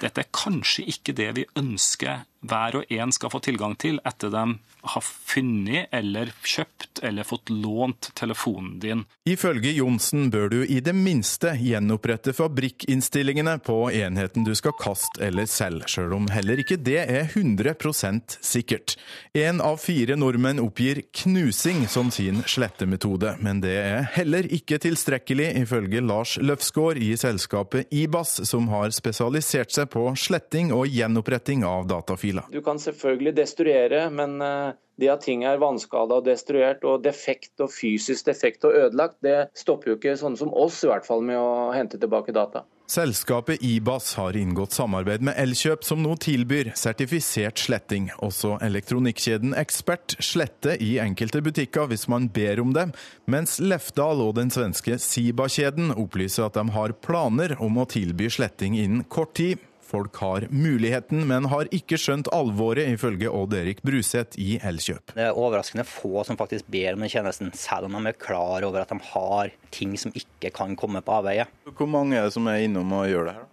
Dette 0.00 0.24
er 0.24 0.32
kanskje 0.34 0.88
ikke 0.90 1.14
det 1.14 1.30
vi 1.36 1.46
ønsker 1.58 2.24
hver 2.44 2.80
og 2.80 2.92
en 2.92 3.12
skal 3.14 3.32
få 3.32 3.40
tilgang 3.44 3.76
til 3.80 4.00
etter 4.04 4.32
de 4.34 4.44
har 4.84 5.04
funnet 5.04 5.88
eller 5.96 6.30
kjøpt 6.44 7.00
eller 7.04 7.24
fått 7.24 7.50
lånt 7.50 8.10
telefonen 8.18 8.78
din. 8.82 9.04
Ifølge 9.28 9.72
Johnsen 9.72 10.28
bør 10.30 10.50
du 10.52 10.58
i 10.64 10.80
det 10.84 10.92
minste 10.96 11.54
gjenopprette 11.56 12.34
fabrikkinnstillingene 12.36 13.56
på 13.64 13.78
enheten 13.96 14.44
du 14.44 14.52
skal 14.58 14.76
kaste 14.80 15.22
eller 15.24 15.48
selge, 15.50 15.88
sjøl 15.94 16.12
om 16.18 16.28
heller 16.32 16.60
ikke 16.60 16.76
det 16.76 17.00
er 17.04 17.30
100% 17.32 18.36
sikkert. 18.44 18.96
En 19.32 19.62
av 19.64 19.80
fire 19.82 20.18
nordmenn 20.20 20.60
oppgir 20.62 21.00
knusing 21.22 21.86
som 21.88 22.12
sin 22.14 22.42
slettemetode, 22.48 23.36
men 23.40 23.62
det 23.64 23.74
er 23.80 24.08
heller 24.18 24.46
ikke 24.52 24.78
tilstrekkelig, 24.84 25.50
ifølge 25.64 26.04
Lars 26.04 26.36
Løfsgaard 26.42 27.00
i 27.00 27.14
selskapet 27.16 27.88
IBAS, 27.94 28.36
som 28.48 28.68
har 28.72 28.92
spesialisert 28.94 29.72
seg 29.74 29.88
på 29.94 30.10
sletting 30.18 30.74
og 30.76 30.90
gjenoppretting 30.92 31.64
av 31.68 31.88
datafiler. 31.88 32.33
Du 32.50 32.60
kan 32.64 32.80
selvfølgelig 32.82 33.36
destruere, 33.36 34.08
men 34.10 34.40
eh, 34.42 34.74
det 35.00 35.10
at 35.10 35.24
ting 35.26 35.44
er 35.46 35.62
vannskada 35.62 36.20
og 36.20 36.28
destruert 36.28 36.84
og 36.86 37.02
defekt 37.04 37.60
og 37.64 37.72
fysisk 37.74 38.28
defekt 38.28 38.66
og 38.68 38.76
ødelagt, 38.84 39.18
det 39.26 39.48
stopper 39.58 39.92
jo 39.92 39.98
ikke 39.98 40.18
sånne 40.18 40.40
som 40.40 40.54
oss 40.54 40.82
i 40.84 40.90
hvert 40.90 41.06
fall 41.06 41.24
med 41.26 41.40
å 41.40 41.72
hente 41.74 42.00
tilbake 42.00 42.34
data. 42.34 42.64
Selskapet 42.86 43.62
Ibas 43.64 44.10
har 44.14 44.36
inngått 44.36 44.74
samarbeid 44.76 45.22
med 45.24 45.38
Elkjøp, 45.40 45.86
som 45.88 46.02
nå 46.04 46.18
tilbyr 46.20 46.74
sertifisert 46.76 47.62
sletting. 47.62 48.10
Også 48.20 48.58
elektronikkjeden 48.62 49.56
Ekspert 49.56 50.18
sletter 50.20 50.76
i 50.84 50.98
enkelte 51.00 51.40
butikker 51.42 51.88
hvis 51.88 52.04
man 52.12 52.28
ber 52.28 52.60
om 52.60 52.74
det, 52.76 52.90
mens 53.24 53.56
Lefdal 53.56 54.20
og 54.26 54.34
den 54.36 54.52
svenske 54.52 54.98
Siba-kjeden 55.00 55.94
opplyser 55.96 56.50
at 56.50 56.60
de 56.60 56.66
har 56.76 56.92
planer 57.00 57.56
om 57.56 57.80
å 57.80 57.88
tilby 57.88 58.28
sletting 58.28 58.76
innen 58.76 59.08
kort 59.08 59.32
tid. 59.40 59.64
Folk 59.94 60.16
har 60.16 60.48
muligheten, 60.50 61.20
men 61.28 61.44
har 61.52 61.68
ikke 61.70 61.94
skjønt 62.02 62.26
alvoret, 62.34 62.88
ifølge 62.96 63.30
Odd 63.30 63.52
Erik 63.54 63.78
Bruseth 63.86 64.34
i 64.42 64.56
Elkjøp. 64.58 65.12
Det 65.14 65.28
er 65.28 65.38
overraskende 65.38 65.84
få 65.86 66.24
som 66.26 66.38
faktisk 66.40 66.66
ber 66.74 66.96
om 66.96 67.04
den 67.04 67.12
tjenesten, 67.12 67.52
selv 67.54 67.86
om 67.86 67.94
de 67.94 68.10
er 68.10 68.18
klar 68.18 68.66
over 68.66 68.82
at 68.82 68.90
de 68.90 68.98
har 69.12 69.52
ting 69.70 69.92
som 70.00 70.10
ikke 70.18 70.50
kan 70.56 70.74
komme 70.74 70.98
på 70.98 71.14
avveie. 71.20 71.46
Hvor 71.70 71.86
mange 71.86 72.18
er 72.18 72.26
det 72.26 72.34
som 72.34 72.50
er 72.50 72.64
innom 72.66 72.90
og 72.90 73.06
gjør 73.06 73.30
det 73.30 73.36
her? 73.36 73.46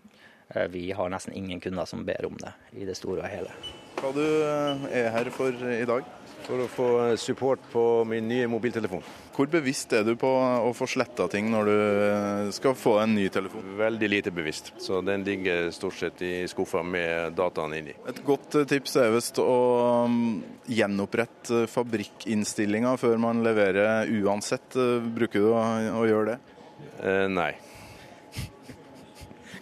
Eh, 0.55 0.67
vi 0.73 0.87
har 0.97 1.13
nesten 1.13 1.37
ingen 1.37 1.61
kunder 1.61 1.85
som 1.85 2.01
ber 2.09 2.25
om 2.25 2.41
det, 2.41 2.55
i 2.73 2.89
det 2.89 2.97
store 2.97 3.21
og 3.21 3.29
hele. 3.29 3.53
Hva 4.01 4.09
du 4.17 4.25
eh, 4.25 4.89
er 5.03 5.13
her 5.13 5.29
for 5.37 5.53
i 5.53 5.85
dag? 5.85 6.09
For 6.45 6.63
å 6.63 6.67
få 6.71 6.87
support 7.21 7.63
på 7.71 7.83
min 8.07 8.27
nye 8.29 8.47
mobiltelefon. 8.49 9.03
Hvor 9.35 9.47
bevisst 9.51 9.93
er 9.95 10.03
du 10.05 10.13
på 10.19 10.29
å 10.29 10.71
få 10.75 10.87
sletta 10.89 11.27
ting 11.31 11.47
når 11.53 11.69
du 11.69 11.73
eh, 11.77 12.49
skal 12.55 12.75
få 12.77 12.97
en 13.03 13.15
ny 13.15 13.27
telefon? 13.33 13.73
Veldig 13.79 14.09
lite 14.11 14.33
bevisst. 14.35 14.73
Så 14.81 14.99
den 15.05 15.25
ligger 15.27 15.69
stort 15.75 15.97
sett 15.99 16.21
i 16.25 16.33
skuffa 16.51 16.83
med 16.83 17.37
dataene 17.37 17.79
inni. 17.81 17.95
Et 18.09 18.21
godt 18.27 18.59
tips 18.69 18.97
er 18.99 19.13
visst 19.15 19.39
å 19.41 19.57
mm, 20.11 20.29
gjenopprette 20.75 21.65
fabrikkinnstillinga 21.71 22.97
før 23.01 23.21
man 23.21 23.43
leverer 23.45 24.11
uansett. 24.21 24.75
Bruker 25.15 25.45
du 25.45 25.51
å, 25.55 26.05
gjøre 26.09 26.33
det? 26.33 26.39
Eh, 27.01 27.27
nei. 27.31 27.53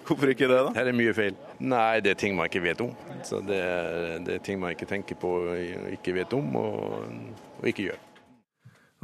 Hvorfor 0.10 0.32
ikke 0.32 0.48
det, 0.50 0.58
da? 0.58 0.74
Her 0.74 0.90
er 0.90 0.96
mye 0.98 1.14
feil. 1.14 1.36
Nei, 1.62 2.00
det 2.02 2.16
er 2.16 2.18
ting 2.18 2.34
man 2.38 2.50
ikke 2.50 2.64
vet 2.64 2.80
om. 2.82 2.96
Så 3.28 3.44
det 3.46 3.60
er, 3.62 4.18
det 4.26 4.40
er 4.40 4.46
ting 4.46 4.58
man 4.62 4.74
ikke 4.74 4.88
tenker 4.90 5.20
på, 5.22 5.34
ikke 5.94 6.16
vet 6.18 6.34
om 6.34 6.56
og, 6.58 7.04
og 7.60 7.68
ikke 7.70 7.92
gjør. 7.92 8.00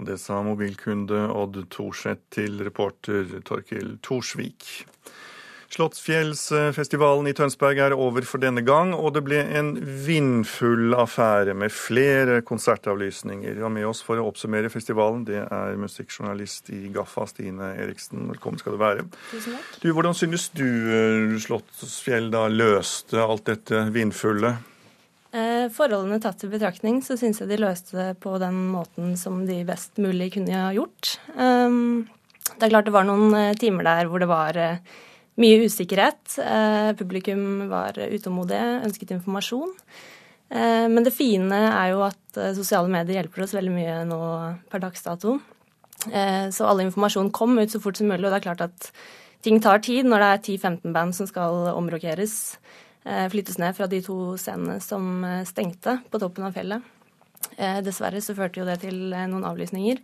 Det 0.09 0.17
sa 0.19 0.41
mobilkunde 0.43 1.21
Odd 1.31 1.61
Thorseth 1.71 2.25
til 2.33 2.57
reporter 2.65 3.37
Torkil 3.47 3.93
Torsvik. 4.03 4.65
Slottsfjellsfestivalen 5.75 7.27
i 7.27 7.33
Tønsberg 7.35 7.79
er 7.83 7.93
over 7.99 8.23
for 8.23 8.39
denne 8.39 8.61
gang, 8.63 8.93
og 8.95 9.11
det 9.17 9.25
ble 9.25 9.41
en 9.59 9.73
vindfull 10.05 10.95
affære 10.95 11.51
med 11.57 11.73
flere 11.75 12.37
konsertavlysninger. 12.47 13.57
Og 13.59 13.73
med 13.75 13.87
oss 13.89 13.99
for 14.05 14.21
å 14.21 14.27
oppsummere 14.29 14.71
festivalen, 14.71 15.25
det 15.27 15.41
er 15.43 15.79
musikkjournalist 15.81 16.71
i 16.71 16.85
Gaffa, 16.95 17.25
Stine 17.27 17.73
Eriksen. 17.83 18.23
Velkommen 18.31 18.61
skal 18.61 18.77
du 18.77 18.79
være. 18.79 19.03
Tusen 19.33 19.57
takk. 19.57 19.73
Du, 19.81 19.89
Hvordan 19.97 20.15
synes 20.15 20.45
du 20.55 20.63
eh, 20.63 21.35
Slottsfjell 21.43 22.29
da 22.31 22.45
løste 22.51 23.19
alt 23.25 23.43
dette 23.49 23.81
vindfulle? 23.91 24.53
Eh, 25.35 25.65
forholdene 25.75 26.21
tatt 26.23 26.45
i 26.47 26.51
betraktning, 26.53 27.01
så 27.03 27.17
syns 27.19 27.41
jeg 27.43 27.51
de 27.51 27.57
løste 27.59 27.97
det 27.99 28.13
på 28.23 28.37
den 28.39 28.61
måten 28.71 29.17
som 29.19 29.41
de 29.49 29.59
best 29.67 29.99
mulig 29.99 30.31
kunne 30.37 30.55
ha 30.55 30.71
gjort. 30.77 31.17
Um, 31.35 32.05
det 32.53 32.69
er 32.69 32.77
klart 32.77 32.87
det 32.87 32.95
var 32.95 33.09
noen 33.11 33.35
eh, 33.35 33.57
timer 33.59 33.89
der 33.89 34.07
hvor 34.07 34.23
det 34.23 34.31
var 34.31 34.61
mye 35.41 35.65
usikkerhet. 35.65 36.37
Eh, 36.39 36.91
publikum 36.97 37.67
var 37.71 37.97
utålmodige, 37.97 38.83
ønsket 38.87 39.11
informasjon. 39.17 39.73
Eh, 40.49 40.87
men 40.91 41.03
det 41.03 41.15
fine 41.15 41.59
er 41.71 41.91
jo 41.91 42.05
at 42.07 42.39
eh, 42.39 42.53
sosiale 42.55 42.91
medier 42.91 43.19
hjelper 43.19 43.43
oss 43.43 43.55
veldig 43.57 43.73
mye 43.75 43.97
nå 44.07 44.21
per 44.71 44.83
dags 44.85 45.05
dato. 45.05 45.39
Så 46.05 46.67
all 46.67 46.83
informasjon 46.83 47.31
kom 47.33 47.55
ut 47.57 47.71
så 47.71 47.79
fort 47.81 47.97
som 47.97 48.11
mulig, 48.11 48.27
og 48.27 48.33
det 48.33 48.37
er 48.37 48.43
klart 48.43 48.59
at 48.61 48.89
ting 49.41 49.55
tar 49.63 49.79
tid 49.81 50.05
når 50.05 50.21
det 50.21 50.27
er 50.27 50.41
10-15 50.43 50.93
band 50.93 51.15
som 51.17 51.25
skal 51.25 51.71
omrokeres. 51.71 52.35
Flyttes 53.31 53.57
ned 53.57 53.73
fra 53.73 53.87
de 53.89 54.03
to 54.05 54.35
scenene 54.37 54.75
som 54.83 55.23
stengte 55.49 55.95
på 56.13 56.21
toppen 56.21 56.45
av 56.45 56.53
fjellet. 56.53 56.85
Dessverre 57.87 58.21
så 58.21 58.35
førte 58.37 58.61
jo 58.61 58.67
det 58.67 58.77
til 58.83 58.99
noen 59.15 59.47
avlysninger. 59.49 60.03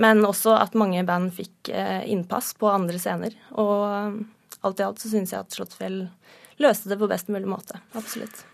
Men 0.00 0.24
også 0.24 0.54
at 0.62 0.78
mange 0.78 1.04
band 1.04 1.34
fikk 1.36 1.74
innpass 1.74 2.54
på 2.56 2.70
andre 2.72 3.02
scener. 3.02 3.36
Og 3.58 4.22
alt 4.60 4.80
i 4.80 4.86
alt 4.86 5.02
så 5.02 5.10
syns 5.12 5.32
jeg 5.32 5.40
at 5.40 5.54
Slottsfjell 5.54 5.98
løste 6.58 6.90
det 6.90 6.98
på 6.98 7.08
best 7.10 7.28
mulig 7.28 7.48
måte. 7.48 7.80
Absolutt. 7.98 8.44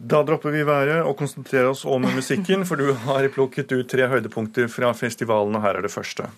Da 0.00 0.22
dropper 0.24 0.54
vi 0.54 0.62
været 0.64 1.02
og 1.04 1.16
konsentrerer 1.18 1.68
oss 1.74 1.84
om 1.84 2.06
musikken, 2.08 2.64
for 2.64 2.80
du 2.80 2.94
har 3.04 3.28
plukket 3.34 3.72
ut 3.72 3.90
tre 3.90 4.08
høydepunkter 4.08 4.70
fra 4.72 4.94
festivalen, 4.96 5.58
og 5.58 5.62
her 5.66 5.76
er 5.76 5.84
det 5.84 5.92
første. 5.92 6.30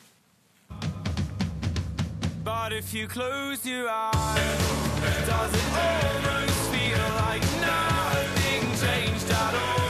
But 2.42 2.72
if 2.72 2.92
you 2.94 3.06
close 3.06 3.64
your 3.64 3.86
eyes, 3.88 4.66
does 5.28 5.54
it 5.54 5.68
almost 5.78 6.58
feel 6.74 7.04
like 7.22 7.44
nothing 7.62 8.66
changed 8.82 9.30
at 9.30 9.54
all? 9.54 9.81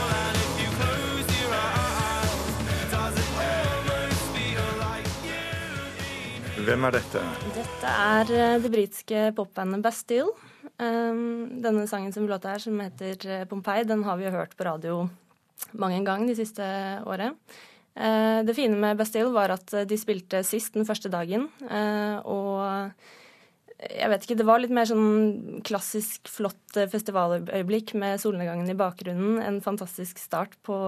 Hvem 6.62 6.84
er 6.86 6.94
dette? 6.94 7.20
Dette 7.56 7.90
er 7.90 8.28
eh, 8.36 8.60
det 8.62 8.70
britiske 8.70 9.20
popbandet 9.34 9.82
Bastille. 9.82 10.30
Um, 10.78 11.58
denne 11.62 11.88
sangen 11.90 12.12
som 12.14 12.28
låter 12.30 12.54
her, 12.54 12.62
som 12.62 12.78
heter 12.78 13.24
eh, 13.26 13.46
Pompeii, 13.50 13.86
den 13.88 14.04
har 14.06 14.18
vi 14.18 14.28
jo 14.28 14.34
hørt 14.36 14.54
på 14.54 14.66
radio 14.68 15.00
mange 15.78 15.98
ganger 16.06 16.30
de 16.30 16.36
siste 16.38 16.66
året. 17.08 17.34
Eh, 17.98 18.42
det 18.46 18.54
fine 18.54 18.78
med 18.78 19.00
Bastille 19.00 19.32
var 19.34 19.56
at 19.56 19.74
de 19.90 19.98
spilte 19.98 20.44
sist 20.46 20.78
den 20.78 20.86
første 20.86 21.10
dagen. 21.10 21.48
Og 22.30 22.62
jeg 23.82 24.12
vet 24.12 24.26
ikke, 24.28 24.36
det 24.38 24.46
var 24.46 24.62
litt 24.62 24.74
mer 24.74 24.86
sånn 24.86 25.62
klassisk 25.66 26.30
flott 26.30 26.78
festivaløyeblikk 26.92 27.96
med 27.98 28.22
solnedgangen 28.22 28.70
i 28.70 28.78
bakgrunnen. 28.78 29.40
En 29.42 29.58
fantastisk 29.64 30.22
start 30.22 30.54
på, 30.62 30.78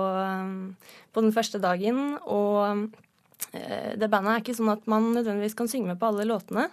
på 1.11 1.27
den 1.27 1.35
første 1.35 1.59
dagen. 1.63 2.15
Og 2.23 2.95
det 3.55 4.09
bandet 4.11 4.33
er 4.33 4.41
ikke 4.43 4.57
sånn 4.57 4.73
at 4.73 4.87
man 4.91 5.13
nødvendigvis 5.15 5.55
kan 5.59 5.69
synge 5.71 5.93
med 5.93 6.01
på 6.01 6.09
alle 6.11 6.27
låtene. 6.27 6.65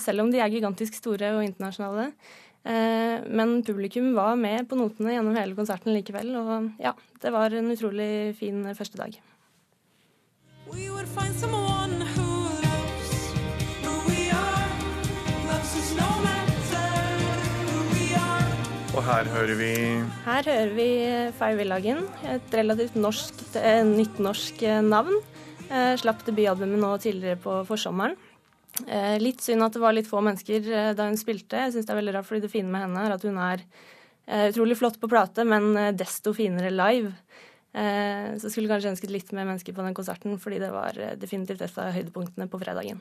Selv 0.00 0.22
om 0.22 0.30
de 0.30 0.38
er 0.40 0.52
gigantisk 0.52 0.94
store 0.96 1.32
og 1.34 1.42
internasjonale. 1.42 2.12
Men 3.26 3.56
publikum 3.66 4.12
var 4.14 4.38
med 4.38 4.68
på 4.70 4.78
notene 4.78 5.16
gjennom 5.16 5.34
hele 5.36 5.58
konserten 5.58 5.94
likevel. 5.96 6.30
Og 6.38 6.70
ja, 6.82 6.94
det 7.22 7.34
var 7.34 7.50
en 7.50 7.74
utrolig 7.74 8.36
fin 8.38 8.62
første 8.78 9.00
dag. 9.00 9.18
We 10.70 10.90
would 10.90 11.08
find 11.08 11.34
someone 11.34 12.04
who 12.14 12.28
Og 18.98 19.04
her 19.06 19.28
hører 19.30 19.54
vi 19.54 19.74
Her 20.24 20.42
hører 20.42 20.70
vi 20.74 20.86
Fire 21.38 21.54
Villagen, 21.54 22.00
et 22.26 22.54
relativt 22.58 22.96
norsk, 22.98 23.44
eh, 23.54 23.84
nytt 23.86 24.18
norsk 24.18 24.62
eh, 24.66 24.80
navn. 24.82 25.20
Eh, 25.68 25.94
slapp 26.00 26.24
debutalbumet 26.24 26.80
nå 26.80 26.94
tidligere 27.02 27.40
på 27.42 27.60
forsommeren. 27.68 28.16
Eh, 28.86 29.16
litt 29.20 29.42
synd 29.42 29.64
at 29.64 29.74
det 29.74 29.82
var 29.82 29.94
litt 29.96 30.08
få 30.08 30.20
mennesker 30.24 30.68
eh, 30.70 30.90
da 30.96 31.08
hun 31.08 31.18
spilte. 31.18 31.64
Jeg 31.64 31.74
synes 31.74 31.88
det 31.88 31.94
er 31.94 32.00
veldig 32.00 32.14
rart, 32.16 32.28
fordi 32.28 32.44
det 32.44 32.52
fine 32.52 32.70
med 32.72 32.86
henne 32.86 33.04
er 33.04 33.14
at 33.16 33.24
hun 33.26 33.38
er 33.42 33.64
eh, 33.64 34.48
utrolig 34.52 34.78
flott 34.78 35.00
på 35.02 35.10
plate, 35.10 35.44
men 35.48 35.72
desto 35.98 36.34
finere 36.36 36.74
live. 36.74 37.14
Så 37.78 38.48
skulle 38.50 38.66
kanskje 38.66 38.88
ønsket 38.90 39.10
litt 39.12 39.28
mer 39.36 39.44
mennesker 39.46 39.74
på 39.76 39.84
den 39.84 39.94
konserten, 39.94 40.38
fordi 40.40 40.56
det 40.58 40.70
var 40.72 40.96
definitivt 41.20 41.60
et 41.62 41.76
av 41.78 41.92
høydepunktene 41.94 42.48
på 42.50 42.58
fredagen. 42.58 42.98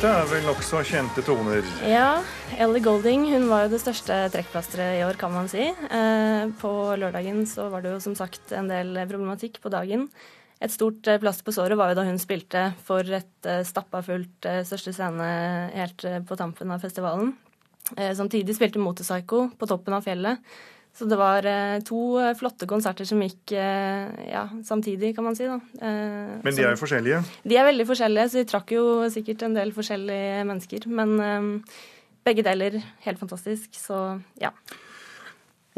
Dette 0.00 0.16
er 0.16 0.30
vel 0.30 0.46
nokså 0.48 0.78
kjente 0.88 1.20
toner? 1.20 1.66
Ja. 1.84 2.22
Ellie 2.56 2.80
Golding 2.80 3.26
hun 3.34 3.42
var 3.50 3.66
jo 3.66 3.74
det 3.74 3.82
største 3.82 4.14
trekkplasteret 4.32 4.94
i 4.96 5.02
år, 5.04 5.18
kan 5.20 5.28
man 5.34 5.50
si. 5.52 5.66
Eh, 5.68 6.44
på 6.56 6.70
lørdagen 6.96 7.42
så 7.44 7.66
var 7.68 7.84
det 7.84 7.92
jo 7.92 7.98
som 8.00 8.14
sagt 8.16 8.54
en 8.56 8.70
del 8.72 8.96
problematikk 9.02 9.58
på 9.60 9.68
dagen. 9.68 10.08
et 10.56 10.72
stort 10.72 11.04
plaster 11.04 11.44
på 11.44 11.52
såret 11.52 11.76
var 11.76 11.92
jo 11.92 11.98
da 12.00 12.06
hun 12.08 12.16
spilte 12.16 12.72
for 12.80 13.04
et 13.04 13.50
stappa 13.68 14.00
fullt 14.00 14.48
største 14.64 14.96
scene 14.96 15.28
helt 15.76 16.00
på 16.24 16.36
tampen 16.36 16.72
av 16.72 16.80
festivalen. 16.80 17.34
Samtidig 17.92 18.56
spilte 18.56 18.80
Motorpsycho 18.80 19.50
på 19.52 19.68
toppen 19.68 20.00
av 20.00 20.08
fjellet. 20.08 20.40
Så 20.96 21.06
det 21.08 21.16
var 21.16 21.46
to 21.86 22.00
flotte 22.36 22.66
konserter 22.68 23.06
som 23.08 23.22
gikk 23.22 23.54
ja, 23.54 24.42
samtidig, 24.66 25.14
kan 25.16 25.24
man 25.24 25.38
si. 25.38 25.46
da. 25.48 25.56
Men 25.80 26.50
de 26.50 26.64
er 26.66 26.74
jo 26.74 26.80
forskjellige? 26.82 27.22
De 27.46 27.56
er 27.56 27.64
veldig 27.64 27.86
forskjellige, 27.88 28.26
så 28.28 28.42
de 28.42 28.50
trakk 28.50 28.74
jo 28.74 28.84
sikkert 29.14 29.46
en 29.46 29.56
del 29.56 29.72
forskjellige 29.72 30.42
mennesker. 30.50 30.88
Men 30.90 31.62
begge 32.26 32.44
deler 32.44 32.80
helt 33.06 33.22
fantastisk, 33.22 33.72
så 33.78 34.20
ja. 34.42 34.52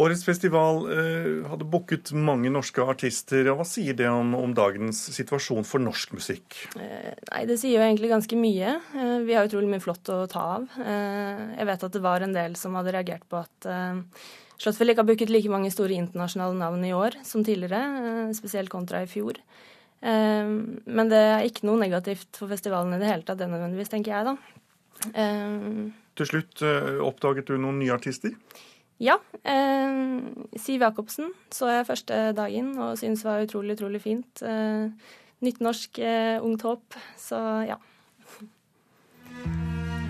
Årets 0.01 0.23
festival 0.25 0.87
eh, 0.89 1.43
hadde 1.51 1.67
booket 1.69 2.15
mange 2.17 2.49
norske 2.53 2.81
artister. 2.81 3.45
og 3.53 3.61
Hva 3.61 3.67
sier 3.69 3.97
det 3.99 4.07
om, 4.09 4.33
om, 4.39 4.55
dagens 4.57 5.03
situasjon 5.13 5.67
for 5.69 5.85
norsk 5.85 6.15
musikk? 6.17 6.57
Eh, 6.81 7.13
nei, 7.29 7.43
Det 7.51 7.59
sier 7.61 7.77
jo 7.77 7.85
egentlig 7.85 8.09
ganske 8.11 8.39
mye. 8.41 8.79
Eh, 8.97 9.19
vi 9.27 9.37
har 9.37 9.51
utrolig 9.51 9.69
mye 9.69 9.85
flott 9.85 10.09
å 10.15 10.23
ta 10.33 10.47
av. 10.57 10.65
Eh, 10.81 11.43
jeg 11.59 11.69
vet 11.69 11.85
at 11.89 11.99
det 11.99 12.05
var 12.09 12.25
en 12.25 12.33
del 12.33 12.57
som 12.57 12.79
hadde 12.81 12.97
reagert 12.97 13.29
på 13.29 13.43
at 13.45 13.69
eh, 14.53 14.63
Slottsfjell 14.63 14.93
ikke 14.93 15.03
har 15.03 15.11
booket 15.11 15.33
like 15.33 15.51
mange 15.51 15.73
store 15.75 15.97
internasjonale 15.99 16.59
navn 16.59 16.85
i 16.87 16.95
år 16.97 17.19
som 17.27 17.45
tidligere, 17.45 17.81
eh, 18.03 18.35
spesielt 18.37 18.73
kontra 18.73 19.03
i 19.03 19.11
fjor. 19.11 19.41
Men 20.03 21.11
det 21.13 21.19
er 21.23 21.45
ikke 21.47 21.63
noe 21.69 21.79
negativt 21.79 22.35
for 22.35 22.51
festivalen 22.51 22.97
i 22.97 22.99
det 22.99 23.07
hele 23.07 23.23
tatt, 23.23 23.39
det 23.39 23.47
nødvendigvis, 23.47 23.93
tenker 23.93 24.11
jeg 24.11 24.27
da. 24.27 24.33
Til 26.19 26.27
slutt, 26.27 26.65
oppdaget 27.07 27.47
du 27.47 27.55
noen 27.55 27.79
nye 27.79 27.95
artister? 27.95 28.35
Ja. 29.03 29.19
Eh, 29.43 29.91
Siv 30.63 30.85
Jacobsen 30.85 31.33
så 31.51 31.71
jeg 31.73 31.89
første 31.89 32.21
dagen 32.39 32.77
og 32.79 32.99
syntes 33.01 33.25
var 33.27 33.43
utrolig, 33.43 33.77
utrolig 33.79 34.03
fint. 34.05 34.43
Eh, 34.43 34.91
nytt 35.43 35.63
norsk 35.65 35.99
eh, 35.99 36.39
ungt 36.43 36.63
håp. 36.63 37.01
Så 37.19 37.41
ja. 37.67 37.81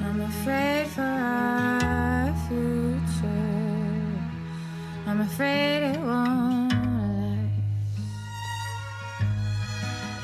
I'm 0.02 0.20
afraid 0.20 0.86
for 0.88 1.91
I'm 5.12 5.20
afraid 5.20 5.82
it 5.82 6.00
won't 6.00 6.72
last. 6.72 7.52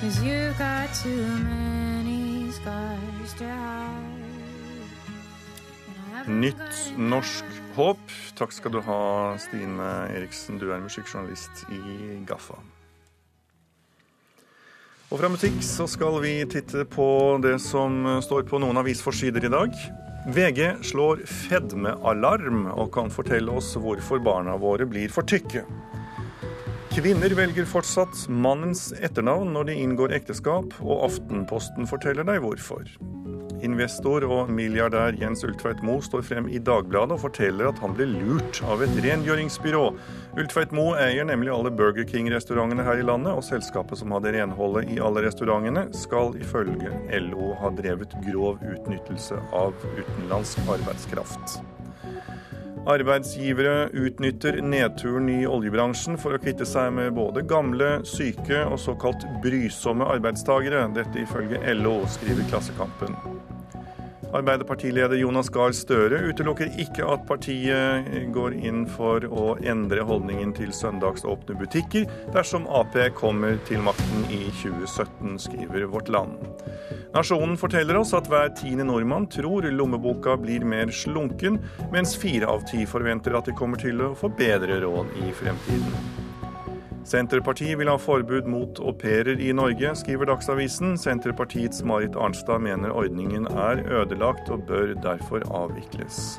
Cause 0.00 0.22
you've 0.22 0.56
got 0.56 0.88
too 0.94 1.26
many 1.44 2.50
scars 2.50 3.34
to 3.36 3.44
hide. 3.44 4.16
Nytt 6.26 6.96
norsk 6.96 7.44
håp. 7.76 8.00
Takk 8.40 8.52
skal 8.52 8.72
du 8.72 8.80
ha, 8.80 9.36
Stine 9.36 10.08
Eriksen. 10.16 10.56
Du 10.56 10.72
er 10.72 10.80
musikkjournalist 10.80 11.68
i 11.68 12.24
Gaffa. 12.24 12.56
Og 15.10 15.20
fra 15.20 15.28
musikk 15.28 15.60
så 15.60 15.84
skal 15.84 16.16
vi 16.24 16.38
titte 16.48 16.88
på 16.88 17.36
det 17.44 17.58
som 17.60 18.06
står 18.24 18.48
på 18.48 18.64
noen 18.64 18.80
avisforsider 18.80 19.44
i 19.44 19.52
dag. 19.52 20.07
VG 20.26 20.82
slår 20.82 21.20
fedmealarm 21.30 22.66
og 22.72 22.90
kan 22.96 23.10
fortelle 23.12 23.54
oss 23.54 23.70
hvorfor 23.78 24.18
barna 24.22 24.56
våre 24.58 24.86
blir 24.88 25.12
for 25.14 25.26
tykke. 25.28 25.62
Kvinner 26.90 27.30
velger 27.38 27.68
fortsatt 27.68 28.24
mannens 28.26 28.88
etternavn 28.98 29.52
når 29.54 29.68
de 29.70 29.76
inngår 29.84 30.16
ekteskap, 30.16 30.74
og 30.82 31.04
Aftenposten 31.06 31.86
forteller 31.86 32.26
deg 32.26 32.42
hvorfor. 32.42 32.82
Investor 33.64 34.24
og 34.28 34.50
milliardær 34.54 35.16
Jens 35.18 35.42
Ultveit 35.46 35.80
Moe 35.86 36.02
står 36.04 36.22
frem 36.26 36.48
i 36.52 36.60
Dagbladet 36.62 37.16
og 37.16 37.22
forteller 37.24 37.70
at 37.70 37.80
han 37.82 37.94
ble 37.96 38.06
lurt 38.10 38.60
av 38.66 38.84
et 38.84 38.98
rengjøringsbyrå. 39.04 39.84
Ultveit 40.38 40.74
Moe 40.76 40.98
eier 41.02 41.26
nemlig 41.28 41.50
alle 41.54 41.72
Burger 41.74 42.06
King-restaurantene 42.08 42.86
her 42.86 43.02
i 43.02 43.06
landet, 43.06 43.34
og 43.34 43.46
selskapet 43.46 44.00
som 44.00 44.14
hadde 44.14 44.34
renholdet 44.36 44.92
i 44.94 45.00
alle 45.02 45.24
restaurantene, 45.26 45.88
skal 45.96 46.36
ifølge 46.38 46.92
LO 47.28 47.54
ha 47.58 47.72
drevet 47.80 48.14
grov 48.28 48.62
utnyttelse 48.62 49.40
av 49.56 49.74
utenlandsk 49.96 50.62
arbeidskraft. 50.78 51.58
Arbeidsgivere 52.88 53.90
utnytter 53.92 54.62
nedturen 54.64 55.28
i 55.28 55.42
oljebransjen 55.44 56.16
for 56.16 56.32
å 56.32 56.40
kvitte 56.40 56.64
seg 56.64 56.94
med 56.96 57.12
både 57.18 57.42
gamle, 57.44 57.98
syke 58.08 58.62
og 58.64 58.80
såkalt 58.80 59.26
brysomme 59.44 60.08
arbeidstagere. 60.08 60.86
Dette 60.96 61.20
ifølge 61.20 61.60
LO, 61.76 61.98
skriver 62.16 62.48
Klassekampen. 62.48 63.18
Arbeiderpartileder 64.36 65.16
Jonas 65.16 65.48
Gahr 65.48 65.72
Støre 65.72 66.18
utelukker 66.28 66.68
ikke 66.80 67.06
at 67.08 67.24
partiet 67.28 68.08
går 68.34 68.58
inn 68.60 68.82
for 68.92 69.24
å 69.24 69.54
endre 69.64 70.04
holdningen 70.04 70.52
til 70.56 70.74
søndagsåpne 70.76 71.56
butikker 71.56 72.04
dersom 72.34 72.68
Ap 72.68 72.92
kommer 73.16 73.56
til 73.68 73.80
makten 73.84 74.28
i 74.28 74.44
2017, 74.60 75.38
skriver 75.48 75.88
Vårt 75.88 76.12
Land. 76.12 76.36
Nasjonen 77.16 77.56
forteller 77.56 77.96
oss 78.02 78.12
at 78.16 78.28
hver 78.28 78.52
tiende 78.58 78.84
nordmann 78.88 79.30
tror 79.32 79.64
lommeboka 79.72 80.36
blir 80.36 80.64
mer 80.64 80.92
slunken, 80.92 81.62
mens 81.92 82.16
fire 82.16 82.52
av 82.52 82.68
ti 82.68 82.84
forventer 82.84 83.36
at 83.38 83.48
de 83.48 83.56
kommer 83.56 83.80
til 83.80 84.04
å 84.04 84.14
få 84.18 84.28
bedre 84.36 84.82
råd 84.84 85.16
i 85.24 85.32
fremtiden. 85.32 86.27
Senterpartiet 87.08 87.78
vil 87.80 87.88
ha 87.88 87.96
forbud 87.96 88.44
mot 88.52 88.78
au 88.84 88.92
pairer 88.92 89.40
i 89.40 89.48
Norge, 89.56 89.94
skriver 89.96 90.28
Dagsavisen. 90.28 90.92
Senterpartiets 91.00 91.80
Marit 91.80 92.16
Arnstad 92.20 92.60
mener 92.60 92.92
ordningen 92.92 93.46
er 93.48 93.80
ødelagt 93.88 94.50
og 94.52 94.66
bør 94.68 94.92
derfor 95.00 95.46
avvikles. 95.48 96.36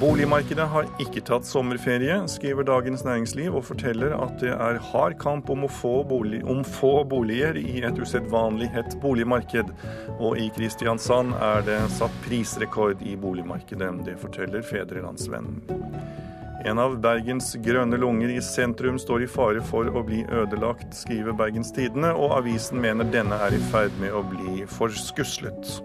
Boligmarkedet 0.00 0.64
har 0.72 0.88
ikke 1.00 1.20
tatt 1.28 1.44
sommerferie, 1.48 2.16
skriver 2.28 2.64
Dagens 2.68 3.04
Næringsliv, 3.04 3.52
og 3.52 3.66
forteller 3.68 4.16
at 4.16 4.40
det 4.40 4.54
er 4.54 4.80
hard 4.92 5.18
kamp 5.20 5.52
om, 5.52 5.68
få, 5.68 6.00
bolig, 6.08 6.40
om 6.48 6.64
få 6.64 7.04
boliger 7.08 7.56
i 7.60 7.82
et 7.84 8.00
usedvanlig 8.00 8.70
hett 8.72 8.96
boligmarked. 9.04 9.72
Og 10.16 10.40
i 10.40 10.48
Kristiansand 10.56 11.36
er 11.36 11.64
det 11.68 11.82
satt 11.98 12.16
prisrekord 12.24 13.04
i 13.04 13.16
boligmarkedet. 13.20 13.92
Det 14.08 14.16
forteller 14.24 14.64
Fedrelandsvennen. 14.64 15.60
En 16.64 16.78
av 16.78 16.96
Bergens 17.00 17.52
grønne 17.62 17.98
lunger 18.00 18.32
i 18.32 18.40
sentrum 18.42 18.98
står 18.98 19.22
i 19.22 19.28
fare 19.30 19.62
for 19.64 19.90
å 19.90 20.02
bli 20.06 20.22
ødelagt, 20.24 20.94
skriver 20.96 21.36
Bergens 21.36 21.72
Tidende, 21.76 22.14
og 22.16 22.38
avisen 22.38 22.80
mener 22.82 23.08
denne 23.12 23.38
er 23.46 23.54
i 23.54 23.60
ferd 23.70 23.94
med 24.00 24.14
å 24.16 24.24
bli 24.26 24.64
forskuslet. 24.70 25.76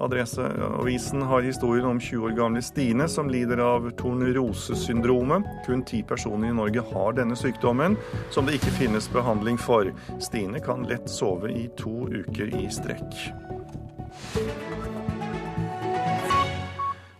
Adresseavisen 0.00 1.22
har 1.22 1.42
historien 1.42 1.88
om 1.90 2.00
20 2.00 2.28
år 2.28 2.36
gamle 2.38 2.62
Stine 2.62 3.08
som 3.10 3.30
lider 3.30 3.58
av 3.58 3.90
tornerosesyndromet. 3.98 5.48
Kun 5.66 5.82
ti 5.82 6.04
personer 6.06 6.52
i 6.52 6.54
Norge 6.54 6.84
har 6.92 7.18
denne 7.18 7.36
sykdommen, 7.36 7.98
som 8.30 8.46
det 8.46 8.60
ikke 8.60 8.76
finnes 8.78 9.10
behandling 9.10 9.58
for. 9.58 9.90
Stine 10.22 10.62
kan 10.62 10.86
lett 10.86 11.10
sove 11.10 11.50
i 11.50 11.66
to 11.80 12.06
uker 12.14 12.54
i 12.62 12.68
strekk. 12.70 13.18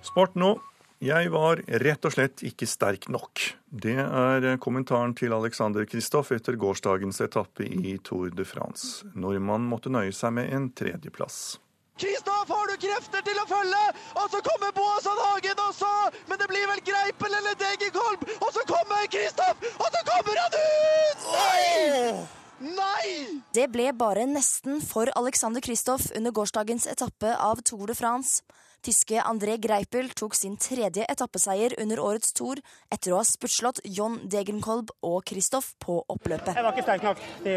Sport 0.07 0.39
nå. 0.39 0.55
Jeg 0.99 1.31
var 1.31 1.61
rett 1.79 2.07
og 2.09 2.11
slett 2.11 2.43
ikke 2.43 2.67
sterk 2.67 3.05
nok. 3.13 3.45
Det 3.71 3.95
er 4.03 4.57
kommentaren 4.59 5.13
til 5.15 5.31
Alexander 5.37 5.87
Kristoff 5.87 6.33
etter 6.35 6.59
gårsdagens 6.59 7.23
etappe 7.23 7.63
i 7.63 7.95
Tour 8.03 8.33
de 8.35 8.43
France. 8.43 9.07
Nordmannen 9.15 9.69
måtte 9.71 9.93
nøye 9.95 10.11
seg 10.11 10.35
med 10.35 10.51
en 10.51 10.67
tredjeplass. 10.75 11.61
Kristoff, 11.99 12.51
har 12.51 12.67
du 12.71 12.75
krefter 12.83 13.23
til 13.27 13.39
å 13.39 13.47
følge? 13.47 13.85
Og 14.19 14.27
så 14.35 14.43
kommer 14.47 14.75
Boasson 14.75 15.23
Hagen 15.23 15.63
også! 15.69 15.95
Men 16.31 16.43
det 16.43 16.51
blir 16.51 16.67
vel 16.71 16.83
Greipel 16.91 17.39
eller 17.41 17.55
Degerkolb! 17.63 18.27
Og 18.43 18.51
så 18.55 18.67
kommer 18.67 19.07
Kristoff! 19.11 19.67
Og 19.79 19.89
så 19.95 20.05
kommer 20.11 20.43
han 20.43 20.59
ut! 20.59 21.27
Nei! 21.39 22.29
Nei! 22.75 23.09
Det 23.55 23.71
ble 23.71 23.93
bare 23.95 24.27
nesten 24.27 24.83
for 24.83 25.11
Alexander 25.19 25.63
Kristoff 25.63 26.11
under 26.19 26.35
gårsdagens 26.35 26.91
etappe 26.91 27.35
av 27.39 27.63
Tour 27.63 27.87
de 27.87 27.99
France. 27.99 28.43
Tyske 28.85 29.21
André 29.27 29.57
Greipel 29.59 30.11
tok 30.17 30.37
sin 30.39 30.57
tredje 30.61 31.07
etappeseier 31.11 31.75
under 31.83 32.01
årets 32.01 32.33
tour 32.37 32.61
etter 32.95 33.13
å 33.13 33.21
ha 33.21 33.27
spurtslått 33.27 33.81
John 33.85 34.21
Degenkolb 34.31 34.93
og 35.03 35.21
Kristoff 35.29 35.73
på 35.83 36.01
oppløpet. 36.07 36.55
Jeg 36.55 36.67
var 36.67 36.77
ikke 36.77 36.87
sterk 36.87 37.07
nok. 37.09 37.23
De, 37.45 37.57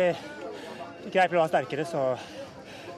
Greipel 1.13 1.41
var 1.41 1.51
sterkere, 1.51 1.85
så, 1.85 2.05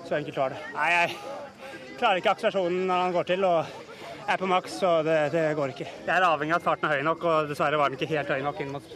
så 0.08 0.18
enkelt 0.20 0.40
var 0.40 0.56
det. 0.56 0.62
Nei, 0.76 0.90
jeg 0.94 1.98
klarer 2.00 2.22
ikke 2.22 2.34
akselerasjonen 2.36 2.86
når 2.88 3.04
han 3.06 3.18
går 3.18 3.34
til. 3.34 3.48
og 3.48 3.82
jeg 4.24 4.38
er 4.38 4.40
på 4.40 4.48
maks, 4.48 4.76
så 4.80 4.90
det, 5.04 5.18
det, 5.34 5.42
går 5.58 5.74
ikke. 5.74 5.90
Jeg 6.06 6.14
er 6.14 6.24
avhengig 6.24 6.56
av 6.56 6.62
at 6.62 6.68
farten 6.70 6.88
er 6.88 6.96
høy 6.96 7.02
nok, 7.04 7.26
og 7.28 7.50
dessverre 7.50 7.80
var 7.80 7.92
den 7.92 8.00
ikke 8.00 8.08
helt 8.14 8.30
høy 8.32 8.46
nok 8.46 8.62
inn 8.64 8.72
mot, 8.72 8.94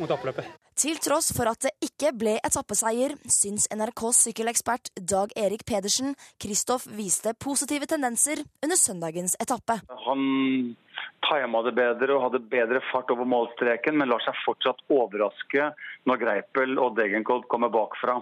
mot 0.00 0.10
oppløpet. 0.10 0.46
Til 0.74 0.98
tross 0.98 1.30
for 1.36 1.46
at 1.46 1.68
det 1.68 1.70
ikke 1.86 2.10
ble 2.18 2.34
etappeseier, 2.42 3.14
syns 3.30 3.68
NRKs 3.70 4.24
sykkelekspert 4.26 4.90
Dag 4.98 5.30
Erik 5.38 5.62
Pedersen 5.68 6.16
Kristoff 6.42 6.88
viste 6.90 7.34
positive 7.38 7.86
tendenser 7.86 8.42
under 8.64 8.80
søndagens 8.80 9.36
etappe. 9.42 9.78
Han 10.06 10.24
tima 11.24 11.62
det 11.66 11.74
bedre 11.78 12.16
og 12.16 12.26
hadde 12.26 12.42
bedre 12.50 12.82
fart 12.90 13.12
over 13.14 13.28
målstreken, 13.28 13.96
men 14.00 14.10
lar 14.10 14.22
seg 14.26 14.36
fortsatt 14.42 14.82
overraske 14.92 15.70
når 16.08 16.22
Greipel 16.24 16.74
og 16.82 16.98
Degenkolb 16.98 17.46
kommer 17.52 17.72
bakfra. 17.72 18.18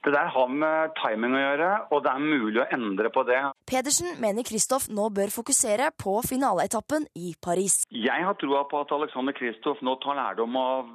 Det 0.00 0.14
der 0.14 0.30
har 0.32 0.48
med 0.48 0.94
timing 0.96 1.34
å 1.36 1.40
gjøre, 1.42 1.70
og 1.92 1.98
det 2.04 2.12
er 2.12 2.22
mulig 2.24 2.60
å 2.62 2.68
endre 2.72 3.10
på 3.12 3.20
det. 3.28 3.36
Pedersen 3.68 4.14
mener 4.22 4.46
Kristoff 4.48 4.86
nå 4.88 5.10
bør 5.12 5.32
fokusere 5.34 5.90
på 6.00 6.14
finaleetappen 6.24 7.04
i 7.20 7.34
Paris. 7.36 7.82
Jeg 7.92 8.24
har 8.24 8.38
troa 8.40 8.62
på 8.70 8.80
at 8.80 8.94
Alexander 8.96 9.36
Kristoff 9.36 9.82
nå 9.84 9.98
tar 10.00 10.16
lærdom 10.16 10.56
av 10.56 10.88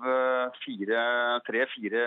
tre-fire 1.45 2.03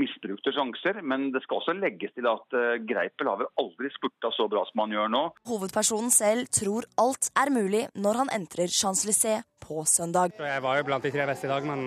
misbrukte 0.00 0.54
sjanser. 0.56 1.02
Men 1.04 1.28
det 1.34 1.44
skal 1.44 1.60
også 1.60 1.76
legges 1.76 2.16
til 2.16 2.30
at 2.32 2.58
Greipel 2.88 3.28
har 3.28 3.42
vel 3.42 3.52
aldri 3.60 3.92
spurta 3.92 4.32
så 4.32 4.48
bra 4.48 4.64
som 4.70 4.86
han 4.86 4.96
gjør 4.96 5.12
nå. 5.12 5.24
Hovedpersonen 5.52 6.12
selv 6.14 6.48
tror 6.54 6.88
alt 7.02 7.28
er 7.36 7.52
mulig 7.52 7.86
når 8.00 8.24
han 8.24 8.34
entrer 8.40 8.72
Champs-Élysées 8.72 9.44
på 9.60 9.84
søndag. 9.84 10.32
Jeg 10.40 10.64
var 10.64 10.80
jo 10.80 10.88
blant 10.88 11.04
de 11.04 11.12
tre 11.12 11.28
beste 11.28 11.44
i 11.44 11.52
dag, 11.52 11.68
men 11.68 11.84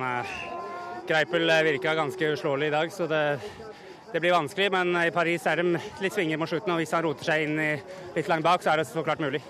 Greipel 1.10 1.50
virka 1.66 1.98
ganske 1.98 2.36
uslåelig 2.38 2.70
i 2.70 2.76
dag. 2.78 2.92
så 2.94 3.10
det 3.10 3.24
det 4.14 4.22
blir 4.22 4.36
vanskelig, 4.36 4.70
men 4.72 4.94
i 5.02 5.12
Paris 5.12 5.46
er 5.50 5.60
de 5.60 5.76
litt 6.04 6.14
svinger 6.14 6.38
mot 6.38 6.50
slutten. 6.50 6.72
og 6.74 6.82
Hvis 6.82 6.94
han 6.94 7.04
roter 7.06 7.28
seg 7.28 7.46
inn 7.48 7.60
litt 8.16 8.30
langt 8.30 8.46
bak, 8.46 8.62
så 8.64 8.74
er 8.74 8.82
det 8.82 8.88
så 8.90 9.04
klart 9.06 9.24
mulig. 9.24 9.42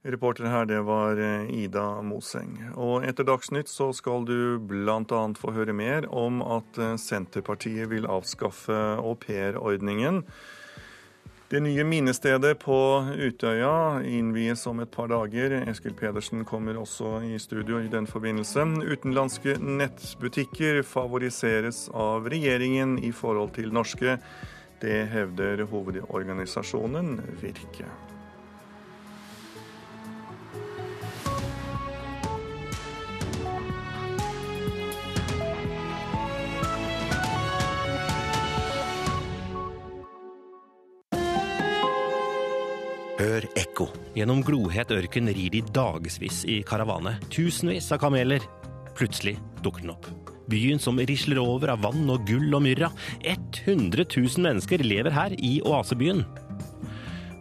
Reporter 0.00 0.48
her, 0.48 0.64
det 0.64 0.80
var 0.88 1.18
Ida 1.52 2.00
Moseng. 2.02 2.54
Og 2.74 3.04
etter 3.04 3.26
Dagsnytt 3.28 3.68
så 3.68 3.90
skal 3.92 4.24
du 4.26 4.58
bl.a. 4.58 5.20
få 5.36 5.52
høre 5.52 5.76
mer 5.76 6.08
om 6.08 6.40
at 6.42 6.80
Senterpartiet 6.98 7.90
vil 7.92 8.08
avskaffe 8.08 8.78
aupairordningen. 8.96 10.24
Det 11.50 11.60
nye 11.60 11.82
minnestedet 11.84 12.58
på 12.62 12.76
Utøya 13.18 14.02
innvies 14.06 14.60
om 14.70 14.84
et 14.84 14.90
par 14.94 15.08
dager. 15.10 15.56
Eskil 15.66 15.96
Pedersen 15.98 16.44
kommer 16.46 16.78
også 16.78 17.16
i 17.26 17.40
studio 17.42 17.80
i 17.82 17.88
den 17.90 18.06
forbindelse. 18.06 18.62
Utenlandske 18.86 19.56
nettbutikker 19.58 20.78
favoriseres 20.86 21.88
av 21.90 22.30
regjeringen 22.30 23.00
i 23.02 23.10
forhold 23.10 23.50
til 23.58 23.74
norske. 23.74 24.14
Det 24.78 25.00
hevder 25.10 25.64
hovedorganisasjonen 25.74 27.18
Virke. 27.42 27.90
Hør 43.20 43.44
ekko. 43.60 43.84
Gjennom 44.16 44.38
glohet 44.40 44.88
ørken 44.96 45.28
rir 45.28 45.52
de 45.52 45.60
dagevis 45.76 46.38
i 46.48 46.62
karavane. 46.64 47.18
Tusenvis 47.28 47.90
av 47.92 48.00
kameler. 48.00 48.40
Plutselig 48.96 49.34
dukker 49.60 49.84
den 49.84 49.92
opp. 49.92 50.08
Byen 50.48 50.80
som 50.80 50.96
risler 50.96 51.36
over 51.42 51.74
av 51.74 51.82
vann 51.84 52.08
og 52.08 52.24
gull 52.24 52.48
og 52.56 52.64
myrra. 52.64 52.88
100 53.20 54.06
000 54.08 54.40
mennesker 54.46 54.80
lever 54.86 55.12
her 55.12 55.36
i 55.36 55.58
oasebyen. 55.60 56.24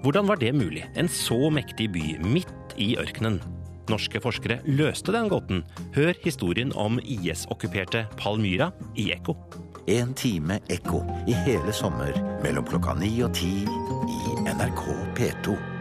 Hvordan 0.04 0.28
var 0.28 0.44
det 0.44 0.52
mulig? 0.58 0.84
En 1.00 1.08
så 1.08 1.48
mektig 1.48 1.88
by 1.96 2.04
midt 2.28 2.76
i 2.76 2.98
ørkenen. 3.00 3.40
Norske 3.88 4.20
forskere 4.20 4.60
løste 4.68 5.16
den 5.16 5.32
gåten. 5.32 5.64
Hør 5.96 6.12
historien 6.28 6.76
om 6.76 7.00
IS-okkuperte 7.00 8.04
Palmyra 8.20 8.74
i 9.00 9.14
Ekko. 9.16 9.40
En 9.90 10.14
time 10.14 10.60
ekko 10.70 11.00
i 11.26 11.34
hele 11.34 11.74
sommer 11.74 12.14
mellom 12.44 12.66
klokka 12.70 12.94
ni 13.00 13.10
og 13.26 13.34
ti 13.34 13.50
i 13.66 14.36
NRK 14.44 14.84
P2. 15.18 15.79